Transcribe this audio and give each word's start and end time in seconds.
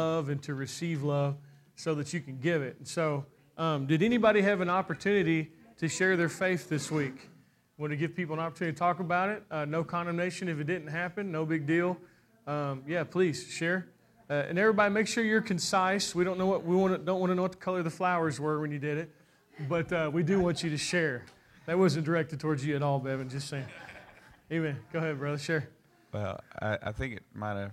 love 0.00 0.28
and 0.30 0.42
to 0.42 0.54
receive 0.54 1.02
love 1.02 1.36
so 1.74 1.94
that 1.94 2.12
you 2.12 2.20
can 2.20 2.38
give 2.38 2.62
it. 2.62 2.76
And 2.78 2.88
so, 2.88 3.26
um, 3.58 3.86
did 3.86 4.02
anybody 4.02 4.40
have 4.40 4.60
an 4.60 4.70
opportunity 4.70 5.52
to 5.78 5.88
share 5.88 6.16
their 6.16 6.28
faith 6.28 6.68
this 6.68 6.90
week? 6.90 7.28
Want 7.76 7.92
to 7.92 7.96
give 7.96 8.14
people 8.14 8.34
an 8.34 8.40
opportunity 8.40 8.74
to 8.74 8.78
talk 8.78 9.00
about 9.00 9.28
it? 9.28 9.42
Uh, 9.50 9.64
no 9.64 9.84
condemnation 9.84 10.48
if 10.48 10.58
it 10.58 10.64
didn't 10.64 10.88
happen, 10.88 11.30
no 11.30 11.44
big 11.44 11.66
deal. 11.66 11.98
Um, 12.46 12.82
yeah, 12.86 13.04
please 13.04 13.46
share. 13.50 13.88
Uh, 14.28 14.46
and 14.48 14.58
everybody, 14.58 14.92
make 14.92 15.06
sure 15.06 15.24
you're 15.24 15.40
concise. 15.40 16.14
We 16.14 16.24
don't 16.24 16.38
know 16.38 16.46
what 16.46 16.64
we 16.64 16.76
want. 16.76 16.94
To, 16.94 16.98
don't 16.98 17.20
want 17.20 17.30
to 17.30 17.34
know 17.34 17.42
what 17.42 17.52
the 17.52 17.58
color 17.58 17.78
of 17.78 17.84
the 17.84 17.90
flowers 17.90 18.38
were 18.40 18.60
when 18.60 18.70
you 18.70 18.78
did 18.78 18.96
it, 18.96 19.10
but 19.68 19.92
uh, 19.92 20.10
we 20.12 20.22
do 20.22 20.40
want 20.40 20.62
you 20.62 20.70
to 20.70 20.78
share. 20.78 21.24
That 21.66 21.78
wasn't 21.78 22.06
directed 22.06 22.40
towards 22.40 22.64
you 22.64 22.74
at 22.76 22.82
all, 22.82 22.98
Bevan. 23.00 23.28
Just 23.28 23.48
saying. 23.48 23.66
Amen. 24.52 24.78
Go 24.92 24.98
ahead, 24.98 25.18
brother. 25.18 25.38
Share. 25.38 25.68
Well, 26.12 26.40
I, 26.60 26.78
I 26.82 26.92
think 26.92 27.16
it 27.16 27.22
might 27.34 27.56
have. 27.56 27.72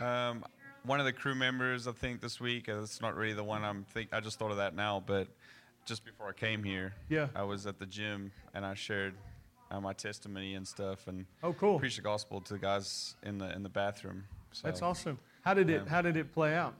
Um, 0.00 0.44
one 0.84 1.00
of 1.00 1.06
the 1.06 1.12
crew 1.12 1.34
members, 1.34 1.86
I 1.86 1.92
think, 1.92 2.20
this 2.20 2.40
week. 2.40 2.68
Uh, 2.68 2.82
it's 2.82 3.00
not 3.00 3.14
really 3.16 3.32
the 3.34 3.44
one 3.44 3.64
I'm 3.64 3.84
think. 3.84 4.12
I 4.12 4.20
just 4.20 4.38
thought 4.38 4.50
of 4.50 4.58
that 4.58 4.74
now, 4.74 5.02
but 5.04 5.28
just 5.84 6.04
before 6.04 6.28
I 6.28 6.32
came 6.32 6.62
here, 6.62 6.94
yeah, 7.08 7.28
I 7.34 7.42
was 7.42 7.66
at 7.66 7.78
the 7.78 7.86
gym 7.86 8.32
and 8.54 8.64
I 8.64 8.74
shared 8.74 9.14
uh, 9.70 9.80
my 9.80 9.92
testimony 9.92 10.54
and 10.54 10.66
stuff, 10.66 11.06
and 11.06 11.26
oh, 11.42 11.52
cool, 11.52 11.78
preached 11.78 11.96
the 11.96 12.02
gospel 12.02 12.40
to 12.42 12.54
the 12.54 12.58
guys 12.58 13.14
in 13.22 13.38
the 13.38 13.54
in 13.54 13.62
the 13.62 13.68
bathroom. 13.68 14.24
So, 14.52 14.62
That's 14.64 14.82
awesome. 14.82 15.18
How 15.42 15.54
did 15.54 15.70
it 15.70 15.88
How 15.88 16.02
did 16.02 16.16
it 16.16 16.32
play 16.32 16.54
out? 16.54 16.74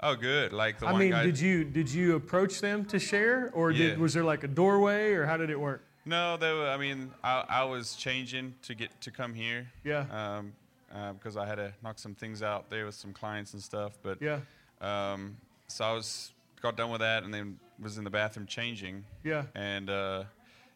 Oh, 0.00 0.14
good. 0.14 0.52
Like 0.52 0.78
the 0.78 0.86
I 0.86 0.96
mean, 0.96 1.10
guy. 1.10 1.24
did 1.24 1.40
you 1.40 1.64
did 1.64 1.90
you 1.90 2.16
approach 2.16 2.60
them 2.60 2.84
to 2.86 2.98
share, 2.98 3.50
or 3.54 3.72
did, 3.72 3.98
was 3.98 4.14
there 4.14 4.24
like 4.24 4.44
a 4.44 4.48
doorway, 4.48 5.12
or 5.12 5.24
how 5.24 5.36
did 5.36 5.50
it 5.50 5.58
work? 5.58 5.82
No, 6.04 6.36
they 6.36 6.52
were, 6.52 6.68
I 6.68 6.76
mean, 6.76 7.10
I, 7.24 7.44
I 7.48 7.64
was 7.64 7.96
changing 7.96 8.54
to 8.62 8.76
get 8.76 9.00
to 9.00 9.10
come 9.10 9.34
here. 9.34 9.66
Yeah. 9.82 10.04
Um, 10.10 10.52
uh, 10.96 11.12
because 11.12 11.36
I 11.36 11.46
had 11.46 11.56
to 11.56 11.72
knock 11.82 11.98
some 11.98 12.14
things 12.14 12.42
out 12.42 12.70
there 12.70 12.86
with 12.86 12.94
some 12.94 13.12
clients 13.12 13.52
and 13.52 13.62
stuff. 13.62 13.98
But 14.02 14.18
Yeah, 14.20 14.40
um, 14.80 15.36
so 15.68 15.84
I 15.84 15.92
was 15.92 16.32
got 16.62 16.76
done 16.76 16.90
with 16.90 17.00
that 17.00 17.22
and 17.24 17.32
then 17.32 17.58
was 17.78 17.98
in 17.98 18.04
the 18.04 18.10
bathroom 18.10 18.46
changing. 18.46 19.04
yeah, 19.22 19.44
And 19.54 19.90
uh, 19.90 20.24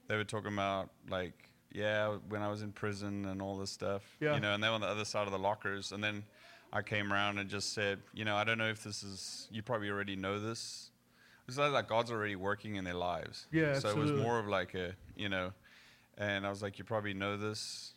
they 0.08 0.16
were 0.16 0.24
talking 0.24 0.52
about 0.52 0.90
like, 1.08 1.48
yeah, 1.72 2.16
when 2.28 2.42
I 2.42 2.48
was 2.48 2.62
in 2.62 2.72
prison 2.72 3.24
and 3.26 3.40
all 3.40 3.56
this 3.56 3.70
stuff. 3.70 4.02
Yeah. 4.20 4.34
You 4.34 4.40
know, 4.40 4.52
and 4.54 4.62
they 4.62 4.68
were 4.68 4.74
on 4.74 4.80
the 4.80 4.88
other 4.88 5.04
side 5.04 5.26
of 5.26 5.32
the 5.32 5.38
lockers. 5.38 5.92
And 5.92 6.02
then 6.04 6.24
I 6.72 6.82
came 6.82 7.12
around 7.12 7.38
and 7.38 7.48
just 7.48 7.72
said, 7.72 8.00
you 8.12 8.24
know, 8.24 8.36
I 8.36 8.44
don't 8.44 8.58
know 8.58 8.68
if 8.68 8.84
this 8.84 9.02
is. 9.02 9.48
You 9.50 9.62
probably 9.62 9.88
already 9.88 10.16
know 10.16 10.38
this. 10.38 10.90
It's 11.48 11.56
like, 11.58 11.72
like 11.72 11.88
God's 11.88 12.10
already 12.10 12.36
working 12.36 12.76
in 12.76 12.84
their 12.84 12.94
lives. 12.94 13.46
Yeah, 13.50 13.78
So 13.78 13.88
it 13.88 13.96
was 13.96 14.12
more 14.12 14.38
of 14.38 14.46
like 14.46 14.74
a, 14.74 14.94
you 15.16 15.28
know, 15.28 15.52
and 16.18 16.46
I 16.46 16.50
was 16.50 16.62
like, 16.62 16.78
you 16.78 16.84
probably 16.84 17.14
know 17.14 17.36
this, 17.36 17.94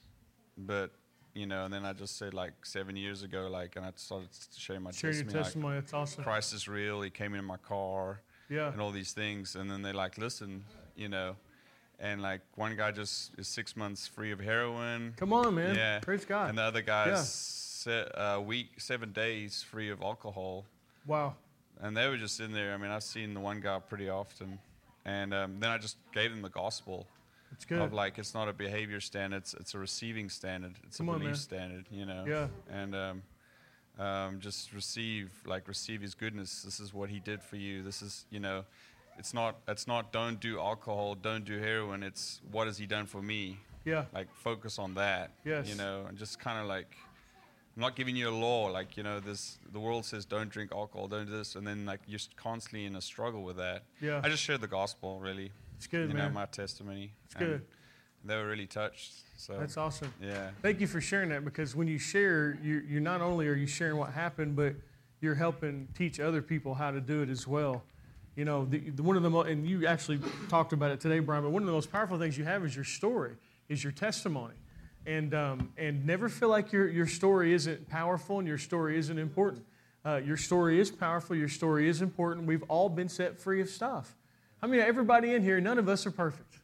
but 0.58 0.92
you 1.34 1.46
know, 1.48 1.66
and 1.66 1.74
then 1.74 1.86
I 1.86 1.94
just 1.94 2.18
said 2.18 2.34
like 2.34 2.54
seven 2.66 2.96
years 2.96 3.24
ago, 3.24 3.48
like, 3.52 3.76
and 3.76 3.86
I 3.86 3.92
started 3.96 4.30
sharing 4.56 4.84
my 4.84 4.92
share 4.92 5.12
your 5.12 5.24
testimony. 5.26 5.76
like. 5.76 5.84
That's 5.86 5.94
awesome. 5.94 6.24
Christ 6.24 6.54
is 6.54 6.68
real. 6.68 7.02
He 7.02 7.10
came 7.10 7.34
in 7.34 7.44
my 7.44 7.58
car 7.58 8.22
Yeah, 8.50 8.72
and 8.72 8.80
all 8.82 8.92
these 8.92 9.14
things. 9.14 9.56
And 9.56 9.70
then 9.70 9.82
they 9.82 9.94
like, 9.94 10.18
listen, 10.18 10.64
you 10.96 11.10
know, 11.10 11.36
and 12.00 12.22
like 12.22 12.42
one 12.56 12.76
guy 12.76 12.92
just 12.92 13.32
is 13.38 13.48
six 13.48 13.76
months 13.76 14.08
free 14.08 14.32
of 14.32 14.40
heroin. 14.40 15.14
come 15.18 15.34
on, 15.34 15.56
man. 15.56 15.76
Yeah. 15.76 16.00
Praise 16.00 16.26
God. 16.26 16.50
And 16.50 16.58
the 16.58 16.64
other 16.64 16.82
guy 16.82 17.08
Yeah. 17.08 17.20
is 17.20 17.30
se- 17.30 18.12
a 18.16 18.40
week, 18.42 18.80
seven 18.80 19.12
days 19.12 19.64
free 19.64 19.90
of 19.90 20.02
alcohol. 20.02 20.66
wow. 21.06 21.36
And 21.82 21.98
they 21.98 22.08
were 22.08 22.18
just 22.18 22.40
in 22.40 22.54
there. 22.54 22.74
I 22.74 22.78
mean, 22.78 22.92
I've 22.92 23.04
seen 23.04 23.34
the 23.34 23.40
one 23.42 23.60
guy 23.60 23.78
pretty 23.80 24.08
often. 24.08 24.60
And 25.06 25.34
um, 25.34 25.60
then 25.60 25.70
I 25.70 25.78
just 25.78 25.98
gave 26.14 26.30
them 26.32 26.42
the 26.42 26.50
gospel 26.50 27.08
It's 27.54 27.66
good. 27.66 27.80
of 27.82 27.94
like, 27.94 28.18
it's 28.20 28.34
not 28.34 28.50
a 28.50 28.54
behavior 28.54 29.00
standard, 29.00 29.38
it's, 29.38 29.54
it's 29.54 29.74
a 29.74 29.80
receiving 29.80 30.30
standard, 30.30 30.74
it's 30.86 30.98
Come 30.98 31.10
a 31.10 31.14
on, 31.14 31.20
belief 31.20 31.32
man. 31.32 31.40
standard, 31.40 31.86
you 31.92 32.06
know? 32.06 32.26
Yeah. 32.28 32.48
And 32.70 32.96
um, 32.96 33.22
um, 34.00 34.40
just 34.40 34.74
receive, 34.74 35.32
like, 35.46 35.68
receive 35.68 36.02
his 36.02 36.16
goodness. 36.16 36.64
This 36.64 36.80
is 36.80 36.94
what 36.94 37.10
he 37.10 37.20
did 37.20 37.42
for 37.42 37.56
you. 37.58 37.84
This 37.84 38.02
is, 38.02 38.26
you 38.32 38.40
know, 38.40 38.66
it's 39.20 39.34
not, 39.34 39.58
it's 39.68 39.88
not 39.88 40.12
don't 40.12 40.40
do 40.40 40.60
alcohol, 40.60 41.16
don't 41.16 41.46
do 41.46 41.60
heroin. 41.60 42.02
It's 42.04 42.42
what 42.52 42.66
has 42.68 42.78
he 42.78 42.86
done 42.88 43.06
for 43.06 43.22
me? 43.22 43.60
yeah, 43.86 44.06
Like, 44.14 44.34
focus 44.34 44.80
on 44.80 44.94
that. 44.96 45.32
Yes. 45.46 45.68
You 45.70 45.76
know, 45.76 46.06
and 46.08 46.18
just 46.18 46.40
kind 46.40 46.60
of 46.60 46.66
like, 46.68 46.96
I'm 47.76 47.82
not 47.82 47.96
giving 47.96 48.16
you 48.16 48.30
a 48.30 48.32
law. 48.32 48.68
Like, 48.68 48.98
you 48.98 49.04
know, 49.04 49.20
this, 49.20 49.58
the 49.72 49.80
world 49.80 50.06
says 50.06 50.26
don't 50.26 50.50
drink 50.50 50.72
alcohol, 50.72 51.08
don't 51.08 51.26
do 51.26 51.32
this. 51.38 51.56
And 51.56 51.66
then, 51.68 51.86
like, 51.86 52.00
you're 52.08 52.20
constantly 52.36 52.86
in 52.86 52.96
a 52.96 53.02
struggle 53.02 53.44
with 53.44 53.58
that. 53.58 53.84
yeah. 54.02 54.22
I 54.24 54.30
just 54.30 54.42
shared 54.44 54.62
the 54.62 54.68
gospel, 54.68 55.20
really. 55.20 55.52
It's 55.84 55.92
good, 55.92 56.08
you 56.08 56.16
know, 56.16 56.30
my 56.30 56.46
testimony. 56.46 57.12
It's 57.26 57.34
good. 57.34 57.62
And 58.22 58.32
They 58.32 58.38
were 58.38 58.48
really 58.48 58.68
touched. 58.68 59.16
So 59.36 59.58
That's 59.60 59.76
awesome. 59.76 60.14
yeah, 60.22 60.52
Thank 60.62 60.80
you 60.80 60.88
for 60.88 61.02
sharing 61.02 61.28
that 61.30 61.44
because 61.44 61.76
when 61.76 61.90
you 61.90 61.98
share, 61.98 62.58
you 62.64 62.82
you 62.88 63.02
not 63.02 63.20
only 63.20 63.50
are 63.50 63.54
you 63.54 63.68
sharing 63.68 63.98
what 63.98 64.14
happened, 64.14 64.56
but 64.56 64.76
you're 65.20 65.36
helping 65.36 65.90
teach 65.94 66.22
other 66.22 66.42
people 66.42 66.74
how 66.74 66.92
to 66.92 67.02
do 67.02 67.22
it 67.22 67.30
as 67.30 67.46
well. 67.46 67.84
You 68.38 68.46
know, 68.46 68.64
the, 68.64 68.92
the, 68.92 69.04
one 69.04 69.18
of 69.18 69.24
the 69.24 69.30
mo- 69.30 69.42
and 69.42 69.68
you 69.68 69.86
actually 69.86 70.22
talked 70.48 70.72
about 70.72 70.92
it 70.92 71.02
today, 71.02 71.20
Brian. 71.20 71.44
But 71.44 71.50
one 71.50 71.62
of 71.62 71.68
the 71.68 71.74
most 71.74 71.92
powerful 71.92 72.18
things 72.18 72.38
you 72.38 72.46
have 72.46 72.64
is 72.64 72.74
your 72.74 72.86
story, 72.86 73.36
is 73.68 73.84
your 73.84 73.92
testimony, 73.92 74.56
and 75.06 75.34
um, 75.34 75.74
and 75.76 76.06
never 76.06 76.30
feel 76.30 76.48
like 76.48 76.72
your 76.72 76.88
your 76.88 77.08
story 77.08 77.52
isn't 77.54 77.90
powerful 77.90 78.40
and 78.40 78.48
your 78.48 78.58
story 78.58 78.98
isn't 78.98 79.20
important. 79.20 79.66
Uh, 80.06 80.22
your 80.24 80.38
story 80.38 80.80
is 80.80 80.90
powerful. 80.90 81.36
Your 81.36 81.50
story 81.50 81.90
is 81.90 82.02
important. 82.02 82.48
We've 82.48 82.64
all 82.70 82.88
been 82.88 83.10
set 83.10 83.38
free 83.38 83.60
of 83.60 83.68
stuff. 83.68 84.16
I 84.64 84.66
mean, 84.66 84.80
everybody 84.80 85.34
in 85.34 85.44
here, 85.44 85.60
none 85.60 85.78
of 85.78 85.90
us 85.90 86.06
are 86.06 86.12
perfect. 86.12 86.60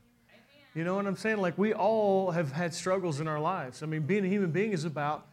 You 0.73 0.85
know 0.85 0.95
what 0.95 1.05
I'm 1.05 1.17
saying? 1.17 1.39
Like 1.39 1.57
we 1.57 1.73
all 1.73 2.31
have 2.31 2.49
had 2.49 2.73
struggles 2.73 3.19
in 3.19 3.27
our 3.27 3.41
lives. 3.41 3.83
I 3.83 3.87
mean, 3.87 4.03
being 4.03 4.23
a 4.23 4.27
human 4.29 4.51
being 4.51 4.71
is 4.71 4.85
about 4.85 5.27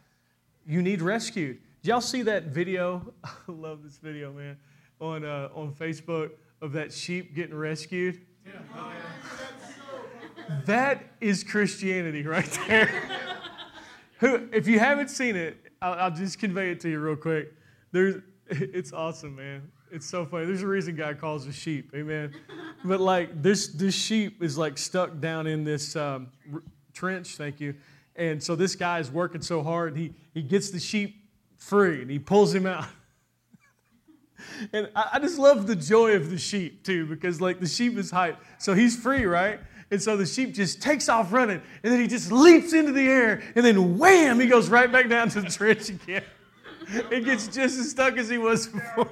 you 0.67 0.81
need 0.81 1.01
rescued. 1.01 1.59
Did 1.81 1.89
y'all 1.89 2.01
see 2.01 2.23
that 2.23 2.47
video? 2.47 3.13
I 3.23 3.29
love 3.47 3.83
this 3.83 3.97
video, 3.99 4.33
man, 4.33 4.57
on 4.99 5.23
uh, 5.23 5.47
on 5.55 5.73
Facebook 5.73 6.31
of 6.61 6.73
that 6.73 6.91
sheep 6.91 7.33
getting 7.33 7.55
rescued. 7.55 8.19
That 10.65 11.05
is 11.21 11.45
Christianity 11.45 12.23
right 12.23 12.59
there. 12.67 12.87
Who, 14.19 14.49
if 14.51 14.67
you 14.67 14.79
haven't 14.79 15.09
seen 15.09 15.37
it, 15.37 15.57
I'll, 15.81 15.93
I'll 15.93 16.11
just 16.11 16.37
convey 16.37 16.71
it 16.71 16.81
to 16.81 16.89
you 16.89 16.99
real 16.99 17.15
quick. 17.15 17.53
There's, 17.93 18.21
it's 18.49 18.91
awesome, 18.91 19.37
man. 19.37 19.71
It's 19.91 20.05
so 20.05 20.25
funny. 20.25 20.45
There's 20.45 20.63
a 20.63 20.67
reason 20.67 20.95
God 20.95 21.19
calls 21.19 21.47
us 21.47 21.55
sheep, 21.55 21.91
amen. 21.95 22.33
But 22.85 23.01
like 23.01 23.41
this, 23.41 23.67
this 23.67 23.95
sheep 23.95 24.43
is 24.43 24.57
like 24.57 24.77
stuck 24.77 25.19
down 25.19 25.47
in 25.47 25.63
this 25.63 25.95
um, 25.95 26.27
r- 26.53 26.61
trench. 26.93 27.35
Thank 27.35 27.59
you. 27.59 27.73
And 28.15 28.41
so 28.41 28.55
this 28.55 28.75
guy 28.75 28.99
is 28.99 29.11
working 29.11 29.41
so 29.41 29.63
hard. 29.63 29.97
He 29.97 30.13
he 30.33 30.41
gets 30.43 30.69
the 30.69 30.79
sheep 30.79 31.15
free 31.57 32.01
and 32.03 32.11
he 32.11 32.19
pulls 32.19 32.53
him 32.53 32.65
out. 32.65 32.85
And 34.71 34.87
I, 34.95 35.09
I 35.13 35.19
just 35.19 35.39
love 35.39 35.65
the 35.65 35.75
joy 35.75 36.11
of 36.11 36.29
the 36.29 36.37
sheep 36.37 36.83
too, 36.83 37.07
because 37.07 37.41
like 37.41 37.59
the 37.59 37.67
sheep 37.67 37.97
is 37.97 38.11
hyped. 38.11 38.37
So 38.59 38.75
he's 38.75 38.95
free, 38.95 39.25
right? 39.25 39.59
And 39.89 39.99
so 40.01 40.15
the 40.15 40.27
sheep 40.27 40.53
just 40.53 40.79
takes 40.79 41.09
off 41.09 41.33
running, 41.33 41.59
and 41.81 41.91
then 41.91 41.99
he 41.99 42.07
just 42.07 42.31
leaps 42.31 42.71
into 42.71 42.91
the 42.91 43.07
air, 43.07 43.41
and 43.55 43.65
then 43.65 43.97
wham, 43.97 44.39
he 44.39 44.45
goes 44.45 44.69
right 44.69 44.91
back 44.91 45.09
down 45.09 45.29
to 45.29 45.41
the 45.41 45.49
trench 45.49 45.89
again. 45.89 46.23
It 47.09 47.25
gets 47.25 47.47
just 47.47 47.79
as 47.79 47.89
stuck 47.89 48.17
as 48.17 48.29
he 48.29 48.37
was 48.37 48.67
before. 48.67 49.09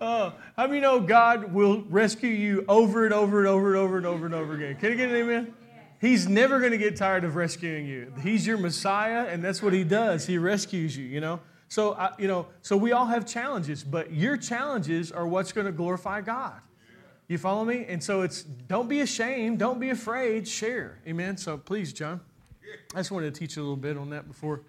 Oh, 0.00 0.32
how 0.56 0.66
many 0.66 0.80
know 0.80 1.00
God 1.00 1.52
will 1.52 1.82
rescue 1.82 2.30
you 2.30 2.64
over 2.68 3.04
and 3.04 3.14
over 3.14 3.40
and 3.40 3.48
over 3.48 3.68
and 3.68 3.76
over 3.76 3.96
and 3.96 4.06
over 4.06 4.26
and 4.26 4.34
over 4.34 4.54
again? 4.54 4.76
Can 4.76 4.92
I 4.92 4.94
get 4.94 5.10
an 5.10 5.16
amen? 5.16 5.54
He's 6.00 6.26
never 6.28 6.60
going 6.60 6.72
to 6.72 6.78
get 6.78 6.96
tired 6.96 7.24
of 7.24 7.36
rescuing 7.36 7.86
you. 7.86 8.12
He's 8.22 8.46
your 8.46 8.56
Messiah, 8.56 9.26
and 9.26 9.44
that's 9.44 9.62
what 9.62 9.74
he 9.74 9.84
does. 9.84 10.26
He 10.26 10.38
rescues 10.38 10.96
you, 10.96 11.04
you 11.04 11.20
know? 11.20 11.40
So, 11.68 11.96
you 12.18 12.26
know, 12.26 12.46
so 12.62 12.76
we 12.76 12.92
all 12.92 13.06
have 13.06 13.26
challenges, 13.26 13.84
but 13.84 14.12
your 14.12 14.36
challenges 14.36 15.12
are 15.12 15.26
what's 15.26 15.52
going 15.52 15.66
to 15.66 15.72
glorify 15.72 16.22
God. 16.22 16.60
You 17.28 17.38
follow 17.38 17.64
me? 17.64 17.84
And 17.88 18.02
so 18.02 18.22
it's 18.22 18.42
don't 18.42 18.88
be 18.88 19.02
ashamed, 19.02 19.60
don't 19.60 19.78
be 19.78 19.90
afraid, 19.90 20.48
share. 20.48 20.98
Amen. 21.06 21.36
So 21.36 21.56
please, 21.56 21.92
John. 21.92 22.20
I 22.92 22.98
just 22.98 23.12
wanted 23.12 23.32
to 23.32 23.38
teach 23.38 23.56
you 23.56 23.62
a 23.62 23.64
little 23.64 23.76
bit 23.76 23.96
on 23.96 24.10
that 24.10 24.26
before. 24.26 24.62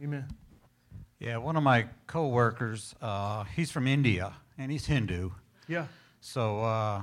Amen. 0.00 0.28
Yeah, 1.18 1.38
one 1.38 1.56
of 1.56 1.62
my 1.62 1.86
coworkers, 2.06 2.94
uh, 3.00 3.44
he's 3.44 3.70
from 3.70 3.86
India 3.86 4.34
and 4.58 4.70
he's 4.70 4.86
Hindu. 4.86 5.30
Yeah. 5.66 5.86
So 6.20 6.60
uh, 6.60 7.02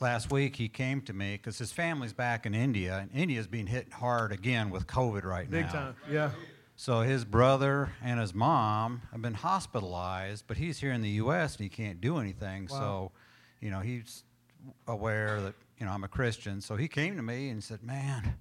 last 0.00 0.30
week 0.30 0.56
he 0.56 0.68
came 0.68 1.00
to 1.02 1.12
me 1.12 1.36
because 1.36 1.58
his 1.58 1.72
family's 1.72 2.12
back 2.12 2.46
in 2.46 2.54
India, 2.54 2.98
and 2.98 3.10
India's 3.12 3.46
being 3.46 3.66
hit 3.66 3.92
hard 3.92 4.32
again 4.32 4.70
with 4.70 4.86
COVID 4.86 5.24
right 5.24 5.50
Big 5.50 5.66
now. 5.66 5.66
Big 5.66 5.72
time. 5.72 5.96
Yeah. 6.10 6.30
So 6.76 7.00
his 7.00 7.24
brother 7.24 7.92
and 8.02 8.18
his 8.18 8.34
mom 8.34 9.02
have 9.12 9.20
been 9.20 9.34
hospitalized, 9.34 10.44
but 10.46 10.56
he's 10.56 10.78
here 10.78 10.92
in 10.92 11.02
the 11.02 11.10
U.S. 11.10 11.56
and 11.56 11.64
he 11.64 11.68
can't 11.68 12.00
do 12.00 12.16
anything. 12.18 12.68
Wow. 12.70 12.78
So, 12.78 13.12
you 13.60 13.70
know, 13.70 13.80
he's 13.80 14.24
aware 14.86 15.40
that 15.42 15.54
you 15.78 15.86
know 15.86 15.92
I'm 15.92 16.04
a 16.04 16.08
Christian. 16.08 16.60
So 16.60 16.76
he 16.76 16.88
came 16.88 17.16
to 17.16 17.22
me 17.22 17.50
and 17.50 17.62
said, 17.62 17.82
"Man, 17.82 18.34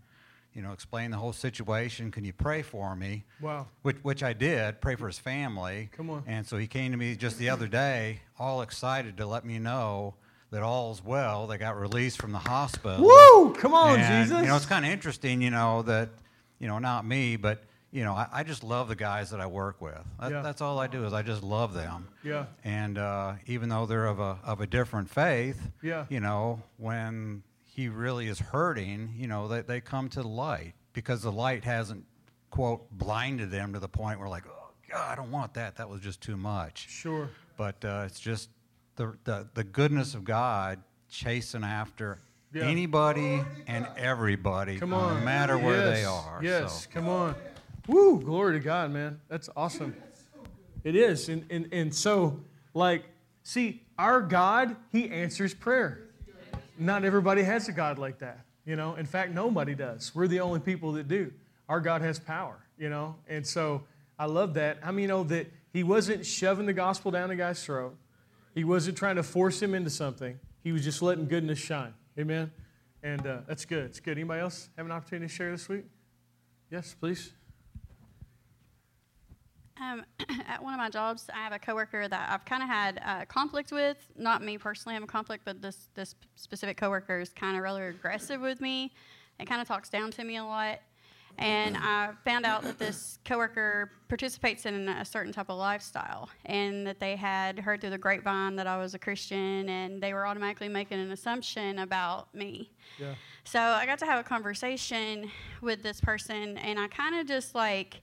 you 0.53 0.61
know, 0.61 0.71
explain 0.73 1.11
the 1.11 1.17
whole 1.17 1.33
situation. 1.33 2.11
Can 2.11 2.23
you 2.25 2.33
pray 2.33 2.61
for 2.61 2.95
me?" 2.95 3.23
Wow. 3.41 3.67
Which, 3.83 3.97
which 4.03 4.23
I 4.23 4.33
did, 4.33 4.81
pray 4.81 4.95
for 4.95 5.07
his 5.07 5.19
family. 5.19 5.89
Come 5.91 6.09
on. 6.09 6.23
And 6.27 6.45
so 6.47 6.57
he 6.57 6.67
came 6.67 6.91
to 6.91 6.97
me 6.97 7.15
just 7.15 7.37
the 7.37 7.49
other 7.49 7.67
day, 7.67 8.21
all 8.37 8.61
excited 8.61 9.17
to 9.17 9.25
let 9.25 9.45
me 9.45 9.59
know 9.59 10.15
that 10.51 10.63
all's 10.63 11.03
well. 11.03 11.45
They 11.47 11.57
got 11.57 11.77
released 11.79 12.19
from 12.19 12.31
the 12.31 12.39
hospital. 12.39 13.05
Woo! 13.05 13.53
Come 13.53 13.73
on, 13.73 13.99
And, 13.99 14.23
Jesus. 14.27 14.41
You 14.41 14.47
know, 14.47 14.55
it's 14.55 14.65
kind 14.65 14.83
of 14.85 14.91
interesting, 14.91 15.41
you 15.41 15.51
know, 15.51 15.83
that, 15.83 16.09
you 16.57 16.67
know, 16.67 16.79
not 16.79 17.05
me, 17.05 17.35
but, 17.35 17.63
you 17.91 18.03
know, 18.03 18.13
I, 18.13 18.27
I 18.33 18.43
just 18.43 18.63
love 18.63 18.87
the 18.87 18.95
guys 18.95 19.29
that 19.29 19.39
I 19.39 19.45
work 19.45 19.79
with. 19.79 19.99
That, 20.19 20.31
Yeah. 20.31 20.41
That's 20.41 20.59
all 20.61 20.79
I 20.79 20.87
do 20.87 21.05
is 21.05 21.13
I 21.13 21.21
just 21.21 21.43
love 21.43 21.75
them. 21.75 22.07
Yeah. 22.23 22.45
And 22.63 22.97
uh, 22.97 23.33
even 23.45 23.69
though 23.69 23.85
they're 23.85 24.07
of 24.07 24.19
a 24.19 24.39
of 24.43 24.59
a 24.61 24.65
different 24.67 25.09
faith, 25.11 25.69
Yeah. 25.83 26.05
you 26.09 26.19
know, 26.19 26.63
when 26.77 27.43
he 27.71 27.87
really 27.87 28.27
is 28.27 28.39
hurting, 28.39 29.13
you 29.15 29.27
know, 29.27 29.47
they, 29.47 29.61
they 29.61 29.79
come 29.81 30.09
to 30.09 30.21
the 30.21 30.27
light 30.27 30.73
because 30.93 31.21
the 31.21 31.31
light 31.31 31.63
hasn't 31.63 32.03
quote 32.49 32.89
blinded 32.91 33.51
them 33.51 33.73
to 33.73 33.79
the 33.79 33.87
point 33.87 34.19
where 34.19 34.27
like, 34.27 34.43
oh 34.47 34.69
God, 34.91 35.11
I 35.11 35.15
don't 35.15 35.31
want 35.31 35.53
that. 35.53 35.77
That 35.77 35.87
was 35.89 36.01
just 36.01 36.19
too 36.21 36.35
much. 36.35 36.87
Sure. 36.89 37.29
But 37.57 37.83
uh, 37.85 38.03
it's 38.05 38.19
just 38.19 38.49
the, 38.95 39.13
the 39.23 39.47
the 39.53 39.63
goodness 39.63 40.15
of 40.15 40.23
God 40.23 40.79
chasing 41.09 41.63
after 41.63 42.17
Yeah. 42.53 42.63
anybody 42.63 43.41
and 43.67 43.87
everybody, 43.97 44.77
Come 44.79 44.93
on. 44.93 45.19
no 45.19 45.25
matter 45.25 45.57
where 45.57 45.91
they 45.91 46.03
are. 46.05 46.39
Yes. 46.41 46.83
So. 46.85 46.89
Come 46.91 47.07
on. 47.07 47.35
Woo. 47.87 48.19
Glory 48.19 48.53
to 48.53 48.59
God, 48.59 48.91
man. 48.91 49.19
That's 49.29 49.49
awesome. 49.55 49.95
It 50.83 50.95
is. 50.95 51.29
And, 51.29 51.45
and, 51.51 51.67
and 51.71 51.93
so, 51.93 52.39
like, 52.73 53.03
see, 53.43 53.83
our 53.97 54.21
God, 54.21 54.75
He 54.91 55.09
answers 55.09 55.53
prayer. 55.53 56.01
Not 56.79 57.03
everybody 57.03 57.43
has 57.43 57.67
a 57.67 57.71
God 57.71 57.99
like 57.99 58.19
that. 58.19 58.45
You 58.65 58.75
know, 58.75 58.95
in 58.95 59.05
fact, 59.05 59.33
nobody 59.33 59.75
does. 59.75 60.13
We're 60.13 60.27
the 60.27 60.39
only 60.39 60.59
people 60.59 60.93
that 60.93 61.07
do. 61.07 61.33
Our 61.67 61.81
God 61.81 62.01
has 62.01 62.19
power, 62.19 62.57
you 62.77 62.89
know? 62.89 63.15
And 63.27 63.45
so 63.45 63.83
I 64.17 64.25
love 64.25 64.53
that. 64.55 64.79
I 64.83 64.91
mean, 64.91 65.03
you 65.03 65.07
know, 65.07 65.23
that 65.23 65.51
He 65.73 65.83
wasn't 65.83 66.25
shoving 66.25 66.65
the 66.65 66.73
gospel 66.73 67.11
down 67.11 67.29
the 67.29 67.35
guy's 67.35 67.63
throat, 67.63 67.95
He 68.55 68.63
wasn't 68.63 68.97
trying 68.97 69.17
to 69.17 69.23
force 69.23 69.61
him 69.61 69.73
into 69.75 69.89
something. 69.89 70.39
He 70.63 70.71
was 70.71 70.83
just 70.83 71.01
letting 71.01 71.27
goodness 71.27 71.59
shine. 71.59 71.93
Amen? 72.17 72.51
And 73.01 73.25
uh, 73.25 73.37
that's 73.47 73.65
good. 73.65 73.85
It's 73.85 73.99
good. 73.99 74.17
Anybody 74.17 74.41
else 74.41 74.69
have 74.77 74.85
an 74.85 74.91
opportunity 74.91 75.27
to 75.27 75.33
share 75.33 75.51
this 75.51 75.69
week? 75.69 75.85
Yes, 76.69 76.95
please. 76.99 77.31
Um, 79.81 80.03
at 80.47 80.61
one 80.61 80.73
of 80.73 80.77
my 80.77 80.89
jobs, 80.89 81.29
I 81.33 81.37
have 81.37 81.53
a 81.53 81.59
coworker 81.59 82.07
that 82.07 82.29
I've 82.31 82.45
kind 82.45 82.63
of 82.63 82.69
had 82.69 83.01
uh, 83.05 83.25
conflict 83.25 83.71
with. 83.71 83.97
Not 84.17 84.43
me 84.43 84.57
personally 84.57 84.95
I'm 84.95 85.03
a 85.03 85.07
conflict, 85.07 85.45
but 85.45 85.61
this 85.61 85.89
this 85.95 86.15
specific 86.35 86.77
coworker 86.77 87.19
is 87.19 87.29
kind 87.29 87.55
of 87.55 87.63
rather 87.63 87.87
aggressive 87.87 88.41
with 88.41 88.61
me, 88.61 88.93
and 89.39 89.47
kind 89.47 89.61
of 89.61 89.67
talks 89.67 89.89
down 89.89 90.11
to 90.11 90.23
me 90.23 90.37
a 90.37 90.43
lot. 90.43 90.79
And 91.37 91.77
I 91.77 92.09
found 92.25 92.45
out 92.45 92.63
that 92.63 92.77
this 92.77 93.17
coworker 93.23 93.91
participates 94.09 94.65
in 94.65 94.89
a 94.89 95.05
certain 95.05 95.31
type 95.31 95.49
of 95.49 95.57
lifestyle, 95.57 96.29
and 96.45 96.85
that 96.85 96.99
they 96.99 97.15
had 97.15 97.59
heard 97.59 97.79
through 97.79 97.91
the 97.91 97.97
grapevine 97.97 98.57
that 98.57 98.67
I 98.67 98.77
was 98.77 98.93
a 98.93 98.99
Christian, 98.99 99.69
and 99.69 100.03
they 100.03 100.13
were 100.13 100.27
automatically 100.27 100.67
making 100.67 100.99
an 100.99 101.11
assumption 101.11 101.79
about 101.79 102.33
me. 102.35 102.71
Yeah. 102.99 103.13
So 103.45 103.59
I 103.59 103.85
got 103.85 103.99
to 103.99 104.05
have 104.05 104.19
a 104.19 104.27
conversation 104.27 105.31
with 105.61 105.81
this 105.81 106.01
person, 106.01 106.57
and 106.57 106.77
I 106.77 106.87
kind 106.87 107.15
of 107.15 107.25
just 107.25 107.55
like 107.55 108.01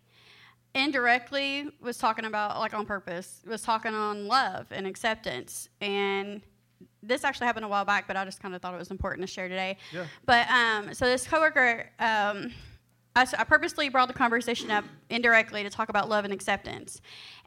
indirectly 0.76 1.70
was 1.80 1.98
talking 1.98 2.26
about, 2.26 2.58
like 2.58 2.74
on 2.74 2.86
purpose, 2.86 3.42
was 3.46 3.62
talking 3.62 3.94
on 3.94 4.28
love 4.28 4.66
and 4.70 4.86
acceptance. 4.86 5.68
And 5.80 6.42
this 7.02 7.24
actually 7.24 7.46
happened 7.46 7.64
a 7.64 7.68
while 7.68 7.84
back, 7.84 8.06
but 8.06 8.16
I 8.16 8.24
just 8.24 8.40
kind 8.40 8.54
of 8.54 8.60
thought 8.60 8.74
it 8.74 8.78
was 8.78 8.90
important 8.90 9.26
to 9.26 9.32
share 9.32 9.48
today. 9.48 9.78
Yeah. 9.92 10.06
But 10.26 10.48
um, 10.50 10.94
so 10.94 11.06
this 11.06 11.26
coworker, 11.26 11.90
um, 11.98 12.52
I, 13.14 13.26
I 13.38 13.44
purposely 13.44 13.88
brought 13.88 14.08
the 14.08 14.14
conversation 14.14 14.70
up 14.70 14.84
indirectly 15.08 15.62
to 15.62 15.70
talk 15.70 15.88
about 15.88 16.08
love 16.08 16.24
and 16.24 16.32
acceptance, 16.32 17.00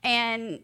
and 0.04 0.60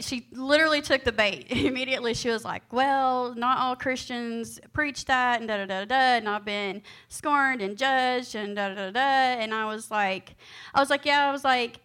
she 0.00 0.28
literally 0.32 0.80
took 0.80 1.02
the 1.02 1.12
bait 1.12 1.46
immediately. 1.50 2.14
She 2.14 2.30
was 2.30 2.44
like, 2.44 2.62
"Well, 2.72 3.34
not 3.34 3.58
all 3.58 3.76
Christians 3.76 4.60
preach 4.72 5.04
that, 5.06 5.40
and 5.40 5.48
da 5.48 5.58
da 5.58 5.66
da 5.66 5.84
da," 5.84 5.94
and 5.94 6.28
I've 6.28 6.44
been 6.44 6.82
scorned 7.08 7.60
and 7.60 7.76
judged, 7.76 8.34
and 8.34 8.56
da 8.56 8.68
da 8.68 8.74
da 8.74 8.90
da. 8.92 9.00
And 9.00 9.52
I 9.52 9.66
was 9.66 9.90
like, 9.90 10.36
I 10.74 10.80
was 10.80 10.88
like, 10.88 11.04
yeah, 11.04 11.28
I 11.28 11.32
was 11.32 11.44
like, 11.44 11.80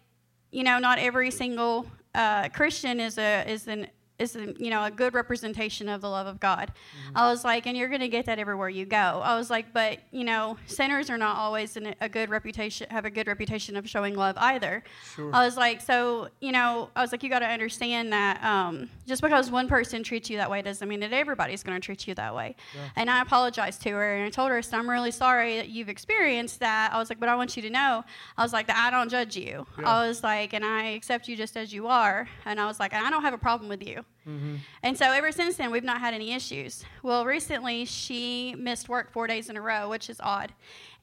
you 0.50 0.62
know, 0.62 0.78
not 0.78 0.98
every 0.98 1.30
single 1.30 1.86
uh, 2.14 2.48
Christian 2.48 3.00
is 3.00 3.18
a 3.18 3.44
is 3.50 3.68
an 3.68 3.88
is 4.18 4.36
a, 4.36 4.54
you 4.58 4.70
know 4.70 4.84
a 4.84 4.90
good 4.90 5.14
representation 5.14 5.88
of 5.88 6.00
the 6.00 6.08
love 6.08 6.26
of 6.26 6.40
God. 6.40 6.72
I 7.14 7.30
was 7.30 7.44
like, 7.44 7.66
and 7.66 7.76
you're 7.76 7.88
going 7.88 8.00
to 8.00 8.08
get 8.08 8.26
that 8.26 8.38
everywhere 8.38 8.68
you 8.68 8.86
go. 8.86 8.96
I 8.96 9.36
was 9.36 9.50
like, 9.50 9.72
but 9.72 9.98
you 10.10 10.24
know, 10.24 10.56
sinners 10.66 11.10
are 11.10 11.18
not 11.18 11.36
always 11.36 11.76
in 11.76 11.94
a 12.00 12.08
good 12.08 12.30
reputation 12.30 12.86
have 12.90 13.04
a 13.04 13.10
good 13.10 13.26
reputation 13.26 13.76
of 13.76 13.88
showing 13.88 14.14
love 14.14 14.36
either. 14.38 14.82
Sure. 15.14 15.30
I 15.34 15.44
was 15.44 15.56
like, 15.56 15.80
so 15.80 16.28
you 16.40 16.52
know, 16.52 16.90
I 16.96 17.02
was 17.02 17.12
like, 17.12 17.22
you 17.22 17.30
got 17.30 17.40
to 17.40 17.46
understand 17.46 18.12
that 18.12 18.42
um, 18.42 18.88
just 19.06 19.22
because 19.22 19.50
one 19.50 19.68
person 19.68 20.02
treats 20.02 20.30
you 20.30 20.36
that 20.38 20.50
way 20.50 20.62
doesn't 20.62 20.88
mean 20.88 21.00
that 21.00 21.12
everybody's 21.12 21.62
going 21.62 21.80
to 21.80 21.84
treat 21.84 22.06
you 22.06 22.14
that 22.14 22.34
way. 22.34 22.56
And 22.96 23.10
I 23.10 23.22
apologized 23.22 23.82
to 23.82 23.90
her 23.90 24.16
and 24.16 24.26
I 24.26 24.30
told 24.30 24.50
her, 24.50 24.62
so 24.62 24.78
I'm 24.78 24.88
really 24.88 25.10
sorry 25.10 25.56
that 25.56 25.68
you've 25.68 25.88
experienced 25.88 26.60
that. 26.60 26.92
I 26.92 26.98
was 26.98 27.10
like, 27.10 27.20
but 27.20 27.28
I 27.28 27.36
want 27.36 27.56
you 27.56 27.62
to 27.62 27.70
know, 27.70 28.04
I 28.36 28.42
was 28.42 28.52
like, 28.52 28.66
that 28.68 28.76
I 28.76 28.90
don't 28.90 29.08
judge 29.08 29.36
you. 29.36 29.66
Yeah. 29.78 29.88
I 29.88 30.06
was 30.06 30.22
like, 30.22 30.52
and 30.52 30.64
I 30.64 30.90
accept 30.90 31.28
you 31.28 31.36
just 31.36 31.56
as 31.56 31.72
you 31.72 31.86
are. 31.86 32.28
And 32.44 32.60
I 32.60 32.66
was 32.66 32.80
like, 32.80 32.94
I 32.94 33.10
don't 33.10 33.22
have 33.22 33.34
a 33.34 33.38
problem 33.38 33.68
with 33.68 33.86
you. 33.86 34.04
Mm-hmm. 34.28 34.56
And 34.82 34.98
so 34.98 35.06
ever 35.12 35.30
since 35.30 35.56
then, 35.56 35.70
we've 35.70 35.84
not 35.84 36.00
had 36.00 36.12
any 36.12 36.32
issues. 36.32 36.84
Well, 37.02 37.24
recently 37.24 37.84
she 37.84 38.54
missed 38.58 38.88
work 38.88 39.12
four 39.12 39.26
days 39.26 39.48
in 39.48 39.56
a 39.56 39.62
row, 39.62 39.88
which 39.88 40.10
is 40.10 40.20
odd. 40.20 40.52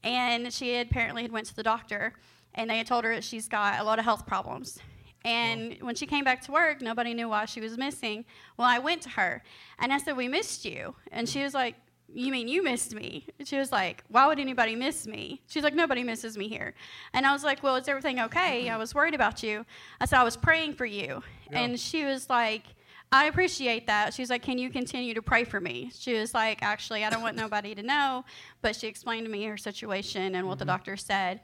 And 0.02 0.52
she 0.52 0.74
had 0.74 0.88
apparently 0.88 1.22
had 1.22 1.32
went 1.32 1.46
to 1.46 1.56
the 1.56 1.62
doctor, 1.62 2.12
and 2.54 2.68
they 2.68 2.76
had 2.76 2.86
told 2.86 3.04
her 3.04 3.14
that 3.14 3.24
she's 3.24 3.48
got 3.48 3.80
a 3.80 3.84
lot 3.84 3.98
of 3.98 4.04
health 4.04 4.26
problems. 4.26 4.78
And 5.24 5.78
when 5.80 5.94
she 5.94 6.06
came 6.06 6.22
back 6.22 6.42
to 6.42 6.52
work, 6.52 6.82
nobody 6.82 7.14
knew 7.14 7.30
why 7.30 7.46
she 7.46 7.60
was 7.60 7.78
missing. 7.78 8.26
Well, 8.58 8.68
I 8.68 8.78
went 8.78 9.00
to 9.02 9.08
her, 9.10 9.42
and 9.78 9.90
I 9.90 9.96
said, 9.96 10.18
"We 10.18 10.28
missed 10.28 10.64
you," 10.64 10.94
and 11.10 11.28
she 11.28 11.42
was 11.42 11.54
like. 11.54 11.76
You 12.16 12.30
mean 12.30 12.46
you 12.46 12.62
missed 12.62 12.94
me? 12.94 13.26
She 13.44 13.56
was 13.56 13.72
like, 13.72 14.04
Why 14.08 14.26
would 14.26 14.38
anybody 14.38 14.76
miss 14.76 15.04
me? 15.04 15.42
She's 15.48 15.64
like, 15.64 15.74
Nobody 15.74 16.04
misses 16.04 16.36
me 16.38 16.48
here. 16.48 16.74
And 17.12 17.26
I 17.26 17.32
was 17.32 17.42
like, 17.42 17.62
Well, 17.62 17.74
is 17.74 17.88
everything 17.88 18.20
okay? 18.20 18.68
I 18.68 18.76
was 18.76 18.94
worried 18.94 19.14
about 19.14 19.42
you. 19.42 19.64
I 20.00 20.04
said, 20.04 20.20
I 20.20 20.22
was 20.22 20.36
praying 20.36 20.74
for 20.74 20.84
you. 20.84 21.24
Yeah. 21.50 21.58
And 21.58 21.80
she 21.80 22.04
was 22.04 22.28
like, 22.28 22.66
I 23.14 23.26
appreciate 23.26 23.86
that. 23.86 24.12
She 24.12 24.22
was 24.22 24.28
like, 24.28 24.42
Can 24.42 24.58
you 24.58 24.70
continue 24.70 25.14
to 25.14 25.22
pray 25.22 25.44
for 25.44 25.60
me? 25.60 25.92
She 25.96 26.14
was 26.14 26.34
like, 26.34 26.58
Actually, 26.62 27.04
I 27.04 27.10
don't 27.10 27.22
want 27.22 27.36
nobody 27.36 27.72
to 27.76 27.82
know. 27.82 28.24
But 28.60 28.74
she 28.74 28.88
explained 28.88 29.24
to 29.24 29.30
me 29.30 29.44
her 29.44 29.56
situation 29.56 30.34
and 30.34 30.48
what 30.48 30.58
the 30.58 30.64
mm-hmm. 30.64 30.72
doctor 30.72 30.96
said. 30.96 31.40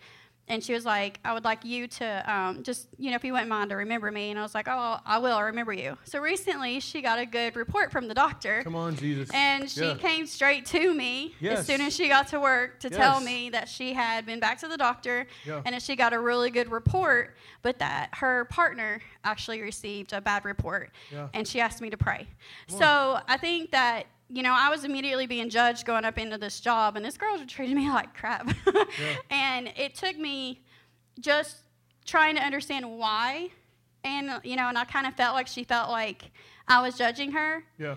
And 0.50 0.62
she 0.64 0.74
was 0.74 0.84
like, 0.84 1.20
I 1.24 1.32
would 1.32 1.44
like 1.44 1.64
you 1.64 1.86
to 1.86 2.30
um, 2.30 2.64
just, 2.64 2.88
you 2.98 3.10
know, 3.10 3.16
if 3.16 3.24
you 3.24 3.32
wouldn't 3.32 3.48
mind 3.48 3.70
to 3.70 3.76
remember 3.76 4.10
me. 4.10 4.30
And 4.30 4.38
I 4.38 4.42
was 4.42 4.52
like, 4.54 4.66
Oh, 4.68 4.98
I 5.06 5.18
will. 5.18 5.36
I 5.36 5.42
remember 5.42 5.72
you. 5.72 5.96
So 6.04 6.18
recently, 6.18 6.80
she 6.80 7.00
got 7.02 7.20
a 7.20 7.24
good 7.24 7.54
report 7.54 7.92
from 7.92 8.08
the 8.08 8.14
doctor. 8.14 8.62
Come 8.64 8.74
on, 8.74 8.96
Jesus. 8.96 9.30
And 9.32 9.70
she 9.70 9.80
Yeah. 9.86 9.94
came 9.94 10.26
straight 10.26 10.66
to 10.66 10.92
me 10.92 11.36
Yes. 11.40 11.60
as 11.60 11.66
soon 11.66 11.80
as 11.80 11.94
she 11.94 12.08
got 12.08 12.26
to 12.28 12.40
work 12.40 12.80
to 12.80 12.90
tell 12.90 13.20
me 13.20 13.50
that 13.50 13.68
she 13.68 13.92
had 13.94 14.26
been 14.26 14.40
back 14.40 14.58
to 14.58 14.68
the 14.68 14.76
doctor 14.76 15.28
Yeah. 15.46 15.62
and 15.64 15.74
that 15.74 15.82
she 15.82 15.94
got 15.94 16.12
a 16.12 16.18
really 16.18 16.50
good 16.50 16.70
report, 16.70 17.36
but 17.62 17.78
that 17.78 18.10
her 18.14 18.46
partner 18.46 19.00
actually 19.22 19.62
received 19.62 20.12
a 20.12 20.20
bad 20.20 20.44
report. 20.44 20.90
Yeah. 21.12 21.28
And 21.32 21.46
she 21.46 21.60
asked 21.60 21.80
me 21.80 21.90
to 21.90 21.96
pray. 21.96 22.26
So 22.66 23.20
I 23.28 23.36
think 23.36 23.70
that, 23.70 24.06
you 24.32 24.42
know, 24.42 24.52
I 24.56 24.68
was 24.70 24.84
immediately 24.84 25.26
being 25.26 25.50
judged 25.50 25.84
going 25.86 26.04
up 26.04 26.16
into 26.18 26.38
this 26.38 26.60
job, 26.60 26.96
and 26.96 27.04
this 27.04 27.16
girl 27.16 27.36
treated 27.46 27.76
me 27.76 27.88
like 27.98 28.14
crap. 28.14 28.48
and 29.30 29.72
it 29.76 29.94
took 29.94 30.16
me 30.18 30.62
just 31.18 31.56
trying 32.04 32.36
to 32.36 32.42
understand 32.42 32.98
why. 32.98 33.48
And, 34.04 34.40
you 34.44 34.56
know, 34.56 34.68
and 34.68 34.78
I 34.78 34.84
kind 34.84 35.06
of 35.06 35.14
felt 35.14 35.34
like 35.34 35.46
she 35.46 35.62
felt 35.64 35.90
like 35.90 36.30
I 36.68 36.80
was 36.82 36.96
judging 36.96 37.32
her. 37.32 37.64
yeah. 37.78 37.96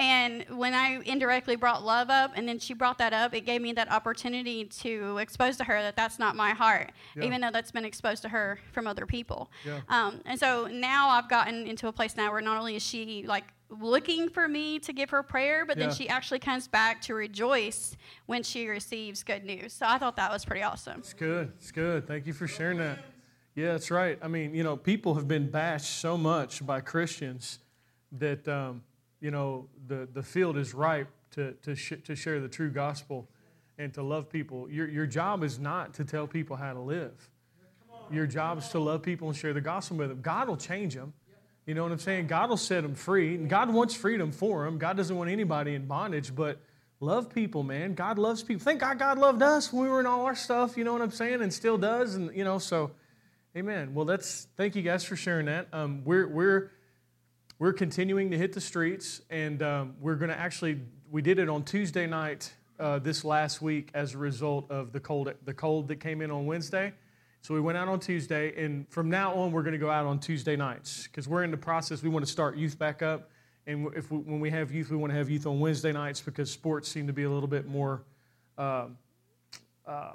And 0.00 0.44
when 0.50 0.74
I 0.74 1.00
indirectly 1.06 1.56
brought 1.56 1.84
love 1.84 2.08
up, 2.08 2.30
and 2.36 2.48
then 2.48 2.60
she 2.60 2.72
brought 2.72 2.98
that 2.98 3.12
up, 3.12 3.34
it 3.34 3.40
gave 3.40 3.60
me 3.60 3.72
that 3.72 3.90
opportunity 3.90 4.64
to 4.64 5.18
expose 5.18 5.56
to 5.56 5.64
her 5.64 5.82
that 5.82 5.96
that's 5.96 6.20
not 6.20 6.36
my 6.36 6.50
heart, 6.50 6.92
Yeah. 7.16 7.24
even 7.24 7.40
though 7.40 7.50
that's 7.50 7.72
been 7.72 7.84
exposed 7.84 8.22
to 8.22 8.28
her 8.28 8.60
from 8.70 8.86
other 8.86 9.06
people. 9.06 9.50
Yeah. 9.66 9.80
Um, 9.88 10.20
and 10.24 10.38
so 10.38 10.68
now 10.68 11.08
I've 11.08 11.28
gotten 11.28 11.66
into 11.66 11.88
a 11.88 11.92
place 11.92 12.16
now 12.16 12.30
where 12.30 12.40
not 12.40 12.58
only 12.60 12.76
is 12.76 12.82
she 12.84 13.24
like 13.26 13.42
looking 13.70 14.28
for 14.28 14.48
me 14.48 14.78
to 14.80 14.92
give 14.92 15.10
her 15.10 15.22
prayer, 15.22 15.66
but 15.66 15.76
then 15.76 15.88
Yeah. 15.88 15.94
she 15.94 16.08
actually 16.08 16.38
comes 16.38 16.66
back 16.68 17.02
to 17.02 17.14
rejoice 17.14 17.96
when 18.26 18.42
she 18.42 18.66
receives 18.68 19.22
good 19.22 19.44
news. 19.44 19.72
So 19.74 19.86
I 19.86 19.98
thought 19.98 20.16
that 20.16 20.30
was 20.32 20.44
pretty 20.44 20.62
awesome. 20.62 21.00
It's 21.00 21.12
good. 21.12 21.52
It's 21.56 21.70
good. 21.70 22.06
Thank 22.06 22.26
you 22.26 22.32
for 22.32 22.46
sharing 22.48 22.78
that. 22.78 22.98
Yeah, 23.54 23.72
that's 23.72 23.90
right. 23.90 24.18
I 24.22 24.28
mean, 24.28 24.54
you 24.54 24.62
know, 24.62 24.76
people 24.76 25.14
have 25.16 25.28
been 25.28 25.50
bashed 25.50 25.98
so 26.00 26.16
much 26.16 26.64
by 26.64 26.80
Christians 26.80 27.58
that, 28.12 28.46
um, 28.48 28.82
you 29.20 29.30
know, 29.30 29.68
the, 29.86 30.08
the 30.12 30.22
field 30.22 30.56
is 30.56 30.74
ripe 30.74 31.08
to, 31.32 31.52
to, 31.62 31.74
sh- 31.74 31.94
to 32.04 32.14
share 32.14 32.40
the 32.40 32.48
true 32.48 32.70
gospel 32.70 33.28
and 33.76 33.92
to 33.94 34.02
love 34.02 34.30
people. 34.30 34.70
Your, 34.70 34.88
your 34.88 35.06
job 35.06 35.42
is 35.42 35.58
not 35.58 35.92
to 35.94 36.04
tell 36.04 36.26
people 36.26 36.56
how 36.56 36.72
to 36.72 36.80
live. 36.80 37.28
Your 38.10 38.26
job 38.26 38.58
is 38.58 38.68
to 38.68 38.78
love 38.78 39.02
people 39.02 39.28
and 39.28 39.36
share 39.36 39.52
the 39.52 39.60
gospel 39.60 39.98
with 39.98 40.08
them. 40.08 40.20
God 40.22 40.48
will 40.48 40.56
change 40.56 40.94
them. 40.94 41.12
You 41.68 41.74
know 41.74 41.82
what 41.82 41.92
I'm 41.92 41.98
saying? 41.98 42.28
God 42.28 42.48
will 42.48 42.56
set 42.56 42.82
them 42.82 42.94
free. 42.94 43.34
And 43.34 43.46
God 43.46 43.70
wants 43.70 43.92
freedom 43.94 44.32
for 44.32 44.64
them. 44.64 44.78
God 44.78 44.96
doesn't 44.96 45.14
want 45.14 45.28
anybody 45.28 45.74
in 45.74 45.84
bondage, 45.84 46.34
but 46.34 46.58
love 46.98 47.28
people, 47.28 47.62
man. 47.62 47.92
God 47.92 48.18
loves 48.18 48.42
people. 48.42 48.64
Thank 48.64 48.80
God 48.80 48.98
God 48.98 49.18
loved 49.18 49.42
us 49.42 49.70
when 49.70 49.82
we 49.82 49.90
were 49.90 50.00
in 50.00 50.06
all 50.06 50.24
our 50.24 50.34
stuff, 50.34 50.78
you 50.78 50.84
know 50.84 50.94
what 50.94 51.02
I'm 51.02 51.10
saying? 51.10 51.42
And 51.42 51.52
still 51.52 51.76
does. 51.76 52.14
And, 52.14 52.34
you 52.34 52.42
know, 52.42 52.58
so, 52.58 52.92
amen. 53.54 53.92
Well, 53.92 54.06
that's, 54.06 54.46
thank 54.56 54.76
you 54.76 54.82
guys 54.82 55.04
for 55.04 55.14
sharing 55.14 55.44
that. 55.44 55.68
Um, 55.70 56.00
we're, 56.06 56.26
we're, 56.26 56.70
we're 57.58 57.74
continuing 57.74 58.30
to 58.30 58.38
hit 58.38 58.54
the 58.54 58.62
streets, 58.62 59.20
and 59.28 59.62
um, 59.62 59.94
we're 60.00 60.16
going 60.16 60.30
to 60.30 60.38
actually, 60.38 60.80
we 61.10 61.20
did 61.20 61.38
it 61.38 61.50
on 61.50 61.64
Tuesday 61.64 62.06
night 62.06 62.50
uh, 62.80 62.98
this 62.98 63.26
last 63.26 63.60
week 63.60 63.90
as 63.92 64.14
a 64.14 64.18
result 64.18 64.70
of 64.70 64.92
the 64.92 65.00
cold, 65.00 65.34
the 65.44 65.52
cold 65.52 65.88
that 65.88 65.96
came 65.96 66.22
in 66.22 66.30
on 66.30 66.46
Wednesday. 66.46 66.94
So 67.40 67.54
we 67.54 67.60
went 67.60 67.78
out 67.78 67.88
on 67.88 68.00
Tuesday, 68.00 68.52
and 68.62 68.86
from 68.90 69.08
now 69.08 69.32
on, 69.34 69.52
we're 69.52 69.62
going 69.62 69.72
to 69.72 69.78
go 69.78 69.90
out 69.90 70.06
on 70.06 70.18
Tuesday 70.18 70.56
nights 70.56 71.06
because 71.06 71.28
we're 71.28 71.44
in 71.44 71.50
the 71.50 71.56
process. 71.56 72.02
We 72.02 72.08
want 72.08 72.26
to 72.26 72.30
start 72.30 72.56
youth 72.56 72.78
back 72.78 73.00
up, 73.00 73.30
and 73.66 73.88
if 73.94 74.10
we, 74.10 74.18
when 74.18 74.40
we 74.40 74.50
have 74.50 74.72
youth, 74.72 74.90
we 74.90 74.96
want 74.96 75.12
to 75.12 75.18
have 75.18 75.30
youth 75.30 75.46
on 75.46 75.60
Wednesday 75.60 75.92
nights 75.92 76.20
because 76.20 76.50
sports 76.50 76.88
seem 76.88 77.06
to 77.06 77.12
be 77.12 77.22
a 77.22 77.30
little 77.30 77.48
bit 77.48 77.66
more 77.66 78.02
uh, 78.58 78.86
uh, 79.86 80.12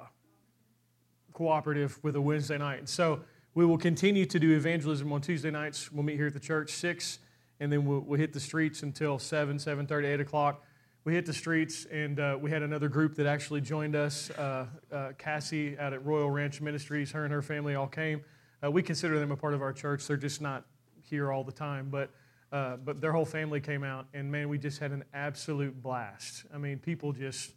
cooperative 1.32 1.98
with 2.04 2.14
a 2.14 2.20
Wednesday 2.20 2.58
night. 2.58 2.88
So 2.88 3.20
we 3.54 3.64
will 3.64 3.78
continue 3.78 4.26
to 4.26 4.38
do 4.38 4.54
evangelism 4.54 5.12
on 5.12 5.20
Tuesday 5.20 5.50
nights. 5.50 5.90
We'll 5.90 6.04
meet 6.04 6.16
here 6.16 6.26
at 6.26 6.34
the 6.34 6.40
church 6.40 6.70
six, 6.70 7.18
and 7.58 7.72
then 7.72 7.84
we'll, 7.86 8.00
we'll 8.00 8.20
hit 8.20 8.32
the 8.32 8.40
streets 8.40 8.82
until 8.82 9.18
seven, 9.18 9.58
seven 9.58 9.86
thirty, 9.86 10.06
eight 10.08 10.20
o'clock 10.20 10.62
we 11.04 11.12
hit 11.12 11.26
the 11.26 11.34
streets, 11.34 11.84
and 11.92 12.18
uh, 12.18 12.38
we 12.40 12.50
had 12.50 12.62
another 12.62 12.88
group 12.88 13.14
that 13.16 13.26
actually 13.26 13.60
joined 13.60 13.94
us. 13.94 14.30
Uh, 14.30 14.66
uh, 14.90 15.12
Cassie 15.18 15.78
out 15.78 15.92
at 15.92 16.04
Royal 16.04 16.30
Ranch 16.30 16.62
Ministries, 16.62 17.12
her 17.12 17.24
and 17.24 17.32
her 17.32 17.42
family 17.42 17.74
all 17.74 17.86
came. 17.86 18.24
Uh, 18.64 18.70
we 18.70 18.82
consider 18.82 19.18
them 19.18 19.30
a 19.30 19.36
part 19.36 19.52
of 19.52 19.60
our 19.60 19.72
church. 19.72 20.06
They're 20.06 20.16
just 20.16 20.40
not 20.40 20.64
here 21.02 21.30
all 21.30 21.44
the 21.44 21.52
time, 21.52 21.88
but 21.90 22.10
uh, 22.52 22.76
but 22.76 23.00
their 23.00 23.12
whole 23.12 23.24
family 23.26 23.60
came 23.60 23.84
out, 23.84 24.06
and 24.14 24.30
man, 24.30 24.48
we 24.48 24.56
just 24.56 24.78
had 24.78 24.92
an 24.92 25.04
absolute 25.12 25.82
blast. 25.82 26.44
I 26.54 26.58
mean, 26.58 26.78
people 26.78 27.12
just 27.12 27.52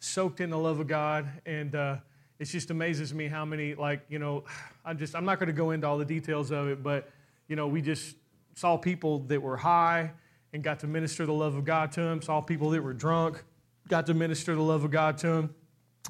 soaked 0.00 0.40
in 0.40 0.50
the 0.50 0.58
love 0.58 0.80
of 0.80 0.88
God, 0.88 1.28
and 1.46 1.74
uh, 1.74 1.96
it 2.40 2.46
just 2.46 2.70
amazes 2.70 3.14
me 3.14 3.28
how 3.28 3.44
many 3.44 3.76
like 3.76 4.00
you 4.08 4.18
know, 4.18 4.42
I'm 4.84 4.98
just 4.98 5.14
I'm 5.14 5.24
not 5.24 5.38
going 5.38 5.48
to 5.48 5.52
go 5.52 5.70
into 5.70 5.86
all 5.86 5.98
the 5.98 6.04
details 6.04 6.50
of 6.50 6.66
it, 6.66 6.82
but 6.82 7.10
you 7.46 7.54
know, 7.54 7.68
we 7.68 7.80
just 7.80 8.16
saw 8.56 8.76
people 8.76 9.20
that 9.20 9.40
were 9.40 9.56
high 9.56 10.10
and 10.52 10.62
got 10.62 10.80
to 10.80 10.86
minister 10.86 11.26
the 11.26 11.32
love 11.32 11.54
of 11.54 11.64
God 11.64 11.92
to 11.92 12.00
them. 12.00 12.22
Saw 12.22 12.40
people 12.40 12.70
that 12.70 12.82
were 12.82 12.94
drunk, 12.94 13.44
got 13.88 14.06
to 14.06 14.14
minister 14.14 14.54
the 14.54 14.62
love 14.62 14.84
of 14.84 14.90
God 14.90 15.18
to 15.18 15.26
them. 15.28 15.54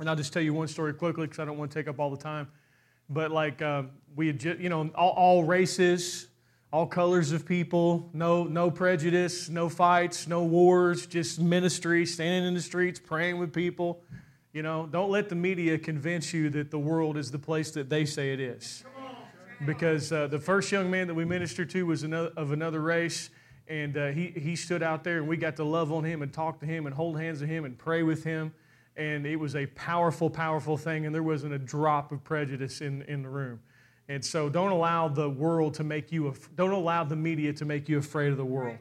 And 0.00 0.08
I'll 0.08 0.16
just 0.16 0.32
tell 0.32 0.42
you 0.42 0.54
one 0.54 0.68
story 0.68 0.94
quickly 0.94 1.26
because 1.26 1.38
I 1.38 1.44
don't 1.44 1.58
want 1.58 1.70
to 1.70 1.78
take 1.78 1.88
up 1.88 1.98
all 1.98 2.10
the 2.10 2.16
time. 2.16 2.48
But 3.08 3.30
like 3.30 3.62
uh, 3.62 3.84
we 4.14 4.28
had, 4.28 4.38
just, 4.38 4.60
you 4.60 4.68
know, 4.68 4.90
all, 4.94 5.10
all, 5.10 5.44
races, 5.44 6.28
all 6.72 6.86
colors 6.86 7.32
of 7.32 7.46
people, 7.46 8.10
no 8.12 8.44
no 8.44 8.70
prejudice, 8.70 9.48
no 9.48 9.68
fights, 9.68 10.28
no 10.28 10.44
wars, 10.44 11.06
just 11.06 11.40
ministry, 11.40 12.04
standing 12.04 12.46
in 12.46 12.54
the 12.54 12.60
streets, 12.60 13.00
praying 13.00 13.38
with 13.38 13.52
people. 13.52 14.02
You 14.52 14.62
know, 14.62 14.86
don't 14.86 15.10
let 15.10 15.28
the 15.28 15.34
media 15.34 15.78
convince 15.78 16.32
you 16.32 16.50
that 16.50 16.70
the 16.70 16.78
world 16.78 17.16
is 17.16 17.30
the 17.30 17.38
place 17.38 17.70
that 17.72 17.88
they 17.88 18.04
say 18.04 18.32
it 18.32 18.40
is. 18.40 18.84
Because 19.66 20.12
uh, 20.12 20.28
the 20.28 20.38
first 20.38 20.70
young 20.70 20.90
man 20.90 21.08
that 21.08 21.14
we 21.14 21.24
ministered 21.24 21.70
to 21.70 21.84
was 21.84 22.04
another, 22.04 22.32
of 22.36 22.52
another 22.52 22.80
race 22.80 23.30
and 23.68 23.96
uh, 23.96 24.08
he, 24.08 24.28
he 24.28 24.56
stood 24.56 24.82
out 24.82 25.04
there 25.04 25.18
and 25.18 25.28
we 25.28 25.36
got 25.36 25.56
to 25.56 25.64
love 25.64 25.92
on 25.92 26.02
him 26.02 26.22
and 26.22 26.32
talk 26.32 26.58
to 26.60 26.66
him 26.66 26.86
and 26.86 26.94
hold 26.94 27.20
hands 27.20 27.40
with 27.40 27.50
him 27.50 27.64
and 27.64 27.76
pray 27.76 28.02
with 28.02 28.24
him. 28.24 28.52
And 28.96 29.26
it 29.26 29.36
was 29.36 29.54
a 29.54 29.66
powerful 29.66 30.30
powerful 30.30 30.76
thing 30.76 31.06
and 31.06 31.14
there 31.14 31.22
wasn't 31.22 31.52
a 31.52 31.58
drop 31.58 32.10
of 32.10 32.24
prejudice 32.24 32.80
in, 32.80 33.02
in 33.02 33.22
the 33.22 33.28
room. 33.28 33.60
And 34.08 34.24
so 34.24 34.48
don't 34.48 34.72
allow 34.72 35.08
the 35.08 35.28
world 35.28 35.74
to 35.74 35.84
make 35.84 36.10
you 36.10 36.34
don't 36.56 36.72
allow 36.72 37.04
the 37.04 37.16
media 37.16 37.52
to 37.52 37.64
make 37.64 37.88
you 37.88 37.98
afraid 37.98 38.32
of 38.32 38.38
the 38.38 38.44
world. 38.44 38.78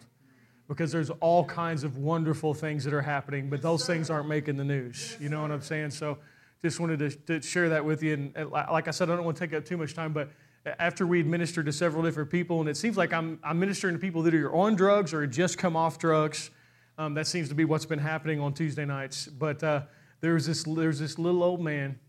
Because 0.70 0.92
there's 0.92 1.10
all 1.10 1.46
kinds 1.46 1.84
of 1.84 1.98
wonderful 1.98 2.54
things 2.54 2.84
that 2.86 2.94
are 2.94 3.02
happening 3.02 3.50
but 3.50 3.62
those 3.62 3.86
things 3.86 4.10
aren't 4.10 4.30
making 4.30 4.56
the 4.56 4.64
news. 4.64 5.18
You 5.20 5.30
know 5.30 5.42
what 5.42 5.52
i'm 5.52 5.62
saying? 5.62 5.92
So 5.92 6.18
just 6.62 6.80
wanted 6.80 7.00
to, 7.00 7.40
to 7.40 7.42
share 7.42 7.70
that 7.70 7.86
with 7.86 8.02
you 8.02 8.14
and 8.14 8.52
like 8.52 8.88
i 8.88 8.92
said 8.92 9.12
i 9.12 9.16
don't 9.16 9.24
want 9.24 9.38
to 9.38 9.48
take 9.48 9.56
up 9.56 9.64
too 9.64 9.78
much 9.78 9.94
time 9.94 10.12
but 10.12 10.32
after 10.80 11.08
we 11.08 11.18
had 11.18 11.28
ministered 11.28 11.66
to 11.66 11.72
several 11.72 12.04
different 12.04 12.30
people, 12.30 12.60
and 12.60 12.70
it 12.70 12.78
seems 12.78 12.98
like 12.98 13.14
I'm, 13.14 13.40
I'm 13.44 13.60
ministering 13.60 13.96
to 13.96 14.00
people 14.00 14.22
that 14.24 14.34
are 14.34 14.54
on 14.54 14.76
drugs 14.76 15.14
or 15.14 15.26
just 15.28 15.58
come 15.58 15.76
off 15.76 15.98
drugs. 16.00 16.50
Um, 16.98 17.14
that 17.14 17.28
seems 17.28 17.50
to 17.50 17.56
be 17.56 17.66
what's 17.66 17.86
been 17.86 18.00
happening 18.00 18.40
on 18.40 18.54
Tuesday 18.54 18.86
nights. 18.86 19.28
But 19.28 19.64
uh, 19.64 19.82
there 20.20 20.34
was 20.34 20.48
this 20.48 20.64
there's 20.64 21.00
this 21.00 21.20
little 21.20 21.44
old 21.44 21.62
man, 21.62 22.00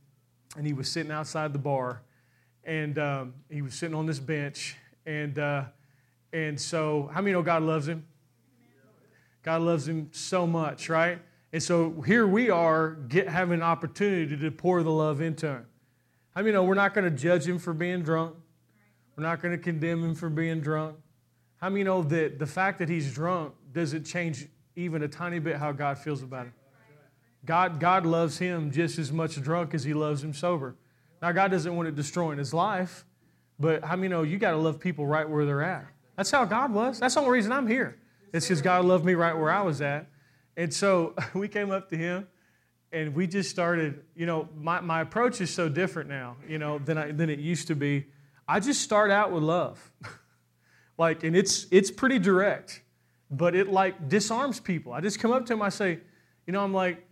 and 0.57 0.67
he 0.67 0.73
was 0.73 0.91
sitting 0.91 1.13
outside 1.13 1.53
the 1.53 1.59
bar, 1.59 2.03
and 2.65 2.99
um, 2.99 3.35
he 3.51 3.63
was 3.63 3.75
sitting 3.75 3.95
on 3.95 4.07
this 4.07 4.19
bench, 4.19 4.77
and 5.05 5.39
uh, 5.39 5.65
and 6.33 6.59
so 6.59 7.11
how 7.13 7.21
many 7.21 7.33
know 7.33 7.43
God 7.43 7.63
loves 7.63 7.87
him? 7.87 8.07
God 9.43 9.63
loves 9.63 9.87
him 9.87 10.09
so 10.13 10.47
much, 10.47 10.89
right? 10.89 11.19
And 11.53 11.63
so 11.63 12.03
here 12.03 12.27
we 12.27 12.51
are 12.51 12.91
get, 12.91 13.29
having 13.29 13.55
an 13.55 13.63
opportunity 13.63 14.37
to 14.37 14.51
pour 14.51 14.83
the 14.83 14.91
love 14.91 15.21
into 15.21 15.47
him. 15.47 15.67
I 16.35 16.43
mean, 16.43 16.53
know 16.53 16.65
we're 16.65 16.75
not 16.75 16.95
going 16.95 17.05
to 17.05 17.17
judge 17.17 17.47
him 17.47 17.59
for 17.59 17.73
being 17.73 18.03
drunk. 18.03 18.35
We're 19.19 19.25
not 19.25 19.43
going 19.43 19.51
to 19.51 19.61
condemn 19.61 20.05
him 20.05 20.15
for 20.15 20.31
being 20.31 20.61
drunk. 20.61 20.97
How 21.57 21.71
many 21.71 21.83
know 21.83 22.05
that 22.05 22.39
the 22.39 22.47
fact 22.47 22.79
that 22.79 22.89
he's 22.89 23.13
drunk 23.13 23.53
doesn't 23.73 24.05
change 24.05 24.47
even 24.77 25.03
a 25.03 25.09
tiny 25.09 25.41
bit 25.41 25.57
how 25.57 25.73
God 25.73 25.99
feels 25.99 26.23
about 26.23 26.47
him? 26.47 26.53
God, 27.45 27.81
God 27.81 28.07
loves 28.07 28.39
him 28.39 28.71
just 28.71 28.97
as 28.97 29.11
much 29.11 29.35
drunk 29.43 29.75
as 29.75 29.83
he 29.83 29.93
loves 29.93 30.23
him 30.23 30.33
sober. 30.33 30.77
Now, 31.21 31.33
God 31.33 31.51
doesn't 31.51 31.75
want 31.75 31.89
it 31.89 31.97
destroying 31.97 32.39
his 32.39 32.55
life, 32.55 33.05
but 33.59 33.83
how 33.83 33.97
many 33.97 34.07
know 34.07 34.23
you 34.23 34.39
got 34.39 34.53
to 34.53 34.57
love 34.57 34.79
people 34.79 35.05
right 35.05 35.29
where 35.29 35.45
they're 35.45 35.65
at? 35.65 35.87
That's 36.17 36.31
how 36.31 36.45
God 36.45 36.73
was. 36.73 37.01
That's 37.01 37.15
the 37.15 37.21
only 37.21 37.33
reason 37.33 37.51
I'm 37.51 37.67
here. 37.67 37.99
It's 38.33 38.47
because 38.47 38.63
God 38.63 38.85
loved 38.85 39.05
me 39.05 39.15
right 39.15 39.37
where 39.37 39.51
I 39.51 39.63
was 39.63 39.81
at. 39.81 40.07
And 40.57 40.73
so 40.73 41.17
we 41.35 41.49
came 41.49 41.73
up 41.73 41.91
to 41.91 41.97
him 41.97 42.29
and 42.93 43.17
we 43.17 43.27
just 43.27 43.51
started, 43.51 44.05
you 44.15 44.27
know, 44.27 44.49
my, 44.57 44.81
my 44.81 45.01
approach 45.01 45.41
is 45.41 45.53
so 45.53 45.69
different 45.69 46.09
now, 46.09 46.37
you 46.47 46.61
know, 46.61 46.79
than, 46.79 46.97
I, 46.97 47.11
than 47.11 47.31
it 47.31 47.41
used 47.41 47.67
to 47.67 47.75
be. 47.75 48.07
I 48.49 48.61
just 48.61 48.81
start 48.81 49.11
out 49.11 49.31
with 49.31 49.43
love. 49.43 49.93
like, 50.99 51.23
and 51.23 51.37
it's, 51.37 51.67
it's 51.71 51.91
pretty 51.91 52.19
direct, 52.19 52.83
but 53.31 53.55
it 53.55 53.69
like 53.69 54.09
disarms 54.09 54.59
people. 54.59 54.93
I 54.95 55.03
just 55.03 55.21
come 55.21 55.31
up 55.31 55.45
to 55.47 55.53
them, 55.53 55.61
I 55.61 55.69
say, 55.69 55.99
you 56.47 56.53
know, 56.53 56.65
I'm 56.65 56.73
like, 56.73 57.07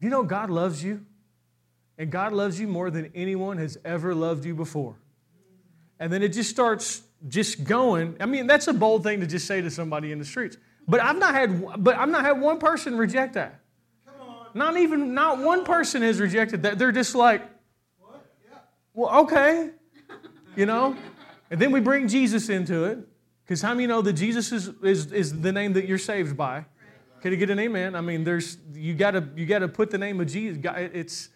you 0.00 0.08
know, 0.08 0.22
God 0.22 0.50
loves 0.50 0.82
you, 0.84 1.04
and 1.98 2.12
God 2.12 2.32
loves 2.32 2.60
you 2.60 2.68
more 2.68 2.90
than 2.90 3.10
anyone 3.12 3.58
has 3.58 3.76
ever 3.84 4.14
loved 4.14 4.44
you 4.44 4.54
before. 4.54 4.94
And 5.98 6.12
then 6.12 6.22
it 6.22 6.28
just 6.28 6.48
starts 6.48 7.02
just 7.26 7.64
going. 7.64 8.16
I 8.20 8.26
mean, 8.26 8.46
that's 8.46 8.68
a 8.68 8.72
bold 8.72 9.02
thing 9.02 9.18
to 9.18 9.26
just 9.26 9.48
say 9.48 9.60
to 9.60 9.70
somebody 9.70 10.12
in 10.12 10.20
the 10.20 10.24
streets. 10.24 10.56
But 10.86 11.00
I've 11.00 11.18
not 11.18 11.34
had, 11.34 11.82
but 11.82 11.96
I've 11.96 12.08
not 12.08 12.24
had 12.24 12.40
one 12.40 12.60
person 12.60 12.96
reject 12.96 13.34
that. 13.34 13.60
Come 14.06 14.28
on. 14.28 14.46
Not 14.54 14.76
even, 14.76 15.12
not 15.12 15.38
one 15.38 15.64
person 15.64 16.02
has 16.02 16.20
rejected 16.20 16.62
that. 16.62 16.78
They're 16.78 16.92
just 16.92 17.16
like, 17.16 17.42
What? 17.98 18.24
yeah. 18.48 18.58
well, 18.94 19.22
okay, 19.22 19.70
you 20.58 20.66
know? 20.66 20.96
And 21.50 21.60
then 21.60 21.70
we 21.70 21.80
bring 21.80 22.08
Jesus 22.08 22.48
into 22.48 22.84
it. 22.84 22.98
Because 23.44 23.62
how 23.62 23.72
many 23.72 23.86
know 23.86 24.02
that 24.02 24.12
Jesus 24.12 24.52
is, 24.52 24.68
is, 24.82 25.12
is 25.12 25.40
the 25.40 25.52
name 25.52 25.72
that 25.74 25.86
you're 25.86 25.96
saved 25.96 26.36
by? 26.36 26.66
Can 27.22 27.30
you 27.32 27.38
get 27.38 27.48
an 27.48 27.58
amen? 27.58 27.94
I 27.94 28.00
mean, 28.00 28.22
there's 28.22 28.58
you 28.74 28.94
gotta 28.94 29.26
you 29.34 29.46
gotta 29.46 29.66
put 29.66 29.90
the 29.90 29.98
name 29.98 30.20
of 30.20 30.26
Jesus. 30.26 30.62
It's 30.64 31.30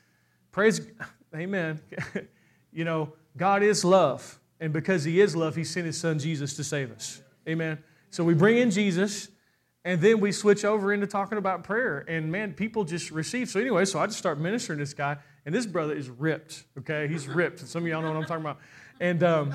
praise, 0.52 0.80
amen. 1.34 1.80
you 2.72 2.84
know, 2.84 3.14
God 3.36 3.62
is 3.62 3.84
love, 3.84 4.38
and 4.60 4.72
because 4.72 5.02
He 5.02 5.20
is 5.20 5.34
love, 5.34 5.56
He 5.56 5.64
sent 5.64 5.86
His 5.86 5.98
Son 5.98 6.18
Jesus 6.18 6.54
to 6.56 6.62
save 6.62 6.92
us. 6.92 7.22
Amen. 7.48 7.78
So 8.10 8.22
we 8.22 8.34
bring 8.34 8.58
in 8.58 8.70
Jesus, 8.70 9.28
and 9.84 10.00
then 10.00 10.20
we 10.20 10.30
switch 10.30 10.64
over 10.64 10.92
into 10.92 11.06
talking 11.06 11.38
about 11.38 11.64
prayer. 11.64 12.04
And 12.06 12.30
man, 12.30 12.52
people 12.52 12.84
just 12.84 13.10
receive. 13.10 13.48
So 13.48 13.58
anyway, 13.58 13.84
so 13.86 13.98
I 13.98 14.06
just 14.06 14.18
start 14.18 14.38
ministering 14.38 14.78
this 14.78 14.94
guy. 14.94 15.16
And 15.44 15.54
this 15.54 15.66
brother 15.66 15.94
is 15.94 16.08
ripped, 16.08 16.64
okay? 16.78 17.08
He's 17.08 17.26
ripped. 17.26 17.60
Some 17.60 17.82
of 17.82 17.88
y'all 17.88 18.02
know 18.02 18.12
what 18.12 18.18
I'm 18.18 18.26
talking 18.26 18.44
about. 18.44 18.58
And 19.02 19.25
um, 19.25 19.52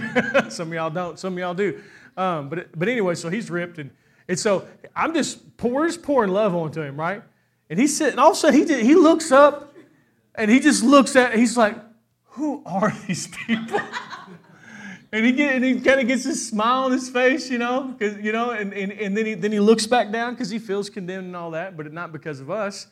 some 0.48 0.68
of 0.68 0.72
y'all 0.72 0.88
don't. 0.88 1.18
Some 1.18 1.34
of 1.34 1.38
y'all 1.38 1.52
do. 1.52 1.82
Um, 2.16 2.48
but, 2.48 2.76
but 2.76 2.88
anyway, 2.88 3.14
so 3.16 3.28
he's 3.28 3.50
ripped. 3.50 3.78
And, 3.78 3.90
and 4.26 4.38
so 4.38 4.66
I'm 4.96 5.12
just, 5.12 5.58
pour, 5.58 5.86
just 5.86 6.02
pouring 6.02 6.30
love 6.30 6.54
onto 6.54 6.80
him, 6.80 6.98
right? 6.98 7.22
And 7.68 7.78
he's 7.78 7.94
sitting, 7.94 8.18
all 8.18 8.30
of 8.30 8.36
a 8.38 8.40
sudden 8.40 8.58
he, 8.58 8.64
did, 8.64 8.86
he 8.86 8.94
looks 8.94 9.30
up 9.30 9.74
and 10.36 10.50
he 10.50 10.58
just 10.58 10.82
looks 10.82 11.16
at, 11.16 11.34
he's 11.34 11.54
like, 11.54 11.76
who 12.30 12.62
are 12.64 12.90
these 13.06 13.26
people? 13.26 13.78
And 15.12 15.26
he, 15.26 15.42
and 15.42 15.62
he 15.62 15.80
kind 15.80 16.00
of 16.00 16.06
gets 16.06 16.24
this 16.24 16.48
smile 16.48 16.84
on 16.84 16.92
his 16.92 17.10
face, 17.10 17.50
you 17.50 17.58
know, 17.58 17.94
cause, 18.00 18.16
you 18.16 18.32
know, 18.32 18.52
and, 18.52 18.72
and, 18.72 18.90
and 18.90 19.14
then, 19.14 19.26
he, 19.26 19.34
then 19.34 19.52
he 19.52 19.60
looks 19.60 19.86
back 19.86 20.10
down 20.10 20.32
because 20.32 20.48
he 20.48 20.58
feels 20.58 20.88
condemned 20.88 21.26
and 21.26 21.36
all 21.36 21.50
that, 21.50 21.76
but 21.76 21.92
not 21.92 22.10
because 22.10 22.40
of 22.40 22.50
us. 22.50 22.86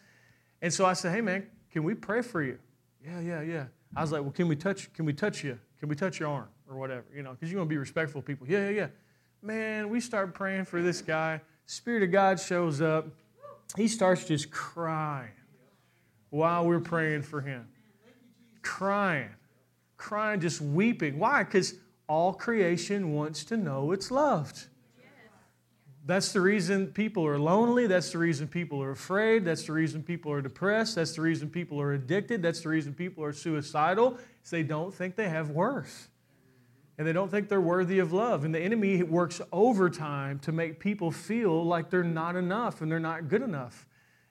And 0.61 0.71
so 0.71 0.85
I 0.85 0.93
said, 0.93 1.15
hey, 1.15 1.23
man, 1.23 1.47
can 1.71 1.85
we 1.85 1.95
pray 1.95 2.21
for 2.21 2.43
you? 2.43 2.59
Yeah, 3.03 3.21
yeah, 3.21 3.41
yeah. 3.41 3.65
I 3.95 4.03
was 4.03 4.13
like, 4.13 4.21
well, 4.21 4.33
can 4.33 4.47
we 4.47 4.57
touch, 4.57 4.93
can 4.93 5.07
we 5.07 5.15
touch 5.15 5.43
you? 5.43 5.59
Can 5.79 5.89
we 5.89 5.95
touch 5.95 6.21
your 6.21 6.29
arm 6.29 6.49
or 6.69 6.77
whatever, 6.77 7.05
you 7.15 7.23
know, 7.23 7.33
because 7.33 7.51
you 7.51 7.59
want 7.59 7.69
to 7.69 7.73
be 7.73 7.79
respectful 7.79 8.21
of 8.21 8.25
people. 8.25 8.47
Yeah, 8.49 8.69
yeah, 8.69 8.71
yeah. 8.71 8.87
Man, 9.43 9.89
we 9.89 10.01
start 10.01 10.35
praying 10.35 10.65
for 10.65 10.83
this 10.83 11.03
guy. 11.03 11.41
Spirit 11.67 12.03
of 12.03 12.13
God 12.13 12.41
shows 12.41 12.81
up. 12.81 13.07
He 13.77 13.89
starts 13.89 14.25
just 14.25 14.51
crying 14.51 15.31
while 16.31 16.67
we're 16.67 16.81
praying 16.81 17.23
for 17.23 17.41
him. 17.41 17.67
Crying, 18.63 19.31
crying, 19.97 20.41
just 20.41 20.61
weeping. 20.61 21.19
Why? 21.19 21.45
Because 21.45 21.75
all 22.09 22.33
creation 22.33 23.13
wants 23.13 23.45
to 23.45 23.57
know 23.57 23.93
it's 23.93 24.11
loved. 24.11 24.67
That's 26.05 26.33
the 26.33 26.41
reason 26.41 26.87
people 26.89 27.27
are 27.27 27.39
lonely. 27.39 27.89
That's 27.89 28.11
the 28.11 28.19
reason 28.19 28.47
people 28.47 28.81
are 28.81 28.93
afraid. 28.93 29.45
That's 29.45 29.65
the 29.65 29.73
reason 29.73 30.05
people 30.05 30.31
are 30.31 30.41
depressed. 30.41 30.95
That's 30.95 31.17
the 31.17 31.23
reason 31.23 31.51
people 31.51 31.81
are 31.81 31.95
addicted. 31.95 32.43
That's 32.43 32.61
the 32.61 32.69
reason 32.69 32.95
people 32.95 33.25
are 33.25 33.33
suicidal. 33.33 34.17
Is 34.47 34.51
they 34.51 34.63
don't 34.63 34.95
think 34.95 35.17
they 35.17 35.29
have 35.29 35.51
worth. 35.51 36.09
And 36.99 37.07
they 37.07 37.13
don't 37.13 37.29
think 37.29 37.49
they're 37.49 37.61
worthy 37.61 37.99
of 37.99 38.13
love. 38.13 38.45
And 38.45 38.55
the 38.55 38.61
enemy 38.61 39.03
works 39.03 39.41
overtime 39.51 40.39
to 40.41 40.53
make 40.53 40.79
people 40.79 41.11
feel 41.11 41.65
like 41.65 41.91
they're 41.91 42.05
not 42.05 42.37
enough 42.37 42.81
and 42.81 42.91
they're 42.91 43.01
not 43.01 43.29
good 43.29 43.43
enough. 43.43 43.89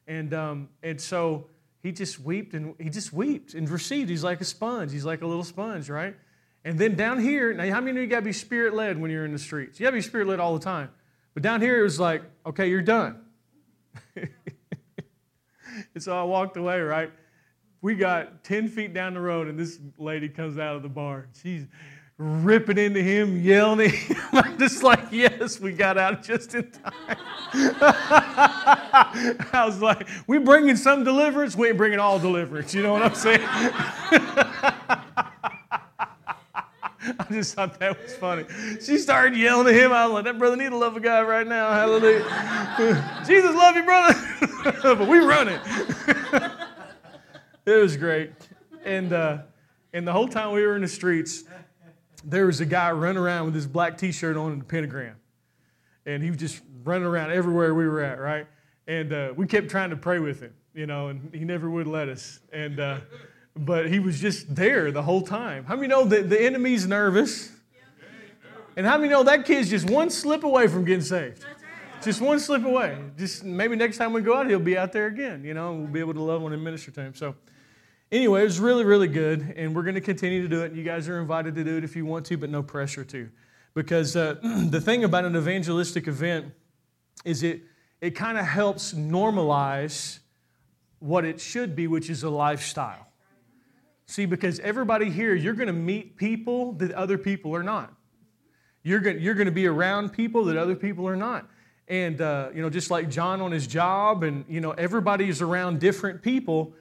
And, 0.08 0.34
um, 0.34 0.70
and 0.82 1.02
so 1.02 1.48
he 1.84 1.92
just 1.92 2.22
wept 2.22 2.54
and 2.54 2.76
he 2.80 2.90
just 2.90 3.12
wept 3.12 3.56
and 3.56 3.70
received. 3.70 4.10
He's 4.10 4.24
like 4.24 4.40
a 4.40 4.46
sponge. 4.46 4.94
He's 4.94 5.04
like 5.04 5.22
a 5.22 5.28
little 5.28 5.44
sponge, 5.44 5.90
right? 5.90 6.16
And 6.64 6.80
then 6.80 6.96
down 6.96 7.20
here, 7.20 7.54
now 7.54 7.70
how 7.70 7.82
many 7.82 7.98
of 7.98 8.04
you 8.04 8.08
got 8.08 8.22
to 8.22 8.26
be 8.26 8.32
spirit 8.32 8.74
led 8.74 8.98
when 8.98 9.12
you're 9.12 9.26
in 9.26 9.34
the 9.34 9.38
streets? 9.38 9.82
You 9.82 9.84
got 9.84 9.90
to 9.90 9.98
be 9.98 10.02
spirit 10.02 10.30
led 10.30 10.40
all 10.40 10.54
the 10.54 10.64
time. 10.64 10.92
But 11.34 11.44
down 11.44 11.60
here, 11.60 11.78
it 11.82 11.84
was 11.84 12.00
like, 12.00 12.24
okay, 12.46 12.70
you're 12.70 12.82
done. 12.82 13.20
and 14.16 14.30
so 16.00 16.18
I 16.18 16.24
walked 16.24 16.56
away, 16.56 16.80
right? 16.80 17.12
We 17.86 17.94
got 17.94 18.44
10 18.44 18.70
feet 18.70 18.96
down 18.96 19.14
the 19.14 19.20
road, 19.20 19.48
and 19.48 19.60
this 19.60 19.78
lady 20.00 20.28
comes 20.28 20.58
out 20.58 20.76
of 20.76 20.82
the 20.82 20.90
bar. 20.90 21.28
She's 21.44 21.68
ripping 22.18 22.80
into 22.80 23.00
him, 23.00 23.40
yelling 23.40 23.82
at 23.82 23.94
him. 23.94 24.18
I'm 24.34 24.58
just 24.58 24.82
like, 24.82 25.04
yes, 25.12 25.60
we 25.60 25.72
got 25.72 25.96
out 25.96 26.24
just 26.24 26.56
in 26.56 26.72
time. 26.72 26.94
I 29.54 29.64
was 29.68 29.84
like, 29.84 30.08
we 30.26 30.40
bringing 30.40 30.76
some 30.76 31.04
deliverance, 31.04 31.56
we 31.56 31.68
ain't 31.68 31.78
bringing 31.78 32.00
all 32.00 32.18
deliverance. 32.18 32.74
You 32.74 32.82
know 32.82 32.94
what 32.94 33.04
I'm 33.04 33.14
saying? 33.14 33.42
I 37.08 37.28
just 37.30 37.54
thought 37.54 37.80
that 37.80 38.02
was 38.02 38.16
funny. 38.16 38.46
She 38.84 38.98
started 38.98 39.38
yelling 39.38 39.68
at 39.68 39.76
him. 39.80 39.92
I 39.92 40.08
was 40.08 40.14
like, 40.16 40.24
that 40.24 40.40
brother 40.40 40.58
need 40.58 40.70
to 40.70 40.78
love 40.78 40.98
a 40.98 41.00
guy 41.00 41.22
right 41.22 41.46
now. 41.46 41.72
Hallelujah. 41.72 42.24
Jesus 43.28 43.54
love 43.54 43.76
you, 43.76 43.84
brother. 43.84 44.16
but 44.82 45.08
we 45.08 45.20
running. 45.20 45.60
It 47.66 47.82
was 47.82 47.98
great. 47.98 48.32
And, 48.84 49.14
uh, 49.14 49.40
and 49.94 50.08
the 50.08 50.12
whole 50.12 50.28
time 50.28 50.54
we 50.54 50.66
were 50.66 50.76
in 50.76 50.82
the 50.82 50.88
streets, 50.88 51.44
there 52.24 52.46
was 52.46 52.62
a 52.62 52.66
guy 52.66 52.92
running 52.92 53.22
around 53.22 53.46
with 53.46 53.56
his 53.56 53.68
black 53.68 53.98
t-shirt 53.98 54.38
on 54.38 54.52
and 54.52 54.62
a 54.62 54.66
pentagram. 54.66 55.16
And 56.06 56.24
he 56.24 56.30
was 56.30 56.40
just 56.40 56.62
running 56.84 57.08
around 57.08 57.32
everywhere 57.32 57.74
we 57.74 57.88
were 57.88 58.02
at, 58.02 58.20
right? 58.20 58.48
And 58.88 59.12
uh, 59.12 59.34
we 59.36 59.48
kept 59.48 59.70
trying 59.70 59.90
to 59.90 59.96
pray 59.96 60.20
with 60.20 60.42
him, 60.42 60.54
you 60.74 60.86
know, 60.86 61.08
and 61.08 61.34
he 61.34 61.46
never 61.46 61.70
would 61.70 61.88
let 61.88 62.10
us. 62.10 62.40
And... 62.52 62.80
Uh, 62.80 63.00
but 63.58 63.90
he 63.90 64.00
was 64.00 64.20
just 64.20 64.54
there 64.54 64.92
the 64.92 65.02
whole 65.02 65.22
time. 65.22 65.64
How 65.64 65.76
many 65.76 65.88
know 65.88 66.04
that 66.06 66.30
the 66.30 66.42
enemy's 66.42 66.86
nervous? 66.86 67.52
And 68.76 68.86
how 68.86 68.98
many 68.98 69.10
know 69.10 69.24
that 69.24 69.46
kid's 69.46 69.70
just 69.70 69.90
one 69.90 70.10
slip 70.10 70.44
away 70.44 70.68
from 70.68 70.84
getting 70.84 71.02
saved? 71.02 71.46
Just 72.04 72.20
one 72.20 72.40
slip 72.40 72.66
away. 72.66 72.98
Just 73.18 73.46
maybe 73.46 73.78
next 73.78 73.98
time 73.98 74.12
we 74.12 74.22
go 74.22 74.36
out, 74.36 74.48
he'll 74.48 74.60
be 74.60 74.78
out 74.78 74.92
there 74.92 75.08
again, 75.08 75.46
you 75.46 75.54
know, 75.54 75.72
and 75.72 75.80
we'll 75.80 75.92
be 75.92 76.02
able 76.02 76.14
to 76.14 76.22
love 76.22 76.44
on 76.44 76.52
and 76.52 76.62
minister 76.62 76.92
to 76.92 77.02
him. 77.02 77.16
So, 77.16 77.36
anyway, 78.12 78.42
it 78.42 78.46
was 78.46 78.60
really, 78.60 78.84
really 78.84 79.08
good, 79.08 79.54
and 79.56 79.76
we're 79.76 79.84
going 79.84 79.96
to 79.96 80.02
continue 80.02 80.42
to 80.42 80.48
do 80.48 80.62
it. 80.64 80.74
You 80.74 80.84
guys 80.84 81.08
are 81.10 81.20
invited 81.20 81.56
to 81.56 81.64
do 81.64 81.78
it 81.78 81.84
if 81.84 81.96
you 81.96 82.06
want 82.06 82.26
to, 82.28 82.38
but 82.38 82.50
no 82.50 82.64
pressure 82.64 83.04
to. 83.06 83.30
Because 83.74 84.16
uh, 84.16 84.36
the 84.70 84.82
thing 84.82 85.04
about 85.04 85.26
an 85.26 85.36
evangelistic 85.36 86.08
event 86.08 86.54
is 87.24 87.44
it, 87.44 87.62
it 88.02 88.12
kind 88.12 88.38
of 88.38 88.46
helps 88.46 88.94
normalize 88.94 90.20
what 91.00 91.26
it 91.26 91.40
should 91.40 91.76
be, 91.76 91.88
which 91.88 92.10
is 92.10 92.24
a 92.24 92.30
lifestyle. 92.30 93.08
See, 94.08 94.26
because 94.26 94.60
everybody 94.60 95.10
here, 95.10 95.34
you're 95.34 95.54
going 95.54 95.68
to 95.68 95.74
meet 95.74 96.16
people 96.16 96.74
that 96.74 96.92
other 96.92 97.18
people 97.18 97.56
are 97.56 97.64
not. 97.64 97.94
You're 98.84 99.00
going, 99.00 99.20
you're 99.20 99.34
to 99.34 99.52
be 99.52 99.66
around 99.66 100.14
people 100.14 100.46
that 100.46 100.58
other 100.58 100.76
people 100.76 101.08
are 101.08 101.16
not. 101.16 101.50
And, 101.88 102.22
uh, 102.22 102.50
you 102.54 102.62
know, 102.62 102.70
just 102.70 102.92
like 102.92 103.10
John 103.10 103.42
on 103.42 103.52
his 103.52 103.66
job, 103.66 104.24
and, 104.24 104.46
you 104.48 104.62
know, 104.62 104.72
everybody's 104.72 105.42
around 105.42 105.80
different 105.80 106.22
people. 106.22 106.74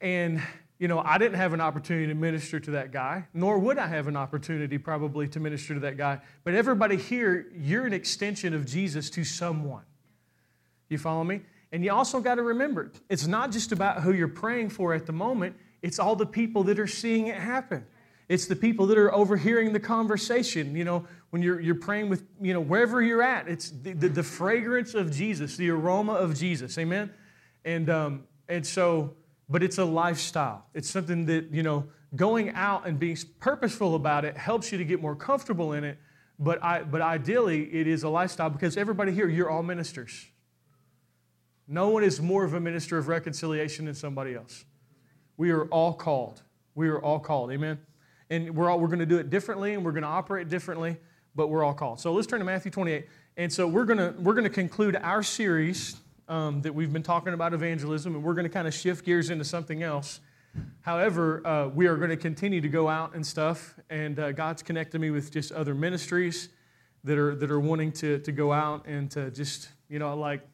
And, 0.00 0.40
you 0.80 0.88
know, 0.88 1.00
I 1.04 1.18
didn't 1.18 1.36
have 1.36 1.52
an 1.52 1.60
opportunity 1.60 2.08
to 2.08 2.14
minister 2.14 2.58
to 2.58 2.72
that 2.72 2.90
guy, 2.90 3.28
nor 3.32 3.60
would 3.60 3.78
I 3.78 3.86
have 3.86 4.08
an 4.08 4.16
opportunity 4.16 4.78
probably 4.78 5.28
to 5.28 5.38
minister 5.38 5.74
to 5.74 5.80
that 5.80 5.96
guy. 5.96 6.20
But 6.42 6.54
everybody 6.54 6.96
here, 6.96 7.46
you're 7.54 7.86
an 7.86 7.92
extension 7.92 8.52
of 8.54 8.66
Jesus 8.66 9.10
to 9.10 9.22
someone. 9.22 9.84
You 10.88 10.98
follow 10.98 11.22
me? 11.22 11.42
And 11.70 11.84
you 11.84 11.92
also 11.92 12.18
got 12.18 12.34
to 12.34 12.42
remember, 12.42 12.90
it's 13.08 13.28
not 13.28 13.52
just 13.52 13.70
about 13.70 14.02
who 14.02 14.12
you're 14.12 14.26
praying 14.26 14.70
for 14.70 14.92
at 14.92 15.06
the 15.06 15.12
moment 15.12 15.54
it's 15.82 15.98
all 15.98 16.16
the 16.16 16.26
people 16.26 16.64
that 16.64 16.78
are 16.78 16.86
seeing 16.86 17.28
it 17.28 17.36
happen. 17.36 17.86
It's 18.28 18.46
the 18.46 18.56
people 18.56 18.86
that 18.86 18.98
are 18.98 19.12
overhearing 19.12 19.72
the 19.72 19.80
conversation. 19.80 20.76
You 20.76 20.84
know, 20.84 21.06
when 21.30 21.42
you're, 21.42 21.60
you're 21.60 21.74
praying 21.74 22.08
with, 22.08 22.24
you 22.40 22.54
know, 22.54 22.60
wherever 22.60 23.02
you're 23.02 23.22
at, 23.22 23.48
it's 23.48 23.70
the, 23.70 23.92
the, 23.92 24.08
the 24.08 24.22
fragrance 24.22 24.94
of 24.94 25.10
Jesus, 25.10 25.56
the 25.56 25.70
aroma 25.70 26.12
of 26.12 26.36
Jesus. 26.36 26.78
Amen? 26.78 27.10
And, 27.64 27.90
um, 27.90 28.24
and 28.48 28.64
so, 28.66 29.14
but 29.50 29.64
it's 29.64 29.78
a 29.78 29.84
lifestyle. 29.84 30.64
It's 30.74 30.88
something 30.88 31.26
that, 31.26 31.52
you 31.52 31.64
know, 31.64 31.88
going 32.14 32.50
out 32.50 32.86
and 32.86 32.98
being 32.98 33.18
purposeful 33.40 33.96
about 33.96 34.24
it 34.24 34.36
helps 34.36 34.70
you 34.70 34.78
to 34.78 34.84
get 34.84 35.02
more 35.02 35.16
comfortable 35.16 35.72
in 35.72 35.82
it. 35.82 35.98
But, 36.38 36.62
I, 36.64 36.84
but 36.84 37.02
ideally, 37.02 37.64
it 37.64 37.86
is 37.86 38.04
a 38.04 38.08
lifestyle 38.08 38.48
because 38.48 38.76
everybody 38.76 39.12
here, 39.12 39.28
you're 39.28 39.50
all 39.50 39.62
ministers. 39.62 40.26
No 41.66 41.88
one 41.90 42.04
is 42.04 42.20
more 42.20 42.44
of 42.44 42.54
a 42.54 42.60
minister 42.60 42.96
of 42.96 43.08
reconciliation 43.08 43.84
than 43.84 43.94
somebody 43.94 44.34
else. 44.34 44.64
We 45.36 45.50
are 45.50 45.66
all 45.66 45.92
called. 45.92 46.42
We 46.74 46.88
are 46.88 47.00
all 47.00 47.18
called. 47.18 47.50
Amen. 47.52 47.78
And 48.30 48.56
we're 48.56 48.70
all 48.70 48.78
we're 48.78 48.86
going 48.86 49.00
to 49.00 49.06
do 49.06 49.18
it 49.18 49.30
differently 49.30 49.74
and 49.74 49.84
we're 49.84 49.92
going 49.92 50.02
to 50.02 50.08
operate 50.08 50.48
differently, 50.48 50.96
but 51.34 51.48
we're 51.48 51.64
all 51.64 51.74
called. 51.74 52.00
So 52.00 52.12
let's 52.12 52.26
turn 52.26 52.38
to 52.38 52.44
Matthew 52.44 52.70
28. 52.70 53.06
And 53.36 53.52
so 53.52 53.66
we're 53.66 53.84
going 53.84 53.98
to 53.98 54.14
we're 54.20 54.34
going 54.34 54.44
to 54.44 54.50
conclude 54.50 54.96
our 54.96 55.22
series 55.22 55.96
um, 56.30 56.62
that 56.62 56.72
we've 56.72 56.92
been 56.92 57.02
talking 57.02 57.34
about 57.34 57.52
evangelism, 57.52 58.14
and 58.14 58.22
we're 58.22 58.34
going 58.34 58.44
to 58.44 58.50
kind 58.50 58.68
of 58.68 58.72
shift 58.72 59.04
gears 59.04 59.30
into 59.30 59.44
something 59.44 59.82
else. 59.82 60.20
However, 60.82 61.44
uh, 61.46 61.68
we 61.68 61.88
are 61.88 61.96
going 61.96 62.10
to 62.10 62.16
continue 62.16 62.60
to 62.60 62.68
go 62.68 62.88
out 62.88 63.14
and 63.14 63.26
stuff, 63.26 63.74
and 63.90 64.18
uh, 64.18 64.30
God's 64.30 64.62
connected 64.62 65.00
me 65.00 65.10
with 65.10 65.32
just 65.32 65.50
other 65.50 65.74
ministries 65.74 66.48
that 67.02 67.18
are 67.18 67.34
that 67.34 67.50
are 67.50 67.60
wanting 67.60 67.90
to 67.92 68.20
to 68.20 68.32
go 68.32 68.52
out 68.52 68.86
and 68.86 69.10
to 69.10 69.30
just 69.32 69.70
you 69.88 69.98
know 69.98 70.16
like 70.16 70.46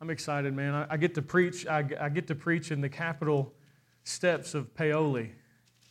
I'm 0.00 0.10
excited, 0.10 0.54
man. 0.54 0.74
I, 0.74 0.86
I 0.90 0.96
get 0.96 1.14
to 1.14 1.22
preach. 1.22 1.66
I, 1.68 1.84
I 2.00 2.08
get 2.08 2.26
to 2.26 2.34
preach 2.34 2.72
in 2.72 2.80
the 2.80 2.88
capital 2.88 3.54
steps 4.02 4.54
of 4.54 4.74
Paoli, 4.74 5.32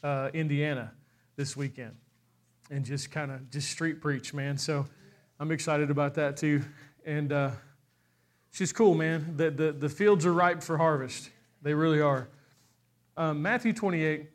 uh, 0.03 0.29
Indiana, 0.33 0.91
this 1.37 1.55
weekend, 1.55 1.95
and 2.69 2.83
just 2.83 3.11
kind 3.11 3.31
of 3.31 3.49
just 3.49 3.69
street 3.69 4.01
preach, 4.01 4.33
man. 4.33 4.57
So 4.57 4.85
I'm 5.39 5.51
excited 5.51 5.89
about 5.89 6.15
that 6.15 6.35
too, 6.35 6.63
and 7.05 7.31
uh, 7.31 7.51
she's 8.51 8.71
cool, 8.71 8.93
man. 8.93 9.33
The, 9.37 9.51
the 9.51 9.71
the 9.71 9.89
fields 9.89 10.25
are 10.25 10.33
ripe 10.33 10.61
for 10.61 10.77
harvest. 10.77 11.29
They 11.61 11.73
really 11.73 12.01
are. 12.01 12.27
Um, 13.17 13.41
Matthew 13.41 13.73
28, 13.73 14.29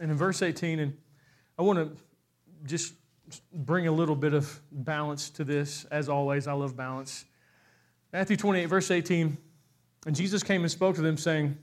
and 0.00 0.10
in 0.10 0.16
verse 0.16 0.42
18, 0.42 0.78
and 0.78 0.96
I 1.58 1.62
want 1.62 1.78
to 1.78 1.96
just 2.64 2.94
bring 3.52 3.86
a 3.86 3.92
little 3.92 4.16
bit 4.16 4.34
of 4.34 4.60
balance 4.70 5.30
to 5.30 5.44
this. 5.44 5.84
As 5.86 6.08
always, 6.08 6.46
I 6.46 6.52
love 6.52 6.76
balance. 6.76 7.24
Matthew 8.12 8.36
28, 8.36 8.66
verse 8.66 8.90
18, 8.90 9.36
and 10.06 10.16
Jesus 10.16 10.42
came 10.42 10.62
and 10.62 10.70
spoke 10.70 10.96
to 10.96 11.02
them, 11.02 11.16
saying. 11.16 11.56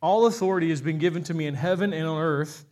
All 0.00 0.26
authority 0.26 0.70
has 0.70 0.80
been 0.80 0.98
given 0.98 1.24
to 1.24 1.34
me 1.34 1.46
in 1.46 1.54
heaven 1.54 1.92
and 1.92 2.06
on 2.06 2.22
earth. 2.22 2.64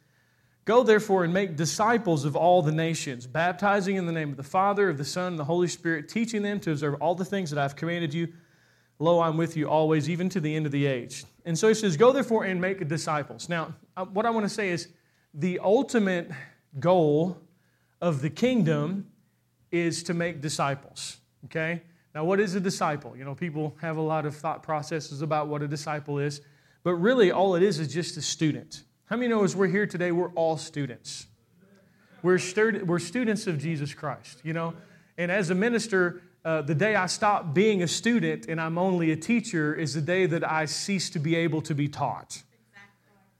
Go 0.66 0.82
therefore 0.82 1.22
and 1.22 1.32
make 1.32 1.54
disciples 1.54 2.24
of 2.24 2.34
all 2.34 2.60
the 2.60 2.72
nations, 2.72 3.24
baptizing 3.24 3.94
in 3.94 4.04
the 4.04 4.12
name 4.12 4.30
of 4.30 4.36
the 4.36 4.42
Father, 4.42 4.88
of 4.88 4.98
the 4.98 5.04
Son, 5.04 5.28
and 5.28 5.38
the 5.38 5.44
Holy 5.44 5.68
Spirit, 5.68 6.08
teaching 6.08 6.42
them 6.42 6.58
to 6.60 6.72
observe 6.72 6.96
all 7.00 7.14
the 7.14 7.24
things 7.24 7.50
that 7.50 7.58
I've 7.58 7.76
commanded 7.76 8.12
you. 8.12 8.32
Lo, 8.98 9.20
I'm 9.20 9.36
with 9.36 9.56
you 9.56 9.68
always, 9.68 10.10
even 10.10 10.28
to 10.30 10.40
the 10.40 10.56
end 10.56 10.66
of 10.66 10.72
the 10.72 10.84
age. 10.86 11.24
And 11.44 11.56
so 11.56 11.68
he 11.68 11.74
says, 11.74 11.96
Go 11.96 12.10
therefore 12.10 12.44
and 12.44 12.60
make 12.60 12.86
disciples. 12.88 13.48
Now, 13.48 13.74
uh, 13.96 14.06
what 14.06 14.26
I 14.26 14.30
want 14.30 14.44
to 14.44 14.52
say 14.52 14.70
is 14.70 14.88
the 15.32 15.60
ultimate 15.60 16.32
goal 16.80 17.38
of 18.00 18.20
the 18.20 18.30
kingdom 18.30 19.06
is 19.70 20.02
to 20.02 20.14
make 20.14 20.40
disciples. 20.40 21.18
Okay? 21.44 21.82
Now, 22.12 22.24
what 22.24 22.40
is 22.40 22.56
a 22.56 22.60
disciple? 22.60 23.16
You 23.16 23.24
know, 23.24 23.36
people 23.36 23.76
have 23.80 23.98
a 23.98 24.02
lot 24.02 24.26
of 24.26 24.34
thought 24.34 24.64
processes 24.64 25.22
about 25.22 25.46
what 25.46 25.62
a 25.62 25.68
disciple 25.68 26.18
is. 26.18 26.40
But 26.82 26.94
really, 26.94 27.30
all 27.30 27.54
it 27.54 27.62
is 27.62 27.78
is 27.78 27.92
just 27.92 28.16
a 28.16 28.22
student. 28.22 28.82
How 29.06 29.14
many 29.14 29.28
know 29.28 29.44
as 29.44 29.54
we're 29.54 29.68
here 29.68 29.86
today, 29.86 30.10
we're 30.10 30.32
all 30.32 30.56
students? 30.56 31.28
We're, 32.24 32.38
stud- 32.38 32.82
we're 32.82 32.98
students 32.98 33.46
of 33.46 33.56
Jesus 33.56 33.94
Christ, 33.94 34.40
you 34.42 34.52
know? 34.52 34.74
And 35.16 35.30
as 35.30 35.50
a 35.50 35.54
minister, 35.54 36.22
uh, 36.44 36.62
the 36.62 36.74
day 36.74 36.96
I 36.96 37.06
stop 37.06 37.54
being 37.54 37.84
a 37.84 37.88
student 37.88 38.46
and 38.48 38.60
I'm 38.60 38.78
only 38.78 39.12
a 39.12 39.16
teacher 39.16 39.72
is 39.72 39.94
the 39.94 40.00
day 40.00 40.26
that 40.26 40.48
I 40.50 40.64
cease 40.64 41.08
to 41.10 41.20
be 41.20 41.36
able 41.36 41.62
to 41.62 41.74
be 41.74 41.86
taught. 41.86 42.42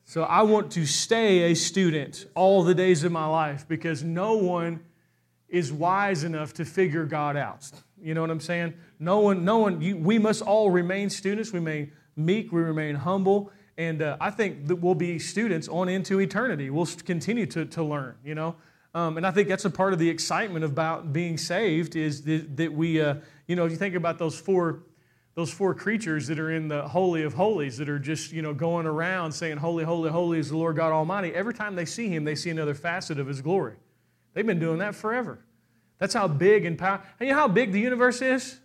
So 0.05 0.23
I 0.23 0.43
want 0.43 0.71
to 0.73 0.87
stay 0.87 1.51
a 1.51 1.55
student 1.55 2.27
all 2.37 2.63
the 2.63 2.75
days 2.75 3.03
of 3.03 3.11
my 3.11 3.27
life 3.27 3.67
because 3.67 4.05
no 4.05 4.35
one 4.35 4.85
is 5.49 5.73
wise 5.73 6.23
enough 6.23 6.55
to 6.55 6.65
figure 6.65 7.05
God 7.07 7.37
out. 7.37 7.69
You 8.01 8.15
know 8.15 8.21
what 8.21 8.31
I'm 8.31 8.39
saying? 8.39 8.75
No 9.01 9.19
one, 9.19 9.45
no 9.45 9.59
one, 9.59 9.81
you, 9.81 9.97
we 9.97 10.21
must 10.21 10.43
all 10.43 10.71
remain 10.71 11.11
students. 11.11 11.53
We 11.53 11.59
remain 11.59 11.91
meek, 12.15 12.53
we 12.53 12.63
remain 12.63 12.95
humble, 12.95 13.51
and 13.79 14.01
uh, 14.01 14.17
I 14.21 14.31
think 14.31 14.69
that 14.69 14.77
we'll 14.77 14.95
be 14.95 15.19
students 15.19 15.69
on 15.69 15.89
into 15.89 16.21
eternity. 16.21 16.71
We'll 16.71 16.89
continue 17.05 17.47
to, 17.47 17.67
to 17.67 17.83
learn, 17.83 18.15
you 18.25 18.35
know. 18.35 18.57
Um, 18.95 19.19
and 19.19 19.27
I 19.27 19.31
think 19.31 19.49
that's 19.49 19.67
a 19.67 19.71
part 19.71 19.93
of 19.93 19.99
the 19.99 20.09
excitement 20.09 20.65
about 20.65 21.13
being 21.13 21.37
saved 21.37 21.97
is 21.97 22.23
that, 22.23 22.57
that 22.57 22.73
we, 22.73 23.01
uh, 23.01 23.17
you 23.47 23.55
know, 23.55 23.67
if 23.67 23.71
you 23.71 23.77
think 23.77 23.95
about 23.95 24.19
those 24.19 24.39
four, 24.39 24.85
those 25.35 25.51
four 25.51 25.75
creatures 25.75 26.27
that 26.29 26.39
are 26.39 26.51
in 26.51 26.69
the 26.69 26.89
holy 26.89 27.23
of 27.23 27.35
holies 27.35 27.77
that 27.77 27.91
are 27.91 27.99
just, 27.99 28.33
you 28.33 28.41
know, 28.41 28.55
going 28.55 28.87
around 28.87 29.33
saying, 29.33 29.59
"Holy, 29.59 29.85
holy, 29.85 30.11
holy 30.11 30.39
is 30.39 30.49
the 30.49 30.57
Lord 30.57 30.77
God 30.77 30.93
Almighty." 30.93 31.35
Every 31.35 31.53
time 31.53 31.75
they 31.77 31.85
see 31.85 32.09
Him, 32.09 32.25
they 32.25 32.35
see 32.35 32.49
another 32.49 32.75
facet 32.75 33.19
of 33.19 33.27
His 33.27 33.43
glory. 33.43 33.75
They've 34.33 34.47
been 34.47 34.59
doing 34.59 34.79
that 34.79 34.95
forever. 34.95 35.41
That's 35.99 36.15
how 36.15 36.27
big 36.27 36.65
and 36.65 36.79
powerful. 36.79 37.07
You 37.21 37.29
know 37.29 37.35
how 37.35 37.49
big 37.49 37.73
the 37.73 37.81
universe 37.81 38.23
is? 38.23 38.59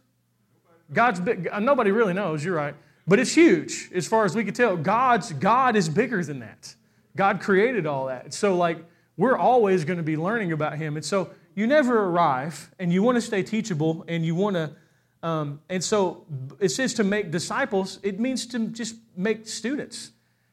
God's 0.93 1.19
big. 1.19 1.49
Nobody 1.59 1.91
really 1.91 2.13
knows. 2.13 2.43
You're 2.43 2.55
right. 2.55 2.75
But 3.07 3.19
it's 3.19 3.33
huge 3.33 3.89
as 3.93 4.07
far 4.07 4.25
as 4.25 4.35
we 4.35 4.43
can 4.43 4.53
tell. 4.53 4.77
God's 4.77 5.33
God 5.33 5.75
is 5.75 5.89
bigger 5.89 6.23
than 6.23 6.39
that. 6.39 6.75
God 7.15 7.41
created 7.41 7.85
all 7.85 8.05
that. 8.07 8.33
So 8.33 8.55
like 8.55 8.77
we're 9.17 9.37
always 9.37 9.83
going 9.83 9.97
to 9.97 10.03
be 10.03 10.17
learning 10.17 10.51
about 10.51 10.77
him. 10.77 10.95
And 10.95 11.05
so 11.05 11.31
you 11.55 11.67
never 11.67 12.05
arrive 12.05 12.71
and 12.79 12.93
you 12.93 13.03
want 13.03 13.15
to 13.15 13.21
stay 13.21 13.43
teachable 13.43 14.05
and 14.07 14.25
you 14.25 14.35
want 14.35 14.55
to 14.55 14.71
um, 15.23 15.61
and 15.69 15.83
so 15.83 16.25
it 16.59 16.69
says 16.69 16.93
to 16.95 17.03
make 17.03 17.31
disciples, 17.31 17.99
it 18.01 18.19
means 18.19 18.45
to 18.47 18.67
just 18.67 18.95
make 19.15 19.47
students. 19.47 20.11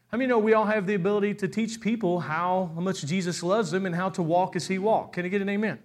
How 0.09 0.19
you 0.19 0.27
know 0.27 0.39
we 0.39 0.55
all 0.55 0.65
have 0.65 0.87
the 0.87 0.95
ability 0.95 1.35
to 1.35 1.49
teach 1.49 1.81
people 1.81 2.21
how, 2.21 2.71
how 2.75 2.81
much 2.81 3.03
Jesus 3.03 3.43
loves 3.43 3.71
them 3.71 3.87
and 3.87 3.95
how 3.95 4.11
to 4.11 4.23
walk 4.23 4.57
as 4.57 4.67
he 4.67 4.79
walked? 4.79 5.15
Can 5.15 5.25
I 5.25 5.29
get 5.29 5.43
an 5.43 5.49
amen? 5.49 5.79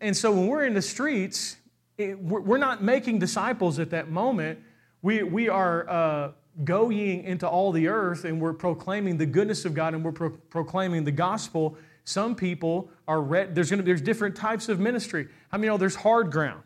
And 0.00 0.16
so 0.16 0.32
when 0.32 0.46
we're 0.46 0.64
in 0.64 0.74
the 0.74 0.82
streets, 0.82 1.56
it, 1.96 2.18
we're 2.18 2.58
not 2.58 2.82
making 2.82 3.18
disciples 3.18 3.78
at 3.78 3.90
that 3.90 4.10
moment. 4.10 4.58
We, 5.02 5.22
we 5.22 5.48
are 5.48 5.88
uh, 5.88 6.32
going 6.64 7.24
into 7.24 7.48
all 7.48 7.72
the 7.72 7.88
earth 7.88 8.24
and 8.24 8.40
we're 8.40 8.52
proclaiming 8.52 9.16
the 9.16 9.26
goodness 9.26 9.64
of 9.64 9.74
God 9.74 9.94
and 9.94 10.04
we're 10.04 10.12
pro- 10.12 10.30
proclaiming 10.30 11.04
the 11.04 11.12
gospel. 11.12 11.76
Some 12.04 12.34
people 12.34 12.90
are, 13.06 13.20
re- 13.20 13.48
there's, 13.50 13.70
gonna, 13.70 13.82
there's 13.82 14.00
different 14.00 14.36
types 14.36 14.68
of 14.68 14.80
ministry. 14.80 15.28
How 15.50 15.58
many 15.58 15.68
know 15.68 15.76
there's 15.76 15.96
hard 15.96 16.32
ground? 16.32 16.62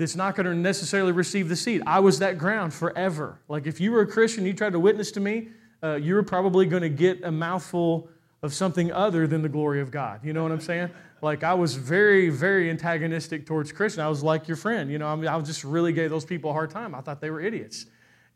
that's 0.00 0.16
not 0.16 0.34
going 0.34 0.46
to 0.46 0.54
necessarily 0.54 1.12
receive 1.12 1.50
the 1.50 1.56
seed. 1.56 1.82
I 1.86 2.00
was 2.00 2.20
that 2.20 2.38
ground 2.38 2.72
forever. 2.72 3.38
Like 3.48 3.66
if 3.66 3.80
you 3.80 3.92
were 3.92 4.00
a 4.00 4.06
Christian, 4.06 4.46
you 4.46 4.54
tried 4.54 4.72
to 4.72 4.80
witness 4.80 5.12
to 5.12 5.20
me, 5.20 5.48
uh, 5.82 5.96
you 5.96 6.14
were 6.14 6.22
probably 6.22 6.64
going 6.64 6.82
to 6.82 6.88
get 6.88 7.22
a 7.22 7.30
mouthful 7.30 8.08
of 8.42 8.54
something 8.54 8.90
other 8.90 9.26
than 9.26 9.42
the 9.42 9.48
glory 9.48 9.80
of 9.80 9.90
God. 9.90 10.20
You 10.24 10.32
know 10.32 10.42
what 10.42 10.52
I'm 10.52 10.60
saying? 10.60 10.88
Like 11.22 11.44
I 11.44 11.54
was 11.54 11.74
very, 11.74 12.30
very 12.30 12.70
antagonistic 12.70 13.46
towards 13.46 13.72
Christian. 13.72 14.02
I 14.02 14.08
was 14.08 14.22
like 14.22 14.48
your 14.48 14.56
friend. 14.56 14.90
You 14.90 14.98
know, 14.98 15.06
I, 15.06 15.16
mean, 15.16 15.28
I 15.28 15.40
just 15.40 15.64
really 15.64 15.92
gave 15.92 16.10
those 16.10 16.24
people 16.24 16.50
a 16.50 16.52
hard 16.52 16.70
time. 16.70 16.94
I 16.94 17.00
thought 17.00 17.20
they 17.20 17.30
were 17.30 17.40
idiots. 17.40 17.86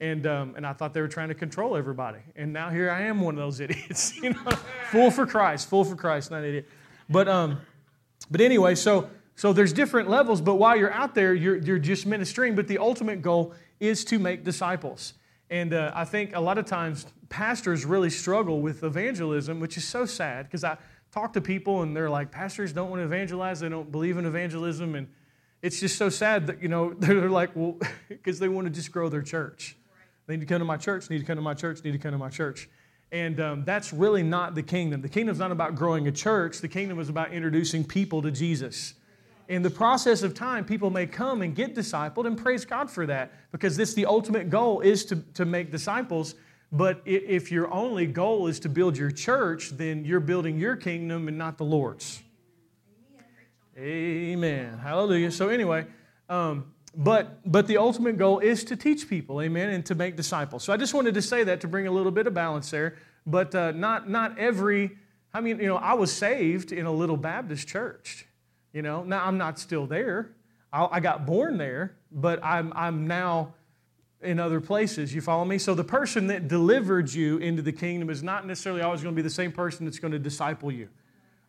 And, 0.01 0.27
um, 0.27 0.55
and 0.57 0.67
I 0.67 0.73
thought 0.73 0.93
they 0.93 1.01
were 1.01 1.09
trying 1.09 1.29
to 1.29 1.35
control 1.35 1.77
everybody. 1.77 2.19
And 2.37 2.53
now 2.53 2.69
here 2.69 2.91
I 2.91 3.03
am, 3.03 3.21
one 3.21 3.35
of 3.35 3.41
those 3.41 3.61
idiots. 3.67 4.17
You 4.17 4.35
know, 4.35 4.51
full 4.91 5.11
for 5.11 5.27
Christ, 5.27 5.69
full 5.69 5.85
for 5.85 5.97
Christ, 5.97 6.31
not 6.31 6.39
an 6.39 6.45
idiot. 6.45 6.69
But, 7.09 7.29
um, 7.29 7.61
but 8.31 8.41
anyway, 8.41 8.75
so 8.75 9.09
so 9.37 9.53
there's 9.53 9.73
different 9.73 10.09
levels, 10.09 10.41
but 10.41 10.57
while 10.57 10.77
you're 10.77 10.93
out 10.93 11.15
there, 11.15 11.35
you're, 11.35 11.57
you're 11.57 11.79
just 11.79 12.07
ministering, 12.07 12.55
but 12.55 12.69
the 12.69 12.79
ultimate 12.79 13.21
goal 13.21 13.53
is 13.81 14.05
to 14.07 14.19
make 14.19 14.45
disciples. 14.45 15.15
And 15.51 15.75
uh, 15.75 15.91
I 15.95 16.05
think 16.05 16.37
a 16.37 16.41
lot 16.41 16.57
of 16.57 16.67
times 16.67 17.07
pastors 17.29 17.85
really 17.85 18.11
struggle 18.11 18.61
with 18.61 18.85
evangelism, 18.85 19.59
which 19.59 19.77
is 19.77 19.85
so 19.85 20.07
sad 20.07 20.47
because 20.47 20.63
I 20.63 20.79
talk 21.15 21.33
to 21.35 21.41
people 21.41 21.83
and 21.83 21.97
they're 21.97 22.11
like, 22.11 22.31
pastors 22.31 22.73
don't 22.73 22.91
want 22.91 23.01
to 23.01 23.05
evangelize, 23.05 23.61
they 23.61 23.69
don't 23.69 23.91
believe 23.91 24.19
in 24.19 24.27
evangelism. 24.27 24.95
And 24.95 25.09
it's 25.63 25.81
just 25.81 25.97
so 25.97 26.09
sad 26.09 26.49
that, 26.49 26.63
you 26.63 26.69
know, 26.69 26.93
they're 26.99 27.31
like, 27.31 27.55
well, 27.55 27.79
because 28.09 28.39
they 28.39 28.49
want 28.49 28.67
to 28.67 28.73
just 28.73 28.93
grow 28.93 29.09
their 29.09 29.23
church. 29.23 29.77
They 30.27 30.37
need 30.37 30.41
to 30.41 30.47
come 30.47 30.59
to 30.59 30.65
my 30.65 30.77
church, 30.77 31.09
need 31.11 31.19
to 31.19 31.25
come 31.25 31.37
to 31.37 31.43
my 31.43 31.55
church, 31.55 31.85
need 31.85 31.93
to 31.93 31.99
come 31.99 32.13
to 32.13 32.19
my 32.19 32.31
church. 32.31 32.69
And 33.13 33.41
um, 33.41 33.65
that's 33.65 33.93
really 33.93 34.23
not 34.23 34.55
the 34.55 34.63
kingdom. 34.63 35.01
The 35.01 35.09
kingdom's 35.09 35.39
not 35.39 35.53
about 35.53 35.77
growing 35.77 36.09
a 36.09 36.13
church, 36.13 36.61
the 36.61 36.69
kingdom 36.69 36.99
is 36.99 37.09
about 37.09 37.33
introducing 37.33 37.85
people 37.85 38.21
to 38.23 38.31
Jesus 38.31 38.95
in 39.49 39.63
the 39.63 39.71
process 39.71 40.23
of 40.23 40.35
time, 40.35 40.65
people 40.65 40.91
may 40.91 41.07
come 41.07 41.43
and 41.43 41.55
get 41.55 41.75
discipled, 41.75 42.27
and 42.27 42.37
praise 42.37 42.65
God 42.65 42.91
for 42.91 43.07
that 43.07 43.33
because 43.53 43.77
this 43.77 43.95
the 43.95 44.07
ultimate 44.07 44.49
goal 44.49 44.81
is 44.81 45.05
to, 45.07 45.17
to 45.35 45.45
make 45.45 45.71
disciples. 45.71 46.35
But 46.73 47.03
if 47.05 47.53
your 47.53 47.73
only 47.73 48.07
goal 48.07 48.47
is 48.49 48.61
to 48.61 48.69
build 48.69 48.97
your 48.97 49.11
church, 49.11 49.71
then 49.71 50.05
you're 50.05 50.21
building 50.21 50.59
your 50.59 50.77
kingdom 50.77 51.29
and 51.29 51.39
not 51.39 51.57
the 51.57 51.65
Lord's. 51.65 52.23
Amen. 53.79 54.79
Hallelujah. 54.79 55.31
So 55.31 55.49
anyway, 55.49 55.87
um, 56.29 56.73
but 56.97 57.39
but 57.51 57.67
the 57.67 57.77
ultimate 57.77 58.17
goal 58.17 58.39
is 58.39 58.65
to 58.65 58.77
teach 58.77 59.09
people, 59.09 59.41
amen, 59.41 59.71
and 59.71 59.85
to 59.87 59.95
make 59.95 60.17
disciples. 60.17 60.63
So 60.63 60.73
I 60.73 60.77
just 60.77 60.95
wanted 60.95 61.15
to 61.15 61.23
say 61.23 61.45
that 61.45 61.61
to 61.63 61.69
bring 61.69 61.87
a 61.87 61.91
little 61.91 62.13
bit 62.13 62.27
of 62.27 62.35
balance 62.35 62.71
there. 62.71 62.97
But 63.27 63.55
uh, 63.55 63.73
not 63.73 64.09
not 64.09 64.39
every. 64.39 64.97
I 65.33 65.41
mean, 65.41 65.59
you 65.59 65.67
know, 65.67 65.77
I 65.77 65.95
was 65.95 66.13
saved 66.13 66.71
in 66.71 66.87
a 66.87 66.93
little 66.93 67.17
Baptist 67.17 67.67
church. 67.67 68.27
You 68.73 68.83
know, 68.83 69.05
now 69.05 69.25
I'm 69.25 69.39
not 69.39 69.59
still 69.59 69.87
there. 69.87 70.31
I, 70.73 70.89
I 70.93 71.01
got 71.01 71.25
born 71.25 71.57
there, 71.57 71.97
but 72.11 72.45
I'm, 72.45 72.73
I'm 72.75 73.07
now 73.07 73.55
in 74.25 74.41
other 74.41 74.61
places. 74.61 75.15
You 75.15 75.21
follow 75.21 75.45
me? 75.45 75.59
So 75.59 75.75
the 75.75 75.85
person 75.85 76.27
that 76.29 76.49
delivered 76.49 77.13
you 77.13 77.39
into 77.39 77.63
the 77.63 77.73
kingdom 77.73 78.11
is 78.11 78.23
not 78.23 78.47
necessarily 78.47 78.83
always 78.83 79.03
going 79.03 79.15
to 79.15 79.17
be 79.17 79.23
the 79.23 79.31
same 79.31 79.53
person 79.53 79.85
that's 79.85 79.99
going 79.99 80.13
to 80.13 80.19
disciple 80.19 80.73
you. 80.73 80.89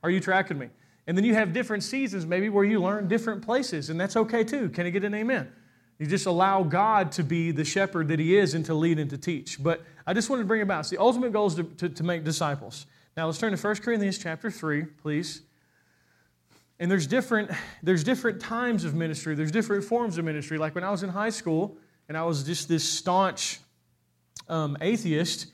Are 0.03 0.09
you 0.09 0.19
tracking 0.19 0.57
me? 0.57 0.69
And 1.07 1.17
then 1.17 1.23
you 1.23 1.35
have 1.35 1.53
different 1.53 1.83
seasons, 1.83 2.25
maybe 2.25 2.49
where 2.49 2.63
you 2.63 2.81
learn 2.81 3.07
different 3.07 3.43
places, 3.43 3.89
and 3.89 3.99
that's 3.99 4.15
okay 4.15 4.43
too. 4.43 4.69
Can 4.69 4.85
I 4.85 4.89
get 4.89 5.03
an 5.03 5.13
amen? 5.13 5.51
You 5.99 6.07
just 6.07 6.25
allow 6.25 6.63
God 6.63 7.11
to 7.13 7.23
be 7.23 7.51
the 7.51 7.63
shepherd 7.63 8.07
that 8.09 8.19
He 8.19 8.37
is 8.37 8.53
and 8.53 8.65
to 8.65 8.73
lead 8.73 8.99
and 8.99 9.09
to 9.11 9.17
teach. 9.17 9.61
But 9.61 9.81
I 10.05 10.13
just 10.13 10.29
wanted 10.29 10.43
to 10.43 10.47
bring 10.47 10.61
about. 10.61 10.89
the 10.89 10.97
ultimate 10.97 11.31
goal 11.31 11.47
is 11.47 11.55
to, 11.55 11.63
to, 11.63 11.89
to 11.89 12.03
make 12.03 12.23
disciples. 12.23 12.85
Now 13.15 13.27
let's 13.27 13.37
turn 13.37 13.55
to 13.55 13.57
1 13.57 13.75
Corinthians 13.77 14.17
chapter 14.17 14.51
3, 14.51 14.83
please. 15.01 15.41
And 16.79 16.91
there's 16.91 17.07
different, 17.07 17.51
there's 17.81 18.03
different 18.03 18.41
times 18.41 18.83
of 18.83 18.93
ministry, 18.93 19.35
there's 19.35 19.51
different 19.51 19.85
forms 19.85 20.17
of 20.17 20.25
ministry. 20.25 20.57
Like 20.57 20.75
when 20.75 20.83
I 20.83 20.91
was 20.91 21.03
in 21.03 21.09
high 21.09 21.29
school 21.29 21.77
and 22.07 22.17
I 22.17 22.23
was 22.23 22.43
just 22.43 22.67
this 22.67 22.87
staunch 22.87 23.59
um, 24.47 24.77
atheist 24.81 25.47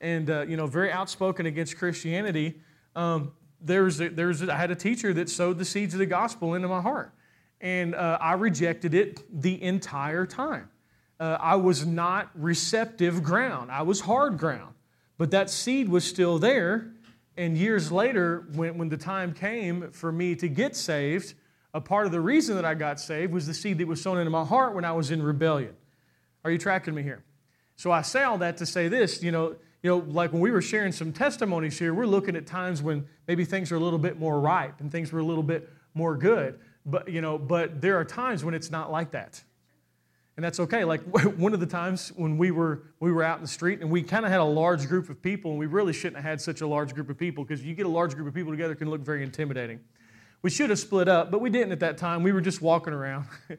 and 0.00 0.30
uh, 0.30 0.42
you 0.42 0.56
know 0.56 0.66
very 0.66 0.90
outspoken 0.92 1.46
against 1.46 1.76
Christianity, 1.76 2.60
um, 2.94 3.32
there's 3.60 4.00
a, 4.00 4.08
there's 4.08 4.42
a, 4.42 4.52
I 4.52 4.56
had 4.56 4.70
a 4.70 4.76
teacher 4.76 5.12
that 5.14 5.28
sowed 5.28 5.58
the 5.58 5.64
seeds 5.64 5.94
of 5.94 6.00
the 6.00 6.06
gospel 6.06 6.54
into 6.54 6.68
my 6.68 6.80
heart, 6.80 7.12
and 7.60 7.94
uh, 7.94 8.18
I 8.20 8.34
rejected 8.34 8.94
it 8.94 9.42
the 9.42 9.60
entire 9.62 10.26
time. 10.26 10.70
Uh, 11.18 11.36
I 11.40 11.56
was 11.56 11.84
not 11.84 12.30
receptive 12.34 13.22
ground. 13.24 13.72
I 13.72 13.82
was 13.82 14.00
hard 14.00 14.38
ground, 14.38 14.74
but 15.18 15.32
that 15.32 15.50
seed 15.50 15.88
was 15.88 16.04
still 16.04 16.38
there, 16.38 16.92
and 17.36 17.58
years 17.58 17.90
later, 17.90 18.46
when, 18.54 18.78
when 18.78 18.88
the 18.88 18.96
time 18.96 19.34
came 19.34 19.90
for 19.90 20.12
me 20.12 20.36
to 20.36 20.48
get 20.48 20.76
saved, 20.76 21.34
a 21.74 21.80
part 21.80 22.06
of 22.06 22.12
the 22.12 22.20
reason 22.20 22.54
that 22.56 22.64
I 22.64 22.74
got 22.74 22.98
saved 22.98 23.32
was 23.32 23.46
the 23.46 23.54
seed 23.54 23.78
that 23.78 23.86
was 23.86 24.00
sown 24.00 24.18
into 24.18 24.30
my 24.30 24.44
heart 24.44 24.74
when 24.74 24.84
I 24.84 24.92
was 24.92 25.10
in 25.10 25.22
rebellion. 25.22 25.74
Are 26.44 26.50
you 26.50 26.58
tracking 26.58 26.94
me 26.94 27.02
here? 27.02 27.24
So 27.76 27.92
I 27.92 28.02
say 28.02 28.22
all 28.22 28.38
that 28.38 28.56
to 28.58 28.66
say 28.66 28.88
this, 28.88 29.22
you 29.22 29.30
know, 29.30 29.56
you 29.82 29.90
know, 29.90 29.98
like 29.98 30.32
when 30.32 30.40
we 30.40 30.50
were 30.50 30.62
sharing 30.62 30.90
some 30.90 31.12
testimonies 31.12 31.78
here, 31.78 31.94
we're 31.94 32.06
looking 32.06 32.34
at 32.34 32.46
times 32.46 32.82
when 32.82 33.06
maybe 33.28 33.44
things 33.44 33.70
are 33.70 33.76
a 33.76 33.80
little 33.80 33.98
bit 33.98 34.18
more 34.18 34.40
ripe 34.40 34.80
and 34.80 34.90
things 34.90 35.12
were 35.12 35.20
a 35.20 35.24
little 35.24 35.42
bit 35.42 35.68
more 35.94 36.16
good. 36.16 36.58
But 36.84 37.08
you 37.08 37.20
know, 37.20 37.38
but 37.38 37.80
there 37.80 37.96
are 37.98 38.04
times 38.04 38.44
when 38.44 38.54
it's 38.54 38.70
not 38.70 38.90
like 38.90 39.12
that 39.12 39.42
and 40.38 40.44
that's 40.44 40.60
okay. 40.60 40.84
Like 40.84 41.00
one 41.36 41.52
of 41.52 41.58
the 41.58 41.66
times 41.66 42.12
when 42.14 42.38
we 42.38 42.52
were 42.52 42.84
we 43.00 43.10
were 43.10 43.24
out 43.24 43.38
in 43.38 43.42
the 43.42 43.48
street 43.48 43.80
and 43.80 43.90
we 43.90 44.04
kind 44.04 44.24
of 44.24 44.30
had 44.30 44.38
a 44.38 44.44
large 44.44 44.86
group 44.86 45.10
of 45.10 45.20
people, 45.20 45.50
and 45.50 45.58
we 45.58 45.66
really 45.66 45.92
shouldn't 45.92 46.14
have 46.14 46.24
had 46.24 46.40
such 46.40 46.60
a 46.60 46.66
large 46.66 46.94
group 46.94 47.10
of 47.10 47.18
people 47.18 47.42
because 47.42 47.64
you 47.64 47.74
get 47.74 47.86
a 47.86 47.88
large 47.88 48.14
group 48.14 48.28
of 48.28 48.34
people 48.34 48.52
together 48.52 48.76
can 48.76 48.88
look 48.88 49.00
very 49.00 49.24
intimidating. 49.24 49.80
We 50.42 50.50
should 50.50 50.70
have 50.70 50.78
split 50.78 51.08
up, 51.08 51.32
but 51.32 51.40
we 51.40 51.50
didn't 51.50 51.72
at 51.72 51.80
that 51.80 51.98
time. 51.98 52.22
We 52.22 52.30
were 52.30 52.40
just 52.40 52.62
walking 52.62 52.92
around, 52.92 53.26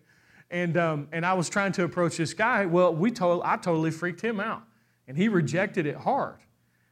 and 0.52 0.78
um, 0.78 1.08
and 1.12 1.26
I 1.26 1.34
was 1.34 1.50
trying 1.50 1.72
to 1.74 1.84
approach 1.84 2.18
this 2.18 2.34
guy. 2.34 2.66
Well, 2.66 2.94
we 2.94 3.12
told 3.12 3.42
I 3.44 3.58
totally 3.58 3.92
freaked 3.92 4.22
him 4.22 4.40
out, 4.40 4.64
and 5.08 5.18
he 5.18 5.28
rejected 5.28 5.86
it 5.86 5.96
hard. 5.96 6.38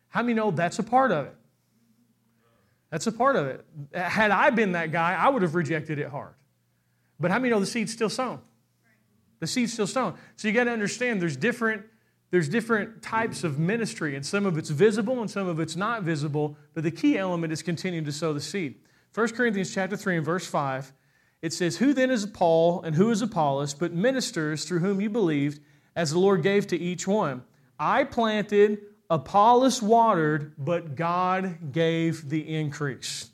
How 0.09 0.21
many 0.21 0.33
know 0.33 0.51
that's 0.51 0.79
a 0.79 0.83
part 0.83 1.11
of 1.11 1.25
it? 1.25 1.35
That's 2.89 3.07
a 3.07 3.11
part 3.11 3.35
of 3.35 3.47
it. 3.47 3.65
Had 3.93 4.31
I 4.31 4.49
been 4.49 4.71
that 4.73 4.91
guy, 4.91 5.13
I 5.13 5.29
would 5.29 5.41
have 5.41 5.55
rejected 5.55 5.99
it 5.99 6.09
hard. 6.09 6.33
But 7.19 7.31
how 7.31 7.39
many 7.39 7.49
know 7.49 7.59
the 7.59 7.65
seed's 7.65 7.91
still 7.91 8.09
sown? 8.09 8.39
The 9.39 9.47
seed's 9.47 9.73
still 9.73 9.87
sown. 9.87 10.15
So 10.35 10.47
you 10.47 10.53
got 10.53 10.65
to 10.65 10.71
understand 10.71 11.21
there's 11.21 11.35
different, 11.35 11.83
there's 12.31 12.47
different 12.47 13.01
types 13.01 13.43
of 13.43 13.59
ministry, 13.59 14.15
and 14.15 14.25
some 14.25 14.45
of 14.45 14.57
it's 14.57 14.69
visible 14.69 15.19
and 15.19 15.29
some 15.29 15.47
of 15.47 15.59
it's 15.59 15.75
not 15.75 16.03
visible, 16.03 16.57
but 16.73 16.83
the 16.83 16.91
key 16.91 17.17
element 17.17 17.51
is 17.51 17.61
continuing 17.61 18.05
to 18.05 18.11
sow 18.11 18.33
the 18.33 18.41
seed. 18.41 18.75
1 19.13 19.29
Corinthians 19.29 19.73
chapter 19.73 19.97
3 19.97 20.17
and 20.17 20.25
verse 20.25 20.47
5, 20.47 20.93
it 21.41 21.53
says, 21.53 21.77
Who 21.77 21.93
then 21.93 22.11
is 22.11 22.25
Paul 22.25 22.81
and 22.81 22.95
who 22.95 23.09
is 23.11 23.21
Apollos, 23.21 23.73
but 23.73 23.93
ministers 23.93 24.65
through 24.65 24.79
whom 24.79 25.01
you 25.01 25.09
believed, 25.09 25.61
as 25.95 26.11
the 26.11 26.19
Lord 26.19 26.43
gave 26.43 26.67
to 26.67 26.77
each 26.77 27.07
one? 27.07 27.43
I 27.79 28.03
planted, 28.03 28.79
Apollos 29.09 29.81
watered, 29.81 30.53
but 30.57 30.95
God 30.95 31.71
gave 31.71 32.29
the 32.29 32.55
increase. 32.55 33.29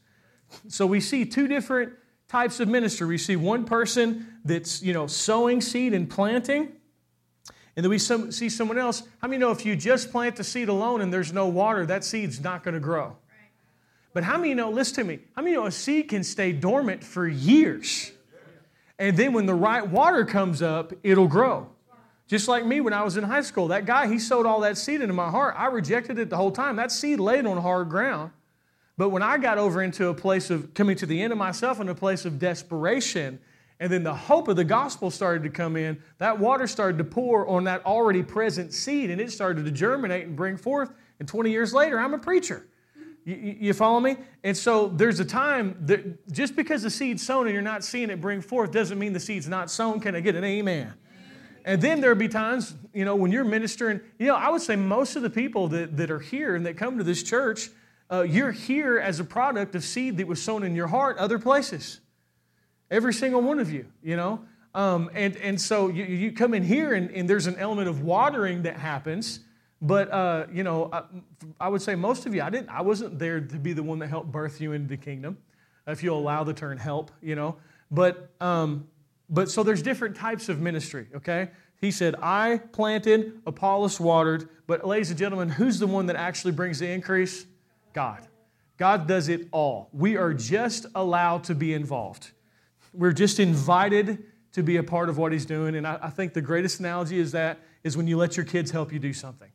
So 0.67 0.85
we 0.85 0.99
see 0.99 1.25
two 1.25 1.47
different 1.47 1.93
types 2.27 2.59
of 2.59 2.67
ministry. 2.67 3.07
We 3.07 3.17
see 3.17 3.35
one 3.35 3.65
person 3.65 4.39
that's, 4.43 4.83
you 4.83 4.93
know, 4.93 5.07
sowing 5.07 5.61
seed 5.61 5.93
and 5.93 6.09
planting, 6.09 6.73
and 7.75 7.83
then 7.83 7.89
we 7.89 7.97
see 7.97 8.49
someone 8.49 8.77
else. 8.77 9.01
How 9.19 9.27
many 9.27 9.39
know 9.39 9.49
if 9.51 9.65
you 9.65 9.75
just 9.75 10.11
plant 10.11 10.35
the 10.35 10.43
seed 10.43 10.69
alone 10.69 11.01
and 11.01 11.11
there's 11.11 11.33
no 11.33 11.47
water, 11.47 11.85
that 11.87 12.03
seed's 12.03 12.39
not 12.39 12.63
going 12.63 12.75
to 12.75 12.79
grow? 12.79 13.17
But 14.13 14.23
how 14.23 14.37
many 14.37 14.53
know, 14.53 14.69
listen 14.69 14.95
to 14.95 15.03
me, 15.03 15.19
how 15.35 15.41
many 15.41 15.55
know 15.55 15.65
a 15.65 15.71
seed 15.71 16.09
can 16.09 16.23
stay 16.23 16.51
dormant 16.51 17.03
for 17.03 17.27
years? 17.27 18.11
And 18.99 19.17
then 19.17 19.33
when 19.33 19.47
the 19.47 19.55
right 19.55 19.87
water 19.87 20.23
comes 20.23 20.61
up, 20.61 20.93
it'll 21.03 21.27
grow. 21.27 21.67
Just 22.27 22.47
like 22.47 22.65
me 22.65 22.79
when 22.79 22.93
I 22.93 23.03
was 23.03 23.17
in 23.17 23.23
high 23.23 23.41
school, 23.41 23.67
that 23.69 23.85
guy, 23.85 24.07
he 24.07 24.19
sowed 24.19 24.45
all 24.45 24.61
that 24.61 24.77
seed 24.77 25.01
into 25.01 25.13
my 25.13 25.29
heart. 25.29 25.55
I 25.57 25.65
rejected 25.65 26.19
it 26.19 26.29
the 26.29 26.37
whole 26.37 26.51
time. 26.51 26.75
That 26.75 26.91
seed 26.91 27.19
laid 27.19 27.45
on 27.45 27.57
hard 27.57 27.89
ground. 27.89 28.31
But 28.97 29.09
when 29.09 29.23
I 29.23 29.39
got 29.39 29.57
over 29.57 29.81
into 29.81 30.07
a 30.07 30.13
place 30.13 30.51
of 30.51 30.73
coming 30.75 30.95
to 30.97 31.05
the 31.07 31.21
end 31.21 31.33
of 31.33 31.39
myself 31.39 31.79
in 31.79 31.89
a 31.89 31.95
place 31.95 32.25
of 32.25 32.37
desperation, 32.37 33.39
And 33.79 33.91
then 33.91 34.03
the 34.03 34.15
hope 34.15 34.47
of 34.47 34.55
the 34.55 34.63
gospel 34.63 35.11
started 35.11 35.43
to 35.43 35.49
come 35.49 35.75
in. 35.75 36.01
That 36.17 36.39
water 36.39 36.67
started 36.67 36.97
to 36.99 37.03
pour 37.03 37.45
on 37.47 37.65
that 37.65 37.85
already 37.85 38.23
present 38.23 38.71
seed, 38.71 39.09
and 39.09 39.19
it 39.19 39.29
started 39.31 39.65
to 39.65 39.71
germinate 39.71 40.25
and 40.25 40.37
bring 40.37 40.55
forth. 40.55 40.93
And 41.19 41.27
20 41.27 41.51
years 41.51 41.73
later, 41.73 41.99
I'm 41.99 42.13
a 42.13 42.19
preacher. 42.19 42.65
You, 43.25 43.55
you, 43.59 43.73
follow 43.73 43.99
me? 43.99 44.17
And 44.43 44.55
so 44.55 44.87
there's 44.87 45.19
a 45.19 45.25
time 45.25 45.77
that 45.81 46.29
just 46.31 46.55
because 46.55 46.83
the 46.83 46.89
seed's 46.89 47.25
sown 47.25 47.45
and 47.45 47.53
you're 47.53 47.61
not 47.61 47.83
seeing 47.83 48.09
it 48.09 48.19
bring 48.19 48.41
forth 48.41 48.71
doesn't 48.71 48.99
mean 48.99 49.13
the 49.13 49.19
seed's 49.19 49.47
not 49.47 49.71
sown. 49.71 50.01
Can 50.01 50.13
I 50.13 50.19
get 50.19 50.35
an 50.35 50.43
amen? 50.43 50.93
And 51.65 51.81
then 51.81 52.01
there'll 52.01 52.17
be 52.17 52.27
times, 52.27 52.75
you 52.93 53.05
know, 53.05 53.15
when 53.15 53.31
you're 53.31 53.45
ministering, 53.45 54.01
you 54.19 54.27
know, 54.27 54.35
I 54.35 54.49
would 54.49 54.61
say 54.61 54.75
most 54.75 55.15
of 55.15 55.21
the 55.21 55.29
people 55.29 55.69
that, 55.69 55.95
that 55.95 56.11
are 56.11 56.19
here 56.19 56.55
and 56.55 56.65
that 56.65 56.75
come 56.75 56.97
to 56.97 57.03
this 57.03 57.23
church, 57.23 57.69
uh, 58.11 58.23
you're 58.23 58.51
here 58.51 58.99
as 58.99 59.21
a 59.21 59.23
product 59.23 59.73
of 59.75 59.83
seed 59.83 60.17
that 60.17 60.27
was 60.27 60.41
sown 60.41 60.63
in 60.63 60.75
your 60.75 60.87
heart 60.87 61.17
other 61.17 61.39
places. 61.39 62.01
Every 62.91 63.13
single 63.13 63.41
one 63.41 63.59
of 63.59 63.71
you, 63.71 63.85
you 64.03 64.17
know. 64.17 64.43
Um, 64.75 65.09
and, 65.13 65.37
and 65.37 65.59
so 65.59 65.87
you, 65.87 66.03
you 66.03 66.31
come 66.33 66.53
in 66.53 66.63
here 66.63 66.93
and, 66.93 67.09
and 67.11 67.29
there's 67.29 67.47
an 67.47 67.55
element 67.57 67.87
of 67.87 68.01
watering 68.01 68.63
that 68.63 68.75
happens 68.75 69.39
but 69.83 70.09
uh, 70.11 70.47
you 70.51 70.63
know, 70.63 70.89
I, 70.91 71.03
I, 71.59 71.67
would 71.67 71.81
say 71.81 71.93
most 71.93 72.25
of 72.25 72.33
you, 72.33 72.41
I 72.41 72.49
didn't. 72.49 72.69
I 72.69 72.81
wasn't 72.81 73.19
there 73.19 73.41
to 73.41 73.59
be 73.59 73.73
the 73.73 73.83
one 73.83 73.99
that 73.99 74.07
helped 74.07 74.31
birth 74.31 74.61
you 74.61 74.71
into 74.71 74.87
the 74.87 74.97
kingdom, 74.97 75.37
if 75.85 76.01
you 76.01 76.13
allow 76.13 76.45
the 76.45 76.53
term 76.53 76.77
"help." 76.77 77.11
You 77.21 77.35
know, 77.35 77.57
but 77.91 78.31
um, 78.39 78.87
but 79.29 79.51
so 79.51 79.61
there's 79.61 79.81
different 79.81 80.15
types 80.15 80.47
of 80.47 80.61
ministry. 80.61 81.07
Okay, 81.13 81.49
he 81.81 81.91
said, 81.91 82.15
"I 82.21 82.61
planted, 82.71 83.41
Apollos 83.45 83.99
watered." 83.99 84.47
But 84.67 84.87
ladies 84.87 85.09
and 85.09 85.19
gentlemen, 85.19 85.49
who's 85.49 85.79
the 85.79 85.87
one 85.87 86.05
that 86.05 86.15
actually 86.15 86.53
brings 86.53 86.79
the 86.79 86.89
increase? 86.89 87.45
God. 87.91 88.25
God 88.77 89.05
does 89.05 89.27
it 89.27 89.49
all. 89.51 89.89
We 89.91 90.15
are 90.17 90.33
just 90.33 90.85
allowed 90.95 91.43
to 91.45 91.55
be 91.55 91.73
involved. 91.73 92.31
We're 92.93 93.11
just 93.11 93.39
invited 93.39 94.23
to 94.53 94.63
be 94.63 94.77
a 94.77 94.83
part 94.83 95.09
of 95.09 95.17
what 95.17 95.33
He's 95.33 95.45
doing. 95.45 95.75
And 95.75 95.85
I, 95.85 95.99
I 96.03 96.09
think 96.09 96.33
the 96.33 96.41
greatest 96.41 96.79
analogy 96.79 97.19
is 97.19 97.33
that 97.33 97.59
is 97.83 97.97
when 97.97 98.07
you 98.07 98.17
let 98.17 98.37
your 98.37 98.45
kids 98.45 98.71
help 98.71 98.93
you 98.93 98.99
do 98.99 99.11
something. 99.11 99.49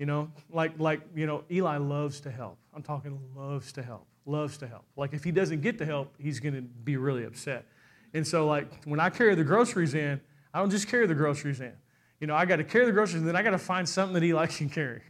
You 0.00 0.06
know, 0.06 0.30
like, 0.50 0.72
like, 0.78 1.02
you 1.14 1.26
know, 1.26 1.44
Eli 1.50 1.76
loves 1.76 2.20
to 2.20 2.30
help. 2.30 2.56
I'm 2.72 2.82
talking 2.82 3.20
loves 3.36 3.70
to 3.72 3.82
help, 3.82 4.06
loves 4.24 4.56
to 4.56 4.66
help. 4.66 4.86
Like, 4.96 5.12
if 5.12 5.22
he 5.22 5.30
doesn't 5.30 5.60
get 5.60 5.76
the 5.76 5.84
help, 5.84 6.14
he's 6.18 6.40
going 6.40 6.54
to 6.54 6.62
be 6.62 6.96
really 6.96 7.26
upset. 7.26 7.66
And 8.14 8.26
so, 8.26 8.46
like, 8.46 8.82
when 8.86 8.98
I 8.98 9.10
carry 9.10 9.34
the 9.34 9.44
groceries 9.44 9.92
in, 9.92 10.18
I 10.54 10.58
don't 10.58 10.70
just 10.70 10.88
carry 10.88 11.06
the 11.06 11.14
groceries 11.14 11.60
in. 11.60 11.74
You 12.18 12.28
know, 12.28 12.34
I 12.34 12.46
got 12.46 12.56
to 12.56 12.64
carry 12.64 12.86
the 12.86 12.92
groceries, 12.92 13.20
and 13.20 13.28
then 13.28 13.36
I 13.36 13.42
got 13.42 13.50
to 13.50 13.58
find 13.58 13.86
something 13.86 14.14
that 14.14 14.22
Eli 14.24 14.46
can 14.46 14.70
carry. 14.70 15.02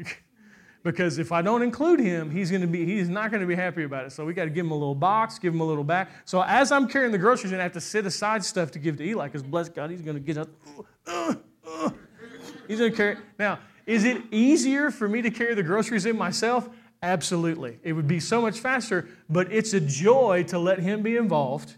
because 0.82 1.18
if 1.18 1.30
I 1.30 1.40
don't 1.40 1.62
include 1.62 2.00
him, 2.00 2.28
he's 2.28 2.50
going 2.50 2.62
to 2.62 2.66
be 2.66 2.84
he's 2.84 3.08
not 3.08 3.30
going 3.30 3.42
to 3.42 3.46
be 3.46 3.54
happy 3.54 3.84
about 3.84 4.06
it. 4.06 4.10
So 4.10 4.24
we 4.24 4.34
got 4.34 4.46
to 4.46 4.50
give 4.50 4.66
him 4.66 4.72
a 4.72 4.76
little 4.76 4.96
box, 4.96 5.38
give 5.38 5.54
him 5.54 5.60
a 5.60 5.66
little 5.66 5.84
bag. 5.84 6.08
So 6.24 6.42
as 6.42 6.72
I'm 6.72 6.88
carrying 6.88 7.12
the 7.12 7.18
groceries, 7.18 7.52
and 7.52 7.60
I 7.60 7.64
have 7.64 7.74
to 7.74 7.80
set 7.80 8.06
aside 8.06 8.44
stuff 8.44 8.72
to 8.72 8.80
give 8.80 8.96
to 8.96 9.04
Eli 9.04 9.28
because 9.28 9.44
bless 9.44 9.68
God, 9.68 9.90
he's 9.90 10.02
going 10.02 10.16
to 10.16 10.20
get 10.20 10.36
up. 10.36 10.48
Uh, 11.06 11.34
uh, 11.64 11.90
he's 12.66 12.80
going 12.80 12.90
to 12.90 12.96
carry. 12.96 13.16
Now 13.38 13.60
is 13.90 14.04
it 14.04 14.22
easier 14.30 14.92
for 14.92 15.08
me 15.08 15.20
to 15.20 15.32
carry 15.32 15.52
the 15.54 15.64
groceries 15.64 16.06
in 16.06 16.16
myself? 16.16 16.68
Absolutely. 17.02 17.80
It 17.82 17.92
would 17.92 18.06
be 18.06 18.20
so 18.20 18.40
much 18.40 18.60
faster, 18.60 19.08
but 19.28 19.52
it's 19.52 19.72
a 19.72 19.80
joy 19.80 20.44
to 20.44 20.60
let 20.60 20.78
Him 20.78 21.02
be 21.02 21.16
involved, 21.16 21.74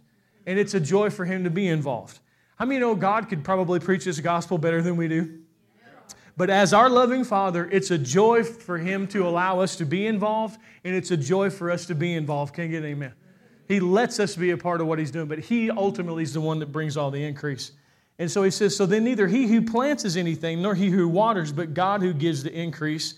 and 0.46 0.58
it's 0.58 0.74
a 0.74 0.80
joy 0.80 1.08
for 1.08 1.24
Him 1.24 1.42
to 1.44 1.50
be 1.50 1.66
involved. 1.66 2.18
How 2.56 2.66
many 2.66 2.80
know 2.80 2.94
God 2.94 3.30
could 3.30 3.42
probably 3.42 3.80
preach 3.80 4.04
this 4.04 4.20
gospel 4.20 4.58
better 4.58 4.82
than 4.82 4.96
we 4.96 5.08
do? 5.08 5.38
But 6.36 6.50
as 6.50 6.74
our 6.74 6.90
loving 6.90 7.24
Father, 7.24 7.66
it's 7.72 7.90
a 7.90 7.96
joy 7.96 8.44
for 8.44 8.76
Him 8.76 9.06
to 9.08 9.26
allow 9.26 9.60
us 9.60 9.76
to 9.76 9.86
be 9.86 10.06
involved, 10.06 10.60
and 10.84 10.94
it's 10.94 11.12
a 11.12 11.16
joy 11.16 11.48
for 11.48 11.70
us 11.70 11.86
to 11.86 11.94
be 11.94 12.12
involved. 12.12 12.52
Can 12.52 12.64
you 12.64 12.70
get 12.72 12.84
an 12.84 12.90
amen? 12.90 13.14
He 13.68 13.80
lets 13.80 14.20
us 14.20 14.36
be 14.36 14.50
a 14.50 14.58
part 14.58 14.82
of 14.82 14.86
what 14.86 14.98
He's 14.98 15.10
doing, 15.10 15.28
but 15.28 15.38
He 15.38 15.70
ultimately 15.70 16.24
is 16.24 16.34
the 16.34 16.42
one 16.42 16.58
that 16.58 16.72
brings 16.72 16.98
all 16.98 17.10
the 17.10 17.24
increase. 17.24 17.72
And 18.18 18.30
so 18.30 18.42
he 18.42 18.50
says, 18.50 18.76
So 18.76 18.86
then 18.86 19.04
neither 19.04 19.26
he 19.26 19.46
who 19.46 19.62
plants 19.62 20.04
is 20.04 20.16
anything, 20.16 20.62
nor 20.62 20.74
he 20.74 20.90
who 20.90 21.08
waters, 21.08 21.52
but 21.52 21.74
God 21.74 22.02
who 22.02 22.12
gives 22.12 22.42
the 22.42 22.52
increase. 22.52 23.14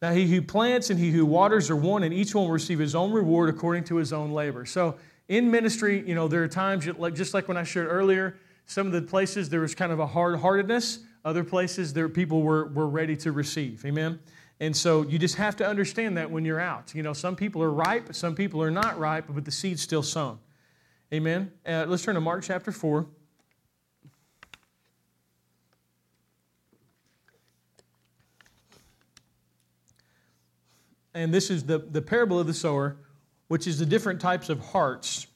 Now 0.00 0.12
he 0.12 0.26
who 0.26 0.40
plants 0.40 0.88
and 0.90 0.98
he 0.98 1.10
who 1.10 1.26
waters 1.26 1.68
are 1.68 1.76
one, 1.76 2.02
and 2.02 2.14
each 2.14 2.34
one 2.34 2.44
will 2.44 2.52
receive 2.52 2.78
his 2.78 2.94
own 2.94 3.12
reward 3.12 3.50
according 3.50 3.84
to 3.84 3.96
his 3.96 4.12
own 4.12 4.30
labor. 4.30 4.64
So 4.64 4.96
in 5.28 5.50
ministry, 5.50 6.02
you 6.06 6.14
know, 6.14 6.26
there 6.26 6.42
are 6.42 6.48
times, 6.48 6.88
just 7.12 7.34
like 7.34 7.48
when 7.48 7.56
I 7.56 7.62
shared 7.64 7.88
earlier, 7.88 8.36
some 8.66 8.86
of 8.86 8.92
the 8.92 9.02
places 9.02 9.48
there 9.48 9.60
was 9.60 9.74
kind 9.74 9.92
of 9.92 10.00
a 10.00 10.06
hard 10.06 10.38
heartedness. 10.38 11.00
Other 11.24 11.44
places 11.44 11.92
there 11.92 12.08
people 12.08 12.42
were, 12.42 12.66
were 12.68 12.88
ready 12.88 13.16
to 13.18 13.32
receive. 13.32 13.84
Amen. 13.84 14.18
And 14.58 14.76
so 14.76 15.02
you 15.02 15.18
just 15.18 15.36
have 15.36 15.56
to 15.56 15.66
understand 15.66 16.16
that 16.16 16.30
when 16.30 16.44
you're 16.44 16.60
out. 16.60 16.94
You 16.94 17.02
know, 17.02 17.12
some 17.12 17.36
people 17.36 17.62
are 17.62 17.70
ripe, 17.70 18.14
some 18.14 18.34
people 18.34 18.62
are 18.62 18.70
not 18.70 18.98
ripe, 18.98 19.26
but 19.28 19.44
the 19.44 19.50
seed's 19.50 19.82
still 19.82 20.02
sown. 20.02 20.38
Amen. 21.12 21.50
Uh, 21.66 21.86
let's 21.88 22.04
turn 22.04 22.14
to 22.14 22.20
Mark 22.20 22.44
chapter 22.44 22.72
4. 22.72 23.06
And 31.14 31.32
this 31.32 31.50
is 31.50 31.64
the, 31.64 31.78
the 31.78 32.02
parable 32.02 32.38
of 32.38 32.46
the 32.46 32.54
sower, 32.54 32.96
which 33.48 33.66
is 33.66 33.78
the 33.78 33.86
different 33.86 34.20
types 34.20 34.48
of 34.48 34.60
hearts 34.60 35.26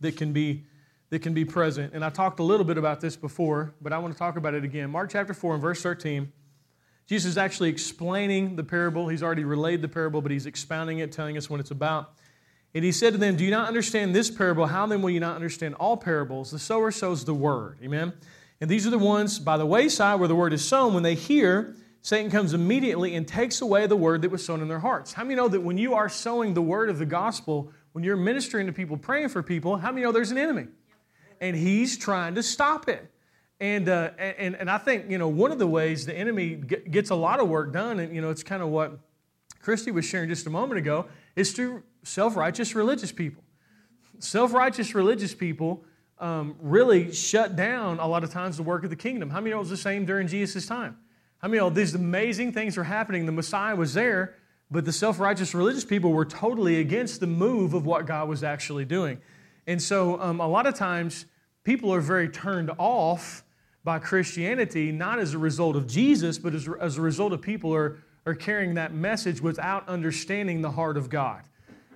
that 0.00 0.16
can 0.16 0.32
be 0.32 0.64
that 1.10 1.22
can 1.22 1.34
be 1.34 1.44
present. 1.44 1.92
And 1.92 2.04
I 2.04 2.08
talked 2.08 2.38
a 2.38 2.44
little 2.44 2.64
bit 2.64 2.78
about 2.78 3.00
this 3.00 3.16
before, 3.16 3.74
but 3.80 3.92
I 3.92 3.98
want 3.98 4.14
to 4.14 4.18
talk 4.18 4.36
about 4.36 4.54
it 4.54 4.62
again. 4.62 4.90
Mark 4.90 5.10
chapter 5.10 5.34
4 5.34 5.54
and 5.54 5.62
verse 5.62 5.82
13. 5.82 6.32
Jesus 7.06 7.32
is 7.32 7.36
actually 7.36 7.68
explaining 7.68 8.54
the 8.54 8.62
parable. 8.62 9.08
He's 9.08 9.20
already 9.22 9.42
relayed 9.42 9.82
the 9.82 9.88
parable, 9.88 10.22
but 10.22 10.30
he's 10.30 10.46
expounding 10.46 11.00
it, 11.00 11.10
telling 11.10 11.36
us 11.36 11.50
what 11.50 11.58
it's 11.58 11.72
about. 11.72 12.12
And 12.72 12.84
he 12.84 12.92
said 12.92 13.12
to 13.14 13.18
them, 13.18 13.34
Do 13.34 13.44
you 13.44 13.50
not 13.50 13.66
understand 13.66 14.14
this 14.14 14.30
parable? 14.30 14.66
How 14.66 14.86
then 14.86 15.02
will 15.02 15.10
you 15.10 15.18
not 15.18 15.34
understand 15.34 15.74
all 15.74 15.96
parables? 15.96 16.52
The 16.52 16.60
sower 16.60 16.92
sows 16.92 17.24
the 17.24 17.34
word. 17.34 17.78
Amen. 17.82 18.12
And 18.60 18.70
these 18.70 18.86
are 18.86 18.90
the 18.90 18.98
ones 18.98 19.40
by 19.40 19.56
the 19.56 19.66
wayside 19.66 20.20
where 20.20 20.28
the 20.28 20.36
word 20.36 20.52
is 20.52 20.64
sown. 20.64 20.94
When 20.94 21.02
they 21.02 21.16
hear, 21.16 21.74
Satan 22.02 22.30
comes 22.30 22.54
immediately 22.54 23.14
and 23.14 23.28
takes 23.28 23.60
away 23.60 23.86
the 23.86 23.96
word 23.96 24.22
that 24.22 24.30
was 24.30 24.44
sown 24.44 24.62
in 24.62 24.68
their 24.68 24.78
hearts. 24.78 25.12
How 25.12 25.22
many 25.22 25.34
know 25.34 25.48
that 25.48 25.60
when 25.60 25.76
you 25.76 25.94
are 25.94 26.08
sowing 26.08 26.54
the 26.54 26.62
word 26.62 26.88
of 26.88 26.98
the 26.98 27.06
gospel, 27.06 27.72
when 27.92 28.04
you're 28.04 28.16
ministering 28.16 28.66
to 28.66 28.72
people, 28.72 28.96
praying 28.96 29.28
for 29.28 29.42
people, 29.42 29.76
how 29.76 29.90
many 29.90 30.02
know 30.02 30.12
there's 30.12 30.30
an 30.30 30.38
enemy? 30.38 30.68
And 31.40 31.54
he's 31.54 31.98
trying 31.98 32.34
to 32.36 32.42
stop 32.42 32.88
it. 32.88 33.10
And, 33.60 33.90
uh, 33.90 34.10
and, 34.18 34.56
and 34.56 34.70
I 34.70 34.78
think, 34.78 35.10
you 35.10 35.18
know, 35.18 35.28
one 35.28 35.52
of 35.52 35.58
the 35.58 35.66
ways 35.66 36.06
the 36.06 36.16
enemy 36.16 36.54
gets 36.54 37.10
a 37.10 37.14
lot 37.14 37.40
of 37.40 37.48
work 37.48 37.72
done, 37.74 38.00
and, 38.00 38.14
you 38.14 38.22
know, 38.22 38.30
it's 38.30 38.42
kind 38.42 38.62
of 38.62 38.70
what 38.70 38.98
Christy 39.60 39.90
was 39.90 40.06
sharing 40.06 40.30
just 40.30 40.46
a 40.46 40.50
moment 40.50 40.78
ago, 40.78 41.06
is 41.36 41.52
through 41.52 41.82
self 42.02 42.36
righteous 42.36 42.74
religious 42.74 43.12
people. 43.12 43.44
Self 44.18 44.54
righteous 44.54 44.94
religious 44.94 45.34
people 45.34 45.84
um, 46.18 46.56
really 46.60 47.12
shut 47.12 47.56
down 47.56 47.98
a 47.98 48.06
lot 48.06 48.24
of 48.24 48.30
times 48.30 48.56
the 48.56 48.62
work 48.62 48.84
of 48.84 48.90
the 48.90 48.96
kingdom. 48.96 49.28
How 49.28 49.40
many 49.40 49.50
know 49.50 49.56
it 49.56 49.60
was 49.60 49.70
the 49.70 49.76
same 49.76 50.06
during 50.06 50.26
Jesus' 50.26 50.66
time? 50.66 50.96
I 51.42 51.48
mean, 51.48 51.60
all 51.60 51.70
these 51.70 51.94
amazing 51.94 52.52
things 52.52 52.76
are 52.76 52.84
happening. 52.84 53.26
The 53.26 53.32
Messiah 53.32 53.74
was 53.74 53.94
there, 53.94 54.36
but 54.70 54.84
the 54.84 54.92
self 54.92 55.18
righteous 55.18 55.54
religious 55.54 55.84
people 55.84 56.12
were 56.12 56.24
totally 56.24 56.80
against 56.80 57.20
the 57.20 57.26
move 57.26 57.74
of 57.74 57.86
what 57.86 58.06
God 58.06 58.28
was 58.28 58.44
actually 58.44 58.84
doing. 58.84 59.20
And 59.66 59.80
so, 59.80 60.20
um, 60.20 60.40
a 60.40 60.48
lot 60.48 60.66
of 60.66 60.74
times, 60.74 61.26
people 61.64 61.92
are 61.92 62.00
very 62.00 62.28
turned 62.28 62.70
off 62.78 63.44
by 63.84 63.98
Christianity, 63.98 64.92
not 64.92 65.18
as 65.18 65.34
a 65.34 65.38
result 65.38 65.76
of 65.76 65.86
Jesus, 65.86 66.38
but 66.38 66.54
as, 66.54 66.68
as 66.80 66.98
a 66.98 67.00
result 67.00 67.32
of 67.32 67.40
people 67.40 67.74
are, 67.74 67.98
are 68.26 68.34
carrying 68.34 68.74
that 68.74 68.92
message 68.92 69.40
without 69.40 69.88
understanding 69.88 70.60
the 70.60 70.70
heart 70.70 70.96
of 70.96 71.08
God. 71.08 71.42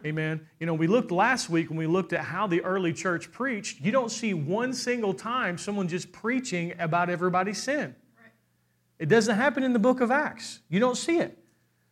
Amen. 0.07 0.47
You 0.61 0.67
know, 0.67 0.75
we 0.75 0.87
looked 0.87 1.11
last 1.11 1.49
week 1.49 1.71
when 1.71 1.79
we 1.79 1.87
looked 1.87 2.13
at 2.13 2.21
how 2.21 2.47
the 2.47 2.63
early 2.63 2.93
church 2.93 3.33
preached. 3.33 3.81
You 3.81 3.91
don't 3.91 4.11
see 4.11 4.35
one 4.35 4.75
single 4.75 5.15
time 5.15 5.57
someone 5.57 5.89
just 5.89 6.13
preaching 6.13 6.75
about 6.79 7.09
everybody's 7.09 7.63
sin. 7.63 7.95
It 9.05 9.11
doesn't 9.11 9.37
happen 9.37 9.63
in 9.63 9.75
the 9.75 9.79
book 9.79 10.01
of 10.01 10.11
Acts. 10.11 10.61
You 10.71 10.81
don't 10.81 10.97
see 10.97 11.19
it. 11.19 11.39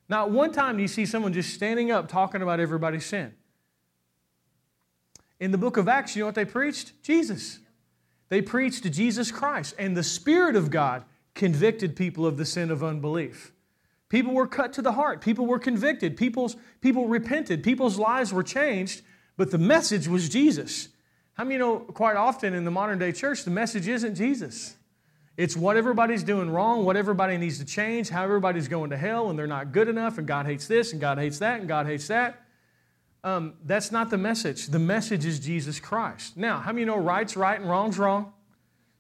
Not 0.09 0.31
one 0.31 0.51
time 0.51 0.77
do 0.77 0.83
you 0.83 0.89
see 0.89 1.05
someone 1.05 1.35
just 1.35 1.53
standing 1.53 1.91
up 1.91 2.09
talking 2.09 2.41
about 2.41 2.59
everybody's 2.59 3.05
sin. 3.05 3.35
In 5.39 5.51
the 5.51 5.59
book 5.59 5.77
of 5.77 5.89
Acts, 5.89 6.17
you 6.17 6.21
know 6.21 6.27
what 6.27 6.35
they 6.35 6.47
preached? 6.47 7.03
Jesus. 7.03 7.59
They 8.31 8.41
preached 8.41 8.91
Jesus 8.91 9.31
Christ, 9.31 9.75
and 9.79 9.95
the 9.95 10.03
Spirit 10.03 10.57
of 10.57 10.71
God 10.71 11.05
convicted 11.35 11.97
people 11.97 12.25
of 12.25 12.39
the 12.39 12.47
sin 12.47 12.71
of 12.71 12.83
unbelief. 12.83 13.53
People 14.09 14.33
were 14.33 14.47
cut 14.47 14.73
to 14.73 14.81
the 14.81 14.93
heart. 14.93 15.21
People 15.21 15.45
were 15.45 15.59
convicted. 15.59 16.17
People's, 16.17 16.57
people 16.81 17.09
repented. 17.09 17.63
People's 17.63 17.99
lives 17.99 18.33
were 18.33 18.43
changed, 18.43 19.03
but 19.37 19.51
the 19.51 19.59
message 19.59 20.09
was 20.09 20.31
Jesus. 20.31 20.89
How 21.35 21.45
many 21.45 21.57
you 21.57 21.59
know 21.59 21.81
quite 21.81 22.17
often 22.17 22.55
in 22.55 22.65
the 22.65 22.71
modern 22.71 22.99
day 22.99 23.13
church, 23.13 23.45
the 23.45 23.51
message 23.51 23.87
isn't 23.87 24.15
Jesus? 24.15 24.79
It's 25.37 25.57
what 25.57 25.77
everybody's 25.77 26.23
doing 26.23 26.51
wrong, 26.51 26.85
what 26.85 26.97
everybody 26.97 27.39
needs 27.39 27.59
to 27.59 27.65
change, 27.65 28.11
how 28.11 28.23
everybody's 28.23 28.69
going 28.69 28.91
to 28.91 28.97
hell 28.97 29.31
and 29.31 29.39
they're 29.39 29.47
not 29.47 29.73
good 29.73 29.89
enough, 29.89 30.19
and 30.19 30.27
God 30.27 30.47
hates 30.47 30.67
this, 30.67 30.93
and 30.93 31.01
God 31.01 31.19
hates 31.19 31.39
that, 31.39 31.61
and 31.61 31.69
God 31.69 31.87
hates 31.87 32.09
that. 32.09 32.43
Um, 33.25 33.55
that's 33.65 33.93
not 33.93 34.11
the 34.11 34.19
message. 34.19 34.67
The 34.67 34.79
message 34.79 35.25
is 35.25 35.39
Jesus 35.39 35.81
Christ. 35.81 36.37
Now, 36.37 36.59
how 36.59 36.73
many 36.73 36.85
know 36.85 36.99
right's 36.99 37.37
right 37.37 37.59
and 37.59 37.71
wrong's 37.71 37.99
wrong? 37.99 38.33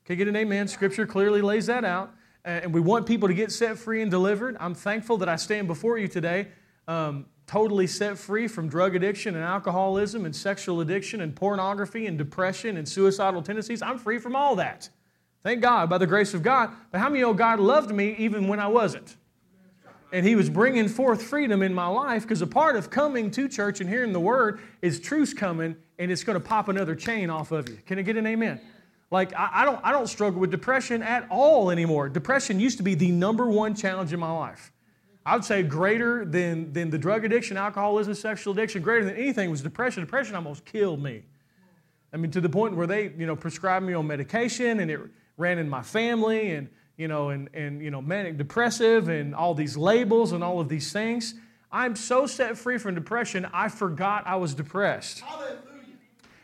Can 0.05 0.15
you 0.15 0.25
get 0.25 0.29
an 0.29 0.37
amen? 0.37 0.69
Scripture 0.69 1.07
clearly 1.07 1.43
lays 1.43 1.67
that 1.67 1.85
out. 1.85 2.15
And 2.45 2.75
we 2.75 2.81
want 2.81 3.07
people 3.07 3.29
to 3.29 3.35
get 3.35 3.53
set 3.53 3.79
free 3.79 4.03
and 4.03 4.11
delivered. 4.11 4.57
I'm 4.59 4.75
thankful 4.75 5.17
that 5.19 5.29
I 5.29 5.37
stand 5.37 5.69
before 5.69 5.99
you 5.99 6.09
today 6.09 6.49
um, 6.89 7.27
totally 7.47 7.87
set 7.87 8.19
free 8.19 8.49
from 8.49 8.69
drug 8.69 8.97
addiction 8.97 9.37
and 9.37 9.45
alcoholism 9.45 10.25
and 10.25 10.35
sexual 10.35 10.81
addiction 10.81 11.21
and 11.21 11.37
pornography 11.37 12.07
and 12.07 12.19
depression 12.19 12.77
and 12.77 12.89
suicidal 12.89 13.43
tendencies. 13.43 13.81
I'm 13.81 13.99
free 13.99 14.19
from 14.19 14.35
all 14.35 14.57
that. 14.57 14.89
Thank 15.43 15.61
God, 15.61 15.91
by 15.91 15.99
the 15.99 16.07
grace 16.07 16.35
of 16.35 16.43
God. 16.43 16.71
But 16.91 17.01
how 17.01 17.09
many 17.09 17.21
know 17.21 17.35
God 17.35 17.59
loved 17.59 17.91
me 17.91 18.15
even 18.19 18.47
when 18.47 18.61
I 18.61 18.69
wasn't? 18.69 19.17
And 20.13 20.27
He 20.27 20.37
was 20.37 20.49
bringing 20.49 20.89
forth 20.89 21.23
freedom 21.23 21.63
in 21.63 21.75
my 21.75 21.87
life 21.87 22.23
because 22.23 22.43
a 22.43 22.47
part 22.47 22.77
of 22.77 22.91
coming 22.91 23.31
to 23.33 23.49
church 23.49 23.81
and 23.81 23.89
hearing 23.89 24.13
the 24.13 24.21
word 24.21 24.61
is 24.83 25.01
truth's 25.01 25.35
coming 25.35 25.77
and 25.99 26.11
it's 26.11 26.23
going 26.23 26.35
to 26.35 26.45
pop 26.45 26.69
another 26.69 26.95
chain 26.95 27.31
off 27.31 27.51
of 27.51 27.69
you. 27.69 27.79
Can 27.87 27.99
I 27.99 28.03
get 28.03 28.17
an 28.17 28.27
amen? 28.27 28.61
Like, 29.11 29.35
I, 29.35 29.51
I, 29.53 29.65
don't, 29.65 29.81
I 29.83 29.93
don't 29.93 30.07
struggle 30.07 30.41
with 30.41 30.51
depression 30.51 31.03
at 31.03 31.27
all 31.29 31.71
anymore. 31.71 32.09
Depression 32.09 32.61
used 32.61 32.79
to 32.79 32.83
be 32.83 32.95
the 32.95 33.11
number 33.11 33.47
one 33.47 33.75
challenge 33.75 34.13
in 34.13 34.21
my 34.21 34.31
life. 34.31 34.73
I 35.25 35.35
would 35.35 35.45
say 35.45 35.63
greater 35.63 36.25
than, 36.25 36.73
than 36.73 36.91
the 36.91 36.99
drug 36.99 37.25
addiction, 37.25 37.57
alcoholism, 37.57 38.15
sexual 38.15 38.53
addiction, 38.55 38.83
greater 38.83 39.05
than 39.05 39.15
anything 39.17 39.51
was 39.51 39.61
depression. 39.61 40.03
Depression 40.03 40.35
almost 40.35 40.65
killed 40.65 41.03
me. 41.03 41.23
I 42.13 42.17
mean, 42.17 42.31
to 42.33 42.41
the 42.41 42.49
point 42.49 42.75
where 42.77 42.87
they, 42.87 43.13
you 43.17 43.27
know, 43.27 43.37
prescribed 43.37 43.87
me 43.87 43.95
on 43.95 44.07
medication 44.07 44.81
and 44.81 44.91
it 44.91 45.01
ran 45.37 45.59
in 45.59 45.69
my 45.69 45.83
family 45.83 46.53
and, 46.53 46.69
you 46.97 47.09
know, 47.09 47.31
and, 47.31 47.49
and, 47.55 47.83
you 47.83 47.91
know, 47.91 48.03
manic 48.03 48.37
depressive 48.37 49.09
and 49.09 49.35
all 49.35 49.55
these 49.55 49.77
labels 49.77 50.33
and 50.33 50.43
all 50.45 50.61
of 50.61 50.69
these 50.69 50.93
things. 50.93 51.35
I'm 51.71 51.97
so 51.97 52.27
set 52.27 52.59
free 52.59 52.79
from 52.79 52.95
depression, 52.95 53.47
I 53.53 53.69
forgot 53.69 54.27
I 54.27 54.37
was 54.37 54.55
depressed. 54.55 55.21
Hallelujah. 55.21 55.59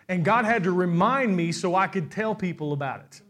And 0.08 0.24
God 0.24 0.46
had 0.46 0.64
to 0.64 0.72
remind 0.72 1.36
me 1.36 1.52
so 1.52 1.74
I 1.74 1.86
could 1.86 2.10
tell 2.10 2.34
people 2.34 2.72
about 2.72 3.00
it. 3.00 3.20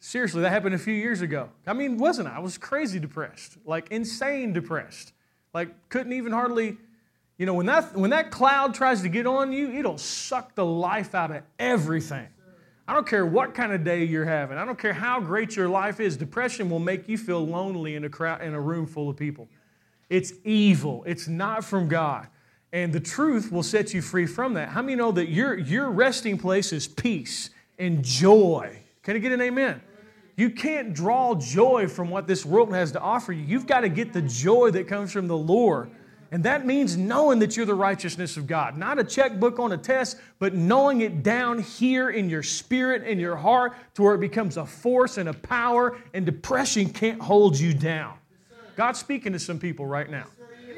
Seriously, 0.00 0.42
that 0.42 0.50
happened 0.50 0.74
a 0.74 0.78
few 0.78 0.94
years 0.94 1.20
ago. 1.20 1.48
I 1.64 1.74
mean, 1.74 1.96
wasn't 1.96 2.26
I? 2.26 2.36
I 2.36 2.38
was 2.40 2.58
crazy 2.58 2.98
depressed, 2.98 3.56
like 3.64 3.86
insane 3.92 4.52
depressed. 4.52 5.12
Like 5.54 5.88
couldn't 5.90 6.12
even 6.12 6.32
hardly, 6.32 6.76
you 7.38 7.46
know, 7.46 7.54
when 7.54 7.66
that 7.66 7.94
when 7.94 8.10
that 8.10 8.32
cloud 8.32 8.74
tries 8.74 9.02
to 9.02 9.08
get 9.08 9.28
on 9.28 9.52
you, 9.52 9.70
it'll 9.70 9.98
suck 9.98 10.56
the 10.56 10.64
life 10.64 11.14
out 11.14 11.30
of 11.30 11.42
everything. 11.56 12.26
I 12.88 12.94
don't 12.94 13.06
care 13.06 13.24
what 13.24 13.54
kind 13.54 13.72
of 13.72 13.84
day 13.84 14.04
you're 14.04 14.24
having. 14.24 14.58
I 14.58 14.64
don't 14.64 14.78
care 14.78 14.92
how 14.92 15.20
great 15.20 15.56
your 15.56 15.68
life 15.68 16.00
is. 16.00 16.16
Depression 16.16 16.68
will 16.68 16.80
make 16.80 17.08
you 17.08 17.16
feel 17.16 17.46
lonely 17.46 17.94
in 17.94 18.04
a 18.04 18.08
crowd 18.08 18.42
in 18.42 18.54
a 18.54 18.60
room 18.60 18.86
full 18.86 19.08
of 19.08 19.16
people. 19.16 19.48
It's 20.10 20.32
evil. 20.44 21.04
It's 21.06 21.28
not 21.28 21.64
from 21.64 21.88
God. 21.88 22.26
And 22.72 22.92
the 22.92 23.00
truth 23.00 23.52
will 23.52 23.62
set 23.62 23.94
you 23.94 24.02
free 24.02 24.26
from 24.26 24.54
that. 24.54 24.70
How 24.70 24.82
many 24.82 24.96
know 24.96 25.12
that 25.12 25.28
your, 25.28 25.58
your 25.58 25.90
resting 25.90 26.38
place 26.38 26.72
is 26.72 26.88
peace 26.88 27.50
and 27.78 28.02
joy? 28.02 28.82
Can 29.02 29.16
I 29.16 29.18
get 29.20 29.32
an 29.32 29.40
amen? 29.40 29.80
You 30.36 30.50
can't 30.50 30.94
draw 30.94 31.34
joy 31.34 31.86
from 31.86 32.08
what 32.08 32.26
this 32.26 32.44
world 32.44 32.72
has 32.72 32.92
to 32.92 33.00
offer 33.00 33.32
you. 33.32 33.44
You've 33.44 33.66
got 33.66 33.80
to 33.80 33.88
get 33.88 34.12
the 34.12 34.22
joy 34.22 34.70
that 34.70 34.88
comes 34.88 35.12
from 35.12 35.28
the 35.28 35.36
Lord. 35.36 35.90
And 36.32 36.42
that 36.44 36.64
means 36.64 36.96
knowing 36.96 37.40
that 37.40 37.58
you're 37.58 37.66
the 37.66 37.74
righteousness 37.74 38.38
of 38.38 38.46
God. 38.46 38.78
Not 38.78 38.98
a 38.98 39.04
checkbook 39.04 39.58
on 39.58 39.72
a 39.72 39.76
test, 39.76 40.16
but 40.38 40.54
knowing 40.54 41.02
it 41.02 41.22
down 41.22 41.58
here 41.58 42.08
in 42.08 42.30
your 42.30 42.42
spirit 42.42 43.02
and 43.06 43.20
your 43.20 43.36
heart 43.36 43.74
to 43.94 44.02
where 44.02 44.14
it 44.14 44.20
becomes 44.20 44.56
a 44.56 44.64
force 44.64 45.18
and 45.18 45.28
a 45.28 45.34
power, 45.34 45.98
and 46.14 46.24
depression 46.24 46.88
can't 46.88 47.20
hold 47.20 47.58
you 47.58 47.74
down. 47.74 48.14
God's 48.76 48.98
speaking 48.98 49.34
to 49.34 49.38
some 49.38 49.58
people 49.58 49.84
right 49.84 50.10
now. 50.10 50.24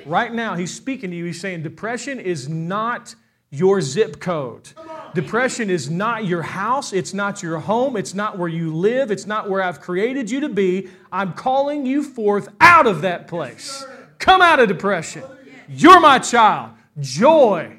Right 0.04 0.34
now, 0.34 0.56
He's 0.56 0.74
speaking 0.74 1.12
to 1.12 1.16
you. 1.16 1.26
He's 1.26 1.40
saying, 1.40 1.62
Depression 1.62 2.18
is 2.18 2.48
not 2.48 3.14
your 3.50 3.80
zip 3.80 4.18
code. 4.18 4.68
Depression 5.14 5.70
is 5.70 5.88
not 5.88 6.24
your 6.26 6.42
house. 6.42 6.92
It's 6.92 7.14
not 7.14 7.44
your 7.44 7.60
home. 7.60 7.96
It's 7.96 8.12
not 8.12 8.36
where 8.36 8.48
you 8.48 8.74
live. 8.74 9.12
It's 9.12 9.26
not 9.26 9.48
where 9.48 9.62
I've 9.62 9.80
created 9.80 10.32
you 10.32 10.40
to 10.40 10.48
be. 10.48 10.88
I'm 11.12 11.32
calling 11.32 11.86
you 11.86 12.02
forth 12.02 12.48
out 12.60 12.88
of 12.88 13.02
that 13.02 13.28
place. 13.28 13.86
Come 14.18 14.42
out 14.42 14.58
of 14.58 14.66
depression. 14.66 15.22
You're 15.68 16.00
my 16.00 16.18
child. 16.18 16.72
Joy 17.00 17.78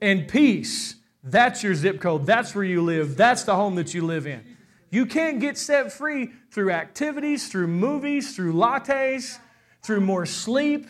and 0.00 0.28
peace. 0.28 0.96
That's 1.22 1.62
your 1.62 1.74
zip 1.74 2.00
code. 2.00 2.26
That's 2.26 2.54
where 2.54 2.64
you 2.64 2.82
live. 2.82 3.16
That's 3.16 3.42
the 3.44 3.54
home 3.54 3.74
that 3.76 3.94
you 3.94 4.04
live 4.04 4.26
in. 4.26 4.56
You 4.90 5.06
can't 5.06 5.40
get 5.40 5.58
set 5.58 5.92
free 5.92 6.30
through 6.50 6.70
activities, 6.70 7.48
through 7.48 7.66
movies, 7.66 8.36
through 8.36 8.52
lattes, 8.52 9.38
through 9.82 10.00
more 10.00 10.24
sleep, 10.24 10.86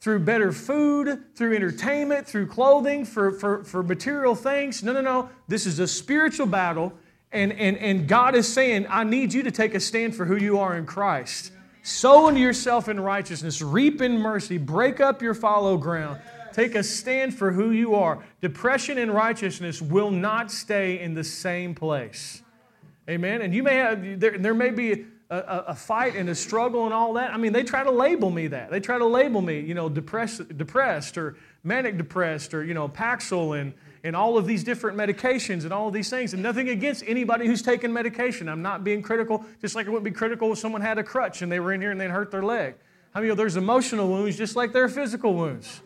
through 0.00 0.20
better 0.20 0.52
food, 0.52 1.36
through 1.36 1.54
entertainment, 1.54 2.26
through 2.26 2.46
clothing, 2.46 3.04
for, 3.04 3.32
for, 3.32 3.64
for 3.64 3.82
material 3.82 4.34
things. 4.34 4.82
No, 4.82 4.92
no, 4.92 5.00
no. 5.00 5.30
This 5.46 5.66
is 5.66 5.78
a 5.78 5.86
spiritual 5.86 6.46
battle. 6.46 6.92
And, 7.30 7.52
and, 7.52 7.76
and 7.78 8.08
God 8.08 8.34
is 8.34 8.52
saying, 8.52 8.86
I 8.88 9.04
need 9.04 9.32
you 9.32 9.42
to 9.42 9.50
take 9.50 9.74
a 9.74 9.80
stand 9.80 10.14
for 10.14 10.24
who 10.24 10.36
you 10.36 10.58
are 10.58 10.76
in 10.76 10.86
Christ. 10.86 11.52
Sow 11.82 12.28
into 12.28 12.40
yourself 12.40 12.88
in 12.88 13.00
righteousness, 13.00 13.62
reap 13.62 14.00
in 14.00 14.18
mercy, 14.18 14.58
break 14.58 15.00
up 15.00 15.22
your 15.22 15.34
fallow 15.34 15.76
ground. 15.76 16.20
Take 16.52 16.74
a 16.74 16.82
stand 16.82 17.34
for 17.34 17.52
who 17.52 17.70
you 17.70 17.94
are. 17.94 18.24
Depression 18.40 18.98
and 18.98 19.14
righteousness 19.14 19.80
will 19.80 20.10
not 20.10 20.50
stay 20.50 20.98
in 21.00 21.14
the 21.14 21.24
same 21.24 21.74
place. 21.74 22.42
Amen. 23.08 23.42
And 23.42 23.54
you 23.54 23.62
may 23.62 23.76
have, 23.76 24.20
there, 24.20 24.36
there 24.38 24.54
may 24.54 24.70
be 24.70 25.06
a, 25.30 25.64
a, 25.68 25.74
fight 25.74 26.16
and 26.16 26.28
a 26.28 26.34
struggle 26.34 26.84
and 26.84 26.94
all 26.94 27.12
that. 27.14 27.32
I 27.32 27.36
mean, 27.36 27.52
they 27.52 27.62
try 27.62 27.84
to 27.84 27.90
label 27.90 28.30
me 28.30 28.48
that. 28.48 28.70
They 28.70 28.80
try 28.80 28.98
to 28.98 29.06
label 29.06 29.40
me, 29.40 29.60
you 29.60 29.74
know, 29.74 29.88
depressed, 29.88 30.56
depressed 30.56 31.16
or 31.16 31.36
manic 31.64 31.96
depressed 31.96 32.54
or, 32.54 32.64
you 32.64 32.74
know, 32.74 32.88
Paxil 32.88 33.58
and, 33.60 33.72
and 34.08 34.16
all 34.16 34.38
of 34.38 34.46
these 34.46 34.64
different 34.64 34.96
medications 34.96 35.64
and 35.64 35.72
all 35.72 35.86
of 35.86 35.92
these 35.92 36.08
things. 36.08 36.32
And 36.32 36.42
nothing 36.42 36.70
against 36.70 37.04
anybody 37.06 37.46
who's 37.46 37.60
taken 37.60 37.92
medication. 37.92 38.48
I'm 38.48 38.62
not 38.62 38.82
being 38.82 39.02
critical, 39.02 39.44
just 39.60 39.74
like 39.74 39.86
it 39.86 39.90
wouldn't 39.90 40.06
be 40.06 40.10
critical 40.10 40.50
if 40.50 40.58
someone 40.58 40.80
had 40.80 40.96
a 40.96 41.04
crutch 41.04 41.42
and 41.42 41.52
they 41.52 41.60
were 41.60 41.74
in 41.74 41.80
here 41.82 41.90
and 41.90 42.00
they'd 42.00 42.10
hurt 42.10 42.30
their 42.30 42.42
leg. 42.42 42.74
I 43.14 43.20
mean, 43.20 43.36
there's 43.36 43.56
emotional 43.56 44.08
wounds 44.08 44.38
just 44.38 44.56
like 44.56 44.72
there 44.72 44.82
are 44.82 44.88
physical 44.88 45.34
wounds. 45.34 45.82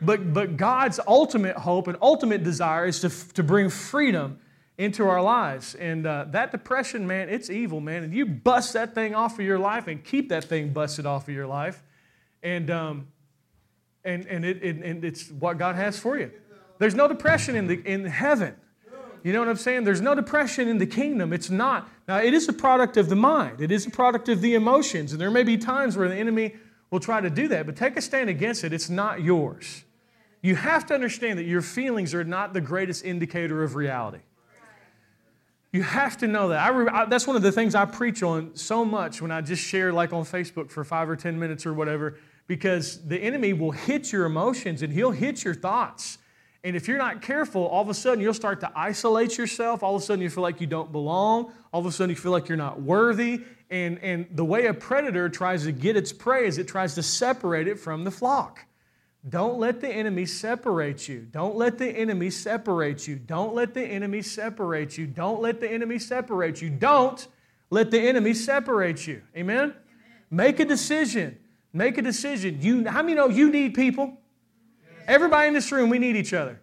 But, 0.00 0.32
but 0.32 0.56
God's 0.56 0.98
ultimate 1.06 1.56
hope 1.56 1.86
and 1.86 1.98
ultimate 2.00 2.44
desire 2.44 2.86
is 2.86 3.00
to, 3.00 3.34
to 3.34 3.42
bring 3.42 3.68
freedom 3.68 4.40
into 4.78 5.06
our 5.06 5.20
lives. 5.20 5.74
And 5.74 6.06
uh, 6.06 6.26
that 6.30 6.52
depression, 6.52 7.06
man, 7.06 7.28
it's 7.28 7.50
evil, 7.50 7.80
man. 7.80 8.04
And 8.04 8.14
you 8.14 8.24
bust 8.24 8.72
that 8.72 8.94
thing 8.94 9.14
off 9.14 9.38
of 9.38 9.44
your 9.44 9.58
life 9.58 9.86
and 9.86 10.02
keep 10.02 10.30
that 10.30 10.44
thing 10.44 10.70
busted 10.70 11.04
off 11.04 11.28
of 11.28 11.34
your 11.34 11.46
life. 11.46 11.82
And, 12.42 12.70
um, 12.70 13.08
and, 14.02 14.26
and, 14.26 14.46
it, 14.46 14.62
it, 14.62 14.76
and 14.76 15.04
it's 15.04 15.30
what 15.30 15.58
God 15.58 15.76
has 15.76 15.98
for 15.98 16.18
you. 16.18 16.30
There's 16.78 16.94
no 16.94 17.08
depression 17.08 17.56
in, 17.56 17.66
the, 17.66 17.82
in 17.84 18.04
heaven. 18.04 18.54
You 19.22 19.32
know 19.32 19.40
what 19.40 19.48
I'm 19.48 19.56
saying? 19.56 19.84
There's 19.84 20.00
no 20.00 20.14
depression 20.14 20.68
in 20.68 20.78
the 20.78 20.86
kingdom. 20.86 21.32
It's 21.32 21.50
not. 21.50 21.88
Now, 22.06 22.18
it 22.18 22.32
is 22.32 22.48
a 22.48 22.52
product 22.52 22.96
of 22.96 23.08
the 23.08 23.16
mind, 23.16 23.60
it 23.60 23.72
is 23.72 23.86
a 23.86 23.90
product 23.90 24.28
of 24.28 24.40
the 24.40 24.54
emotions. 24.54 25.12
And 25.12 25.20
there 25.20 25.30
may 25.30 25.42
be 25.42 25.58
times 25.58 25.96
where 25.96 26.08
the 26.08 26.14
enemy 26.14 26.54
will 26.90 27.00
try 27.00 27.20
to 27.20 27.30
do 27.30 27.48
that, 27.48 27.66
but 27.66 27.76
take 27.76 27.96
a 27.96 28.00
stand 28.00 28.30
against 28.30 28.62
it. 28.62 28.72
It's 28.72 28.88
not 28.88 29.22
yours. 29.22 29.84
You 30.42 30.54
have 30.54 30.86
to 30.86 30.94
understand 30.94 31.40
that 31.40 31.44
your 31.44 31.62
feelings 31.62 32.14
are 32.14 32.22
not 32.22 32.52
the 32.52 32.60
greatest 32.60 33.04
indicator 33.04 33.64
of 33.64 33.74
reality. 33.74 34.20
You 35.72 35.82
have 35.82 36.16
to 36.18 36.28
know 36.28 36.48
that. 36.50 36.60
I, 36.60 37.02
I, 37.02 37.04
that's 37.06 37.26
one 37.26 37.36
of 37.36 37.42
the 37.42 37.50
things 37.50 37.74
I 37.74 37.84
preach 37.84 38.22
on 38.22 38.54
so 38.54 38.84
much 38.84 39.20
when 39.20 39.32
I 39.32 39.40
just 39.40 39.62
share, 39.62 39.92
like 39.92 40.12
on 40.12 40.24
Facebook 40.24 40.70
for 40.70 40.84
five 40.84 41.10
or 41.10 41.16
10 41.16 41.38
minutes 41.38 41.66
or 41.66 41.74
whatever, 41.74 42.18
because 42.46 43.04
the 43.06 43.18
enemy 43.18 43.52
will 43.52 43.72
hit 43.72 44.12
your 44.12 44.24
emotions 44.24 44.82
and 44.82 44.92
he'll 44.92 45.10
hit 45.10 45.42
your 45.42 45.54
thoughts. 45.54 46.18
And 46.66 46.74
if 46.74 46.88
you're 46.88 46.98
not 46.98 47.22
careful, 47.22 47.64
all 47.64 47.80
of 47.80 47.88
a 47.88 47.94
sudden 47.94 48.20
you'll 48.20 48.34
start 48.34 48.58
to 48.58 48.72
isolate 48.74 49.38
yourself. 49.38 49.84
All 49.84 49.94
of 49.94 50.02
a 50.02 50.04
sudden 50.04 50.20
you 50.20 50.28
feel 50.28 50.42
like 50.42 50.60
you 50.60 50.66
don't 50.66 50.90
belong. 50.90 51.52
All 51.72 51.78
of 51.78 51.86
a 51.86 51.92
sudden 51.92 52.10
you 52.10 52.16
feel 52.16 52.32
like 52.32 52.48
you're 52.48 52.58
not 52.58 52.82
worthy. 52.82 53.44
And, 53.70 54.00
and 54.00 54.26
the 54.32 54.44
way 54.44 54.66
a 54.66 54.74
predator 54.74 55.28
tries 55.28 55.62
to 55.62 55.70
get 55.70 55.96
its 55.96 56.12
prey 56.12 56.44
is 56.44 56.58
it 56.58 56.66
tries 56.66 56.96
to 56.96 57.04
separate 57.04 57.68
it 57.68 57.78
from 57.78 58.02
the 58.02 58.10
flock. 58.10 58.64
Don't 59.28 59.60
let 59.60 59.80
the 59.80 59.88
enemy 59.88 60.26
separate 60.26 61.06
you. 61.06 61.20
Don't 61.30 61.54
let 61.54 61.78
the 61.78 61.88
enemy 61.88 62.30
separate 62.30 63.06
you. 63.06 63.14
Don't 63.14 63.54
let 63.54 63.72
the 63.72 63.84
enemy 63.84 64.20
separate 64.20 64.98
you. 64.98 65.06
Don't 65.06 65.40
let 65.40 65.60
the 65.60 65.70
enemy 65.70 66.00
separate 66.00 66.60
you. 66.60 66.68
Don't 66.68 67.28
let 67.70 67.92
the 67.92 68.00
enemy 68.00 68.34
separate 68.34 69.06
you. 69.06 69.22
Amen? 69.36 69.56
Amen. 69.56 69.74
Make 70.32 70.58
a 70.58 70.64
decision. 70.64 71.38
Make 71.72 71.96
a 71.96 72.02
decision. 72.02 72.58
You, 72.60 72.88
how 72.88 73.02
many 73.02 73.14
know 73.14 73.28
you 73.28 73.52
need 73.52 73.74
people? 73.74 74.18
Everybody 75.06 75.48
in 75.48 75.54
this 75.54 75.70
room, 75.72 75.90
we 75.90 75.98
need 75.98 76.16
each 76.16 76.32
other. 76.32 76.60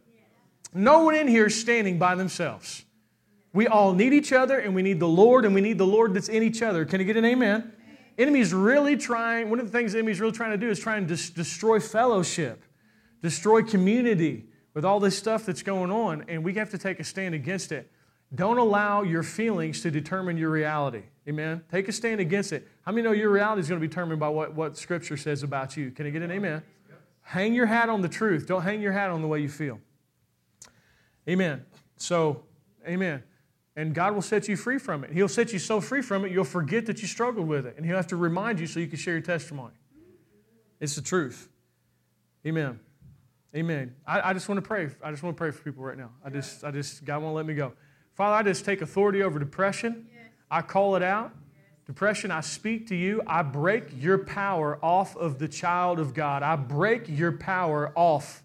No 0.73 1.03
one 1.03 1.15
in 1.15 1.27
here 1.27 1.47
is 1.47 1.59
standing 1.59 1.97
by 1.97 2.15
themselves. 2.15 2.85
We 3.53 3.67
all 3.67 3.93
need 3.93 4.13
each 4.13 4.33
other, 4.33 4.57
and 4.59 4.73
we 4.73 4.81
need 4.81 4.99
the 4.99 5.07
Lord, 5.07 5.45
and 5.45 5.53
we 5.53 5.61
need 5.61 5.77
the 5.77 5.85
Lord 5.85 6.13
that's 6.13 6.29
in 6.29 6.41
each 6.41 6.61
other. 6.61 6.85
Can 6.85 6.99
you 6.99 7.05
get 7.05 7.17
an 7.17 7.25
amen? 7.25 7.71
enemy's 8.17 8.53
really 8.53 8.97
trying, 8.97 9.49
one 9.49 9.59
of 9.59 9.65
the 9.65 9.71
things 9.71 9.93
the 9.93 9.99
enemy's 9.99 10.19
really 10.19 10.33
trying 10.33 10.51
to 10.51 10.57
do 10.57 10.69
is 10.69 10.79
trying 10.79 11.07
to 11.07 11.15
destroy 11.31 11.79
fellowship, 11.79 12.63
destroy 13.21 13.63
community 13.63 14.45
with 14.73 14.85
all 14.85 14.99
this 14.99 15.17
stuff 15.17 15.45
that's 15.45 15.63
going 15.63 15.91
on, 15.91 16.25
and 16.27 16.43
we 16.43 16.53
have 16.53 16.69
to 16.71 16.77
take 16.77 16.99
a 16.99 17.03
stand 17.03 17.35
against 17.35 17.71
it. 17.71 17.91
Don't 18.35 18.57
allow 18.57 19.03
your 19.03 19.23
feelings 19.23 19.81
to 19.81 19.91
determine 19.91 20.37
your 20.37 20.49
reality. 20.49 21.03
Amen? 21.27 21.63
Take 21.71 21.87
a 21.87 21.91
stand 21.91 22.19
against 22.19 22.51
it. 22.51 22.67
How 22.81 22.91
many 22.91 23.03
know 23.03 23.11
your 23.11 23.29
reality 23.29 23.61
is 23.61 23.69
going 23.69 23.79
to 23.79 23.87
be 23.87 23.87
determined 23.87 24.19
by 24.19 24.29
what, 24.29 24.55
what 24.55 24.75
Scripture 24.75 25.17
says 25.17 25.43
about 25.43 25.77
you? 25.77 25.91
Can 25.91 26.07
I 26.07 26.09
get 26.09 26.23
an 26.23 26.31
amen? 26.31 26.63
Hang 27.23 27.53
your 27.53 27.65
hat 27.65 27.89
on 27.89 28.01
the 28.01 28.09
truth. 28.09 28.47
Don't 28.47 28.61
hang 28.61 28.81
your 28.81 28.91
hat 28.91 29.09
on 29.09 29.21
the 29.21 29.27
way 29.27 29.41
you 29.41 29.49
feel. 29.49 29.79
Amen. 31.27 31.65
So, 31.97 32.43
amen 32.87 33.23
and 33.75 33.93
God 33.93 34.13
will 34.13 34.21
set 34.21 34.47
you 34.47 34.55
free 34.55 34.77
from 34.77 35.03
it. 35.03 35.11
He'll 35.11 35.27
set 35.27 35.51
you 35.51 35.59
so 35.59 35.81
free 35.81 36.01
from 36.01 36.25
it, 36.25 36.31
you'll 36.31 36.43
forget 36.43 36.85
that 36.85 37.01
you 37.01 37.07
struggled 37.07 37.47
with 37.47 37.65
it. 37.65 37.75
And 37.77 37.85
He'll 37.85 37.95
have 37.95 38.07
to 38.07 38.15
remind 38.15 38.59
you 38.59 38.67
so 38.67 38.79
you 38.79 38.87
can 38.87 38.97
share 38.97 39.13
your 39.13 39.23
testimony. 39.23 39.73
It's 40.79 40.95
the 40.95 41.01
truth. 41.01 41.49
Amen. 42.45 42.79
Amen. 43.55 43.95
I, 44.05 44.29
I 44.29 44.33
just 44.33 44.49
want 44.49 44.57
to 44.57 44.67
pray. 44.67 44.89
I 45.03 45.11
just 45.11 45.23
want 45.23 45.35
to 45.35 45.39
pray 45.39 45.51
for 45.51 45.63
people 45.63 45.83
right 45.83 45.97
now. 45.97 46.09
I 46.23 46.29
just, 46.29 46.63
I 46.63 46.71
just, 46.71 47.05
God 47.05 47.21
won't 47.21 47.35
let 47.35 47.45
me 47.45 47.53
go. 47.53 47.73
Father, 48.13 48.35
I 48.35 48.43
just 48.43 48.65
take 48.65 48.81
authority 48.81 49.23
over 49.23 49.39
depression. 49.39 50.07
I 50.51 50.61
call 50.61 50.95
it 50.95 51.03
out. 51.03 51.33
Depression, 51.85 52.31
I 52.31 52.41
speak 52.41 52.87
to 52.87 52.95
you. 52.95 53.21
I 53.27 53.41
break 53.41 53.85
your 53.97 54.17
power 54.19 54.79
off 54.81 55.17
of 55.17 55.37
the 55.37 55.47
child 55.47 55.99
of 55.99 56.13
God. 56.13 56.41
I 56.41 56.55
break 56.55 57.09
your 57.09 57.33
power 57.33 57.91
off 57.95 58.43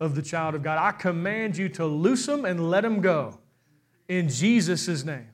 of 0.00 0.14
the 0.14 0.22
child 0.22 0.54
of 0.54 0.62
God. 0.62 0.78
I 0.78 0.92
command 0.92 1.56
you 1.56 1.68
to 1.70 1.86
loose 1.86 2.26
them 2.26 2.44
and 2.44 2.68
let 2.68 2.80
them 2.80 3.00
go 3.00 3.38
in 4.08 4.28
Jesus' 4.28 5.04
name. 5.04 5.28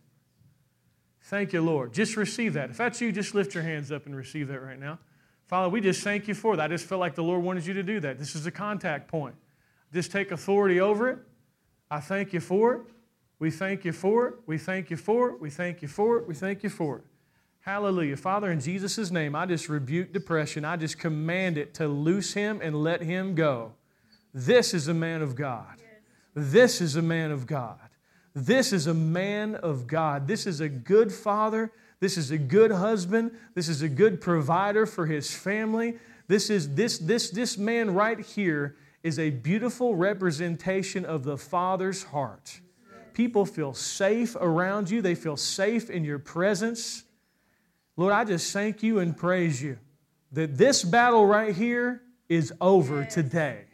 Thank 1.23 1.53
you, 1.53 1.63
Lord. 1.63 1.93
Just 1.93 2.17
receive 2.17 2.53
that. 2.53 2.71
If 2.71 2.77
that's 2.77 3.01
you, 3.01 3.11
just 3.11 3.35
lift 3.35 3.55
your 3.55 3.63
hands 3.63 3.91
up 3.91 4.07
and 4.07 4.15
receive 4.15 4.49
that 4.49 4.61
right 4.61 4.79
now. 4.79 4.99
Father, 5.47 5.69
we 5.69 5.81
just 5.81 6.03
thank 6.03 6.29
you 6.29 6.35
for 6.35 6.57
that. 6.57 6.65
I 6.65 6.69
just 6.69 6.87
felt 6.87 7.01
like 7.01 7.15
the 7.15 7.23
Lord 7.23 7.43
wanted 7.43 7.65
you 7.65 7.75
to 7.75 7.83
do 7.83 8.01
that. 8.01 8.19
This 8.19 8.35
is 8.35 8.47
a 8.47 8.51
contact 8.51 9.09
point. 9.09 9.35
Just 9.93 10.13
take 10.13 10.31
authority 10.31 10.81
over 10.81 11.09
it. 11.09 11.19
I 11.91 12.01
thank 12.01 12.33
you 12.33 12.41
for 12.41 12.75
it. 12.75 12.81
We 13.39 13.51
thank 13.51 13.85
you 13.85 13.93
for 13.93 14.29
it. 14.29 14.35
We 14.47 14.59
thank 14.59 14.91
you 14.91 14.97
for 14.97 15.31
it. 15.31 15.41
We 15.41 15.51
thank 15.51 15.83
you 15.83 15.89
for 15.89 16.19
it. 16.19 16.29
We 16.29 16.35
thank 16.35 16.63
you 16.63 16.71
for 16.71 16.99
it. 16.99 17.05
Hallelujah. 17.67 18.17
Father, 18.17 18.53
in 18.53 18.61
Jesus' 18.61 19.11
name, 19.11 19.35
I 19.35 19.45
just 19.45 19.69
rebuke 19.69 20.12
depression. 20.12 20.64
I 20.64 20.77
just 20.77 21.01
command 21.01 21.59
it 21.59 21.75
to 21.75 21.89
loose 21.89 22.33
him 22.33 22.61
and 22.62 22.81
let 22.81 23.03
him 23.03 23.35
go. 23.35 23.73
This 24.33 24.73
is 24.73 24.87
a 24.87 24.95
man 24.95 25.21
of 25.21 25.35
God. 25.35 25.83
This 26.33 26.81
is 26.81 26.95
a 26.95 27.03
man 27.03 27.33
of 27.33 27.45
God. 27.45 27.81
This 28.37 28.73
is 28.73 28.87
a 28.87 28.95
man 28.95 29.57
of 29.57 29.89
God. 29.89 30.29
This 30.29 30.47
is 30.47 30.61
a 30.61 30.69
good 30.69 31.12
father. 31.12 31.73
This 31.99 32.17
is 32.17 32.31
a 32.31 32.39
good 32.39 32.71
husband. 32.71 33.33
This 33.57 33.69
is 33.69 33.83
a 33.83 33.89
good 33.89 34.21
provider 34.21 34.87
for 34.87 35.05
his 35.07 35.35
family. 35.35 35.99
This 36.29 36.51
is 36.51 36.73
this 36.77 36.99
this 36.99 37.31
this 37.31 37.59
man 37.59 37.93
right 37.93 38.21
here 38.21 38.77
is 39.03 39.19
a 39.19 39.31
beautiful 39.31 39.97
representation 39.97 41.05
of 41.05 41.25
the 41.25 41.37
father's 41.37 42.05
heart. 42.05 42.61
People 43.12 43.45
feel 43.45 43.75
safe 43.75 44.37
around 44.37 44.89
you. 44.89 45.03
They 45.03 45.17
feel 45.17 45.37
safe 45.37 45.91
in 45.91 46.05
your 46.05 46.21
presence. 46.21 47.06
Lord, 47.97 48.13
I 48.13 48.25
just 48.25 48.53
thank 48.53 48.83
you 48.83 48.99
and 48.99 49.17
praise 49.17 49.63
you 49.63 49.79
that 50.33 50.57
this 50.57 50.85
battle 50.85 51.27
right 51.27 51.55
here 51.55 52.03
is 52.29 52.53
over 52.61 53.05
today. 53.05 53.65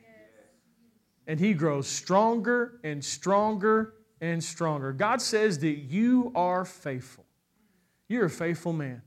And 1.27 1.41
he 1.41 1.55
grows 1.55 1.89
stronger 1.89 2.81
and 2.85 3.05
stronger 3.05 3.95
and 4.20 4.43
stronger. 4.43 4.93
God 4.93 5.20
says 5.20 5.59
that 5.61 5.79
you 5.79 6.33
are 6.35 6.64
faithful. 6.64 7.25
You're 8.09 8.27
a 8.27 8.31
faithful 8.31 8.73
man. 8.73 9.03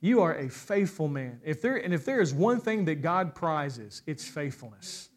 You 0.00 0.22
are 0.22 0.34
a 0.34 0.48
faithful 0.48 1.08
man. 1.08 1.40
If 1.44 1.60
there, 1.60 1.76
and 1.76 1.92
if 1.92 2.04
there 2.04 2.20
is 2.20 2.32
one 2.32 2.60
thing 2.60 2.86
that 2.86 3.02
God 3.02 3.34
prizes, 3.34 4.02
it's 4.06 4.26
faithfulness. 4.26 5.10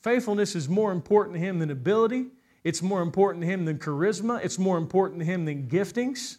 Faithfulness 0.00 0.54
is 0.54 0.68
more 0.68 0.92
important 0.92 1.34
to 1.34 1.40
Him 1.40 1.58
than 1.58 1.70
ability, 1.70 2.26
it's 2.62 2.80
more 2.80 3.02
important 3.02 3.42
to 3.42 3.46
Him 3.46 3.66
than 3.66 3.78
charisma, 3.78 4.42
it's 4.42 4.58
more 4.58 4.78
important 4.78 5.20
to 5.20 5.26
Him 5.26 5.44
than 5.44 5.68
giftings. 5.68 6.38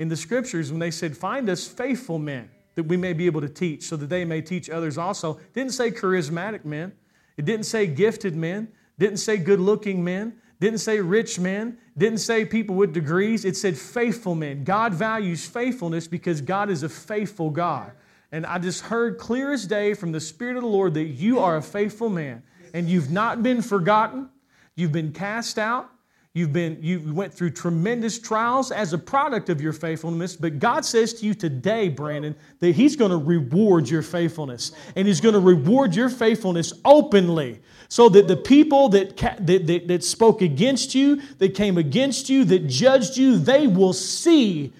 In 0.00 0.08
the 0.08 0.16
scriptures, 0.16 0.70
when 0.70 0.80
they 0.80 0.90
said, 0.90 1.14
Find 1.14 1.50
us 1.50 1.68
faithful 1.68 2.18
men 2.18 2.48
that 2.74 2.84
we 2.84 2.96
may 2.96 3.12
be 3.12 3.26
able 3.26 3.42
to 3.42 3.48
teach, 3.50 3.82
so 3.82 3.96
that 3.96 4.08
they 4.08 4.24
may 4.24 4.40
teach 4.40 4.70
others 4.70 4.96
also, 4.96 5.36
it 5.36 5.52
didn't 5.52 5.74
say 5.74 5.90
charismatic 5.90 6.64
men, 6.64 6.92
it 7.36 7.44
didn't 7.44 7.66
say 7.66 7.86
gifted 7.86 8.34
men, 8.34 8.68
didn't 8.98 9.18
say 9.18 9.36
good 9.36 9.60
looking 9.60 10.02
men, 10.02 10.40
didn't 10.58 10.78
say 10.78 11.00
rich 11.00 11.38
men, 11.38 11.76
didn't 11.98 12.20
say 12.20 12.46
people 12.46 12.76
with 12.76 12.94
degrees. 12.94 13.44
It 13.44 13.58
said 13.58 13.76
faithful 13.76 14.34
men. 14.34 14.64
God 14.64 14.94
values 14.94 15.44
faithfulness 15.44 16.08
because 16.08 16.40
God 16.40 16.70
is 16.70 16.82
a 16.82 16.88
faithful 16.88 17.50
God. 17.50 17.92
And 18.32 18.46
I 18.46 18.58
just 18.58 18.80
heard 18.80 19.18
clear 19.18 19.52
as 19.52 19.66
day 19.66 19.92
from 19.92 20.12
the 20.12 20.20
Spirit 20.20 20.56
of 20.56 20.62
the 20.62 20.68
Lord 20.68 20.94
that 20.94 21.04
you 21.04 21.40
are 21.40 21.58
a 21.58 21.62
faithful 21.62 22.08
man 22.08 22.42
and 22.72 22.88
you've 22.88 23.10
not 23.10 23.42
been 23.42 23.60
forgotten. 23.60 24.30
You've 24.76 24.92
been 24.92 25.12
cast 25.12 25.58
out. 25.58 25.90
You've 26.32 26.52
been 26.52 26.78
you 26.80 27.12
went 27.12 27.34
through 27.34 27.50
tremendous 27.50 28.16
trials 28.16 28.70
as 28.70 28.92
a 28.92 28.98
product 28.98 29.48
of 29.48 29.60
your 29.60 29.72
faithfulness, 29.72 30.36
but 30.36 30.60
God 30.60 30.84
says 30.84 31.12
to 31.14 31.26
you 31.26 31.34
today, 31.34 31.88
Brandon, 31.88 32.36
that 32.60 32.76
He's 32.76 32.94
going 32.94 33.10
to 33.10 33.16
reward 33.16 33.88
your 33.88 34.02
faithfulness, 34.02 34.70
and 34.94 35.08
He's 35.08 35.20
going 35.20 35.34
to 35.34 35.40
reward 35.40 35.96
your 35.96 36.08
faithfulness 36.08 36.72
openly, 36.84 37.58
so 37.88 38.08
that 38.10 38.28
the 38.28 38.36
people 38.36 38.88
that, 38.90 39.16
that, 39.16 39.66
that, 39.66 39.88
that 39.88 40.04
spoke 40.04 40.40
against 40.40 40.94
you, 40.94 41.20
that 41.38 41.56
came 41.56 41.76
against 41.76 42.30
you, 42.30 42.44
that 42.44 42.68
judged 42.68 43.16
you, 43.16 43.36
they 43.36 43.66
will 43.66 43.92
see 43.92 44.72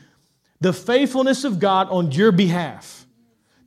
the 0.61 0.73
faithfulness 0.73 1.43
of 1.43 1.59
God 1.59 1.89
on 1.89 2.13
your 2.13 2.31
behalf. 2.31 3.00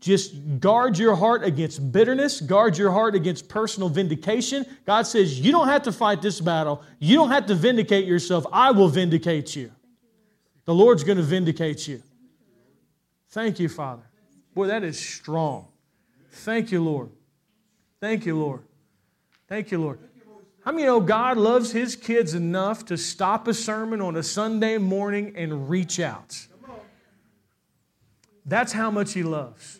Just 0.03 0.59
guard 0.59 0.97
your 0.97 1.15
heart 1.15 1.45
against 1.45 1.93
bitterness, 1.93 2.41
guard 2.41 2.77
your 2.77 2.91
heart 2.91 3.15
against 3.15 3.47
personal 3.47 3.87
vindication. 3.87 4.65
God 4.85 5.03
says, 5.03 5.39
You 5.39 5.53
don't 5.53 5.69
have 5.69 5.83
to 5.83 5.93
fight 5.93 6.21
this 6.21 6.41
battle. 6.41 6.83
You 6.99 7.15
don't 7.15 7.31
have 7.31 7.45
to 7.45 7.55
vindicate 7.55 8.05
yourself. 8.05 8.45
I 8.51 8.71
will 8.71 8.89
vindicate 8.89 9.55
you. 9.55 9.71
The 10.65 10.73
Lord's 10.73 11.05
going 11.05 11.19
to 11.19 11.23
vindicate 11.23 11.87
you. 11.87 12.03
Thank 13.29 13.61
you, 13.61 13.69
Father. 13.69 14.03
Boy, 14.53 14.67
that 14.67 14.83
is 14.83 14.99
strong. 14.99 15.69
Thank 16.31 16.73
you, 16.73 16.83
Lord. 16.83 17.09
Thank 18.01 18.25
you, 18.25 18.37
Lord. 18.37 18.63
Thank 19.47 19.71
you, 19.71 19.79
Lord. 19.79 19.99
How 20.65 20.73
many 20.73 20.83
know 20.83 20.99
God 20.99 21.37
loves 21.37 21.71
His 21.71 21.95
kids 21.95 22.33
enough 22.33 22.83
to 22.87 22.97
stop 22.97 23.47
a 23.47 23.53
sermon 23.53 24.01
on 24.01 24.17
a 24.17 24.23
Sunday 24.23 24.77
morning 24.77 25.31
and 25.37 25.69
reach 25.69 26.01
out? 26.01 26.45
That's 28.45 28.73
how 28.73 28.91
much 28.91 29.13
He 29.13 29.23
loves. 29.23 29.79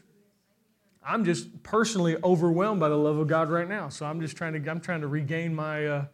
I'm 1.06 1.26
just 1.26 1.64
personally 1.64 2.18
overwhelmed 2.24 2.80
by 2.80 2.89
the 2.89 2.97
love 2.97 3.18
of 3.18 3.28
God 3.28 3.49
right 3.49 3.68
now. 3.68 3.89
So 3.89 4.06
I'm 4.06 4.22
just 4.22 4.38
trying 4.38 4.62
to, 4.62 4.72
I'm 4.72 4.80
trying 4.80 5.01
to 5.01 5.08
regain 5.08 5.54
my 5.54 5.86
uh, 5.86 6.06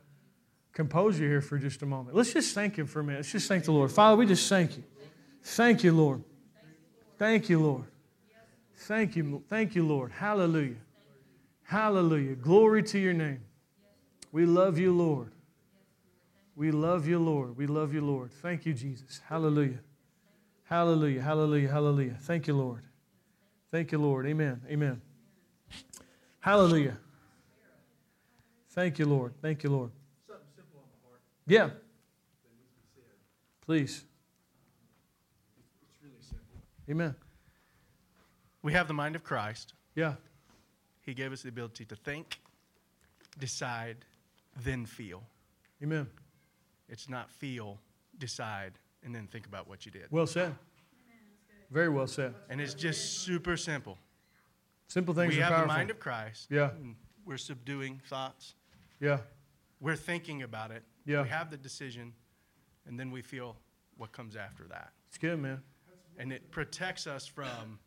composure 0.73 1.25
here 1.25 1.41
for 1.41 1.57
just 1.57 1.81
a 1.81 1.85
moment. 1.85 2.15
Let's 2.15 2.33
just 2.33 2.55
thank 2.55 2.77
Him 2.77 2.87
for 2.87 3.01
a 3.01 3.03
minute. 3.03 3.19
Let's 3.19 3.31
just 3.31 3.47
thank 3.47 3.65
the 3.65 3.71
Lord. 3.71 3.91
Father, 3.91 4.17
we 4.17 4.25
just 4.25 4.47
thank 4.49 4.77
you. 4.77 4.83
Thank 5.43 5.83
you, 5.83 5.93
Lord. 5.93 6.23
Thank 7.17 7.49
you, 7.49 7.59
Lord. 7.59 7.85
Thank 8.75 9.15
you. 9.15 9.43
Thank 9.49 9.75
you, 9.75 9.85
Lord. 9.85 10.11
Hallelujah. 10.11 10.77
Hallelujah. 11.63 12.35
Glory 12.35 12.81
to 12.83 12.97
your 12.97 13.13
name. 13.13 13.41
We 14.31 14.45
love 14.45 14.77
you, 14.77 14.91
Lord. 14.91 15.31
We 16.55 16.71
love 16.71 17.07
you, 17.07 17.19
Lord. 17.19 17.55
We 17.57 17.67
love 17.67 17.93
you, 17.93 18.01
Lord. 18.01 18.31
Thank 18.31 18.65
you, 18.65 18.73
Jesus. 18.73 19.21
Hallelujah. 19.27 19.79
Hallelujah. 20.63 21.21
Hallelujah. 21.21 21.69
Hallelujah. 21.69 22.17
Thank 22.19 22.47
you, 22.47 22.55
Lord. 22.55 22.83
Thank 23.71 23.91
you, 23.91 23.99
Lord. 23.99 24.25
Amen. 24.25 24.61
Amen. 24.67 25.01
Hallelujah. 26.39 26.97
Thank 28.71 28.97
you, 28.99 29.05
Lord. 29.05 29.33
Thank 29.41 29.63
you, 29.63 29.69
Lord. 29.69 29.91
Yeah. 31.45 31.69
Please. 33.65 34.03
It's 35.87 36.03
really 36.03 36.15
simple. 36.21 36.61
Amen. 36.89 37.15
We 38.61 38.73
have 38.73 38.87
the 38.87 38.93
mind 38.93 39.15
of 39.15 39.23
Christ. 39.23 39.73
Yeah. 39.95 40.13
He 41.01 41.13
gave 41.13 41.31
us 41.31 41.41
the 41.41 41.49
ability 41.49 41.85
to 41.85 41.95
think, 41.95 42.39
decide, 43.39 43.97
then 44.63 44.85
feel. 44.85 45.23
Amen. 45.83 46.07
It's 46.87 47.09
not 47.09 47.31
feel, 47.31 47.79
decide, 48.17 48.73
and 49.03 49.13
then 49.13 49.27
think 49.27 49.45
about 49.45 49.67
what 49.67 49.85
you 49.85 49.91
did. 49.91 50.07
Well 50.11 50.27
said. 50.27 50.55
Very 51.71 51.89
well 51.89 52.07
said. 52.07 52.33
And 52.49 52.59
it's 52.59 52.73
just 52.73 53.19
super 53.19 53.55
simple. 53.57 53.97
Simple 54.87 55.13
things 55.13 55.35
we 55.35 55.39
have 55.41 55.49
powerful. 55.51 55.67
the 55.67 55.73
mind 55.73 55.91
of 55.91 55.99
Christ. 55.99 56.47
Yeah. 56.49 56.71
and 56.71 56.95
We're 57.25 57.37
subduing 57.37 58.01
thoughts. 58.07 58.55
yeah. 58.99 59.19
We're 59.81 59.95
thinking 59.95 60.41
about 60.43 60.71
it. 60.71 60.83
Yeah. 61.05 61.21
We 61.21 61.29
have 61.29 61.49
the 61.51 61.57
decision, 61.57 62.11
and 62.85 62.99
then 62.99 63.11
we 63.11 63.21
feel 63.21 63.55
what 63.97 64.11
comes 64.11 64.35
after 64.35 64.63
that. 64.67 64.91
It's 65.07 65.17
good, 65.17 65.39
man. 65.39 65.61
And 66.17 66.33
it 66.33 66.51
protects 66.51 67.07
us 67.07 67.25
from 67.25 67.79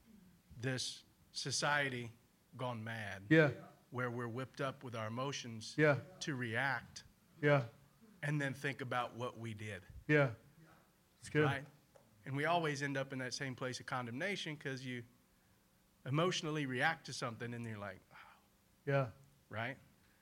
this 0.61 1.03
society 1.33 2.11
gone 2.57 2.83
mad 2.83 3.23
Yeah. 3.29 3.51
where 3.91 4.11
we're 4.11 4.29
whipped 4.29 4.61
up 4.63 4.83
with 4.85 4.95
our 4.95 5.09
emotions 5.09 5.75
Yeah. 5.77 5.97
to 6.21 6.35
react 6.35 7.05
Yeah. 7.43 7.65
and 8.23 8.41
then 8.41 8.55
think 8.55 8.81
about 8.81 9.17
what 9.17 9.39
we 9.39 9.53
did. 9.55 9.83
Yeah. 10.09 10.31
It's 11.21 11.29
good. 11.29 11.45
Right? 11.45 11.65
And 12.27 12.37
we 12.37 12.45
always 12.45 12.83
end 12.83 12.97
up 12.97 13.13
in 13.13 13.19
that 13.19 13.35
same 13.35 13.55
place 13.55 13.81
of 13.81 13.87
condemnation 13.87 14.55
because 14.55 14.85
you 14.85 15.03
emotionally 16.07 16.67
react 16.67 17.07
to 17.07 17.13
something 17.13 17.53
and 17.55 17.65
you're 17.67 17.79
like, 17.79 18.01
oh. 18.13 18.17
Yeah. 18.87 19.07
right? 19.51 19.77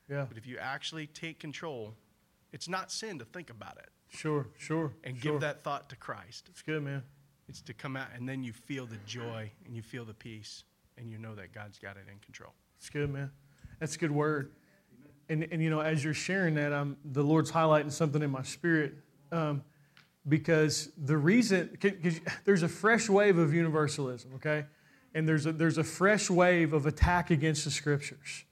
Yeah. 0.09 0.27
But 0.29 0.37
if 0.37 0.47
you 0.47 0.59
actually 0.59 1.07
take 1.07 1.39
control, 1.39 1.95
it's 2.53 2.69
not 2.69 2.91
sin 2.91 3.19
to 3.19 3.25
think 3.25 3.51
about 3.51 3.79
it 3.79 3.89
Sure. 4.09 4.49
Sure. 4.59 4.93
and 5.05 5.17
sure. 5.17 5.33
give 5.33 5.41
that 5.43 5.63
thought 5.63 5.89
to 5.91 5.97
Christ. 5.97 6.49
It's 6.51 6.63
good, 6.63 6.83
man. 6.83 7.03
It's 7.49 7.61
to 7.63 7.75
come 7.75 7.97
out 7.97 8.09
and 8.15 8.29
then 8.29 8.43
you 8.43 8.53
feel 8.53 8.87
the 8.87 8.99
joy 9.07 9.51
and 9.65 9.75
you 9.75 9.83
feel 9.83 10.05
the 10.05 10.15
peace 10.15 10.65
and 10.97 11.11
you 11.11 11.19
know 11.19 11.35
that 11.35 11.53
God's 11.53 11.79
got 11.79 11.97
it 11.97 12.05
in 12.11 12.19
control. 12.19 12.53
It's 12.79 12.91
good, 12.91 13.11
man. 13.11 13.31
That's 13.79 13.97
a 13.97 13.99
good 13.99 14.11
word. 14.11 14.53
And, 15.29 15.47
and 15.51 15.63
you 15.63 15.71
know, 15.71 15.81
as 15.81 16.03
you're 16.03 16.15
sharing 16.15 16.55
that, 16.57 16.73
I'm, 16.73 16.97
the 17.05 17.23
Lord's 17.23 17.53
highlighting 17.53 17.93
something 17.93 18.23
in 18.23 18.31
my 18.31 18.43
spirit 18.43 18.95
um, 19.33 19.63
because 20.29 20.91
the 20.97 21.17
reason, 21.17 21.77
there's 22.45 22.63
a 22.63 22.69
fresh 22.69 23.09
wave 23.09 23.39
of 23.39 23.53
universalism, 23.55 24.35
okay? 24.35 24.65
and 25.15 25.29
there's 25.29 25.47
a, 25.47 25.53
there's 25.53 25.79
a 25.79 25.85
fresh 25.85 26.31
wave 26.31 26.73
of 26.73 26.87
attack 26.87 27.31
against 27.31 27.65
the 27.65 27.71
scriptures. 27.71 28.45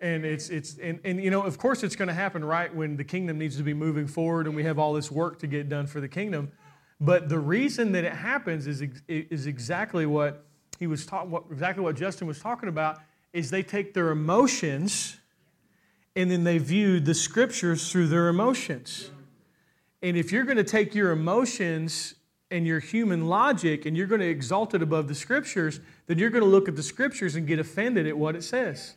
And 0.00 0.24
it's, 0.24 0.50
it's 0.50 0.76
and, 0.78 1.00
and 1.04 1.22
you 1.22 1.30
know, 1.30 1.42
of 1.42 1.56
course, 1.56 1.82
it's 1.82 1.96
going 1.96 2.08
to 2.08 2.14
happen 2.14 2.44
right 2.44 2.74
when 2.74 2.96
the 2.96 3.04
kingdom 3.04 3.38
needs 3.38 3.56
to 3.56 3.62
be 3.62 3.74
moving 3.74 4.06
forward 4.06 4.46
and 4.46 4.54
we 4.54 4.64
have 4.64 4.78
all 4.78 4.92
this 4.92 5.10
work 5.10 5.38
to 5.40 5.46
get 5.46 5.68
done 5.68 5.86
for 5.86 6.00
the 6.00 6.08
kingdom. 6.08 6.50
But 7.00 7.28
the 7.28 7.38
reason 7.38 7.92
that 7.92 8.04
it 8.04 8.12
happens 8.12 8.66
is, 8.66 8.82
is 9.08 9.46
exactly 9.46 10.04
what 10.04 10.44
he 10.78 10.86
was 10.86 11.06
talking, 11.06 11.30
what, 11.30 11.44
exactly 11.50 11.82
what 11.82 11.96
Justin 11.96 12.26
was 12.26 12.40
talking 12.40 12.68
about, 12.68 12.98
is 13.32 13.50
they 13.50 13.62
take 13.62 13.94
their 13.94 14.10
emotions 14.10 15.18
and 16.16 16.30
then 16.30 16.44
they 16.44 16.58
view 16.58 17.00
the 17.00 17.14
scriptures 17.14 17.90
through 17.90 18.08
their 18.08 18.28
emotions. 18.28 19.10
And 20.04 20.18
if 20.18 20.30
you're 20.30 20.44
going 20.44 20.58
to 20.58 20.64
take 20.64 20.94
your 20.94 21.12
emotions 21.12 22.14
and 22.50 22.66
your 22.66 22.78
human 22.78 23.26
logic 23.26 23.86
and 23.86 23.96
you're 23.96 24.06
going 24.06 24.20
to 24.20 24.28
exalt 24.28 24.74
it 24.74 24.82
above 24.82 25.08
the 25.08 25.14
scriptures, 25.14 25.80
then 26.06 26.18
you're 26.18 26.28
going 26.28 26.44
to 26.44 26.48
look 26.48 26.68
at 26.68 26.76
the 26.76 26.82
scriptures 26.82 27.36
and 27.36 27.46
get 27.46 27.58
offended 27.58 28.06
at 28.06 28.18
what 28.18 28.36
it 28.36 28.44
says. 28.44 28.96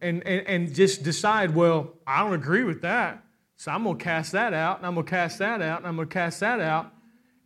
And, 0.00 0.26
and, 0.26 0.46
and 0.46 0.74
just 0.74 1.02
decide, 1.02 1.54
well, 1.54 1.92
I 2.06 2.24
don't 2.24 2.32
agree 2.32 2.64
with 2.64 2.80
that. 2.80 3.22
So 3.56 3.70
I'm 3.70 3.84
going 3.84 3.98
to 3.98 4.02
cast 4.02 4.32
that 4.32 4.54
out, 4.54 4.78
and 4.78 4.86
I'm 4.86 4.94
going 4.94 5.04
to 5.04 5.10
cast 5.10 5.38
that 5.40 5.60
out, 5.60 5.80
and 5.80 5.86
I'm 5.86 5.96
going 5.96 6.08
to 6.08 6.12
cast 6.12 6.40
that 6.40 6.58
out. 6.58 6.90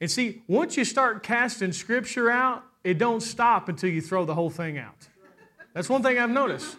And 0.00 0.08
see, 0.08 0.42
once 0.46 0.76
you 0.76 0.84
start 0.84 1.24
casting 1.24 1.72
scripture 1.72 2.30
out, 2.30 2.62
it 2.84 2.96
don't 2.96 3.22
stop 3.22 3.68
until 3.68 3.90
you 3.90 4.00
throw 4.00 4.24
the 4.24 4.34
whole 4.34 4.50
thing 4.50 4.78
out. 4.78 5.08
That's 5.74 5.90
one 5.90 6.00
thing 6.04 6.16
I've 6.16 6.30
noticed. 6.30 6.76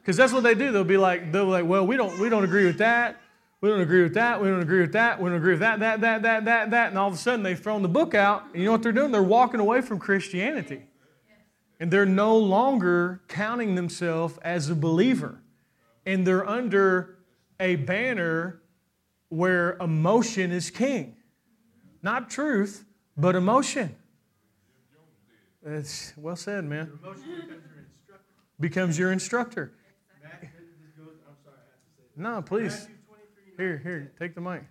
Because 0.00 0.16
that's 0.16 0.32
what 0.32 0.42
they 0.42 0.54
do. 0.54 0.72
They'll 0.72 0.84
be 0.84 0.96
like, 0.96 1.30
they'll 1.32 1.44
be 1.44 1.50
like, 1.50 1.66
well, 1.66 1.86
we 1.86 1.98
don't, 1.98 2.18
we 2.18 2.30
don't 2.30 2.44
agree 2.44 2.64
with 2.64 2.78
that. 2.78 3.21
We 3.62 3.68
don't 3.68 3.80
agree 3.80 4.02
with 4.02 4.14
that. 4.14 4.42
We 4.42 4.48
don't 4.48 4.60
agree 4.60 4.80
with 4.80 4.92
that. 4.92 5.22
We 5.22 5.30
don't 5.30 5.38
agree 5.38 5.52
with 5.52 5.60
that, 5.60 5.78
that, 5.78 6.00
that, 6.00 6.22
that, 6.22 6.44
that, 6.44 6.70
that. 6.72 6.88
And 6.88 6.98
all 6.98 7.06
of 7.06 7.14
a 7.14 7.16
sudden 7.16 7.44
they've 7.44 7.58
thrown 7.58 7.82
the 7.82 7.88
book 7.88 8.12
out. 8.12 8.42
And 8.46 8.56
you 8.56 8.64
know 8.64 8.72
what 8.72 8.82
they're 8.82 8.90
doing? 8.90 9.12
They're 9.12 9.22
walking 9.22 9.60
away 9.60 9.82
from 9.82 10.00
Christianity. 10.00 10.82
And 11.78 11.88
they're 11.88 12.04
no 12.04 12.36
longer 12.36 13.22
counting 13.28 13.76
themselves 13.76 14.36
as 14.38 14.68
a 14.68 14.74
believer. 14.74 15.42
And 16.04 16.26
they're 16.26 16.46
under 16.46 17.18
a 17.60 17.76
banner 17.76 18.60
where 19.28 19.76
emotion 19.78 20.50
is 20.50 20.68
king. 20.68 21.14
Not 22.02 22.30
truth, 22.30 22.84
but 23.16 23.36
emotion. 23.36 23.94
It's 25.64 26.12
well 26.16 26.34
said, 26.34 26.64
man. 26.64 26.98
Emotion 27.00 27.62
becomes 28.58 28.98
your 28.98 29.12
instructor. 29.12 29.72
No, 32.16 32.42
please. 32.42 32.88
Here, 33.62 33.80
here, 33.84 34.12
take 34.18 34.34
the 34.34 34.40
mic. 34.40 34.64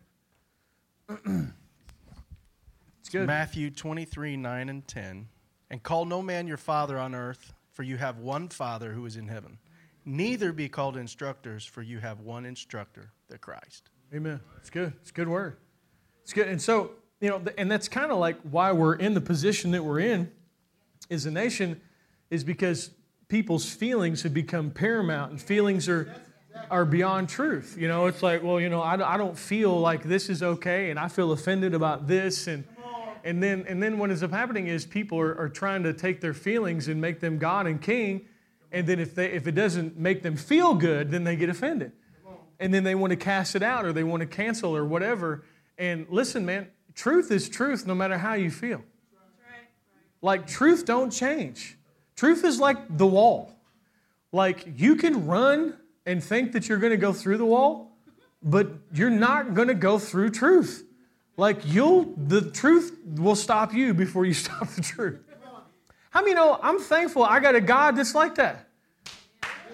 it's 3.00 3.08
good. 3.10 3.26
Matthew 3.26 3.70
23, 3.70 4.36
9 4.36 4.68
and 4.68 4.86
10. 4.86 5.30
And 5.70 5.82
call 5.82 6.04
no 6.04 6.22
man 6.22 6.46
your 6.46 6.58
father 6.58 7.00
on 7.00 7.16
earth, 7.16 7.54
for 7.72 7.84
you 7.84 7.96
have 7.96 8.18
one 8.18 8.50
Father 8.50 8.92
who 8.92 9.06
is 9.06 9.16
in 9.16 9.30
heaven. 9.30 9.60
Neither 10.04 10.52
be 10.52 10.68
called 10.68 10.98
instructors, 10.98 11.64
for 11.64 11.82
you 11.82 12.00
have 12.00 12.20
one 12.20 12.46
instructor, 12.46 13.14
the 13.30 13.38
Christ. 13.38 13.88
Amen. 14.14 14.42
It's 14.58 14.70
good. 14.70 14.92
It's 15.00 15.12
a 15.12 15.14
good 15.14 15.30
word. 15.30 15.56
It's 16.24 16.34
good. 16.34 16.50
And 16.50 16.62
so, 16.62 16.92
you 17.22 17.30
know, 17.30 17.42
and 17.58 17.72
that's 17.72 17.88
kind 17.88 18.12
of 18.12 18.18
like 18.18 18.42
why 18.42 18.74
we're 18.74 18.96
in 18.96 19.14
the 19.14 19.22
position 19.22 19.72
that 19.72 19.86
we're 19.86 20.02
in 20.02 20.30
as 21.10 21.26
a 21.26 21.32
nation, 21.32 21.80
is 22.30 22.44
because 22.44 22.92
people's 23.30 23.72
feelings 23.72 24.24
have 24.24 24.34
become 24.34 24.70
paramount, 24.70 25.32
and 25.32 25.42
feelings 25.42 25.88
are 25.88 26.14
are 26.70 26.86
beyond 26.86 27.30
truth. 27.30 27.76
You 27.78 27.88
know, 27.88 28.08
it's 28.08 28.24
like, 28.24 28.44
well, 28.44 28.60
you 28.60 28.70
know, 28.70 28.82
I, 28.82 29.14
I 29.14 29.18
don't 29.18 29.38
feel 29.38 29.80
like 29.80 30.04
this 30.04 30.30
is 30.30 30.42
okay, 30.42 30.90
and 30.90 31.00
I 31.00 31.08
feel 31.08 31.32
offended 31.32 31.74
about 31.74 32.08
this, 32.08 32.48
and 32.48 32.64
and 33.24 33.42
then 33.42 33.66
and 33.68 33.82
then 33.82 33.98
what 33.98 34.10
ends 34.10 34.24
up 34.24 34.32
happening 34.32 34.68
is 34.68 34.86
people 34.86 35.20
are, 35.20 35.38
are 35.38 35.50
trying 35.50 35.84
to 35.84 35.94
take 35.94 36.22
their 36.22 36.34
feelings 36.34 36.88
and 36.88 37.00
make 37.00 37.20
them 37.20 37.38
God 37.38 37.68
and 37.68 37.82
King, 37.82 38.28
and 38.72 38.88
then 38.88 39.00
if 39.00 39.14
they 39.16 39.28
if 39.32 39.48
it 39.48 39.54
doesn't 39.54 39.98
make 39.98 40.24
them 40.24 40.36
feel 40.36 40.74
good, 40.74 41.12
then 41.12 41.24
they 41.24 41.36
get 41.36 41.50
offended, 41.50 41.92
and 42.60 42.74
then 42.74 42.84
they 42.84 42.96
want 42.96 43.12
to 43.12 43.18
cast 43.18 43.56
it 43.56 43.64
out 43.64 43.86
or 43.86 43.94
they 43.94 44.04
want 44.04 44.22
to 44.22 44.28
cancel 44.28 44.76
or 44.76 44.86
whatever. 44.86 45.44
And 45.78 46.06
listen, 46.10 46.46
man, 46.46 46.68
truth 46.94 47.32
is 47.32 47.50
truth 47.50 47.86
no 47.86 47.96
matter 47.96 48.18
how 48.18 48.34
you 48.34 48.52
feel. 48.52 48.84
Like 50.22 50.46
truth 50.46 50.86
don't 50.86 51.10
change. 51.10 51.78
Truth 52.16 52.44
is 52.46 52.60
like 52.60 52.98
the 52.98 53.08
wall. 53.08 53.56
Like 54.32 54.68
you 54.78 54.96
can 54.96 55.26
run 55.26 55.76
and 56.06 56.24
think 56.24 56.52
that 56.54 56.68
you're 56.68 56.78
going 56.78 56.92
to 56.92 56.98
go 56.98 57.14
through 57.14 57.38
the 57.38 57.46
wall, 57.46 57.92
but 58.42 58.70
you're 58.94 59.10
not 59.10 59.54
going 59.54 59.68
to 59.68 59.74
go 59.74 60.00
through 60.00 60.32
truth. 60.32 60.86
Like 61.38 61.60
you'll, 61.66 62.14
the 62.18 62.42
truth 62.52 62.98
will 63.06 63.36
stop 63.36 63.74
you 63.74 63.94
before 63.94 64.26
you 64.26 64.34
stop 64.46 64.68
the 64.70 64.82
truth. 64.82 65.20
How 66.10 66.22
many 66.22 66.34
know 66.34 66.60
I'm 66.62 66.80
thankful 66.80 67.24
I 67.24 67.40
got 67.40 67.56
a 67.56 67.62
God 67.62 67.96
that's 67.96 68.14
like 68.14 68.36
that? 68.36 68.68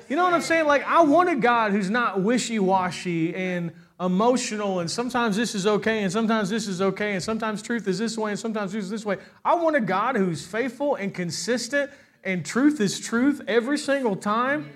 You 0.07 0.15
know 0.15 0.23
what 0.23 0.33
I'm 0.33 0.41
saying? 0.41 0.67
Like 0.67 0.87
I 0.87 1.01
want 1.01 1.29
a 1.29 1.35
God 1.35 1.71
who's 1.71 1.89
not 1.89 2.21
wishy-washy 2.21 3.35
and 3.35 3.73
emotional 3.99 4.79
and 4.79 4.89
sometimes 4.89 5.35
this 5.35 5.55
is 5.55 5.65
okay 5.65 6.03
and 6.03 6.11
sometimes 6.11 6.49
this 6.49 6.67
is 6.67 6.81
okay 6.81 7.13
and 7.13 7.23
sometimes 7.23 7.63
truth 7.63 7.87
is 7.87 7.97
this 7.97 8.15
way 8.15 8.29
and 8.29 8.39
sometimes 8.39 8.71
truth 8.71 8.83
is 8.83 8.89
this 8.91 9.05
way. 9.05 9.17
I 9.43 9.55
want 9.55 9.75
a 9.75 9.81
God 9.81 10.15
who's 10.15 10.45
faithful 10.45 10.95
and 10.95 11.13
consistent 11.13 11.89
and 12.23 12.45
truth 12.45 12.79
is 12.79 12.99
truth 12.99 13.41
every 13.47 13.77
single 13.77 14.15
time 14.15 14.69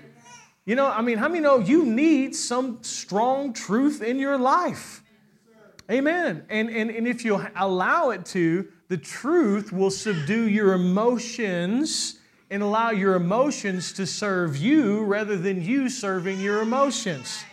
you 0.64 0.76
know, 0.76 0.86
I 0.86 1.02
mean, 1.02 1.18
how 1.18 1.28
many 1.28 1.40
know 1.40 1.58
you 1.58 1.84
need 1.84 2.36
some 2.36 2.82
strong 2.82 3.52
truth 3.52 4.02
in 4.02 4.18
your 4.18 4.38
life? 4.38 5.02
Amen. 5.90 6.44
And, 6.48 6.70
and, 6.70 6.90
and 6.90 7.08
if 7.08 7.24
you 7.24 7.44
allow 7.56 8.10
it 8.10 8.24
to, 8.26 8.68
the 8.88 8.96
truth 8.96 9.72
will 9.72 9.90
subdue 9.90 10.48
your 10.48 10.74
emotions 10.74 12.18
and 12.50 12.62
allow 12.62 12.90
your 12.90 13.14
emotions 13.14 13.92
to 13.94 14.06
serve 14.06 14.56
you 14.56 15.02
rather 15.04 15.36
than 15.36 15.62
you 15.62 15.88
serving 15.88 16.40
your 16.40 16.60
emotions. 16.62 17.44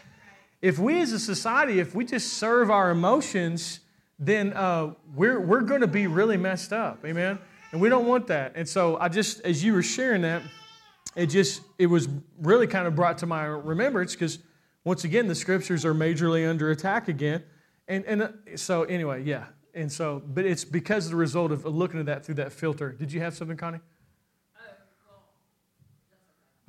If 0.61 0.77
we 0.77 0.99
as 0.99 1.13
a 1.13 1.19
society, 1.19 1.79
if 1.79 1.95
we 1.95 2.05
just 2.05 2.33
serve 2.33 2.69
our 2.69 2.91
emotions, 2.91 3.79
then 4.19 4.53
uh, 4.53 4.93
we're, 5.15 5.39
we're 5.39 5.61
going 5.61 5.81
to 5.81 5.87
be 5.87 6.05
really 6.05 6.37
messed 6.37 6.73
up. 6.73 7.03
Amen. 7.05 7.39
And 7.71 7.79
we 7.79 7.87
don't 7.87 8.05
want 8.05 8.27
that. 8.27 8.53
And 8.55 8.67
so 8.67 8.97
I 8.97 9.07
just, 9.07 9.39
as 9.41 9.63
you 9.63 9.73
were 9.73 9.83
sharing 9.83 10.21
that, 10.23 10.43
it 11.19 11.27
just 11.27 11.61
it 11.77 11.87
was 11.87 12.07
really 12.41 12.65
kind 12.65 12.87
of 12.87 12.95
brought 12.95 13.17
to 13.17 13.25
my 13.25 13.43
remembrance 13.43 14.13
because 14.13 14.39
once 14.85 15.03
again 15.03 15.27
the 15.27 15.35
scriptures 15.35 15.83
are 15.83 15.93
majorly 15.93 16.49
under 16.49 16.71
attack 16.71 17.09
again. 17.09 17.43
And 17.89 18.05
and 18.05 18.23
uh, 18.23 18.29
so 18.55 18.83
anyway 18.83 19.23
yeah. 19.23 19.47
And 19.73 19.91
so 19.91 20.23
but 20.25 20.45
it's 20.45 20.63
because 20.63 21.05
of 21.05 21.11
the 21.11 21.17
result 21.17 21.51
of 21.51 21.65
looking 21.65 21.99
at 21.99 22.05
that 22.05 22.25
through 22.25 22.35
that 22.35 22.53
filter. 22.53 22.93
Did 22.93 23.11
you 23.11 23.19
have 23.19 23.35
something 23.35 23.57
connie? 23.57 23.79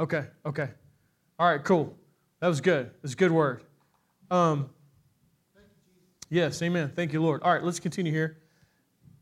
Okay 0.01 0.27
okay. 0.45 0.71
All 1.39 1.49
right 1.49 1.63
cool. 1.63 1.97
That 2.41 2.49
was 2.49 2.61
good. 2.61 2.91
That's 3.03 3.15
a 3.15 3.17
good 3.17 3.31
word. 3.31 3.63
Um, 4.33 4.71
yes 6.29 6.61
amen. 6.61 6.91
Thank 6.97 7.13
you 7.13 7.23
lord. 7.23 7.43
All 7.45 7.53
right 7.53 7.63
let's 7.63 7.79
continue 7.79 8.11
here. 8.11 8.39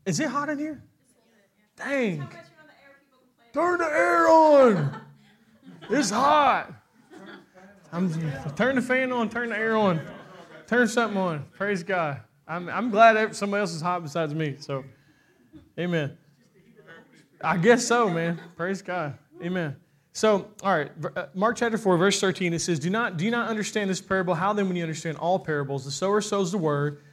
Is 0.07 0.19
it 0.19 0.29
hot 0.29 0.49
in 0.49 0.57
here? 0.57 0.83
Dang. 1.75 2.27
Turn 3.53 3.77
the 3.77 3.85
air 3.85 4.27
on 4.27 5.01
it's 5.89 6.09
hot. 6.09 6.71
I'm, 7.91 8.11
turn 8.55 8.75
the 8.75 8.81
fan 8.81 9.11
on, 9.11 9.29
turn 9.29 9.49
the 9.49 9.57
air 9.57 9.75
on, 9.75 9.99
turn 10.67 10.87
something 10.87 11.17
on. 11.17 11.45
Praise 11.53 11.81
God. 11.83 12.21
I'm, 12.47 12.69
I'm 12.69 12.89
glad 12.91 13.35
somebody 13.35 13.61
else 13.61 13.73
is 13.73 13.81
hot 13.81 14.03
besides 14.03 14.33
me. 14.33 14.55
So, 14.59 14.83
amen. 15.77 16.17
I 17.41 17.57
guess 17.57 17.85
so, 17.85 18.09
man. 18.09 18.39
Praise 18.55 18.81
God. 18.81 19.17
Amen. 19.41 19.75
So, 20.13 20.49
all 20.63 20.75
right, 20.75 20.91
uh, 21.15 21.27
Mark 21.33 21.55
chapter 21.55 21.77
4, 21.77 21.97
verse 21.97 22.19
13, 22.19 22.53
it 22.53 22.59
says, 22.59 22.79
Do 22.79 22.89
not, 22.89 23.17
do 23.17 23.25
you 23.25 23.31
not 23.31 23.47
understand 23.47 23.89
this 23.89 24.01
parable? 24.01 24.33
How 24.33 24.51
then, 24.53 24.67
when 24.67 24.75
you 24.75 24.83
understand 24.83 25.17
all 25.17 25.39
parables, 25.39 25.85
the 25.85 25.91
sower 25.91 26.19
sows 26.19 26.51
the 26.51 26.57
word, 26.57 27.03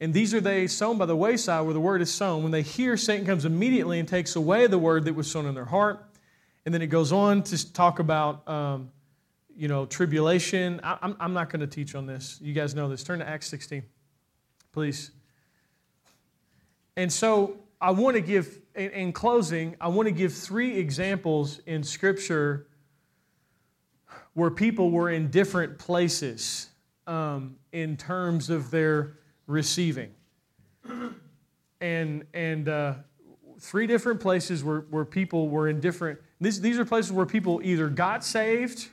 and 0.00 0.12
these 0.12 0.34
are 0.34 0.40
they 0.40 0.66
sown 0.66 0.98
by 0.98 1.06
the 1.06 1.16
wayside 1.16 1.64
where 1.64 1.72
the 1.72 1.80
word 1.80 2.02
is 2.02 2.12
sown. 2.12 2.42
When 2.42 2.52
they 2.52 2.62
hear, 2.62 2.96
Satan 2.96 3.24
comes 3.24 3.44
immediately 3.44 4.00
and 4.00 4.08
takes 4.08 4.36
away 4.36 4.66
the 4.66 4.78
word 4.78 5.04
that 5.04 5.14
was 5.14 5.30
sown 5.30 5.46
in 5.46 5.54
their 5.54 5.64
heart. 5.64 6.04
And 6.64 6.72
then 6.72 6.82
it 6.82 6.88
goes 6.88 7.12
on 7.12 7.42
to 7.44 7.72
talk 7.72 7.98
about, 7.98 8.46
um, 8.48 8.90
you 9.56 9.68
know, 9.68 9.84
tribulation. 9.86 10.80
I, 10.82 10.98
I'm, 11.02 11.16
I'm 11.18 11.32
not 11.32 11.50
going 11.50 11.60
to 11.60 11.66
teach 11.66 11.94
on 11.94 12.06
this. 12.06 12.38
You 12.40 12.52
guys 12.52 12.74
know 12.74 12.88
this. 12.88 13.02
Turn 13.02 13.18
to 13.18 13.28
Acts 13.28 13.48
16, 13.48 13.82
please. 14.72 15.10
And 16.96 17.12
so 17.12 17.56
I 17.80 17.90
want 17.90 18.16
to 18.16 18.20
give, 18.20 18.60
in, 18.74 18.90
in 18.90 19.12
closing, 19.12 19.76
I 19.80 19.88
want 19.88 20.06
to 20.06 20.12
give 20.12 20.32
three 20.32 20.78
examples 20.78 21.60
in 21.66 21.82
Scripture 21.82 22.68
where 24.34 24.50
people 24.50 24.90
were 24.90 25.10
in 25.10 25.30
different 25.30 25.78
places 25.78 26.68
um, 27.06 27.56
in 27.72 27.96
terms 27.96 28.50
of 28.50 28.70
their 28.70 29.18
receiving. 29.46 30.14
And, 31.80 32.24
and 32.32 32.68
uh, 32.68 32.94
three 33.62 33.86
different 33.86 34.20
places 34.20 34.62
where, 34.64 34.80
where 34.90 35.04
people 35.04 35.48
were 35.48 35.68
in 35.68 35.80
different 35.80 36.18
these, 36.42 36.60
these 36.60 36.76
are 36.76 36.84
places 36.84 37.12
where 37.12 37.24
people 37.24 37.60
either 37.62 37.88
got 37.88 38.24
saved 38.24 38.88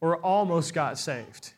or 0.00 0.16
almost 0.16 0.74
got 0.74 0.98
saved. 0.98 1.52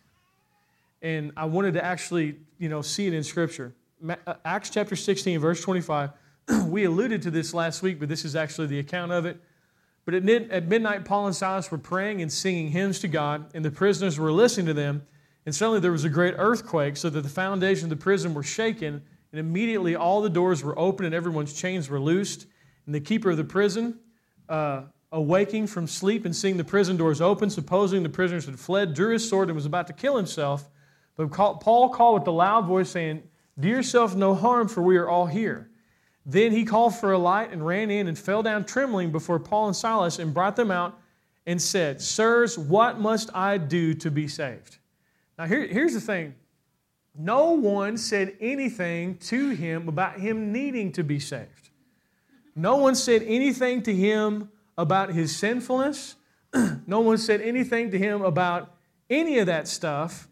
And 1.00 1.32
I 1.34 1.46
wanted 1.46 1.74
to 1.74 1.84
actually, 1.84 2.36
you 2.58 2.68
know, 2.68 2.82
see 2.82 3.06
it 3.06 3.14
in 3.14 3.24
Scripture. 3.24 3.74
Uh, 4.06 4.34
Acts 4.44 4.68
chapter 4.68 4.94
16, 4.94 5.38
verse 5.38 5.62
25. 5.62 6.10
we 6.66 6.84
alluded 6.84 7.22
to 7.22 7.30
this 7.30 7.54
last 7.54 7.82
week, 7.82 7.98
but 7.98 8.10
this 8.10 8.22
is 8.22 8.36
actually 8.36 8.66
the 8.66 8.78
account 8.78 9.12
of 9.12 9.24
it. 9.24 9.40
But 10.04 10.12
at 10.12 10.22
midnight, 10.22 11.06
Paul 11.06 11.26
and 11.26 11.34
Silas 11.34 11.70
were 11.70 11.78
praying 11.78 12.20
and 12.20 12.30
singing 12.30 12.68
hymns 12.68 12.98
to 12.98 13.08
God, 13.08 13.46
and 13.54 13.64
the 13.64 13.70
prisoners 13.70 14.18
were 14.18 14.30
listening 14.30 14.66
to 14.66 14.74
them. 14.74 15.06
And 15.46 15.54
suddenly 15.54 15.80
there 15.80 15.92
was 15.92 16.04
a 16.04 16.10
great 16.10 16.34
earthquake, 16.36 16.98
so 16.98 17.08
that 17.08 17.22
the 17.22 17.30
foundation 17.30 17.86
of 17.86 17.90
the 17.90 18.02
prison 18.02 18.34
were 18.34 18.42
shaken, 18.42 19.02
and 19.34 19.40
immediately 19.40 19.96
all 19.96 20.22
the 20.22 20.30
doors 20.30 20.62
were 20.62 20.78
open 20.78 21.04
and 21.04 21.12
everyone's 21.12 21.52
chains 21.52 21.90
were 21.90 21.98
loosed. 21.98 22.46
And 22.86 22.94
the 22.94 23.00
keeper 23.00 23.30
of 23.30 23.36
the 23.36 23.42
prison, 23.42 23.98
uh, 24.48 24.82
awaking 25.10 25.66
from 25.66 25.88
sleep 25.88 26.24
and 26.24 26.36
seeing 26.36 26.56
the 26.56 26.62
prison 26.62 26.96
doors 26.96 27.20
open, 27.20 27.50
supposing 27.50 28.04
the 28.04 28.08
prisoners 28.08 28.46
had 28.46 28.60
fled, 28.60 28.94
drew 28.94 29.12
his 29.12 29.28
sword 29.28 29.48
and 29.48 29.56
was 29.56 29.66
about 29.66 29.88
to 29.88 29.92
kill 29.92 30.16
himself. 30.16 30.70
But 31.16 31.32
Paul 31.32 31.88
called 31.88 32.20
with 32.20 32.28
a 32.28 32.30
loud 32.30 32.66
voice, 32.66 32.90
saying, 32.90 33.24
Do 33.58 33.66
yourself 33.66 34.14
no 34.14 34.36
harm, 34.36 34.68
for 34.68 34.82
we 34.82 34.96
are 34.98 35.08
all 35.08 35.26
here. 35.26 35.68
Then 36.24 36.52
he 36.52 36.64
called 36.64 36.94
for 36.94 37.10
a 37.10 37.18
light 37.18 37.50
and 37.50 37.66
ran 37.66 37.90
in 37.90 38.06
and 38.06 38.16
fell 38.16 38.44
down 38.44 38.62
trembling 38.62 39.10
before 39.10 39.40
Paul 39.40 39.66
and 39.66 39.74
Silas 39.74 40.20
and 40.20 40.32
brought 40.32 40.54
them 40.54 40.70
out 40.70 40.96
and 41.44 41.60
said, 41.60 42.00
Sirs, 42.00 42.56
what 42.56 43.00
must 43.00 43.34
I 43.34 43.58
do 43.58 43.94
to 43.94 44.12
be 44.12 44.28
saved? 44.28 44.78
Now, 45.36 45.46
here, 45.46 45.66
here's 45.66 45.94
the 45.94 46.00
thing 46.00 46.36
no 47.16 47.52
one 47.52 47.96
said 47.96 48.36
anything 48.40 49.16
to 49.18 49.50
him 49.50 49.88
about 49.88 50.18
him 50.18 50.52
needing 50.52 50.92
to 50.92 51.04
be 51.04 51.20
saved. 51.20 51.70
No 52.56 52.76
one 52.76 52.94
said 52.94 53.22
anything 53.22 53.82
to 53.82 53.94
him 53.94 54.50
about 54.76 55.10
his 55.10 55.34
sinfulness. 55.34 56.16
no 56.86 57.00
one 57.00 57.18
said 57.18 57.40
anything 57.40 57.90
to 57.90 57.98
him 57.98 58.22
about 58.22 58.74
any 59.10 59.38
of 59.38 59.46
that 59.46 59.68
stuff. 59.68 60.28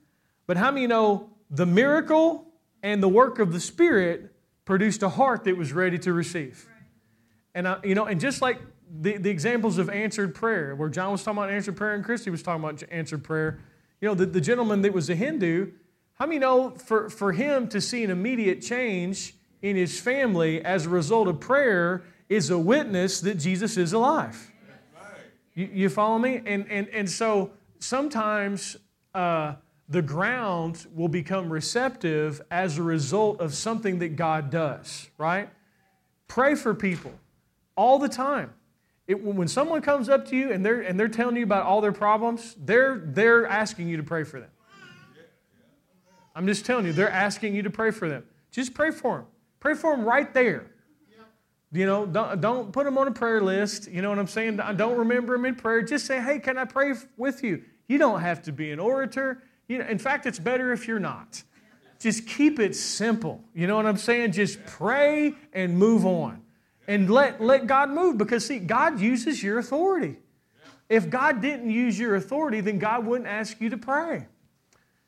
But 0.47 0.57
how 0.57 0.71
many 0.71 0.87
know 0.87 1.31
the 1.51 1.67
miracle 1.67 2.47
and 2.83 3.03
the 3.03 3.09
work 3.09 3.39
of 3.39 3.53
the 3.53 3.61
Spirit 3.61 4.33
produced 4.65 5.03
a 5.03 5.09
heart 5.09 5.45
that 5.45 5.57
was 5.57 5.73
ready 5.73 5.99
to 6.01 6.13
receive? 6.13 6.69
And, 7.55 7.69
I, 7.69 7.79
you 7.85 7.95
know, 7.95 8.07
and 8.07 8.21
just 8.21 8.43
like 8.43 8.59
the, 8.91 9.19
the 9.19 9.31
examples 9.31 9.79
of 9.79 9.89
answered 9.89 10.35
prayer, 10.35 10.75
where 10.75 10.89
John 10.89 11.13
was 11.13 11.23
talking 11.23 11.39
about 11.39 11.51
answered 11.51 11.77
prayer 11.77 11.95
and 11.95 12.05
Christy 12.05 12.31
was 12.31 12.43
talking 12.43 12.63
about 12.63 12.83
answered 12.91 13.25
prayer, 13.25 13.61
you 14.01 14.09
know, 14.09 14.15
the, 14.15 14.27
the 14.27 14.41
gentleman 14.41 14.83
that 14.83 14.93
was 14.93 15.09
a 15.11 15.15
Hindu, 15.15 15.71
how 16.23 16.27
many 16.27 16.39
know 16.39 16.71
for, 16.71 17.11
for 17.11 17.33
him 17.33 17.67
to 17.67 17.81
see 17.81 18.05
an 18.05 18.11
immediate 18.13 18.63
change 18.63 19.35
in 19.61 19.75
his 19.75 19.99
family 19.99 20.65
as 20.65 20.87
a 20.87 20.89
result 20.89 21.27
of 21.27 21.41
prayer 21.41 22.05
is 22.29 22.49
a 22.51 22.57
witness 22.57 23.21
that 23.23 23.35
Jesus 23.41 23.77
is 23.77 23.93
alive? 23.93 24.53
You, 25.57 25.69
you 25.73 25.89
follow 25.89 26.21
me? 26.21 26.41
And, 26.47 26.71
and, 26.71 26.89
and 26.91 27.11
so 27.11 27.51
sometimes 27.81 28.77
uh, 29.13 29.55
the 29.89 30.01
ground 30.01 30.87
will 30.95 31.09
become 31.09 31.53
receptive 31.53 32.41
as 32.53 32.79
a 32.79 32.85
result 32.85 33.41
of 33.41 33.53
something 33.53 33.99
that 33.99 34.15
God 34.15 34.49
does, 34.49 35.11
right? 35.19 35.49
Pray 36.29 36.55
for 36.55 36.73
people 36.73 37.15
all 37.75 37.99
the 37.99 38.09
time. 38.09 38.53
It, 39.09 39.21
when 39.21 39.49
someone 39.49 39.83
comes 39.83 40.09
up 40.09 40.29
to 40.29 40.37
you 40.37 40.53
and 40.53 40.65
they're, 40.65 40.83
and 40.83 41.01
they're 41.01 41.09
telling 41.09 41.35
you 41.35 41.43
about 41.43 41.65
all 41.65 41.81
their 41.81 41.91
problems, 41.91 42.55
they're, 42.65 43.03
they're 43.07 43.45
asking 43.45 43.89
you 43.89 43.97
to 43.97 44.05
pray 44.05 44.23
for 44.23 44.39
them. 44.39 44.51
I'm 46.35 46.47
just 46.47 46.65
telling 46.65 46.87
you, 46.87 46.93
they're 46.93 47.11
asking 47.11 47.55
you 47.55 47.63
to 47.63 47.71
pray 47.71 47.91
for 47.91 48.09
them. 48.09 48.25
Just 48.51 48.75
pray 48.75 48.91
for 48.91 49.19
them. 49.19 49.27
Pray 49.61 49.75
for 49.75 49.95
them 49.95 50.05
right 50.05 50.33
there. 50.33 50.67
You 51.75 51.87
know, 51.87 52.05
don't, 52.05 52.41
don't 52.41 52.73
put 52.73 52.85
them 52.85 52.99
on 52.99 53.09
a 53.09 53.13
prayer 53.13 53.41
list. 53.41 53.91
You 53.91 54.03
know 54.03 54.11
what 54.11 54.19
I'm 54.19 54.27
saying? 54.27 54.57
Don't 54.57 54.99
remember 54.99 55.35
them 55.35 55.47
in 55.47 55.55
prayer. 55.55 55.81
Just 55.83 56.05
say, 56.05 56.21
hey, 56.21 56.39
can 56.39 56.59
I 56.59 56.67
pray 56.67 56.93
with 57.17 57.43
you? 57.43 57.63
You 57.89 57.97
don't 57.99 58.21
have 58.21 58.43
to 58.43 58.53
be 58.53 58.71
an 58.73 58.79
orator. 58.79 59.43
You 59.69 59.79
know, 59.79 59.87
in 59.87 59.99
fact, 59.99 60.27
it's 60.27 60.39
better 60.39 60.73
if 60.73 60.87
you're 60.87 60.99
not. 60.99 61.43
Just 61.99 62.27
keep 62.27 62.59
it 62.59 62.77
simple. 62.77 63.43
You 63.55 63.67
know 63.67 63.77
what 63.77 63.87
I'm 63.87 63.97
saying? 63.97 64.33
Just 64.33 64.65
pray 64.67 65.35
and 65.53 65.79
move 65.79 66.05
on. 66.05 66.43
And 66.89 67.09
let, 67.09 67.41
let 67.41 67.67
God 67.67 67.89
move 67.91 68.19
because, 68.19 68.45
see, 68.45 68.59
God 68.59 69.01
uses 69.01 69.43
your 69.43 69.59
authority. 69.59 70.19
If 70.89 71.09
God 71.09 71.41
didn't 71.41 71.71
use 71.71 71.99
your 71.99 72.17
authority, 72.17 72.61
then 72.61 72.79
God 72.79 73.07
wouldn't 73.07 73.29
ask 73.29 73.61
you 73.61 73.71
to 73.71 73.79
pray. 73.79 74.27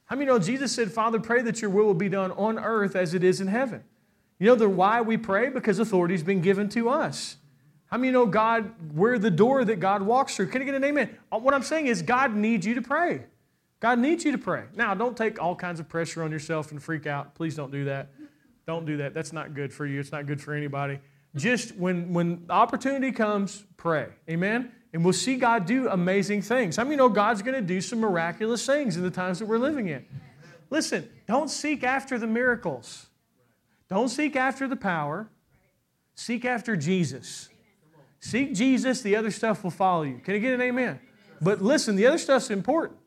How 0.07 0.17
many 0.17 0.27
know 0.27 0.39
Jesus 0.39 0.73
said, 0.73 0.93
Father, 0.93 1.19
pray 1.19 1.43
that 1.43 1.63
your 1.63 1.71
will 1.71 1.87
will 1.87 1.95
be 1.95 2.09
done 2.09 2.33
on 2.33 2.59
earth 2.59 2.95
as 2.95 3.15
it 3.15 3.25
is 3.25 3.41
in 3.41 3.47
heaven? 3.49 3.83
You 4.39 4.47
know 4.47 4.55
the 4.55 4.69
why 4.69 5.01
we 5.01 5.17
pray? 5.17 5.49
Because 5.49 5.79
authority's 5.79 6.23
been 6.23 6.41
given 6.41 6.69
to 6.71 6.91
us. 6.91 7.37
How 7.87 7.99
many 7.99 8.13
know 8.13 8.27
God, 8.27 8.73
we're 8.93 9.19
the 9.19 9.31
door 9.31 9.65
that 9.65 9.79
God 9.79 10.03
walks 10.03 10.37
through? 10.37 10.49
Can 10.49 10.63
I 10.63 10.65
get 10.65 10.75
an 10.75 10.85
amen? 10.85 11.17
Uh, 11.31 11.39
what 11.39 11.55
I'm 11.55 11.63
saying 11.63 11.87
is, 11.87 12.03
God 12.03 12.35
needs 12.35 12.67
you 12.67 12.75
to 12.75 12.83
pray. 12.83 13.25
God 13.81 13.99
needs 13.99 14.25
you 14.25 14.33
to 14.33 14.39
pray. 14.39 14.65
Now, 14.75 14.95
don't 14.95 15.17
take 15.17 15.41
all 15.41 15.55
kinds 15.55 15.79
of 15.79 15.89
pressure 15.89 16.23
on 16.23 16.33
yourself 16.33 16.73
and 16.73 16.83
freak 16.83 17.07
out. 17.07 17.35
Please 17.35 17.55
don't 17.55 17.71
do 17.71 17.85
that. 17.85 18.09
Don't 18.67 18.87
do 18.87 18.97
that. 18.97 19.15
That's 19.15 19.33
not 19.33 19.55
good 19.55 19.73
for 19.73 19.87
you. 19.87 20.01
It's 20.01 20.11
not 20.11 20.27
good 20.27 20.41
for 20.41 20.55
anybody. 20.55 20.99
Just 21.37 21.77
when, 21.77 22.13
when 22.13 22.47
opportunity 22.49 23.13
comes, 23.13 23.65
pray. 23.77 24.09
Amen? 24.29 24.73
And 24.95 25.03
we'll 25.03 25.13
see 25.13 25.35
God 25.35 25.67
do 25.67 25.89
amazing 25.89 26.43
things. 26.43 26.77
How 26.77 26.85
many 26.85 26.95
know 26.95 27.09
God's 27.09 27.43
going 27.43 27.57
to 27.57 27.61
do 27.61 27.81
some 27.81 27.99
miraculous 27.99 28.65
things 28.65 28.97
in 28.97 29.03
the 29.03 29.11
times 29.11 29.41
that 29.41 29.47
we're 29.47 29.59
living 29.59 29.89
in? 29.89 30.07
Listen, 30.71 31.09
don't 31.27 31.51
seek 31.51 31.83
after 31.83 32.17
the 32.17 32.29
miracles. 32.29 33.07
Don't 33.91 34.09
seek 34.09 34.37
after 34.37 34.69
the 34.69 34.77
power. 34.77 35.29
Seek 36.15 36.45
after 36.45 36.77
Jesus. 36.77 37.49
Seek 38.21 38.55
Jesus, 38.55 39.03
the 39.03 39.17
other 39.17 39.33
stuff 39.33 39.65
will 39.65 39.73
follow 39.73 40.05
you. 40.05 40.21
Can 40.25 40.37
I 40.37 40.39
get 40.39 40.55
an 40.55 40.63
amen? 40.63 41.01
But 41.41 41.61
listen, 41.61 41.97
the 41.97 42.07
other 42.07 42.17
stuff's 42.17 42.51
important, 42.51 42.99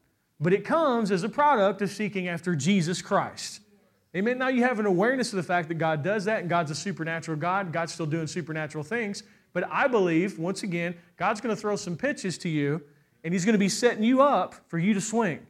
but 0.42 0.52
it 0.52 0.66
comes 0.66 1.10
as 1.10 1.24
a 1.24 1.30
product 1.30 1.82
of 1.82 1.90
seeking 1.90 2.28
after 2.28 2.54
Jesus 2.54 3.02
Christ. 3.02 3.62
Amen. 4.14 4.38
Now 4.38 4.50
you 4.50 4.64
have 4.64 4.80
an 4.80 4.86
awareness 4.86 5.32
of 5.32 5.38
the 5.38 5.44
fact 5.44 5.70
that 5.70 5.76
God 5.76 6.04
does 6.04 6.26
that 6.26 6.42
and 6.42 6.50
God's 6.50 6.70
a 6.70 6.76
supernatural 6.76 7.38
God. 7.38 7.72
God's 7.72 7.94
still 7.94 8.06
doing 8.06 8.28
supernatural 8.28 8.84
things. 8.84 9.24
But 9.58 9.68
I 9.72 9.88
believe, 9.88 10.38
once 10.38 10.62
again, 10.62 10.94
God's 11.18 11.42
going 11.42 11.56
to 11.56 11.60
throw 11.60 11.76
some 11.76 11.98
pitches 11.98 12.38
to 12.38 12.48
you 12.48 12.80
and 13.24 13.34
He's 13.34 13.44
going 13.44 13.54
to 13.54 13.58
be 13.60 13.70
setting 13.70 14.04
you 14.04 14.22
up 14.22 14.54
for 14.68 14.78
you 14.78 14.94
to 14.94 15.02
swing. 15.02 15.48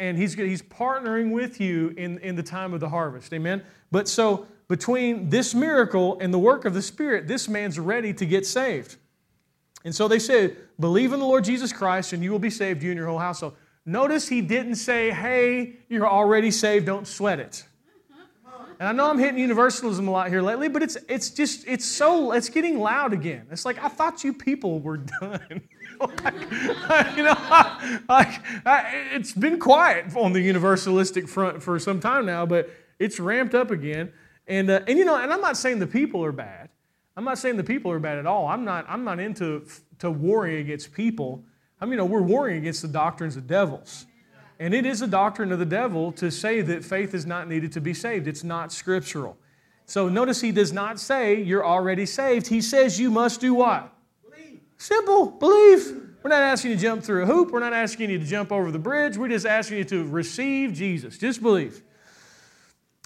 And 0.00 0.18
He's, 0.18 0.34
he's 0.34 0.62
partnering 0.62 1.30
with 1.30 1.60
you 1.60 1.94
in, 1.96 2.18
in 2.18 2.34
the 2.34 2.42
time 2.42 2.74
of 2.74 2.80
the 2.80 2.88
harvest. 2.88 3.32
Amen. 3.32 3.62
But 3.92 4.08
so 4.08 4.48
between 4.66 5.28
this 5.28 5.54
miracle 5.54 6.18
and 6.18 6.34
the 6.34 6.40
work 6.40 6.64
of 6.64 6.74
the 6.74 6.82
Spirit, 6.82 7.28
this 7.28 7.48
man's 7.48 7.78
ready 7.78 8.12
to 8.12 8.26
get 8.26 8.46
saved. 8.46 8.96
And 9.84 9.94
so 9.94 10.08
they 10.08 10.18
said, 10.18 10.56
Believe 10.80 11.12
in 11.12 11.20
the 11.20 11.24
Lord 11.24 11.44
Jesus 11.44 11.72
Christ 11.72 12.14
and 12.14 12.24
you 12.24 12.32
will 12.32 12.40
be 12.40 12.50
saved, 12.50 12.82
you 12.82 12.90
and 12.90 12.98
your 12.98 13.06
whole 13.06 13.20
household. 13.20 13.54
Notice 13.86 14.26
he 14.26 14.40
didn't 14.40 14.74
say, 14.74 15.12
hey, 15.12 15.76
you're 15.88 16.08
already 16.08 16.50
saved, 16.50 16.86
don't 16.86 17.06
sweat 17.06 17.38
it. 17.38 17.64
And 18.80 18.88
I 18.88 18.92
know 18.92 19.08
I'm 19.08 19.18
hitting 19.18 19.38
universalism 19.38 20.08
a 20.08 20.10
lot 20.10 20.28
here 20.28 20.42
lately, 20.42 20.68
but 20.68 20.82
it's, 20.82 20.96
it's 21.08 21.30
just, 21.30 21.66
it's 21.66 21.84
so, 21.84 22.32
it's 22.32 22.48
getting 22.48 22.78
loud 22.78 23.12
again. 23.12 23.46
It's 23.50 23.64
like, 23.64 23.82
I 23.82 23.88
thought 23.88 24.24
you 24.24 24.32
people 24.32 24.80
were 24.80 24.96
done. 25.20 25.62
like, 26.00 27.16
you 27.16 27.22
know, 27.22 27.36
like, 28.08 28.40
it's 29.12 29.32
been 29.32 29.58
quiet 29.58 30.14
on 30.16 30.32
the 30.32 30.40
universalistic 30.40 31.28
front 31.28 31.62
for 31.62 31.78
some 31.78 32.00
time 32.00 32.26
now, 32.26 32.44
but 32.44 32.70
it's 32.98 33.20
ramped 33.20 33.54
up 33.54 33.70
again. 33.70 34.12
And, 34.46 34.70
uh, 34.70 34.80
and 34.86 34.98
you 34.98 35.04
know, 35.04 35.16
and 35.16 35.32
I'm 35.32 35.40
not 35.40 35.56
saying 35.56 35.78
the 35.78 35.86
people 35.86 36.24
are 36.24 36.32
bad. 36.32 36.68
I'm 37.16 37.24
not 37.24 37.38
saying 37.38 37.56
the 37.56 37.64
people 37.64 37.90
are 37.92 38.00
bad 38.00 38.18
at 38.18 38.26
all. 38.26 38.46
I'm 38.48 38.64
not, 38.64 38.86
I'm 38.88 39.04
not 39.04 39.20
into 39.20 39.66
to 40.00 40.10
warring 40.10 40.56
against 40.56 40.92
people. 40.92 41.44
I 41.80 41.84
mean, 41.84 41.92
you 41.92 41.98
know, 41.98 42.04
we're 42.06 42.22
warring 42.22 42.58
against 42.58 42.82
the 42.82 42.88
doctrines 42.88 43.36
of 43.36 43.46
devils. 43.46 44.06
And 44.58 44.72
it 44.72 44.86
is 44.86 45.02
a 45.02 45.06
doctrine 45.06 45.52
of 45.52 45.58
the 45.58 45.66
devil 45.66 46.12
to 46.12 46.30
say 46.30 46.60
that 46.60 46.84
faith 46.84 47.14
is 47.14 47.26
not 47.26 47.48
needed 47.48 47.72
to 47.72 47.80
be 47.80 47.94
saved. 47.94 48.28
It's 48.28 48.44
not 48.44 48.72
scriptural. 48.72 49.36
So 49.86 50.08
notice 50.08 50.40
he 50.40 50.52
does 50.52 50.72
not 50.72 50.98
say 50.98 51.42
you're 51.42 51.64
already 51.64 52.06
saved. 52.06 52.46
He 52.46 52.60
says 52.60 52.98
you 52.98 53.10
must 53.10 53.40
do 53.40 53.54
what? 53.54 53.92
Believe. 54.22 54.60
Simple, 54.78 55.26
believe. 55.26 56.00
We're 56.22 56.30
not 56.30 56.40
asking 56.40 56.70
you 56.70 56.76
to 56.76 56.82
jump 56.82 57.02
through 57.02 57.24
a 57.24 57.26
hoop. 57.26 57.50
We're 57.50 57.60
not 57.60 57.74
asking 57.74 58.10
you 58.10 58.18
to 58.18 58.24
jump 58.24 58.50
over 58.50 58.70
the 58.70 58.78
bridge. 58.78 59.18
We're 59.18 59.28
just 59.28 59.44
asking 59.44 59.78
you 59.78 59.84
to 59.84 60.06
receive 60.06 60.72
Jesus. 60.72 61.18
Just 61.18 61.42
believe. 61.42 61.82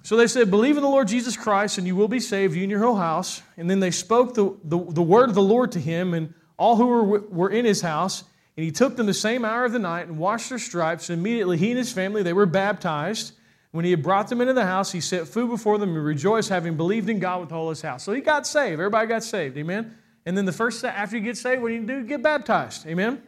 So 0.04 0.16
they 0.16 0.28
said, 0.28 0.50
Believe 0.50 0.76
in 0.76 0.82
the 0.82 0.88
Lord 0.88 1.08
Jesus 1.08 1.36
Christ, 1.36 1.78
and 1.78 1.86
you 1.86 1.96
will 1.96 2.08
be 2.08 2.20
saved, 2.20 2.54
you 2.54 2.62
and 2.62 2.70
your 2.70 2.80
whole 2.80 2.94
house. 2.94 3.42
And 3.56 3.68
then 3.68 3.80
they 3.80 3.90
spoke 3.90 4.34
the, 4.34 4.56
the, 4.62 4.78
the 4.78 5.02
word 5.02 5.28
of 5.28 5.34
the 5.34 5.42
Lord 5.42 5.72
to 5.72 5.80
him 5.80 6.14
and 6.14 6.32
all 6.56 6.76
who 6.76 6.86
were, 6.86 7.20
were 7.20 7.50
in 7.50 7.64
his 7.64 7.80
house. 7.80 8.22
And 8.58 8.64
he 8.64 8.72
took 8.72 8.96
them 8.96 9.06
the 9.06 9.14
same 9.14 9.44
hour 9.44 9.66
of 9.66 9.70
the 9.70 9.78
night 9.78 10.08
and 10.08 10.18
washed 10.18 10.48
their 10.48 10.58
stripes. 10.58 11.10
And 11.10 11.20
immediately 11.20 11.56
he 11.56 11.70
and 11.70 11.78
his 11.78 11.92
family, 11.92 12.24
they 12.24 12.32
were 12.32 12.44
baptized. 12.44 13.34
When 13.70 13.84
he 13.84 13.92
had 13.92 14.02
brought 14.02 14.26
them 14.26 14.40
into 14.40 14.52
the 14.52 14.66
house, 14.66 14.90
he 14.90 15.00
set 15.00 15.28
food 15.28 15.48
before 15.48 15.78
them 15.78 15.94
and 15.94 16.04
rejoiced, 16.04 16.48
having 16.48 16.76
believed 16.76 17.08
in 17.08 17.20
God 17.20 17.40
with 17.40 17.52
all 17.52 17.68
his 17.68 17.82
house. 17.82 18.02
So 18.02 18.12
he 18.12 18.20
got 18.20 18.48
saved. 18.48 18.80
Everybody 18.80 19.06
got 19.06 19.22
saved. 19.22 19.56
Amen. 19.56 19.96
And 20.26 20.36
then 20.36 20.44
the 20.44 20.52
first 20.52 20.84
after 20.84 21.16
you 21.16 21.22
get 21.22 21.36
saved, 21.36 21.62
what 21.62 21.68
do 21.68 21.74
you 21.74 21.86
do? 21.86 22.02
Get 22.02 22.20
baptized. 22.20 22.84
Amen. 22.88 23.22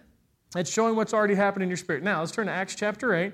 That's 0.52 0.68
showing 0.68 0.96
what's 0.96 1.14
already 1.14 1.36
happened 1.36 1.62
in 1.62 1.68
your 1.68 1.76
spirit. 1.76 2.02
Now 2.02 2.18
let's 2.18 2.32
turn 2.32 2.48
to 2.48 2.52
Acts 2.52 2.74
chapter 2.74 3.14
8. 3.14 3.32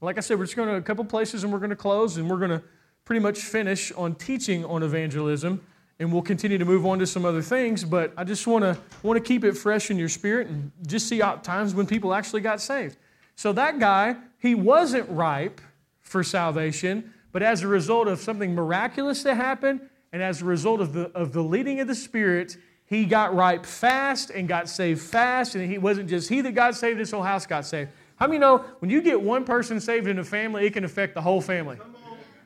Like 0.00 0.18
I 0.18 0.22
said, 0.22 0.40
we're 0.40 0.46
just 0.46 0.56
going 0.56 0.68
to 0.68 0.74
a 0.74 0.82
couple 0.82 1.04
places 1.04 1.44
and 1.44 1.52
we're 1.52 1.60
going 1.60 1.70
to 1.70 1.76
close 1.76 2.16
and 2.16 2.28
we're 2.28 2.38
going 2.38 2.50
to 2.50 2.62
pretty 3.04 3.20
much 3.20 3.38
finish 3.38 3.92
on 3.92 4.16
teaching 4.16 4.64
on 4.64 4.82
evangelism 4.82 5.64
and 5.98 6.12
we'll 6.12 6.22
continue 6.22 6.58
to 6.58 6.64
move 6.64 6.84
on 6.84 6.98
to 6.98 7.06
some 7.06 7.24
other 7.24 7.42
things. 7.42 7.84
But 7.84 8.12
I 8.16 8.24
just 8.24 8.46
want 8.46 8.64
to 8.64 8.78
want 9.02 9.16
to 9.16 9.26
keep 9.26 9.44
it 9.44 9.56
fresh 9.56 9.90
in 9.90 9.98
your 9.98 10.08
spirit 10.08 10.48
and 10.48 10.70
just 10.86 11.08
see 11.08 11.20
times 11.42 11.74
when 11.74 11.86
people 11.86 12.14
actually 12.14 12.42
got 12.42 12.60
saved. 12.60 12.96
So 13.34 13.52
that 13.52 13.78
guy, 13.78 14.16
he 14.38 14.54
wasn't 14.54 15.08
ripe 15.10 15.60
for 16.00 16.22
salvation, 16.22 17.12
but 17.32 17.42
as 17.42 17.62
a 17.62 17.68
result 17.68 18.08
of 18.08 18.20
something 18.20 18.54
miraculous 18.54 19.22
that 19.24 19.36
happened, 19.36 19.80
and 20.12 20.22
as 20.22 20.40
a 20.40 20.44
result 20.44 20.80
of 20.80 20.92
the, 20.92 21.10
of 21.10 21.32
the 21.32 21.42
leading 21.42 21.80
of 21.80 21.88
the 21.88 21.94
Spirit, 21.94 22.56
he 22.86 23.04
got 23.04 23.34
ripe 23.34 23.66
fast 23.66 24.30
and 24.30 24.48
got 24.48 24.68
saved 24.68 25.02
fast. 25.02 25.54
And 25.54 25.70
he 25.70 25.76
wasn't 25.76 26.08
just 26.08 26.28
he 26.28 26.40
that 26.40 26.52
got 26.52 26.74
saved, 26.74 27.00
his 27.00 27.10
whole 27.10 27.22
house 27.22 27.44
got 27.44 27.66
saved. 27.66 27.90
How 28.16 28.26
many 28.26 28.38
know 28.38 28.64
when 28.78 28.90
you 28.90 29.02
get 29.02 29.20
one 29.20 29.44
person 29.44 29.80
saved 29.80 30.06
in 30.06 30.18
a 30.18 30.24
family, 30.24 30.64
it 30.64 30.72
can 30.72 30.84
affect 30.84 31.14
the 31.14 31.20
whole 31.20 31.40
family? 31.40 31.78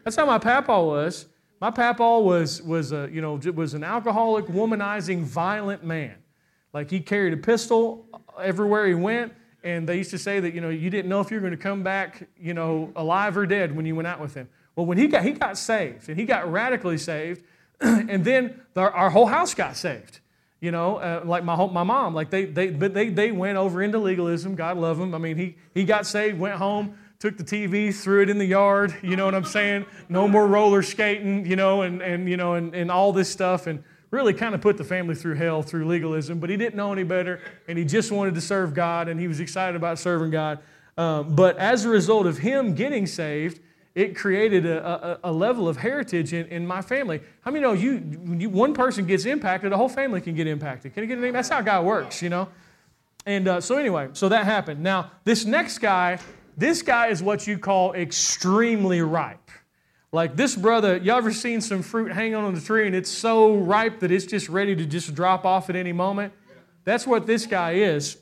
That's 0.03 0.17
how 0.17 0.27
my 0.27 0.39
papa 0.39 0.83
was. 0.83 1.27
My 1.61 1.71
papa 1.71 2.19
was, 2.21 2.63
was, 2.63 2.93
a, 2.93 3.09
you 3.13 3.21
know, 3.21 3.35
was 3.55 3.75
an 3.75 3.85
alcoholic, 3.85 4.47
womanizing, 4.47 5.23
violent 5.23 5.85
man. 5.85 6.15
Like 6.73 6.91
he 6.91 7.01
carried 7.01 7.35
a 7.35 7.37
pistol 7.37 8.07
everywhere 8.43 8.87
he 8.87 8.95
went. 8.95 9.35
And 9.63 9.87
they 9.87 9.99
used 9.99 10.11
to 10.13 10.19
say 10.19 10.41
that, 10.41 10.55
you 10.55 10.63
know, 10.63 10.71
you 10.71 10.89
didn't 10.89 11.11
know 11.11 11.21
if 11.21 11.31
you 11.31 11.37
were 11.37 11.43
going 11.43 11.51
to 11.51 11.63
come 11.63 11.83
back, 11.83 12.29
you 12.39 12.55
know, 12.55 12.91
alive 12.97 13.37
or 13.37 13.45
dead 13.45 13.77
when 13.77 13.85
you 13.85 13.95
went 13.95 14.09
out 14.09 14.19
with 14.19 14.33
him. 14.33 14.49
Well, 14.75 14.87
when 14.87 14.97
he 14.97 15.07
got, 15.07 15.23
he 15.23 15.33
got 15.33 15.59
saved, 15.59 16.09
and 16.09 16.19
he 16.19 16.25
got 16.25 16.51
radically 16.51 16.97
saved, 16.97 17.45
and 17.81 18.25
then 18.25 18.59
the, 18.73 18.91
our 18.91 19.11
whole 19.11 19.27
house 19.27 19.53
got 19.53 19.77
saved. 19.77 20.21
You 20.61 20.71
know, 20.71 20.97
uh, 20.97 21.23
like 21.25 21.45
my, 21.45 21.57
my 21.67 21.83
mom, 21.83 22.15
like 22.15 22.31
they, 22.31 22.47
they, 22.47 22.71
but 22.71 22.95
they, 22.95 23.09
they 23.11 23.33
went 23.33 23.59
over 23.59 23.83
into 23.83 23.99
legalism. 23.99 24.55
God 24.55 24.79
love 24.79 24.99
him. 24.99 25.15
I 25.15 25.19
mean, 25.19 25.37
he, 25.37 25.57
he 25.75 25.85
got 25.85 26.07
saved, 26.07 26.39
went 26.39 26.57
home, 26.57 26.97
took 27.21 27.37
the 27.37 27.45
TV, 27.45 27.95
threw 27.95 28.23
it 28.23 28.31
in 28.31 28.39
the 28.39 28.47
yard. 28.47 28.97
You 29.03 29.15
know 29.15 29.27
what 29.27 29.35
I'm 29.35 29.45
saying? 29.45 29.87
No 30.09 30.27
more 30.27 30.47
roller 30.47 30.83
skating, 30.83 31.47
you 31.47 31.55
know, 31.55 31.83
and, 31.83 32.03
and 32.03 32.29
you 32.29 32.37
know, 32.37 32.55
and, 32.55 32.75
and 32.75 32.91
all 32.91 33.13
this 33.13 33.31
stuff. 33.31 33.67
And 33.67 33.85
really 34.11 34.35
kind 34.35 34.55
of 34.55 34.61
put 34.61 34.77
the 34.77 34.85
family 34.85 35.15
through 35.15 35.35
hell 35.35 35.63
through 35.63 35.87
legalism, 35.87 36.41
but 36.41 36.51
he 36.51 36.57
didn't 36.57 36.75
know 36.75 36.93
any 36.93 37.05
better, 37.05 37.41
and 37.69 37.79
he 37.79 37.85
just 37.85 38.11
wanted 38.11 38.35
to 38.35 38.41
serve 38.41 38.75
God, 38.75 39.09
and 39.09 39.21
he 39.21 39.29
was 39.29 39.39
excited 39.39 39.77
about 39.77 39.99
serving 39.99 40.31
God. 40.31 40.59
Um, 40.99 41.37
but 41.37 41.57
as 41.59 41.85
a 41.85 41.89
result 41.89 42.27
of 42.27 42.39
him 42.39 42.75
getting 42.75 43.07
saved, 43.07 43.61
it 43.95 44.17
created 44.17 44.67
a, 44.67 45.21
a, 45.25 45.31
a 45.31 45.33
level 45.33 45.69
of 45.69 45.77
heritage 45.77 46.33
in, 46.33 46.47
in, 46.47 46.67
my 46.67 46.81
family. 46.81 47.21
How 47.43 47.51
many 47.51 47.63
know 47.63 47.73
you, 47.73 47.99
when 47.99 48.41
you, 48.41 48.49
one 48.49 48.75
person 48.75 49.07
gets 49.07 49.25
impacted, 49.25 49.73
the 49.73 49.77
whole 49.77 49.89
family 49.89 50.21
can 50.21 50.35
get 50.35 50.47
impacted? 50.47 50.95
Can 50.95 51.03
you 51.03 51.09
get 51.09 51.19
a 51.19 51.21
name? 51.21 51.33
That's 51.33 51.49
how 51.49 51.61
God 51.61 51.85
works, 51.85 52.23
you 52.23 52.29
know? 52.29 52.49
And 53.27 53.49
uh, 53.49 53.61
so, 53.61 53.77
anyway, 53.77 54.09
so 54.13 54.29
that 54.29 54.45
happened. 54.45 54.83
Now, 54.83 55.11
this 55.25 55.45
next 55.45 55.79
guy, 55.79 56.19
this 56.61 56.83
guy 56.83 57.09
is 57.09 57.23
what 57.23 57.47
you 57.47 57.59
call 57.59 57.95
extremely 57.95 59.01
ripe. 59.01 59.51
Like 60.13 60.37
this 60.37 60.57
brother, 60.57 60.97
you 60.97 61.13
ever 61.13 61.33
seen 61.33 61.61
some 61.61 61.83
fruit 61.83 62.13
hanging 62.13 62.35
on 62.35 62.55
the 62.55 62.61
tree 62.61 62.87
and 62.87 62.95
it's 62.95 63.11
so 63.11 63.57
ripe 63.57 64.01
that 64.01 64.11
it's 64.11 64.27
just 64.27 64.49
ready 64.49 64.77
to 64.77 64.85
just 64.85 65.15
drop 65.15 65.45
off 65.45 65.71
at 65.71 65.77
any 65.77 65.93
moment? 65.93 66.33
That's 66.85 67.07
what 67.07 67.27
this 67.27 67.47
guy 67.47 67.73
is. 67.73 68.19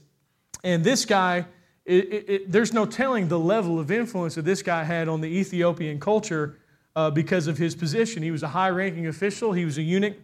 And 0.63 0.85
this 0.85 1.05
guy, 1.05 1.47
it, 1.85 2.13
it, 2.13 2.25
it, 2.29 2.53
there's 2.53 2.73
no 2.73 2.85
telling 2.85 3.29
the 3.29 3.39
level 3.39 3.81
of 3.81 3.91
influence 3.91 4.35
that 4.35 4.45
this 4.45 4.63
guy 4.63 4.85
had 4.85 5.09
on 5.09 5.21
the 5.21 5.29
Ethiopian 5.29 5.99
culture 5.99 6.59
uh, 6.95 7.11
because 7.11 7.47
of 7.47 7.57
his 7.57 7.75
position. 7.75 8.23
He 8.23 8.31
was 8.31 8.43
a 8.43 8.49
high 8.49 8.71
ranking 8.71 9.07
official, 9.07 9.53
he 9.53 9.65
was 9.65 9.79
a 9.79 9.83
eunuch 9.83 10.17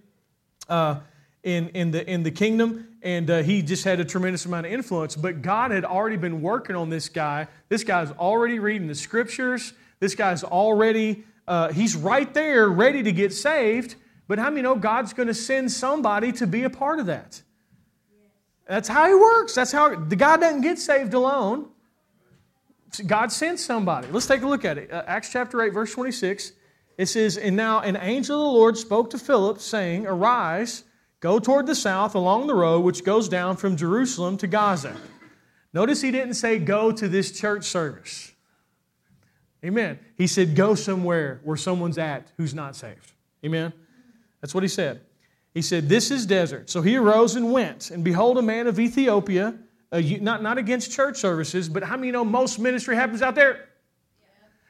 uh, 0.68 1.00
in, 1.45 1.68
in, 1.68 1.90
the, 1.90 2.11
in 2.11 2.22
the 2.22 2.30
kingdom, 2.30 2.88
and 3.03 3.30
uh, 3.30 3.42
he 3.42 3.62
just 3.62 3.84
had 3.84 4.01
a 4.01 4.05
tremendous 4.05 4.47
amount 4.47 4.66
of 4.66 4.72
influence. 4.72 5.14
But 5.14 5.42
God 5.42 5.70
had 5.70 5.84
already 5.84 6.16
been 6.16 6.42
working 6.42 6.74
on 6.74 6.90
this 6.90 7.09
guy. 7.09 7.47
This 7.68 7.84
guy's 7.84 8.11
already 8.12 8.59
reading 8.59 8.88
the 8.88 8.95
scriptures, 8.95 9.74
this 10.01 10.14
guy's 10.14 10.42
already 10.42 11.24
uh, 11.47 11.72
he's 11.72 11.95
right 11.95 12.32
there 12.32 12.68
ready 12.68 13.03
to 13.03 13.12
get 13.12 13.32
saved, 13.32 13.97
but 14.26 14.38
how 14.38 14.49
many 14.49 14.62
know 14.62 14.74
God's 14.74 15.12
going 15.12 15.26
to 15.28 15.34
send 15.34 15.70
somebody 15.70 16.32
to 16.32 16.47
be 16.47 16.64
a 16.64 16.70
part 16.70 16.99
of 16.99 17.07
that? 17.07 17.42
That's 18.66 18.88
how 18.88 19.07
he 19.07 19.14
works. 19.14 19.55
That's 19.55 19.72
how 19.72 19.95
the 19.95 20.16
God 20.16 20.40
doesn't 20.40 20.62
get 20.62 20.78
saved 20.78 21.12
alone. 21.12 21.68
God 23.07 23.30
sends 23.30 23.62
somebody. 23.62 24.09
Let's 24.11 24.26
take 24.26 24.42
a 24.42 24.47
look 24.47 24.64
at 24.64 24.78
it. 24.78 24.90
Uh, 24.90 25.03
Acts 25.07 25.30
chapter 25.30 25.61
8, 25.61 25.70
verse 25.70 25.92
26. 25.92 26.53
It 26.97 27.07
says, 27.07 27.36
And 27.36 27.57
now 27.57 27.80
an 27.80 27.97
angel 27.97 28.36
of 28.36 28.53
the 28.53 28.59
Lord 28.59 28.78
spoke 28.78 29.11
to 29.11 29.18
Philip, 29.18 29.61
saying, 29.61 30.07
Arise, 30.07 30.84
go 31.25 31.39
toward 31.39 31.66
the 31.66 31.75
south 31.75 32.14
along 32.14 32.47
the 32.47 32.55
road 32.55 32.81
which 32.81 33.03
goes 33.03 33.31
down 33.31 33.57
from 33.57 33.77
Jerusalem 33.79 34.37
to 34.37 34.47
Gaza. 34.47 34.95
Notice 35.72 36.03
he 36.03 36.11
didn't 36.11 36.35
say, 36.35 36.59
Go 36.59 36.93
to 36.93 37.09
this 37.09 37.33
church 37.33 37.64
service. 37.64 38.33
Amen. 39.64 39.99
He 40.18 40.27
said, 40.27 40.55
Go 40.55 40.75
somewhere 40.75 41.41
where 41.43 41.57
someone's 41.57 41.97
at 41.97 42.31
who's 42.37 42.53
not 42.53 42.77
saved. 42.77 43.12
Amen. 43.43 43.72
That's 44.43 44.55
what 44.55 44.64
he 44.64 44.68
said. 44.68 45.01
He 45.55 45.62
said, 45.62 45.89
This 45.89 46.11
is 46.11 46.27
desert. 46.27 46.68
So 46.68 46.83
he 46.83 46.95
arose 46.99 47.37
and 47.37 47.51
went, 47.51 47.91
and 47.91 48.05
behold, 48.05 48.37
a 48.37 48.43
man 48.43 48.66
of 48.66 48.79
Ethiopia, 48.79 49.55
not, 49.91 50.43
not 50.43 50.59
against 50.59 50.93
church 50.93 51.16
services, 51.16 51.70
but 51.70 51.83
how 51.83 51.97
many 51.97 52.12
know 52.12 52.27
most 52.27 52.59
ministry 52.59 52.97
happens 52.97 53.22
out 53.22 53.35
there? 53.35 53.70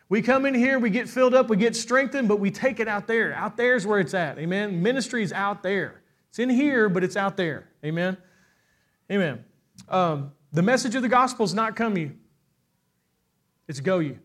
We 0.09 0.23
come 0.23 0.47
in 0.47 0.55
here, 0.55 0.79
we 0.79 0.91
get 0.91 1.09
filled 1.09 1.35
up, 1.35 1.49
we 1.49 1.57
get 1.57 1.75
strengthened, 1.75 2.29
but 2.29 2.39
we 2.39 2.53
take 2.53 2.79
it 2.79 2.87
out 2.87 3.09
there. 3.09 3.35
Out 3.35 3.57
there 3.57 3.75
is 3.75 3.89
where 3.89 3.99
it's 3.99 4.15
at. 4.15 4.39
Amen. 4.39 4.81
Ministry 4.81 5.25
is 5.25 5.33
out 5.33 5.65
there. 5.65 6.04
It's 6.35 6.41
in 6.41 6.51
here, 6.51 6.89
but 6.89 7.05
it's 7.05 7.17
out 7.17 7.37
there. 7.37 7.69
Amen. 7.85 8.17
Amen. 9.09 9.45
Um, 9.89 10.33
the 10.53 10.63
message 10.63 10.97
of 10.97 11.03
the 11.03 11.09
gospel 11.09 11.45
is 11.45 11.55
not 11.55 11.77
come 11.77 11.97
you, 11.97 12.11
it's 13.69 13.79
go 13.79 14.01
you. 14.01 14.19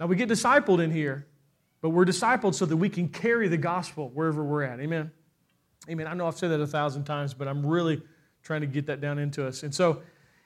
Now, 0.00 0.06
we 0.06 0.16
get 0.16 0.30
discipled 0.30 0.82
in 0.82 0.90
here, 0.90 1.26
but 1.82 1.90
we're 1.90 2.06
discipled 2.06 2.54
so 2.54 2.64
that 2.64 2.74
we 2.78 2.88
can 2.88 3.06
carry 3.06 3.48
the 3.48 3.58
gospel 3.58 4.08
wherever 4.14 4.42
we're 4.42 4.62
at. 4.62 4.80
Amen. 4.80 5.10
Amen. 5.90 6.06
I 6.06 6.14
know 6.14 6.26
I've 6.26 6.38
said 6.38 6.52
that 6.52 6.60
a 6.62 6.66
thousand 6.66 7.04
times, 7.04 7.34
but 7.34 7.48
I'm 7.48 7.66
really 7.66 8.00
trying 8.42 8.62
to 8.62 8.66
get 8.66 8.86
that 8.86 9.02
down 9.02 9.18
into 9.18 9.46
us. 9.46 9.64
And 9.64 9.74
so, 9.74 10.00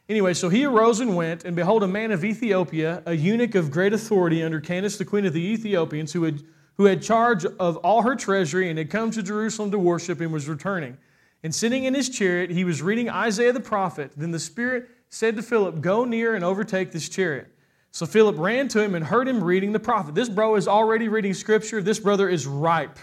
anyway, 0.09 0.35
so 0.35 0.49
he 0.49 0.65
arose 0.65 0.99
and 0.99 1.15
went, 1.15 1.45
and 1.45 1.55
behold, 1.55 1.85
a 1.85 1.87
man 1.87 2.11
of 2.11 2.25
Ethiopia, 2.25 3.01
a 3.07 3.15
eunuch 3.15 3.55
of 3.55 3.71
great 3.71 3.93
authority 3.93 4.43
under 4.43 4.61
Candace, 4.61 4.99
the 4.99 5.05
queen 5.05 5.25
of 5.25 5.35
the 5.35 5.53
Ethiopians, 5.53 6.13
who 6.13 6.25
had, 6.25 6.43
who 6.77 6.87
had 6.87 7.03
charge 7.03 7.45
of 7.45 7.77
all 7.79 8.03
her 8.03 8.17
treasury 8.17 8.69
and 8.69 8.79
had 8.79 8.91
come 8.91 9.11
to 9.11 9.23
Jerusalem 9.23 9.71
to 9.71 9.79
worship 9.79 10.21
and 10.21 10.33
was 10.33 10.49
returning. 10.49 10.97
And 11.43 11.55
sitting 11.55 11.85
in 11.85 11.95
his 11.95 12.09
chariot, 12.09 12.51
he 12.51 12.65
was 12.65 12.83
reading 12.83 13.11
Isaiah 13.11 13.53
the 13.53 13.61
prophet. 13.61 14.13
Then 14.17 14.31
the 14.31 14.39
Spirit 14.39 14.89
said 15.09 15.37
to 15.37 15.43
Philip, 15.43 15.81
Go 15.81 16.05
near 16.05 16.35
and 16.35 16.45
overtake 16.45 16.93
this 16.93 17.09
chariot. 17.09 17.49
So 17.91 18.07
Philip 18.07 18.39
ran 18.39 18.69
to 18.69 18.83
him 18.83 18.95
and 18.95 19.05
heard 19.05 19.29
him 19.29 19.45
reading 19.45 19.73
the 19.73 19.81
prophet. 19.81 20.15
This 20.15 20.29
bro 20.29 20.55
is 20.55 20.67
already 20.67 21.09
reading 21.09 21.35
scripture. 21.35 21.83
This 21.83 21.99
brother 21.99 22.29
is 22.29 22.47
ripe. 22.47 22.99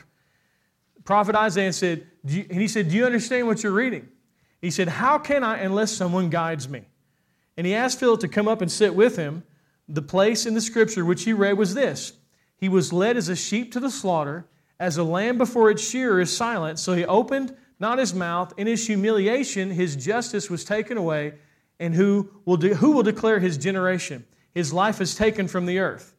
Prophet 1.06 1.36
Isaiah 1.36 1.74
said, 1.74 2.08
and 2.24 2.60
he 2.60 2.68
said, 2.68 2.90
Do 2.90 2.96
you 2.96 3.06
understand 3.06 3.48
what 3.48 3.62
you're 3.62 3.72
reading? 3.72 4.10
He 4.62 4.72
said, 4.72 4.88
How 4.88 5.20
can 5.20 5.44
I 5.44 5.58
unless 5.58 5.92
someone 5.92 6.30
guides 6.30 6.68
me? 6.68 6.84
And 7.56 7.68
he 7.68 7.76
asked 7.76 8.00
Philip 8.00 8.22
to 8.22 8.28
come 8.28 8.48
up 8.48 8.62
and 8.62 8.72
sit 8.72 8.96
with 8.96 9.16
him. 9.16 9.44
The 9.88 10.02
place 10.02 10.46
in 10.46 10.54
the 10.54 10.62
scripture 10.62 11.04
which 11.04 11.24
he 11.24 11.34
read 11.34 11.58
was 11.58 11.74
this 11.74 12.14
He 12.60 12.70
was 12.70 12.94
led 12.94 13.18
as 13.18 13.30
a 13.30 13.36
sheep 13.36 13.72
to 13.74 13.80
the 13.80 13.90
slaughter, 13.90 14.46
as 14.80 14.98
a 14.98 15.04
lamb 15.04 15.38
before 15.38 15.70
its 15.72 15.88
shearer 15.88 16.20
is 16.20 16.36
silent. 16.36 16.80
So 16.80 16.94
he 16.94 17.06
opened 17.06 17.56
not 17.80 17.98
his 17.98 18.14
mouth. 18.14 18.54
In 18.58 18.68
his 18.68 18.86
humiliation, 18.86 19.72
his 19.72 19.96
justice 19.96 20.50
was 20.50 20.64
taken 20.64 20.98
away. 20.98 21.34
And 21.80 21.96
who 21.96 22.30
will, 22.46 22.58
who 22.58 22.92
will 22.92 23.04
declare 23.04 23.40
his 23.40 23.58
generation? 23.58 24.26
his 24.54 24.74
life 24.74 25.02
is 25.02 25.16
taken 25.16 25.48
from 25.48 25.66
the 25.66 25.80
earth. 25.80 26.16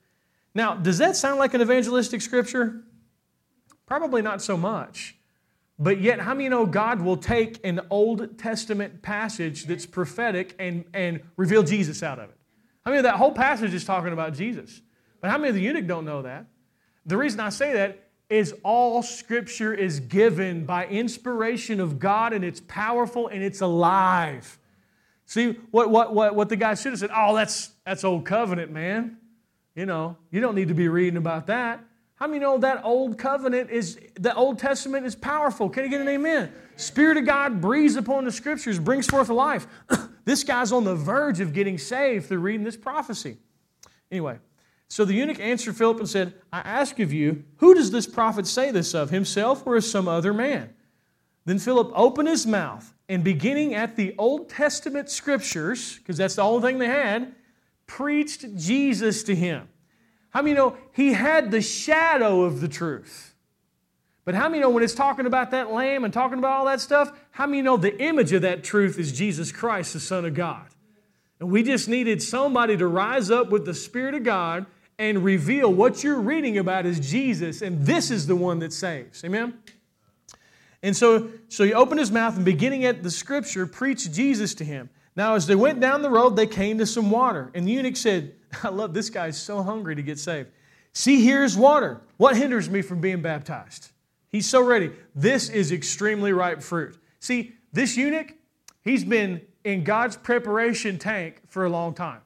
Now, 0.55 0.74
does 0.74 0.99
that 0.99 1.16
sound 1.16 1.38
like 1.38 1.55
an 1.55 1.61
evangelistic 1.61 2.22
scripture? 2.22 2.82
Probably 3.86 4.22
not 4.22 4.43
so 4.43 4.57
much. 4.57 5.16
But 5.78 6.01
yet, 6.01 6.20
how 6.20 6.34
many 6.34 6.49
know 6.49 6.66
God 6.66 7.01
will 7.01 7.16
take 7.16 7.64
an 7.64 7.80
Old 7.88 8.38
Testament 8.38 9.03
passage 9.03 9.64
that's 9.64 9.86
prophetic 9.86 10.55
and, 10.59 10.84
and 10.93 11.20
reveal 11.36 11.62
Jesus 11.62 12.03
out 12.03 12.18
of 12.18 12.30
it? 12.30 12.36
I 12.84 12.91
mean, 12.91 13.03
that 13.03 13.16
whole 13.16 13.32
passage 13.32 13.72
is 13.72 13.84
talking 13.84 14.12
about 14.12 14.34
Jesus? 14.34 14.82
But 15.20 15.30
how 15.30 15.38
many 15.38 15.50
of 15.50 15.54
the 15.54 15.62
eunuch 15.62 15.86
don't 15.86 16.04
know 16.04 16.22
that? 16.22 16.46
The 17.06 17.16
reason 17.16 17.40
I 17.40 17.48
say 17.48 17.72
that 17.74 18.08
is 18.28 18.54
all 18.62 19.02
scripture 19.02 19.74
is 19.74 20.00
given 20.00 20.64
by 20.64 20.86
inspiration 20.86 21.80
of 21.80 21.98
God 21.98 22.32
and 22.32 22.44
it's 22.44 22.60
powerful 22.60 23.28
and 23.28 23.42
it's 23.42 23.60
alive. 23.60 24.58
See, 25.26 25.52
what, 25.70 25.90
what, 25.90 26.14
what, 26.14 26.34
what 26.34 26.48
the 26.48 26.56
guy 26.56 26.74
should 26.74 26.92
have 26.92 27.00
said, 27.00 27.10
oh, 27.14 27.34
that's, 27.34 27.70
that's 27.84 28.04
old 28.04 28.24
covenant, 28.24 28.70
man. 28.70 29.18
You 29.74 29.86
know, 29.86 30.16
you 30.30 30.40
don't 30.40 30.54
need 30.54 30.68
to 30.68 30.74
be 30.74 30.88
reading 30.88 31.16
about 31.16 31.46
that. 31.48 31.84
How 32.14 32.26
many 32.26 32.40
know 32.40 32.58
that 32.58 32.84
old 32.84 33.16
covenant 33.16 33.70
is, 33.70 33.98
the 34.14 34.34
Old 34.34 34.58
Testament 34.58 35.06
is 35.06 35.14
powerful? 35.14 35.70
Can 35.70 35.84
you 35.84 35.88
get 35.88 36.02
an 36.02 36.08
amen? 36.08 36.52
Spirit 36.76 37.16
of 37.16 37.24
God 37.24 37.62
breathes 37.62 37.96
upon 37.96 38.24
the 38.24 38.32
scriptures, 38.32 38.78
brings 38.78 39.06
forth 39.06 39.30
life. 39.30 39.66
this 40.26 40.44
guy's 40.44 40.70
on 40.70 40.84
the 40.84 40.94
verge 40.94 41.40
of 41.40 41.54
getting 41.54 41.78
saved 41.78 42.26
through 42.26 42.40
reading 42.40 42.62
this 42.62 42.76
prophecy. 42.76 43.38
Anyway, 44.10 44.38
so 44.91 45.05
the 45.05 45.14
eunuch 45.14 45.38
answered 45.38 45.76
Philip 45.76 46.01
and 46.01 46.09
said, 46.09 46.34
I 46.53 46.59
ask 46.59 46.99
of 46.99 47.12
you, 47.12 47.45
who 47.59 47.74
does 47.74 47.93
this 47.93 48.09
prophet 48.09 48.45
say 48.49 48.72
this 48.72 48.93
of, 48.93 49.11
himself 49.11 49.64
or 49.64 49.80
some 49.80 50.09
other 50.09 50.34
man? 50.34 50.74
Then 51.45 51.61
Philip 51.61 51.93
opened 51.95 52.26
his 52.26 52.45
mouth 52.45 52.93
and 53.09 53.22
beginning 53.22 53.72
at 53.72 53.95
the 53.95 54.16
Old 54.18 54.49
Testament 54.49 55.09
scriptures, 55.09 55.99
because 55.99 56.16
that's 56.16 56.34
the 56.34 56.43
only 56.43 56.68
thing 56.68 56.78
they 56.78 56.88
had, 56.88 57.36
preached 57.86 58.57
Jesus 58.57 59.22
to 59.22 59.34
him. 59.34 59.68
How 60.30 60.43
many 60.43 60.57
know 60.57 60.76
he 60.93 61.12
had 61.12 61.53
the 61.53 61.62
shadow 61.62 62.43
of 62.43 62.61
the 62.61 62.68
truth? 62.68 63.36
But 64.24 64.34
how 64.34 64.49
many 64.49 64.61
know 64.61 64.70
when 64.70 64.82
it's 64.82 64.95
talking 64.95 65.26
about 65.26 65.53
that 65.53 65.70
lamb 65.70 66.03
and 66.03 66.12
talking 66.12 66.38
about 66.38 66.59
all 66.59 66.64
that 66.66 66.80
stuff, 66.80 67.12
how 67.30 67.47
many 67.47 67.62
know 67.62 67.76
the 67.76 67.97
image 68.03 68.32
of 68.32 68.43
that 68.43 68.64
truth 68.64 68.99
is 68.99 69.12
Jesus 69.12 69.53
Christ, 69.53 69.93
the 69.93 70.01
Son 70.01 70.24
of 70.24 70.34
God? 70.34 70.66
And 71.38 71.49
we 71.49 71.62
just 71.62 71.88
needed 71.88 72.20
somebody 72.20 72.76
to 72.76 72.88
rise 72.88 73.30
up 73.30 73.51
with 73.51 73.64
the 73.64 73.74
Spirit 73.74 74.14
of 74.14 74.24
God 74.24 74.66
and 75.01 75.24
reveal 75.24 75.72
what 75.72 76.05
you're 76.05 76.20
reading 76.20 76.59
about 76.59 76.84
is 76.84 77.01
Jesus, 77.01 77.62
and 77.62 77.86
this 77.86 78.11
is 78.11 78.26
the 78.26 78.36
one 78.36 78.59
that 78.59 78.70
saves. 78.70 79.24
Amen? 79.24 79.59
And 80.82 80.94
so, 80.94 81.30
so 81.48 81.64
he 81.64 81.72
opened 81.72 82.01
his 82.01 82.12
mouth 82.12 82.36
and 82.36 82.44
beginning 82.44 82.84
at 82.84 83.03
the 83.03 83.11
scripture, 83.11 83.66
preached 83.66 84.12
Jesus 84.12 84.55
to 84.57 84.64
him. 84.64 84.90
Now, 85.16 85.36
as 85.36 85.46
they 85.46 85.55
went 85.55 85.80
down 85.80 86.03
the 86.03 86.11
road, 86.11 86.36
they 86.36 86.46
came 86.46 86.76
to 86.78 86.86
some 86.86 87.11
water. 87.11 87.51
And 87.55 87.66
the 87.66 87.72
eunuch 87.72 87.96
said, 87.96 88.34
I 88.62 88.68
love 88.68 88.92
this 88.92 89.09
guy 89.09 89.28
guy's 89.28 89.40
so 89.40 89.62
hungry 89.62 89.96
to 89.96 90.03
get 90.03 90.18
saved. 90.18 90.51
See, 90.92 91.24
here's 91.24 91.57
water. 91.57 92.03
What 92.18 92.36
hinders 92.36 92.68
me 92.68 92.82
from 92.82 93.01
being 93.01 93.22
baptized? 93.22 93.92
He's 94.28 94.46
so 94.46 94.62
ready. 94.62 94.90
This 95.14 95.48
is 95.48 95.72
extremely 95.72 96.34
ripe 96.34 96.62
fruit. 96.62 96.98
See, 97.20 97.55
this 97.72 97.96
eunuch, 97.96 98.34
he's 98.82 99.05
been 99.05 99.40
in 99.64 99.82
God's 99.82 100.18
preparation 100.18 100.98
tank 100.98 101.40
for 101.48 101.64
a 101.64 101.70
long 101.70 101.94
time. 101.94 102.20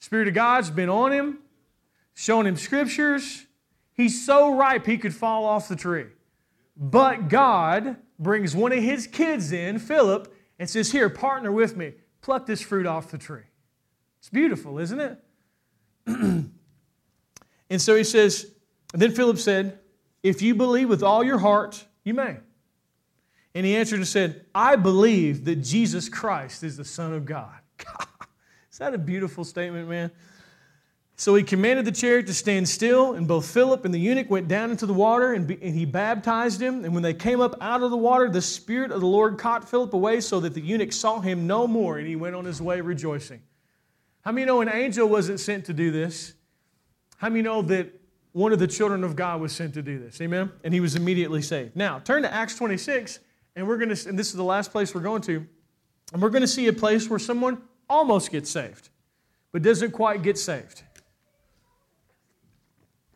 Spirit 0.00 0.28
of 0.28 0.34
God's 0.34 0.68
been 0.68 0.88
on 0.90 1.12
him, 1.12 1.38
showing 2.14 2.46
him 2.46 2.56
scriptures. 2.56 3.46
He's 3.94 4.24
so 4.24 4.54
ripe 4.54 4.86
he 4.86 4.98
could 4.98 5.14
fall 5.14 5.44
off 5.44 5.68
the 5.68 5.76
tree. 5.76 6.06
But 6.76 7.28
God 7.28 7.96
brings 8.18 8.56
one 8.56 8.72
of 8.72 8.82
his 8.82 9.06
kids 9.06 9.52
in, 9.52 9.78
Philip, 9.78 10.34
and 10.58 10.68
says, 10.68 10.92
Here, 10.92 11.10
partner 11.10 11.52
with 11.52 11.76
me, 11.76 11.94
pluck 12.20 12.46
this 12.46 12.62
fruit 12.62 12.86
off 12.86 13.10
the 13.10 13.18
tree. 13.18 13.44
It's 14.18 14.30
beautiful, 14.30 14.78
isn't 14.78 15.00
it? 15.00 15.18
and 16.06 16.52
so 17.76 17.96
he 17.96 18.04
says, 18.04 18.52
then 18.92 19.12
Philip 19.12 19.38
said, 19.38 19.78
If 20.22 20.42
you 20.42 20.54
believe 20.54 20.88
with 20.88 21.02
all 21.02 21.24
your 21.24 21.38
heart, 21.38 21.84
you 22.04 22.14
may. 22.14 22.36
And 23.54 23.66
he 23.66 23.76
answered 23.76 23.96
and 23.96 24.08
said, 24.08 24.46
I 24.54 24.76
believe 24.76 25.44
that 25.44 25.56
Jesus 25.56 26.08
Christ 26.08 26.62
is 26.62 26.76
the 26.76 26.84
Son 26.84 27.12
of 27.12 27.24
God. 27.24 27.58
is 28.70 28.78
that 28.78 28.94
a 28.94 28.98
beautiful 28.98 29.44
statement, 29.44 29.88
man? 29.88 30.10
So 31.16 31.34
he 31.34 31.42
commanded 31.42 31.84
the 31.84 31.92
chariot 31.92 32.26
to 32.26 32.34
stand 32.34 32.68
still, 32.68 33.12
and 33.12 33.28
both 33.28 33.46
Philip 33.48 33.84
and 33.84 33.94
the 33.94 33.98
eunuch 33.98 34.30
went 34.30 34.48
down 34.48 34.70
into 34.70 34.86
the 34.86 34.94
water, 34.94 35.34
and, 35.34 35.46
be, 35.46 35.58
and, 35.62 35.74
he 35.74 35.84
baptized 35.84 36.60
him. 36.60 36.84
And 36.84 36.94
when 36.94 37.02
they 37.02 37.14
came 37.14 37.40
up 37.40 37.54
out 37.60 37.82
of 37.82 37.90
the 37.90 37.96
water, 37.96 38.28
the 38.28 38.42
Spirit 38.42 38.90
of 38.90 39.00
the 39.00 39.06
Lord 39.06 39.38
caught 39.38 39.68
Philip 39.68 39.92
away, 39.92 40.20
so 40.20 40.40
that 40.40 40.54
the 40.54 40.60
eunuch 40.60 40.92
saw 40.92 41.20
him 41.20 41.46
no 41.46 41.66
more, 41.66 41.98
and 41.98 42.08
he 42.08 42.16
went 42.16 42.34
on 42.34 42.44
his 42.44 42.60
way 42.60 42.80
rejoicing. 42.80 43.42
How 44.22 44.32
many 44.32 44.46
know 44.46 44.62
an 44.62 44.68
angel 44.68 45.08
wasn't 45.08 45.38
sent 45.38 45.66
to 45.66 45.72
do 45.72 45.90
this? 45.90 46.34
How 47.18 47.28
many 47.28 47.42
know 47.42 47.62
that 47.62 47.92
one 48.32 48.52
of 48.52 48.58
the 48.58 48.66
children 48.66 49.04
of 49.04 49.14
God 49.14 49.40
was 49.40 49.52
sent 49.52 49.74
to 49.74 49.82
do 49.82 49.98
this? 49.98 50.20
Amen? 50.20 50.50
And 50.64 50.72
he 50.72 50.80
was 50.80 50.96
immediately 50.96 51.42
saved. 51.42 51.76
Now, 51.76 51.98
turn 51.98 52.22
to 52.22 52.32
Acts 52.32 52.56
26, 52.56 53.20
and 53.54 53.68
we're 53.68 53.76
going 53.76 53.94
to, 53.94 54.08
and 54.08 54.18
this 54.18 54.28
is 54.28 54.34
the 54.34 54.42
last 54.44 54.72
place 54.72 54.94
we're 54.94 55.02
going 55.02 55.22
to, 55.22 55.46
and 56.12 56.22
we're 56.22 56.30
going 56.30 56.42
to 56.42 56.48
see 56.48 56.66
a 56.66 56.72
place 56.72 57.08
where 57.08 57.18
someone 57.18 57.62
almost 57.88 58.30
gets 58.30 58.50
saved, 58.50 58.88
but 59.52 59.62
doesn't 59.62 59.92
quite 59.92 60.22
get 60.22 60.38
saved. 60.38 60.82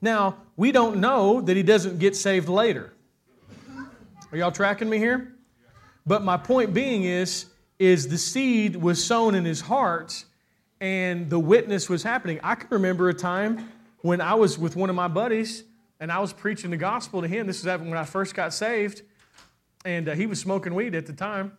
Now, 0.00 0.36
we 0.56 0.72
don't 0.72 0.98
know 0.98 1.40
that 1.40 1.56
he 1.56 1.62
doesn't 1.62 1.98
get 1.98 2.16
saved 2.16 2.48
later. 2.48 2.92
Are 4.30 4.36
y'all 4.36 4.52
tracking 4.52 4.88
me 4.88 4.98
here? 4.98 5.34
But 6.06 6.22
my 6.22 6.36
point 6.36 6.74
being 6.74 7.04
is, 7.04 7.46
is 7.78 8.08
the 8.08 8.18
seed 8.18 8.76
was 8.76 9.02
sown 9.02 9.34
in 9.34 9.44
his 9.44 9.60
heart 9.60 10.24
and 10.80 11.30
the 11.30 11.38
witness 11.38 11.88
was 11.88 12.02
happening. 12.02 12.40
I 12.42 12.54
can 12.54 12.68
remember 12.70 13.08
a 13.08 13.14
time 13.14 13.70
when 14.02 14.20
I 14.20 14.34
was 14.34 14.58
with 14.58 14.76
one 14.76 14.90
of 14.90 14.96
my 14.96 15.08
buddies 15.08 15.64
and 15.98 16.12
I 16.12 16.20
was 16.20 16.32
preaching 16.32 16.70
the 16.70 16.76
gospel 16.76 17.22
to 17.22 17.28
him. 17.28 17.46
This 17.46 17.64
was 17.64 17.80
when 17.80 17.96
I 17.96 18.04
first 18.04 18.34
got 18.34 18.52
saved. 18.52 19.02
And 19.84 20.08
uh, 20.08 20.14
he 20.14 20.26
was 20.26 20.40
smoking 20.40 20.74
weed 20.74 20.94
at 20.94 21.06
the 21.06 21.12
time. 21.12 21.56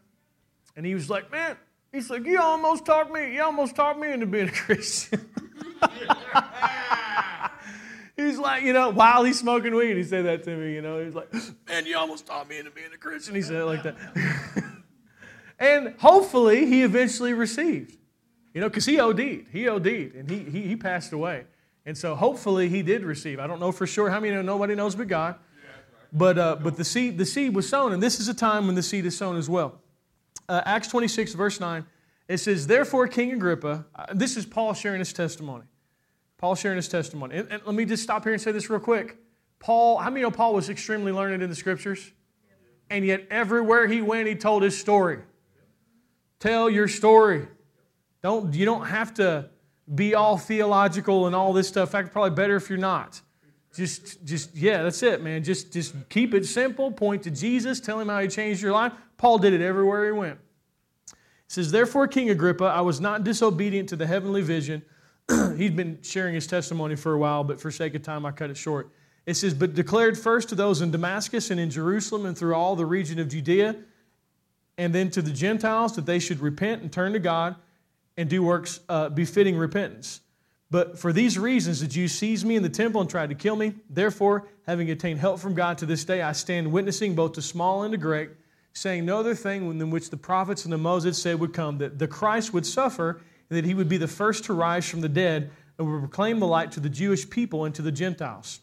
And 0.75 0.85
he 0.85 0.93
was 0.93 1.09
like, 1.09 1.31
Man, 1.31 1.57
he's 1.91 2.09
like, 2.09 2.25
You 2.25 2.39
almost 2.39 2.85
talked 2.85 3.11
me, 3.11 3.33
you 3.33 3.41
almost 3.41 3.75
talked 3.75 3.99
me 3.99 4.11
into 4.11 4.25
being 4.25 4.49
a 4.49 4.51
Christian. 4.51 5.27
he's 8.27 8.37
like, 8.37 8.63
you 8.63 8.73
know, 8.73 8.89
while 8.89 9.23
he's 9.23 9.39
smoking 9.39 9.73
weed, 9.75 9.97
he 9.97 10.03
said 10.03 10.25
that 10.25 10.43
to 10.43 10.55
me, 10.55 10.73
you 10.73 10.81
know. 10.81 11.03
He's 11.03 11.15
like, 11.15 11.33
Man, 11.67 11.85
you 11.85 11.97
almost 11.97 12.25
taught 12.25 12.47
me 12.47 12.59
into 12.59 12.71
being 12.71 12.93
a 12.93 12.97
Christian. 12.97 13.35
He 13.35 13.41
said 13.41 13.57
it 13.57 13.65
like 13.65 13.83
that. 13.83 13.95
and 15.59 15.95
hopefully 15.99 16.65
he 16.65 16.83
eventually 16.83 17.33
received. 17.33 17.97
You 18.53 18.61
know, 18.61 18.69
because 18.69 18.85
he 18.85 18.99
OD'd. 18.99 19.47
He 19.51 19.67
OD'd 19.67 20.15
and 20.15 20.29
he, 20.29 20.39
he, 20.39 20.61
he 20.63 20.75
passed 20.75 21.13
away. 21.13 21.45
And 21.85 21.97
so 21.97 22.15
hopefully 22.15 22.69
he 22.69 22.81
did 22.81 23.03
receive. 23.03 23.39
I 23.39 23.47
don't 23.47 23.59
know 23.59 23.71
for 23.71 23.87
sure 23.87 24.09
how 24.09 24.19
many 24.19 24.33
know 24.33 24.41
nobody 24.41 24.75
knows 24.75 24.95
but 24.95 25.07
God. 25.07 25.35
But, 26.11 26.37
uh, 26.37 26.55
but 26.55 26.77
the, 26.77 26.83
seed, 26.83 27.17
the 27.17 27.25
seed 27.25 27.53
was 27.53 27.67
sown, 27.67 27.93
and 27.93 28.01
this 28.01 28.19
is 28.19 28.27
a 28.27 28.33
time 28.33 28.65
when 28.65 28.75
the 28.75 28.83
seed 28.83 29.05
is 29.05 29.17
sown 29.17 29.37
as 29.37 29.49
well. 29.49 29.81
Uh, 30.49 30.61
Acts 30.65 30.87
26, 30.87 31.33
verse 31.33 31.59
9, 31.59 31.85
it 32.27 32.37
says, 32.37 32.65
Therefore, 32.65 33.07
King 33.07 33.33
Agrippa, 33.33 33.85
uh, 33.93 34.05
this 34.13 34.37
is 34.37 34.45
Paul 34.45 34.73
sharing 34.73 34.99
his 34.99 35.11
testimony. 35.11 35.65
Paul 36.37 36.55
sharing 36.55 36.75
his 36.75 36.87
testimony. 36.87 37.37
And, 37.37 37.51
and, 37.51 37.61
let 37.65 37.75
me 37.75 37.85
just 37.85 38.03
stop 38.03 38.23
here 38.23 38.33
and 38.33 38.41
say 38.41 38.51
this 38.51 38.69
real 38.69 38.79
quick. 38.79 39.17
Paul, 39.59 39.97
how 39.97 40.09
many 40.09 40.21
know 40.21 40.31
Paul 40.31 40.53
was 40.53 40.69
extremely 40.69 41.11
learned 41.11 41.41
in 41.41 41.49
the 41.49 41.55
scriptures? 41.55 42.11
And 42.89 43.05
yet, 43.05 43.27
everywhere 43.29 43.87
he 43.87 44.01
went, 44.01 44.27
he 44.27 44.35
told 44.35 44.63
his 44.63 44.77
story. 44.77 45.19
Tell 46.39 46.69
your 46.69 46.87
story. 46.87 47.47
Don't, 48.21 48.53
you 48.53 48.65
don't 48.65 48.85
have 48.85 49.13
to 49.15 49.49
be 49.93 50.15
all 50.15 50.37
theological 50.37 51.27
and 51.27 51.35
all 51.35 51.53
this 51.53 51.67
stuff. 51.67 51.89
In 51.89 51.91
fact, 51.91 52.11
probably 52.13 52.35
better 52.35 52.55
if 52.55 52.69
you're 52.69 52.77
not. 52.77 53.21
Just, 53.75 54.23
just 54.25 54.55
yeah, 54.55 54.83
that's 54.83 55.03
it, 55.03 55.21
man. 55.21 55.43
Just, 55.43 55.73
just 55.73 55.95
keep 56.09 56.33
it 56.33 56.45
simple. 56.45 56.91
Point 56.91 57.23
to 57.23 57.31
Jesus. 57.31 57.79
Tell 57.79 57.99
him 57.99 58.09
how 58.09 58.19
he 58.19 58.27
changed 58.27 58.61
your 58.61 58.71
life. 58.71 58.93
Paul 59.17 59.37
did 59.37 59.53
it 59.53 59.61
everywhere 59.61 60.05
he 60.05 60.11
went. 60.11 60.39
He 61.07 61.13
says, 61.47 61.71
Therefore, 61.71 62.07
King 62.07 62.29
Agrippa, 62.29 62.65
I 62.65 62.81
was 62.81 63.01
not 63.01 63.23
disobedient 63.23 63.89
to 63.89 63.95
the 63.95 64.07
heavenly 64.07 64.41
vision. 64.41 64.83
He'd 65.57 65.75
been 65.75 65.99
sharing 66.01 66.33
his 66.35 66.47
testimony 66.47 66.95
for 66.95 67.13
a 67.13 67.17
while, 67.17 67.43
but 67.43 67.59
for 67.59 67.71
sake 67.71 67.95
of 67.95 68.03
time, 68.03 68.25
I 68.25 68.31
cut 68.31 68.49
it 68.49 68.57
short. 68.57 68.91
It 69.25 69.35
says, 69.35 69.53
But 69.53 69.73
declared 69.73 70.17
first 70.17 70.49
to 70.49 70.55
those 70.55 70.81
in 70.81 70.91
Damascus 70.91 71.51
and 71.51 71.59
in 71.59 71.69
Jerusalem 71.69 72.25
and 72.25 72.37
through 72.37 72.55
all 72.55 72.75
the 72.75 72.85
region 72.85 73.19
of 73.19 73.27
Judea, 73.27 73.75
and 74.77 74.95
then 74.95 75.09
to 75.11 75.21
the 75.21 75.31
Gentiles 75.31 75.95
that 75.95 76.05
they 76.05 76.19
should 76.19 76.39
repent 76.39 76.81
and 76.81 76.91
turn 76.91 77.13
to 77.13 77.19
God 77.19 77.55
and 78.15 78.29
do 78.29 78.41
works 78.41 78.79
uh, 78.89 79.09
befitting 79.09 79.57
repentance. 79.57 80.21
But 80.69 80.99
for 80.99 81.13
these 81.13 81.37
reasons, 81.37 81.79
the 81.79 81.87
Jews 81.87 82.11
seized 82.11 82.45
me 82.45 82.55
in 82.55 82.63
the 82.63 82.69
temple 82.69 82.99
and 82.99 83.09
tried 83.09 83.29
to 83.29 83.35
kill 83.35 83.55
me. 83.55 83.73
Therefore, 83.89 84.47
having 84.65 84.91
obtained 84.91 85.19
help 85.19 85.39
from 85.39 85.53
God 85.53 85.77
to 85.77 85.85
this 85.85 86.03
day, 86.03 86.21
I 86.21 86.33
stand 86.33 86.71
witnessing 86.71 87.15
both 87.15 87.33
to 87.33 87.41
small 87.41 87.83
and 87.83 87.93
to 87.93 87.97
great, 87.97 88.31
saying 88.73 89.05
no 89.05 89.19
other 89.19 89.33
thing 89.33 89.77
than 89.77 89.89
which 89.89 90.09
the 90.09 90.17
prophets 90.17 90.65
and 90.65 90.73
the 90.73 90.77
Moses 90.77 91.21
said 91.21 91.39
would 91.39 91.53
come, 91.53 91.77
that 91.77 91.99
the 91.99 92.07
Christ 92.07 92.53
would 92.53 92.65
suffer, 92.65 93.21
and 93.49 93.57
that 93.57 93.65
he 93.65 93.73
would 93.73 93.89
be 93.89 93.97
the 93.97 94.07
first 94.07 94.45
to 94.45 94.53
rise 94.53 94.87
from 94.87 95.01
the 95.01 95.09
dead, 95.09 95.51
and 95.77 95.91
would 95.91 95.99
proclaim 95.99 96.39
the 96.39 96.47
light 96.47 96.71
to 96.73 96.79
the 96.79 96.89
Jewish 96.89 97.29
people 97.29 97.65
and 97.65 97.75
to 97.75 97.81
the 97.81 97.91
Gentiles. 97.91 98.59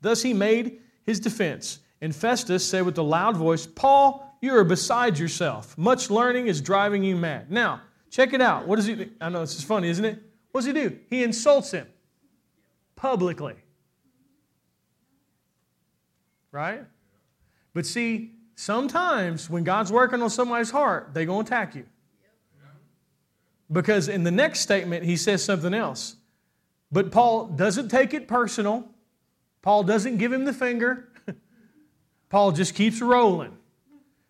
Thus 0.00 0.22
he 0.22 0.34
made 0.34 0.80
his 1.04 1.20
defense. 1.20 1.78
And 2.00 2.14
Festus 2.14 2.66
said 2.66 2.84
with 2.84 2.98
a 2.98 3.02
loud 3.02 3.36
voice, 3.36 3.66
Paul, 3.66 4.36
you 4.40 4.54
are 4.56 4.64
beside 4.64 5.18
yourself. 5.18 5.78
Much 5.78 6.10
learning 6.10 6.48
is 6.48 6.60
driving 6.60 7.04
you 7.04 7.16
mad. 7.16 7.50
Now, 7.50 7.80
check 8.10 8.32
it 8.32 8.40
out. 8.40 8.66
What 8.66 8.76
does 8.76 8.86
he 8.86 9.10
I 9.20 9.28
know 9.28 9.40
this 9.40 9.56
is 9.56 9.64
funny, 9.64 9.88
isn't 9.88 10.04
it? 10.04 10.20
What 10.50 10.60
does 10.62 10.66
he 10.66 10.72
do? 10.72 10.98
He 11.08 11.22
insults 11.22 11.70
him 11.70 11.86
publicly. 12.96 13.54
Right? 16.50 16.84
But 17.72 17.86
see, 17.86 18.32
sometimes 18.56 19.48
when 19.48 19.64
God's 19.64 19.90
working 19.90 20.20
on 20.20 20.28
somebody's 20.28 20.70
heart, 20.70 21.10
they're 21.14 21.24
going 21.24 21.46
to 21.46 21.54
attack 21.54 21.74
you. 21.74 21.86
Because 23.72 24.08
in 24.08 24.22
the 24.22 24.30
next 24.30 24.60
statement, 24.60 25.04
he 25.04 25.16
says 25.16 25.42
something 25.42 25.72
else. 25.72 26.16
But 26.90 27.10
Paul 27.10 27.46
doesn't 27.46 27.88
take 27.88 28.12
it 28.12 28.28
personal. 28.28 28.88
Paul 29.62 29.82
doesn't 29.84 30.18
give 30.18 30.32
him 30.32 30.44
the 30.44 30.52
finger. 30.52 31.08
Paul 32.28 32.52
just 32.52 32.74
keeps 32.74 33.00
rolling. 33.00 33.56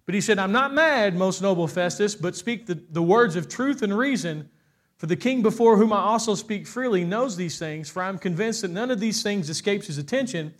But 0.06 0.14
he 0.14 0.20
said, 0.20 0.38
I'm 0.38 0.52
not 0.52 0.74
mad, 0.74 1.16
most 1.16 1.42
noble 1.42 1.66
Festus, 1.66 2.14
but 2.14 2.36
speak 2.36 2.66
the, 2.66 2.74
the 2.90 3.02
words 3.02 3.36
of 3.36 3.48
truth 3.48 3.82
and 3.82 3.96
reason 3.96 4.48
for 4.96 5.06
the 5.06 5.16
king 5.16 5.42
before 5.42 5.76
whom 5.76 5.92
I 5.92 6.00
also 6.00 6.36
speak 6.36 6.66
freely 6.66 7.04
knows 7.04 7.36
these 7.36 7.58
things, 7.58 7.88
for 7.88 8.02
I 8.02 8.08
am 8.08 8.18
convinced 8.18 8.62
that 8.62 8.70
none 8.70 8.90
of 8.90 9.00
these 9.00 9.22
things 9.22 9.50
escapes 9.50 9.88
his 9.88 9.98
attention. 9.98 10.54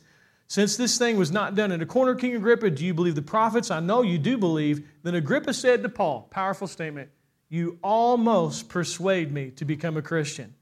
Since 0.49 0.77
this 0.77 0.99
thing 0.99 1.17
was 1.17 1.31
not 1.31 1.55
done 1.55 1.71
in 1.71 1.81
a 1.81 1.87
corner, 1.87 2.15
King 2.15 2.35
Agrippa, 2.35 2.71
do 2.71 2.85
you 2.85 2.93
believe 2.93 3.15
the 3.15 3.23
prophets? 3.23 3.71
I 3.71 3.79
know 3.79 4.03
you 4.03 4.19
do 4.19 4.37
believe. 4.37 4.89
Then 5.05 5.15
Agrippa 5.15 5.55
said 5.55 5.83
to 5.85 5.89
Paul, 5.89 6.29
powerful 6.31 6.67
statement, 6.67 7.11
You 7.53 7.79
almost 7.83 8.71
persuade 8.71 9.31
me 9.31 9.51
to 9.57 9.67
become 9.67 9.99
a 9.99 10.03
Christian. 10.03 10.55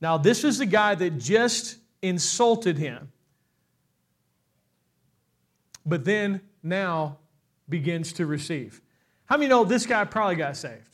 Now, 0.00 0.16
this 0.16 0.42
is 0.42 0.56
the 0.56 0.64
guy 0.64 0.94
that 0.94 1.18
just 1.18 1.76
insulted 2.00 2.78
him, 2.78 3.12
but 5.84 6.06
then 6.06 6.40
now 6.62 7.18
begins 7.68 8.14
to 8.14 8.24
receive. 8.24 8.80
How 9.26 9.36
many 9.36 9.50
know 9.50 9.64
this 9.64 9.84
guy 9.84 10.02
probably 10.06 10.36
got 10.36 10.56
saved? 10.56 10.88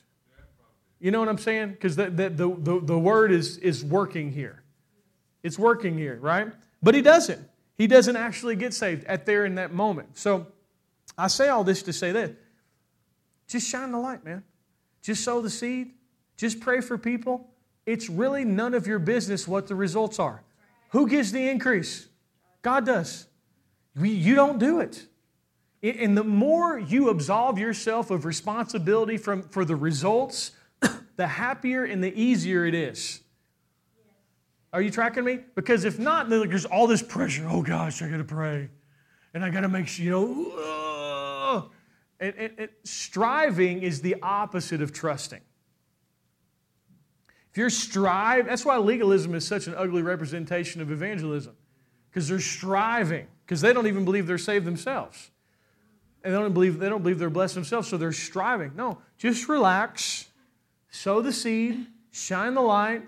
You 0.99 1.13
know 1.13 1.21
what 1.21 1.29
I'm 1.29 1.39
saying? 1.39 1.71
Because 1.71 1.95
the, 1.95 2.11
the, 2.11 2.29
the, 2.29 2.81
the 2.83 2.99
word 2.99 3.31
is, 3.31 3.57
is 3.59 3.85
working 3.85 4.33
here. 4.33 4.65
It's 5.45 5.61
working 5.61 5.97
here, 5.97 6.19
right? 6.21 6.49
But 6.83 6.97
he 6.97 7.03
doesn't. 7.03 7.49
He 7.79 7.87
doesn't 7.87 8.17
actually 8.17 8.57
get 8.57 8.75
saved 8.75 9.05
at 9.05 9.27
there 9.27 9.45
in 9.45 9.55
that 9.55 9.73
moment. 9.73 10.19
So 10.19 10.49
I 11.17 11.29
say 11.29 11.51
all 11.51 11.63
this 11.63 11.85
to 11.85 11.93
say 11.93 12.11
this 12.11 12.33
just 13.47 13.69
shine 13.69 13.93
the 13.93 13.99
light, 13.99 14.25
man. 14.25 14.43
Just 15.07 15.23
sow 15.23 15.41
the 15.41 15.51
seed. 15.51 15.93
Just 16.37 16.59
pray 16.59 16.81
for 16.81 16.99
people. 16.99 17.49
it's 17.87 18.11
really 18.11 18.45
none 18.45 18.75
of 18.75 18.89
your 18.89 18.99
business 18.99 19.47
what 19.47 19.69
the 19.69 19.77
results 19.77 20.19
are. 20.19 20.43
Who 20.91 21.09
gives 21.09 21.31
the 21.31 21.49
increase? 21.49 22.09
God 22.63 22.85
does. 22.85 23.29
You 23.95 24.35
don't 24.35 24.59
do 24.59 24.81
it. 24.81 25.07
And 25.81 26.19
the 26.19 26.25
more 26.25 26.77
you 26.77 27.11
absolve 27.11 27.57
yourself 27.57 28.11
of 28.11 28.25
responsibility 28.25 29.17
from, 29.17 29.45
for 29.45 29.65
the 29.65 29.77
results, 29.77 30.51
the 31.17 31.29
happier 31.29 31.85
and 31.85 32.03
the 32.03 32.13
easier 32.21 32.67
it 32.67 32.75
is. 32.75 33.21
Are 34.73 34.83
you 34.83 34.91
tracking 34.91 35.23
me? 35.23 35.39
Because 35.55 35.85
if 35.85 36.01
not, 36.01 36.29
then 36.29 36.49
there's 36.49 36.65
all 36.65 36.89
this 36.89 37.03
pressure. 37.03 37.47
Oh 37.49 37.63
gosh, 37.63 38.03
I 38.03 38.09
got 38.09 38.17
to 38.17 38.25
pray. 38.25 38.71
And 39.33 39.45
I 39.45 39.51
got 39.51 39.61
to 39.61 39.69
make 39.69 39.87
sure, 39.87 40.05
you 40.05 40.11
know, 40.11 40.86
and, 42.21 42.35
and, 42.37 42.53
and 42.59 42.69
striving 42.85 43.83
is 43.83 44.01
the 44.01 44.17
opposite 44.23 44.83
of 44.83 44.93
trusting. 44.93 45.41
If 47.51 47.59
you're 47.59 47.71
striving, 47.71 48.47
that's 48.47 48.65
why 48.65 48.77
legalism 48.79 49.35
is 49.35 49.47
such 49.47 49.67
an 49.67 49.75
ugly 49.77 50.03
representation 50.03 50.83
of 50.83 50.91
evangelism. 50.91 51.57
Because 52.11 52.29
they're 52.29 52.39
striving, 52.39 53.27
because 53.45 53.61
they 53.61 53.73
don't 53.73 53.87
even 53.87 54.05
believe 54.05 54.27
they're 54.27 54.39
saved 54.39 54.67
themselves. 54.67 55.31
And 56.25 56.35
they 56.35 56.39
don't 56.39 56.53
believe 56.53 56.79
they 56.79 56.89
don't 56.89 57.03
believe 57.03 57.19
they're 57.19 57.31
blessed 57.31 57.55
themselves, 57.55 57.89
so 57.89 57.97
they're 57.97 58.13
striving. 58.13 58.73
No, 58.75 58.99
just 59.17 59.49
relax, 59.49 60.29
sow 60.91 61.21
the 61.21 61.33
seed, 61.33 61.87
shine 62.11 62.55
the 62.55 62.61
light, 62.61 63.03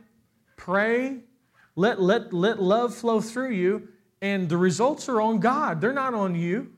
pray, 0.57 1.19
let, 1.75 2.01
let, 2.01 2.33
let 2.33 2.63
love 2.63 2.95
flow 2.95 3.21
through 3.21 3.51
you, 3.51 3.89
and 4.21 4.49
the 4.49 4.57
results 4.57 5.09
are 5.09 5.21
on 5.21 5.41
God. 5.41 5.81
They're 5.81 5.93
not 5.93 6.15
on 6.15 6.35
you. 6.35 6.73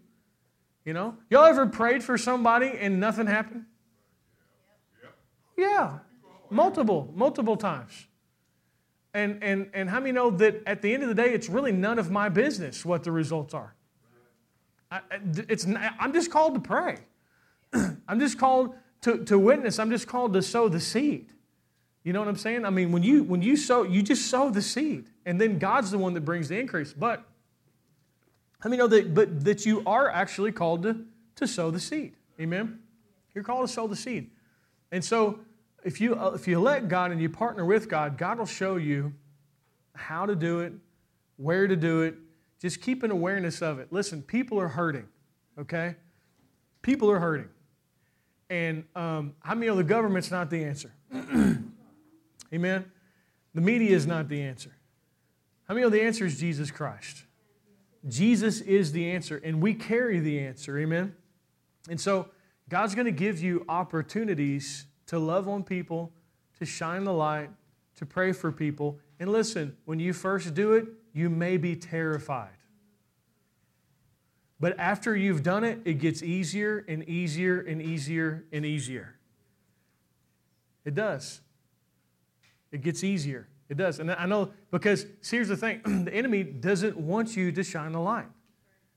You 0.90 0.94
know? 0.94 1.14
Y'all 1.30 1.44
ever 1.44 1.66
prayed 1.66 2.02
for 2.02 2.18
somebody 2.18 2.66
and 2.66 2.98
nothing 2.98 3.28
happened? 3.28 3.64
Yeah. 5.56 6.00
Multiple, 6.50 7.12
multiple 7.14 7.56
times. 7.56 8.08
And, 9.14 9.40
and, 9.40 9.70
and 9.72 9.88
how 9.88 10.00
many 10.00 10.10
know 10.10 10.30
that 10.30 10.64
at 10.66 10.82
the 10.82 10.92
end 10.92 11.04
of 11.04 11.08
the 11.08 11.14
day, 11.14 11.32
it's 11.32 11.48
really 11.48 11.70
none 11.70 12.00
of 12.00 12.10
my 12.10 12.28
business 12.28 12.84
what 12.84 13.04
the 13.04 13.12
results 13.12 13.54
are? 13.54 13.76
I, 14.90 15.02
it's, 15.36 15.64
I'm 15.64 16.12
just 16.12 16.28
called 16.28 16.54
to 16.54 16.60
pray. 16.60 16.98
I'm 18.08 18.18
just 18.18 18.36
called 18.36 18.74
to, 19.02 19.24
to 19.26 19.38
witness. 19.38 19.78
I'm 19.78 19.90
just 19.90 20.08
called 20.08 20.32
to 20.32 20.42
sow 20.42 20.68
the 20.68 20.80
seed. 20.80 21.32
You 22.02 22.12
know 22.12 22.18
what 22.18 22.26
I'm 22.26 22.34
saying? 22.34 22.64
I 22.64 22.70
mean, 22.70 22.90
when 22.90 23.04
you, 23.04 23.22
when 23.22 23.42
you 23.42 23.56
sow, 23.56 23.84
you 23.84 24.02
just 24.02 24.26
sow 24.26 24.50
the 24.50 24.60
seed. 24.60 25.06
And 25.24 25.40
then 25.40 25.60
God's 25.60 25.92
the 25.92 25.98
one 25.98 26.14
that 26.14 26.22
brings 26.22 26.48
the 26.48 26.58
increase. 26.58 26.92
But 26.92 27.29
how 28.60 28.68
many 28.68 28.78
know 28.78 28.86
that, 28.88 29.14
but 29.14 29.44
that 29.44 29.66
you 29.66 29.82
are 29.86 30.08
actually 30.08 30.52
called 30.52 30.82
to, 30.84 31.04
to 31.36 31.46
sow 31.46 31.70
the 31.70 31.80
seed? 31.80 32.14
Amen? 32.38 32.78
You're 33.34 33.44
called 33.44 33.66
to 33.66 33.72
sow 33.72 33.86
the 33.86 33.96
seed. 33.96 34.30
And 34.92 35.04
so 35.04 35.40
if 35.84 36.00
you, 36.00 36.14
uh, 36.14 36.32
if 36.34 36.46
you 36.46 36.60
let 36.60 36.88
God 36.88 37.10
and 37.10 37.20
you 37.20 37.28
partner 37.28 37.64
with 37.64 37.88
God, 37.88 38.18
God 38.18 38.38
will 38.38 38.46
show 38.46 38.76
you 38.76 39.14
how 39.94 40.26
to 40.26 40.36
do 40.36 40.60
it, 40.60 40.72
where 41.36 41.66
to 41.66 41.76
do 41.76 42.02
it. 42.02 42.16
Just 42.60 42.82
keep 42.82 43.02
an 43.02 43.10
awareness 43.10 43.62
of 43.62 43.78
it. 43.78 43.90
Listen, 43.90 44.22
people 44.22 44.60
are 44.60 44.68
hurting, 44.68 45.08
okay? 45.58 45.96
People 46.82 47.10
are 47.10 47.18
hurting. 47.18 47.48
And 48.50 48.84
um, 48.94 49.34
how 49.40 49.54
many 49.54 49.68
know 49.68 49.76
the 49.76 49.84
government's 49.84 50.30
not 50.30 50.50
the 50.50 50.64
answer? 50.64 50.92
Amen? 52.52 52.84
The 53.54 53.60
media 53.60 53.96
is 53.96 54.06
not 54.06 54.28
the 54.28 54.42
answer. 54.42 54.72
How 55.66 55.74
many 55.74 55.84
know 55.84 55.90
the 55.90 56.02
answer 56.02 56.26
is 56.26 56.38
Jesus 56.38 56.70
Christ? 56.70 57.24
Jesus 58.08 58.60
is 58.60 58.92
the 58.92 59.10
answer, 59.10 59.40
and 59.44 59.60
we 59.60 59.74
carry 59.74 60.20
the 60.20 60.40
answer. 60.40 60.78
Amen? 60.78 61.14
And 61.88 62.00
so, 62.00 62.28
God's 62.68 62.94
going 62.94 63.06
to 63.06 63.12
give 63.12 63.40
you 63.40 63.64
opportunities 63.68 64.86
to 65.06 65.18
love 65.18 65.48
on 65.48 65.64
people, 65.64 66.12
to 66.58 66.64
shine 66.64 67.04
the 67.04 67.12
light, 67.12 67.50
to 67.96 68.06
pray 68.06 68.32
for 68.32 68.52
people. 68.52 68.98
And 69.18 69.30
listen, 69.30 69.76
when 69.84 69.98
you 69.98 70.12
first 70.12 70.54
do 70.54 70.72
it, 70.74 70.86
you 71.12 71.28
may 71.28 71.56
be 71.56 71.74
terrified. 71.74 72.50
But 74.60 74.78
after 74.78 75.16
you've 75.16 75.42
done 75.42 75.64
it, 75.64 75.80
it 75.84 75.94
gets 75.94 76.22
easier 76.22 76.84
and 76.86 77.06
easier 77.08 77.60
and 77.60 77.82
easier 77.82 78.44
and 78.52 78.64
easier. 78.64 79.16
It 80.84 80.94
does. 80.94 81.40
It 82.70 82.82
gets 82.82 83.02
easier. 83.02 83.48
It 83.70 83.76
does. 83.76 84.00
And 84.00 84.10
I 84.10 84.26
know 84.26 84.50
because 84.70 85.06
here's 85.24 85.48
the 85.48 85.56
thing 85.56 85.80
the 86.04 86.12
enemy 86.12 86.42
doesn't 86.42 86.96
want 86.96 87.36
you 87.36 87.52
to 87.52 87.62
shine 87.62 87.92
the 87.92 88.00
light. 88.00 88.26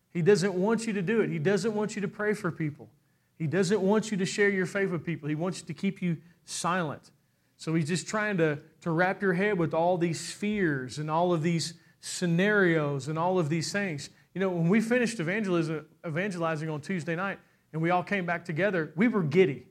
He 0.09 0.21
doesn't 0.21 0.53
want 0.53 0.85
you 0.85 0.93
to 0.93 1.01
do 1.01 1.21
it. 1.21 1.29
He 1.29 1.39
doesn't 1.39 1.73
want 1.73 1.95
you 1.95 2.01
to 2.01 2.07
pray 2.07 2.33
for 2.33 2.51
people. 2.51 2.89
He 3.37 3.47
doesn't 3.47 3.81
want 3.81 4.11
you 4.11 4.17
to 4.17 4.25
share 4.25 4.49
your 4.49 4.65
faith 4.65 4.89
with 4.89 5.05
people. 5.05 5.29
He 5.29 5.35
wants 5.35 5.61
to 5.61 5.73
keep 5.73 6.01
you 6.01 6.17
silent. 6.45 7.11
So 7.57 7.73
he's 7.73 7.87
just 7.87 8.07
trying 8.07 8.37
to, 8.37 8.59
to 8.81 8.91
wrap 8.91 9.21
your 9.21 9.33
head 9.33 9.57
with 9.57 9.73
all 9.73 9.97
these 9.97 10.31
fears 10.31 10.97
and 10.97 11.09
all 11.09 11.33
of 11.33 11.43
these 11.43 11.75
scenarios 12.01 13.07
and 13.07 13.17
all 13.17 13.39
of 13.39 13.49
these 13.49 13.71
things. 13.71 14.09
You 14.33 14.41
know, 14.41 14.49
when 14.49 14.69
we 14.69 14.81
finished 14.81 15.19
evangelism, 15.19 15.85
evangelizing 16.05 16.69
on 16.69 16.81
Tuesday 16.81 17.15
night 17.15 17.39
and 17.71 17.81
we 17.81 17.89
all 17.89 18.03
came 18.03 18.25
back 18.25 18.43
together, 18.43 18.91
we 18.95 19.07
were 19.07 19.23
giddy. 19.23 19.65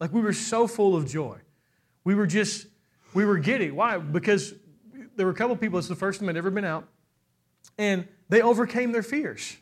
Like 0.00 0.12
we 0.12 0.20
were 0.20 0.32
so 0.32 0.66
full 0.66 0.94
of 0.94 1.08
joy. 1.08 1.38
We 2.04 2.14
were 2.14 2.26
just, 2.26 2.66
we 3.14 3.24
were 3.24 3.38
giddy. 3.38 3.70
Why? 3.70 3.98
Because 3.98 4.54
there 5.16 5.26
were 5.26 5.32
a 5.32 5.36
couple 5.36 5.56
people, 5.56 5.78
it's 5.78 5.88
the 5.88 5.96
first 5.96 6.20
time 6.20 6.28
I'd 6.28 6.36
ever 6.36 6.50
been 6.50 6.64
out, 6.64 6.86
and 7.76 8.06
they 8.28 8.42
overcame 8.42 8.92
their 8.92 9.02
fears. 9.02 9.56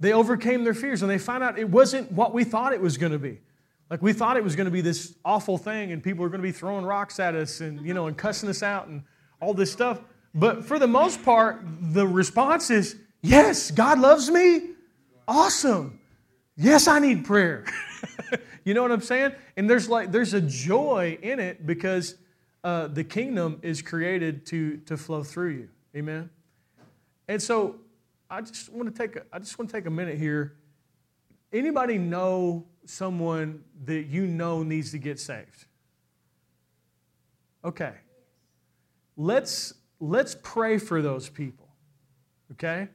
They 0.00 0.12
overcame 0.12 0.64
their 0.64 0.74
fears 0.74 1.02
and 1.02 1.10
they 1.10 1.18
found 1.18 1.42
out 1.42 1.58
it 1.58 1.68
wasn't 1.68 2.12
what 2.12 2.32
we 2.32 2.44
thought 2.44 2.72
it 2.72 2.80
was 2.80 2.96
going 2.96 3.12
to 3.12 3.18
be. 3.18 3.40
Like 3.90 4.02
we 4.02 4.12
thought 4.12 4.36
it 4.36 4.44
was 4.44 4.54
going 4.54 4.66
to 4.66 4.70
be 4.70 4.80
this 4.80 5.14
awful 5.24 5.58
thing 5.58 5.92
and 5.92 6.02
people 6.02 6.22
were 6.22 6.28
going 6.28 6.40
to 6.40 6.46
be 6.46 6.52
throwing 6.52 6.84
rocks 6.84 7.18
at 7.18 7.34
us 7.34 7.60
and 7.60 7.84
you 7.84 7.94
know 7.94 8.06
and 8.06 8.16
cussing 8.16 8.48
us 8.48 8.62
out 8.62 8.86
and 8.86 9.02
all 9.40 9.54
this 9.54 9.72
stuff. 9.72 10.00
But 10.34 10.64
for 10.64 10.78
the 10.78 10.86
most 10.86 11.24
part, 11.24 11.62
the 11.64 12.06
response 12.06 12.70
is, 12.70 12.96
"Yes, 13.22 13.70
God 13.70 13.98
loves 13.98 14.30
me. 14.30 14.70
Awesome. 15.26 15.98
Yes, 16.56 16.86
I 16.86 16.98
need 16.98 17.24
prayer." 17.24 17.64
you 18.64 18.74
know 18.74 18.82
what 18.82 18.92
I'm 18.92 19.00
saying? 19.00 19.32
And 19.56 19.68
there's 19.68 19.88
like 19.88 20.12
there's 20.12 20.34
a 20.34 20.40
joy 20.40 21.18
in 21.22 21.40
it 21.40 21.66
because 21.66 22.16
uh, 22.64 22.88
the 22.88 23.04
kingdom 23.04 23.58
is 23.62 23.82
created 23.82 24.46
to 24.46 24.78
to 24.78 24.96
flow 24.96 25.22
through 25.22 25.50
you. 25.50 25.68
Amen. 25.96 26.30
And 27.28 27.42
so 27.42 27.76
I 28.30 28.40
just 28.40 28.72
want 28.72 28.94
to 28.94 29.02
take 29.02 29.16
a, 29.16 29.22
I 29.32 29.38
just 29.38 29.58
want 29.58 29.70
to 29.70 29.76
take 29.76 29.86
a 29.86 29.90
minute 29.90 30.18
here. 30.18 30.54
Anybody 31.52 31.98
know 31.98 32.66
someone 32.84 33.64
that 33.84 34.06
you 34.06 34.26
know 34.26 34.62
needs 34.62 34.90
to 34.90 34.98
get 34.98 35.18
saved? 35.18 35.66
Okay. 37.64 37.94
Let's 39.16 39.74
let's 40.00 40.36
pray 40.42 40.78
for 40.78 41.02
those 41.02 41.28
people. 41.28 41.68
Okay? 42.52 42.88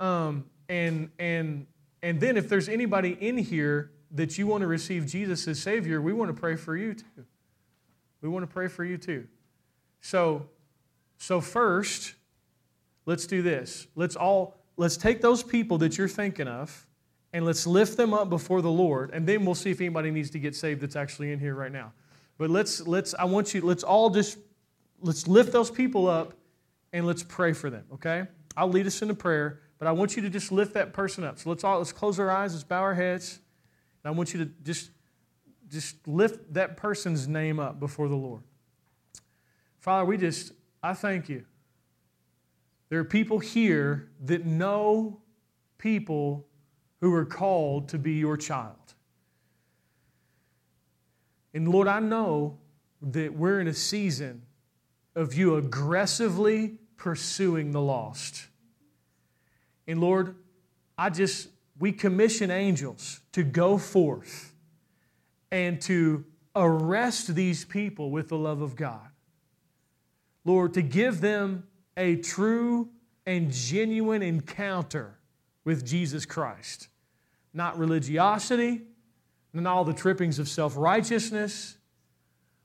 Um, 0.00 0.44
and 0.68 1.10
and 1.18 1.66
and 2.02 2.20
then 2.20 2.36
if 2.36 2.48
there's 2.48 2.68
anybody 2.68 3.16
in 3.20 3.38
here 3.38 3.92
that 4.12 4.38
you 4.38 4.46
want 4.46 4.62
to 4.62 4.66
receive 4.66 5.06
Jesus 5.06 5.46
as 5.48 5.60
Savior, 5.60 6.00
we 6.00 6.12
want 6.12 6.34
to 6.34 6.40
pray 6.40 6.56
for 6.56 6.76
you 6.76 6.94
too. 6.94 7.24
We 8.26 8.32
want 8.32 8.42
to 8.42 8.52
pray 8.52 8.66
for 8.66 8.84
you 8.84 8.98
too. 8.98 9.28
So 10.00 10.48
so 11.16 11.40
first, 11.40 12.14
let's 13.04 13.24
do 13.24 13.40
this. 13.40 13.86
Let's 13.94 14.16
all 14.16 14.56
let's 14.76 14.96
take 14.96 15.20
those 15.20 15.44
people 15.44 15.78
that 15.78 15.96
you're 15.96 16.08
thinking 16.08 16.48
of 16.48 16.86
and 17.32 17.44
let's 17.44 17.68
lift 17.68 17.96
them 17.96 18.12
up 18.12 18.28
before 18.28 18.62
the 18.62 18.70
Lord, 18.70 19.10
and 19.12 19.28
then 19.28 19.44
we'll 19.44 19.54
see 19.54 19.70
if 19.70 19.80
anybody 19.80 20.10
needs 20.10 20.30
to 20.30 20.40
get 20.40 20.56
saved 20.56 20.80
that's 20.80 20.96
actually 20.96 21.30
in 21.30 21.38
here 21.38 21.54
right 21.54 21.70
now. 21.70 21.92
But 22.36 22.50
let's 22.50 22.84
let's 22.84 23.14
I 23.14 23.26
want 23.26 23.54
you 23.54 23.60
let's 23.60 23.84
all 23.84 24.10
just 24.10 24.38
let's 25.00 25.28
lift 25.28 25.52
those 25.52 25.70
people 25.70 26.08
up 26.08 26.34
and 26.92 27.06
let's 27.06 27.22
pray 27.22 27.52
for 27.52 27.70
them, 27.70 27.84
okay? 27.94 28.24
I'll 28.56 28.70
lead 28.70 28.88
us 28.88 29.02
into 29.02 29.14
prayer, 29.14 29.60
but 29.78 29.86
I 29.86 29.92
want 29.92 30.16
you 30.16 30.22
to 30.22 30.30
just 30.30 30.50
lift 30.50 30.74
that 30.74 30.92
person 30.92 31.22
up. 31.22 31.38
So 31.38 31.48
let's 31.50 31.62
all 31.62 31.78
let's 31.78 31.92
close 31.92 32.18
our 32.18 32.32
eyes, 32.32 32.54
let's 32.54 32.64
bow 32.64 32.82
our 32.82 32.94
heads. 32.94 33.38
And 34.02 34.12
I 34.12 34.16
want 34.16 34.34
you 34.34 34.44
to 34.44 34.50
just 34.64 34.90
just 35.70 36.06
lift 36.06 36.54
that 36.54 36.76
person's 36.76 37.26
name 37.26 37.58
up 37.58 37.80
before 37.80 38.08
the 38.08 38.16
Lord. 38.16 38.42
Father, 39.80 40.04
we 40.04 40.16
just 40.16 40.52
I 40.82 40.94
thank 40.94 41.28
you 41.28 41.44
there 42.88 43.00
are 43.00 43.04
people 43.04 43.38
here 43.38 44.08
that 44.24 44.46
know 44.46 45.20
people 45.78 46.46
who 47.00 47.12
are 47.14 47.26
called 47.26 47.88
to 47.90 47.98
be 47.98 48.12
your 48.12 48.36
child. 48.36 48.76
And 51.52 51.68
Lord, 51.68 51.88
I 51.88 52.00
know 52.00 52.58
that 53.02 53.34
we're 53.34 53.60
in 53.60 53.68
a 53.68 53.74
season 53.74 54.42
of 55.14 55.34
you 55.34 55.56
aggressively 55.56 56.76
pursuing 56.96 57.72
the 57.72 57.80
lost. 57.80 58.46
And 59.86 60.00
Lord, 60.00 60.36
I 60.98 61.10
just, 61.10 61.48
we 61.78 61.92
commission 61.92 62.50
angels 62.50 63.20
to 63.32 63.42
go 63.42 63.78
forth 63.78 64.52
and 65.50 65.80
to 65.82 66.24
arrest 66.54 67.34
these 67.34 67.64
people 67.64 68.10
with 68.10 68.28
the 68.28 68.38
love 68.38 68.62
of 68.62 68.76
God. 68.76 69.08
Lord, 70.44 70.74
to 70.74 70.82
give 70.82 71.20
them 71.20 71.66
a 71.96 72.16
true 72.16 72.88
and 73.26 73.52
genuine 73.52 74.22
encounter 74.22 75.18
with 75.64 75.84
Jesus 75.84 76.24
Christ. 76.24 76.88
Not 77.52 77.78
religiosity, 77.78 78.82
not 79.52 79.66
all 79.66 79.84
the 79.84 79.92
trippings 79.92 80.38
of 80.38 80.48
self 80.48 80.76
righteousness, 80.76 81.76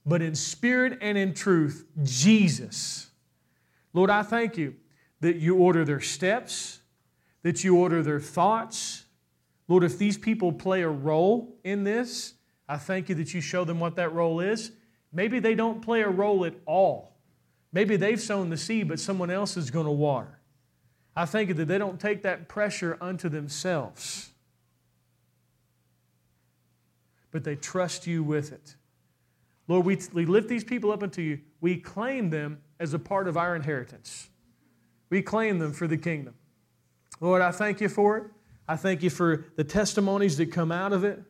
but 0.06 0.22
in 0.22 0.36
spirit 0.36 1.00
and 1.02 1.18
in 1.18 1.34
truth, 1.34 1.86
Jesus. 2.04 3.10
Lord, 3.94 4.10
I 4.10 4.24
thank 4.24 4.58
you 4.58 4.76
that 5.22 5.38
you 5.38 5.58
order 5.58 5.86
their 5.86 6.02
steps, 6.02 6.82
that 7.44 7.64
you 7.64 7.78
order 7.78 8.04
their 8.04 8.20
thoughts. 8.20 9.06
Lord, 9.68 9.84
if 9.84 9.98
these 9.98 10.18
people 10.18 10.52
play 10.52 10.82
a 10.82 10.90
role 10.90 11.56
in 11.64 11.84
this, 11.84 12.34
I 12.72 12.78
thank 12.78 13.10
you 13.10 13.16
that 13.16 13.34
you 13.34 13.42
show 13.42 13.66
them 13.66 13.82
what 13.82 13.98
that 13.98 14.14
role 14.14 14.40
is. 14.40 14.72
Maybe 15.12 15.40
they 15.40 15.56
don't 15.56 15.82
play 15.82 16.04
a 16.04 16.08
role 16.08 16.46
at 16.46 16.54
all. 16.66 17.18
Maybe 17.74 17.98
they've 17.98 18.20
sown 18.20 18.50
the 18.50 18.56
seed, 18.56 18.88
but 18.88 18.98
someone 18.98 19.30
else 19.30 19.58
is 19.58 19.70
going 19.70 19.88
to 19.88 19.92
water. 19.92 20.40
I 21.14 21.26
thank 21.26 21.50
you 21.50 21.54
that 21.56 21.66
they 21.66 21.78
don't 21.78 22.00
take 22.00 22.22
that 22.22 22.48
pressure 22.48 22.98
unto 23.02 23.28
themselves, 23.28 24.32
but 27.30 27.44
they 27.44 27.58
trust 27.58 28.08
you 28.08 28.24
with 28.24 28.54
it. 28.54 28.78
Lord, 29.68 29.86
we, 29.86 30.00
we 30.14 30.26
lift 30.26 30.48
these 30.48 30.64
people 30.64 30.94
up 30.94 31.04
unto 31.04 31.22
you. 31.22 31.40
We 31.60 31.76
claim 31.76 32.30
them 32.30 32.62
as 32.80 32.94
a 32.94 33.00
part 33.00 33.28
of 33.28 33.36
our 33.36 33.54
inheritance. 33.54 34.30
We 35.10 35.22
claim 35.22 35.60
them 35.60 35.74
for 35.74 35.88
the 35.88 35.98
kingdom. 35.98 36.36
Lord, 37.20 37.42
I 37.42 37.52
thank 37.52 37.82
you 37.82 37.90
for 37.90 38.18
it. 38.18 38.24
I 38.66 38.78
thank 38.78 39.04
you 39.04 39.10
for 39.10 39.48
the 39.58 39.66
testimonies 39.66 40.38
that 40.38 40.54
come 40.54 40.72
out 40.72 40.94
of 40.94 41.04
it. 41.04 41.22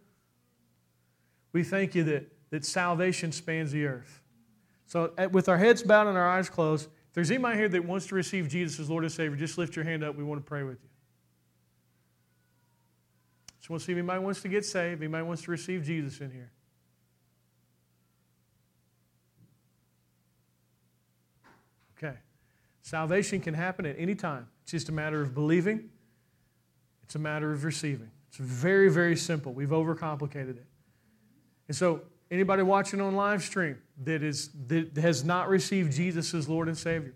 We 1.54 1.64
thank 1.64 1.96
you 1.96 2.04
that, 2.06 2.32
that 2.50 2.66
salvation 2.66 3.32
spans 3.32 3.72
the 3.72 3.86
earth. 3.86 4.22
So, 4.86 5.14
with 5.32 5.48
our 5.48 5.58
heads 5.58 5.84
bowed 5.84 6.08
and 6.08 6.18
our 6.18 6.30
eyes 6.30 6.50
closed, 6.50 6.86
if 6.86 7.14
there's 7.14 7.32
anybody 7.32 7.58
here 7.58 7.70
that 7.70 7.86
wants 7.86 8.08
to 8.08 8.16
receive 8.16 8.48
Jesus 8.48 8.80
as 8.80 8.90
Lord 8.90 9.04
and 9.04 9.12
Savior, 9.12 9.38
just 9.38 9.58
lift 9.58 9.76
your 9.76 9.86
hand 9.86 10.04
up. 10.04 10.16
We 10.16 10.24
want 10.24 10.40
to 10.40 10.48
pray 10.48 10.64
with 10.64 10.82
you. 10.82 10.90
Just 13.60 13.70
want 13.70 13.82
to 13.82 13.86
see 13.86 13.92
if 13.92 13.98
anybody 13.98 14.24
wants 14.24 14.42
to 14.42 14.48
get 14.48 14.66
saved, 14.66 15.02
anybody 15.02 15.24
wants 15.24 15.44
to 15.44 15.52
receive 15.52 15.84
Jesus 15.84 16.20
in 16.20 16.32
here. 16.32 16.52
Okay. 21.98 22.18
Salvation 22.82 23.40
can 23.40 23.54
happen 23.54 23.86
at 23.86 23.96
any 24.00 24.16
time. 24.16 24.48
It's 24.64 24.72
just 24.72 24.90
a 24.90 24.92
matter 24.92 25.22
of 25.22 25.36
believing, 25.36 25.90
it's 27.04 27.16
a 27.16 27.20
matter 27.20 27.52
of 27.52 27.64
receiving. 27.64 28.10
It's 28.30 28.38
very, 28.38 28.90
very 28.90 29.18
simple. 29.18 29.54
We've 29.54 29.70
overcomplicated 29.70 30.58
it. 30.58 30.66
And 31.68 31.76
so, 31.76 32.02
anybody 32.30 32.64
watching 32.64 33.02
on 33.02 33.16
live 33.16 33.44
stream 33.44 33.78
that, 34.04 34.24
is, 34.24 34.50
that 34.68 34.98
has 34.98 35.24
not 35.24 35.50
received 35.50 35.92
Jesus 35.94 36.34
as 36.34 36.50
Lord 36.50 36.68
and 36.68 36.78
Savior, 36.78 37.14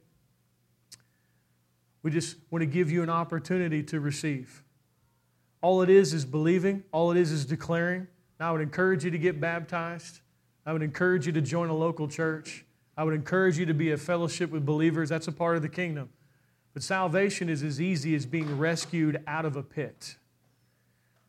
we 2.04 2.12
just 2.12 2.38
want 2.52 2.62
to 2.62 2.68
give 2.68 2.92
you 2.92 3.02
an 3.02 3.10
opportunity 3.10 3.82
to 3.84 4.00
receive. 4.00 4.64
All 5.62 5.82
it 5.82 5.90
is 5.90 6.14
is 6.14 6.26
believing, 6.26 6.84
all 6.92 7.12
it 7.12 7.18
is 7.18 7.32
is 7.32 7.46
declaring. 7.46 8.08
Now, 8.40 8.50
I 8.50 8.52
would 8.52 8.62
encourage 8.62 9.04
you 9.04 9.12
to 9.12 9.18
get 9.18 9.40
baptized. 9.40 10.20
I 10.66 10.74
would 10.74 10.84
encourage 10.84 11.26
you 11.26 11.32
to 11.34 11.42
join 11.42 11.70
a 11.70 11.76
local 11.76 12.08
church. 12.08 12.66
I 12.98 13.04
would 13.04 13.14
encourage 13.14 13.58
you 13.58 13.66
to 13.66 13.74
be 13.74 13.92
a 13.92 13.98
fellowship 13.98 14.52
with 14.52 14.66
believers. 14.66 15.10
That's 15.10 15.28
a 15.28 15.32
part 15.32 15.56
of 15.56 15.62
the 15.62 15.70
kingdom. 15.70 16.10
But 16.74 16.84
salvation 16.84 17.50
is 17.50 17.64
as 17.64 17.80
easy 17.80 18.16
as 18.16 18.26
being 18.26 18.58
rescued 18.58 19.24
out 19.28 19.46
of 19.46 19.56
a 19.56 19.64
pit. 19.64 20.18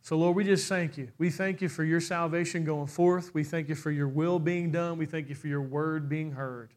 So, 0.07 0.17
Lord, 0.17 0.37
we 0.37 0.45
just 0.45 0.69
thank 0.69 0.97
you. 0.97 1.09
We 1.19 1.31
thank 1.31 1.61
you 1.61 1.69
for 1.69 1.83
your 1.83 2.01
salvation 2.01 2.63
going 2.63 2.87
forth. 2.87 3.35
We 3.35 3.43
thank 3.43 3.69
you 3.69 3.75
for 3.75 3.91
your 3.91 4.07
will 4.07 4.39
being 4.39 4.71
done. 4.71 4.99
We 4.99 5.07
thank 5.07 5.29
you 5.29 5.35
for 5.35 5.49
your 5.49 5.63
word 5.63 6.09
being 6.09 6.31
heard. 6.31 6.73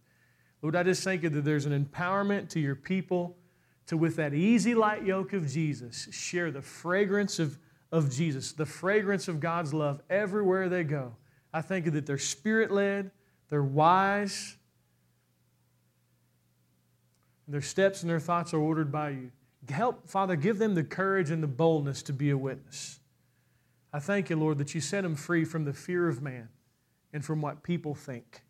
Lord, 0.63 0.75
I 0.75 0.82
just 0.82 1.03
thank 1.03 1.21
you 1.21 1.30
that 1.30 1.45
there's 1.45 1.67
an 1.67 1.86
empowerment 1.86 2.49
to 2.49 2.59
your 2.59 2.73
people 2.73 3.38
to, 3.86 3.97
with 3.97 4.15
that 4.15 4.34
easy, 4.34 4.73
light 4.73 5.05
yoke 5.05 5.34
of 5.34 5.47
Jesus, 5.47 6.07
share 6.11 6.49
the 6.49 6.63
fragrance 6.63 7.38
of, 7.38 7.59
of 7.91 8.09
Jesus, 8.09 8.51
the 8.51 8.65
fragrance 8.65 9.27
of 9.27 9.39
God's 9.39 9.75
love 9.75 10.01
everywhere 10.09 10.67
they 10.67 10.84
go. 10.84 11.15
I 11.53 11.61
thank 11.61 11.86
you 11.86 11.91
that 11.91 12.07
they're 12.07 12.17
spirit 12.17 12.71
led, 12.71 13.11
they're 13.51 13.61
wise, 13.61 14.57
their 17.47 17.61
steps 17.61 18.01
and 18.01 18.09
their 18.09 18.19
thoughts 18.19 18.55
are 18.55 18.59
ordered 18.59 18.91
by 18.91 19.11
you. 19.11 19.32
Help, 19.69 20.09
Father, 20.09 20.36
give 20.36 20.57
them 20.57 20.73
the 20.73 20.84
courage 20.84 21.30
and 21.30 21.43
the 21.43 21.47
boldness 21.47 22.01
to 22.01 22.11
be 22.11 22.32
a 22.32 22.38
witness. 22.38 22.99
I 23.91 23.99
thank 23.99 24.29
you, 24.29 24.35
Lord, 24.35 24.57
that 24.59 24.75
you 24.75 24.81
set 24.81 25.01
them 25.01 25.15
free 25.15 25.45
from 25.45 25.65
the 25.65 25.73
fear 25.73 26.07
of 26.07 26.21
man 26.21 26.49
and 27.11 27.25
from 27.25 27.41
what 27.41 27.63
people 27.63 27.95
think. 27.95 28.43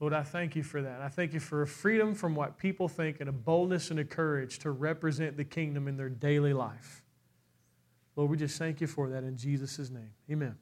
Lord, 0.00 0.12
I 0.12 0.22
thank 0.22 0.54
you 0.54 0.62
for 0.62 0.80
that. 0.82 1.00
I 1.00 1.08
thank 1.08 1.32
you 1.32 1.40
for 1.40 1.62
a 1.62 1.66
freedom 1.66 2.14
from 2.14 2.34
what 2.34 2.56
people 2.56 2.88
think 2.88 3.20
and 3.20 3.28
a 3.28 3.32
boldness 3.32 3.90
and 3.90 3.98
a 3.98 4.04
courage 4.04 4.60
to 4.60 4.70
represent 4.70 5.36
the 5.36 5.44
kingdom 5.44 5.88
in 5.88 5.96
their 5.96 6.08
daily 6.08 6.52
life. 6.52 7.02
Lord, 8.14 8.30
we 8.30 8.36
just 8.36 8.58
thank 8.58 8.80
you 8.80 8.86
for 8.86 9.08
that 9.10 9.24
in 9.24 9.36
Jesus' 9.36 9.90
name. 9.90 10.10
Amen. 10.30 10.56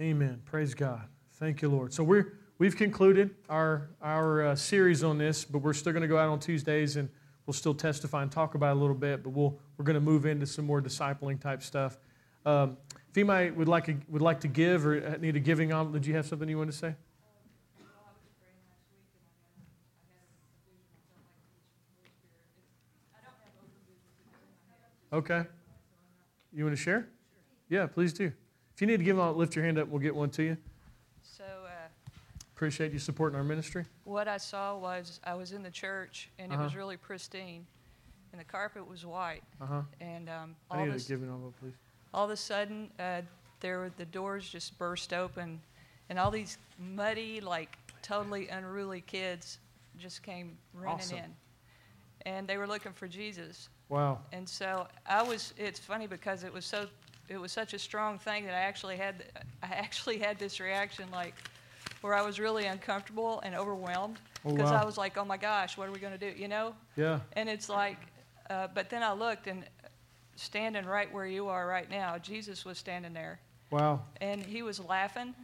Amen. 0.00 0.42
Praise 0.44 0.74
God. 0.74 1.02
Thank 1.34 1.62
you, 1.62 1.68
Lord. 1.68 1.92
So 1.92 2.02
we're 2.02 2.38
we've 2.58 2.76
concluded 2.76 3.30
our 3.48 3.90
our 4.00 4.46
uh, 4.46 4.54
series 4.56 5.04
on 5.04 5.18
this, 5.18 5.44
but 5.44 5.58
we're 5.58 5.72
still 5.72 5.92
going 5.92 6.02
to 6.02 6.08
go 6.08 6.18
out 6.18 6.28
on 6.28 6.40
Tuesdays 6.40 6.96
and 6.96 7.08
we'll 7.46 7.54
still 7.54 7.74
testify 7.74 8.22
and 8.22 8.30
talk 8.30 8.54
about 8.54 8.76
a 8.76 8.80
little 8.80 8.94
bit. 8.94 9.22
But 9.22 9.30
we'll 9.30 9.58
we're 9.76 9.84
going 9.84 9.94
to 9.94 10.00
move 10.00 10.26
into 10.26 10.46
some 10.46 10.64
more 10.64 10.80
discipling 10.80 11.40
type 11.40 11.62
stuff. 11.62 11.98
Um, 12.44 12.76
if 13.10 13.16
anybody 13.16 13.50
would 13.50 13.68
like 13.68 13.88
a, 13.88 13.96
would 14.08 14.22
like 14.22 14.40
to 14.40 14.48
give 14.48 14.86
or 14.86 15.18
need 15.18 15.36
a 15.36 15.40
giving 15.40 15.72
on, 15.72 15.92
did 15.92 16.06
you 16.06 16.14
have 16.14 16.26
something 16.26 16.48
you 16.48 16.58
want 16.58 16.70
to 16.70 16.76
say? 16.76 16.94
Okay. 25.12 25.44
You 26.54 26.64
want 26.64 26.76
to 26.76 26.82
share? 26.82 27.08
Yeah, 27.68 27.86
please 27.86 28.12
do. 28.12 28.32
If 28.74 28.80
you 28.80 28.86
need 28.86 28.98
to 28.98 29.04
give 29.04 29.18
one, 29.18 29.36
lift 29.36 29.54
your 29.54 29.64
hand 29.64 29.78
up. 29.78 29.88
We'll 29.88 30.00
get 30.00 30.14
one 30.14 30.30
to 30.30 30.42
you. 30.42 30.56
Appreciate 32.62 32.92
you 32.92 33.00
supporting 33.00 33.36
our 33.36 33.42
ministry. 33.42 33.84
what 34.04 34.28
I 34.28 34.36
saw 34.36 34.76
was 34.78 35.18
I 35.24 35.34
was 35.34 35.50
in 35.50 35.64
the 35.64 35.70
church 35.70 36.30
and 36.38 36.52
it 36.52 36.56
was 36.56 36.68
Uh-huh. 36.68 36.78
really 36.78 36.96
pristine, 36.96 37.66
and 38.30 38.40
the 38.40 38.44
carpet 38.44 38.86
was 38.86 39.04
white. 39.04 39.42
Uh 39.60 39.66
huh. 39.66 39.82
And 40.00 40.28
um, 40.28 40.54
I 40.70 40.78
all, 40.78 40.84
need 40.86 40.94
this, 40.94 41.06
a 41.06 41.08
giving 41.08 41.26
envelope, 41.28 41.54
please. 41.60 41.72
all 42.14 42.24
of 42.26 42.30
a 42.30 42.36
sudden, 42.36 42.88
uh, 43.00 43.22
there 43.58 43.80
were, 43.80 43.90
the 43.96 44.04
doors 44.04 44.48
just 44.48 44.78
burst 44.78 45.12
open, 45.12 45.60
and 46.08 46.20
all 46.20 46.30
these 46.30 46.56
muddy, 46.78 47.40
like 47.40 47.76
totally 48.00 48.46
unruly 48.46 49.00
kids 49.00 49.58
just 49.98 50.22
came 50.22 50.56
running 50.72 50.94
Awesome. 51.00 51.18
in, 51.18 51.34
and 52.26 52.46
they 52.46 52.58
were 52.58 52.68
looking 52.68 52.92
for 52.92 53.08
Jesus. 53.08 53.70
Wow. 53.88 54.20
And 54.32 54.48
so 54.48 54.86
I 55.04 55.20
was. 55.24 55.52
It's 55.56 55.80
funny 55.80 56.06
because 56.06 56.44
it 56.44 56.52
was 56.52 56.64
so. 56.64 56.86
It 57.28 57.38
was 57.38 57.50
such 57.50 57.74
a 57.74 57.78
strong 57.80 58.20
thing 58.20 58.44
that 58.44 58.54
I 58.54 58.60
actually 58.60 58.98
had. 58.98 59.24
I 59.64 59.74
actually 59.74 60.18
had 60.18 60.38
this 60.38 60.60
reaction, 60.60 61.10
like, 61.10 61.34
where 62.02 62.14
I 62.14 62.22
was 62.22 62.38
really 62.38 62.66
uncomfortable 62.66 63.40
and 63.44 63.54
overwhelmed 63.54 64.18
Oh, 64.44 64.50
because 64.52 64.70
wow. 64.70 64.82
I 64.82 64.84
was 64.84 64.98
like, 64.98 65.16
"Oh 65.16 65.24
my 65.24 65.36
gosh, 65.36 65.76
what 65.78 65.88
are 65.88 65.92
we 65.92 65.98
going 66.00 66.18
to 66.18 66.32
do?" 66.32 66.38
You 66.38 66.48
know. 66.48 66.74
Yeah. 66.96 67.20
And 67.34 67.48
it's 67.48 67.68
like, 67.68 67.96
uh, 68.50 68.68
but 68.74 68.90
then 68.90 69.02
I 69.02 69.12
looked 69.12 69.46
and 69.46 69.64
standing 70.36 70.84
right 70.84 71.12
where 71.12 71.26
you 71.26 71.48
are 71.48 71.66
right 71.66 71.88
now, 71.90 72.18
Jesus 72.18 72.64
was 72.64 72.76
standing 72.78 73.12
there, 73.12 73.38
Wow. 73.70 74.02
and 74.20 74.42
he 74.42 74.62
was 74.62 74.80
laughing, 74.80 75.34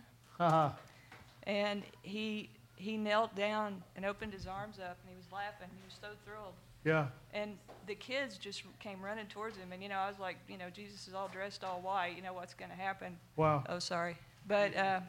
and 1.45 1.83
he 2.03 2.51
he 2.77 2.97
knelt 2.97 3.35
down 3.35 3.83
and 3.97 4.05
opened 4.05 4.33
his 4.33 4.47
arms 4.47 4.79
up, 4.79 4.97
and 5.03 5.11
he 5.11 5.17
was 5.17 5.27
laughing. 5.33 5.69
He 5.77 5.85
was 5.85 5.95
so 6.01 6.09
thrilled. 6.25 6.55
yeah. 6.85 7.07
And 7.35 7.57
the 7.89 7.95
kids 7.97 8.39
just 8.39 8.63
came 8.81 9.01
running 9.03 9.27
towards 9.27 9.57
him, 9.57 9.73
and 9.73 9.83
you 9.83 9.89
know, 9.89 9.97
I 9.99 10.09
was 10.09 10.19
like, 10.21 10.37
you 10.49 10.59
know, 10.59 10.71
Jesus 10.71 11.09
is 11.09 11.15
all 11.15 11.29
dressed 11.29 11.65
all 11.65 11.81
white. 11.81 12.15
You 12.17 12.23
know 12.23 12.33
what's 12.35 12.55
going 12.55 12.71
to 12.71 12.77
happen? 12.77 13.17
Wow. 13.37 13.65
Oh, 13.69 13.79
sorry, 13.79 14.17
but 14.47 14.77
uh, 14.77 15.01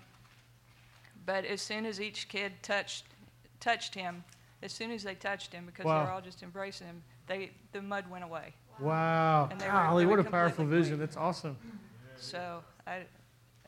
but 1.26 1.46
as 1.46 1.62
soon 1.62 1.86
as 1.86 2.00
each 2.02 2.28
kid 2.28 2.54
touched 2.62 3.06
touched 3.60 3.94
him, 3.94 4.24
as 4.64 4.72
soon 4.72 4.92
as 4.92 5.04
they 5.04 5.16
touched 5.16 5.54
him, 5.54 5.66
because 5.66 5.86
Wow. 5.86 6.00
they 6.00 6.06
were 6.06 6.12
all 6.14 6.22
just 6.22 6.44
embracing 6.44 6.88
him, 6.88 7.04
they 7.28 7.52
the 7.72 7.82
mud 7.82 8.10
went 8.10 8.24
away. 8.24 8.54
Wow. 8.80 9.50
And 9.52 9.60
Golly, 9.60 10.06
were 10.06 10.12
what 10.12 10.20
a 10.20 10.24
powerful 10.30 10.64
completely 10.64 10.84
vision. 10.84 11.00
That's 11.00 11.18
awesome. 11.18 11.58
So 12.18 12.64
I 12.88 13.04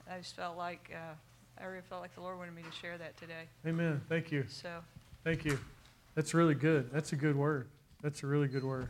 I 0.10 0.18
just 0.18 0.36
felt 0.36 0.58
like 0.58 0.92
uh, 0.94 1.62
I 1.62 1.66
really 1.66 1.84
felt 1.90 2.02
like 2.02 2.16
the 2.16 2.22
Lord 2.22 2.38
wanted 2.38 2.56
me 2.56 2.64
to 2.64 2.72
share 2.72 2.98
that 2.98 3.18
today. 3.18 3.44
Amen. 3.66 4.02
Thank 4.10 4.32
you. 4.32 4.46
So 4.48 4.82
Thank 5.24 5.46
you. 5.46 5.60
That's 6.16 6.34
really 6.34 6.56
good. 6.56 6.92
That's 6.92 7.14
a 7.14 7.16
good 7.16 7.36
word. 7.36 7.68
That's 8.02 8.24
a 8.24 8.28
really 8.28 8.48
good 8.48 8.64
word. 8.64 8.90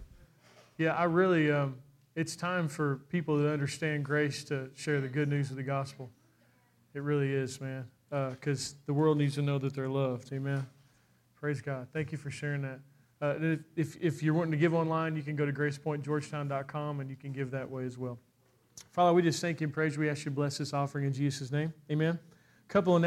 Yeah, 0.77 0.93
I 0.95 1.03
really, 1.03 1.51
um, 1.51 1.75
it's 2.15 2.35
time 2.35 2.67
for 2.67 3.01
people 3.09 3.37
that 3.37 3.51
understand 3.51 4.05
grace 4.05 4.43
to 4.45 4.69
share 4.75 5.01
the 5.01 5.07
good 5.07 5.27
news 5.27 5.51
of 5.51 5.57
the 5.57 5.63
gospel. 5.63 6.09
It 6.93 7.01
really 7.03 7.31
is, 7.31 7.61
man. 7.61 7.87
Because 8.11 8.75
the 8.85 8.93
world 8.93 9.17
needs 9.17 9.35
to 9.35 9.41
know 9.41 9.57
that 9.57 9.73
they're 9.73 9.89
loved. 9.89 10.31
Amen. 10.31 10.67
Praise 11.35 11.61
God. 11.61 11.87
Thank 11.91 12.11
you 12.11 12.19
for 12.19 12.29
sharing 12.29 12.61
that. 12.61 12.79
Uh, 13.21 13.55
if, 13.75 13.97
if, 14.01 14.21
you're 14.21 14.33
wanting 14.33 14.51
to 14.51 14.57
give 14.57 14.73
online, 14.73 15.15
you 15.15 15.23
can 15.23 15.35
go 15.35 15.45
to 15.45 15.53
gracepointgeorgetown.com 15.53 16.99
and 16.99 17.09
you 17.09 17.15
can 17.15 17.31
give 17.31 17.51
that 17.51 17.69
way 17.69 17.85
as 17.85 17.97
well. 17.97 18.19
Father, 18.91 19.13
we 19.13 19.21
just 19.21 19.39
thank 19.41 19.61
you 19.61 19.65
and 19.65 19.73
praise 19.73 19.95
you. 19.95 20.01
We 20.01 20.09
ask 20.09 20.19
you 20.19 20.25
to 20.25 20.31
bless 20.31 20.57
this 20.57 20.73
offering 20.73 21.05
in 21.05 21.13
Jesus' 21.13 21.51
name. 21.51 21.73
Amen. 21.91 22.19
couple 22.67 22.95
of 22.95 23.01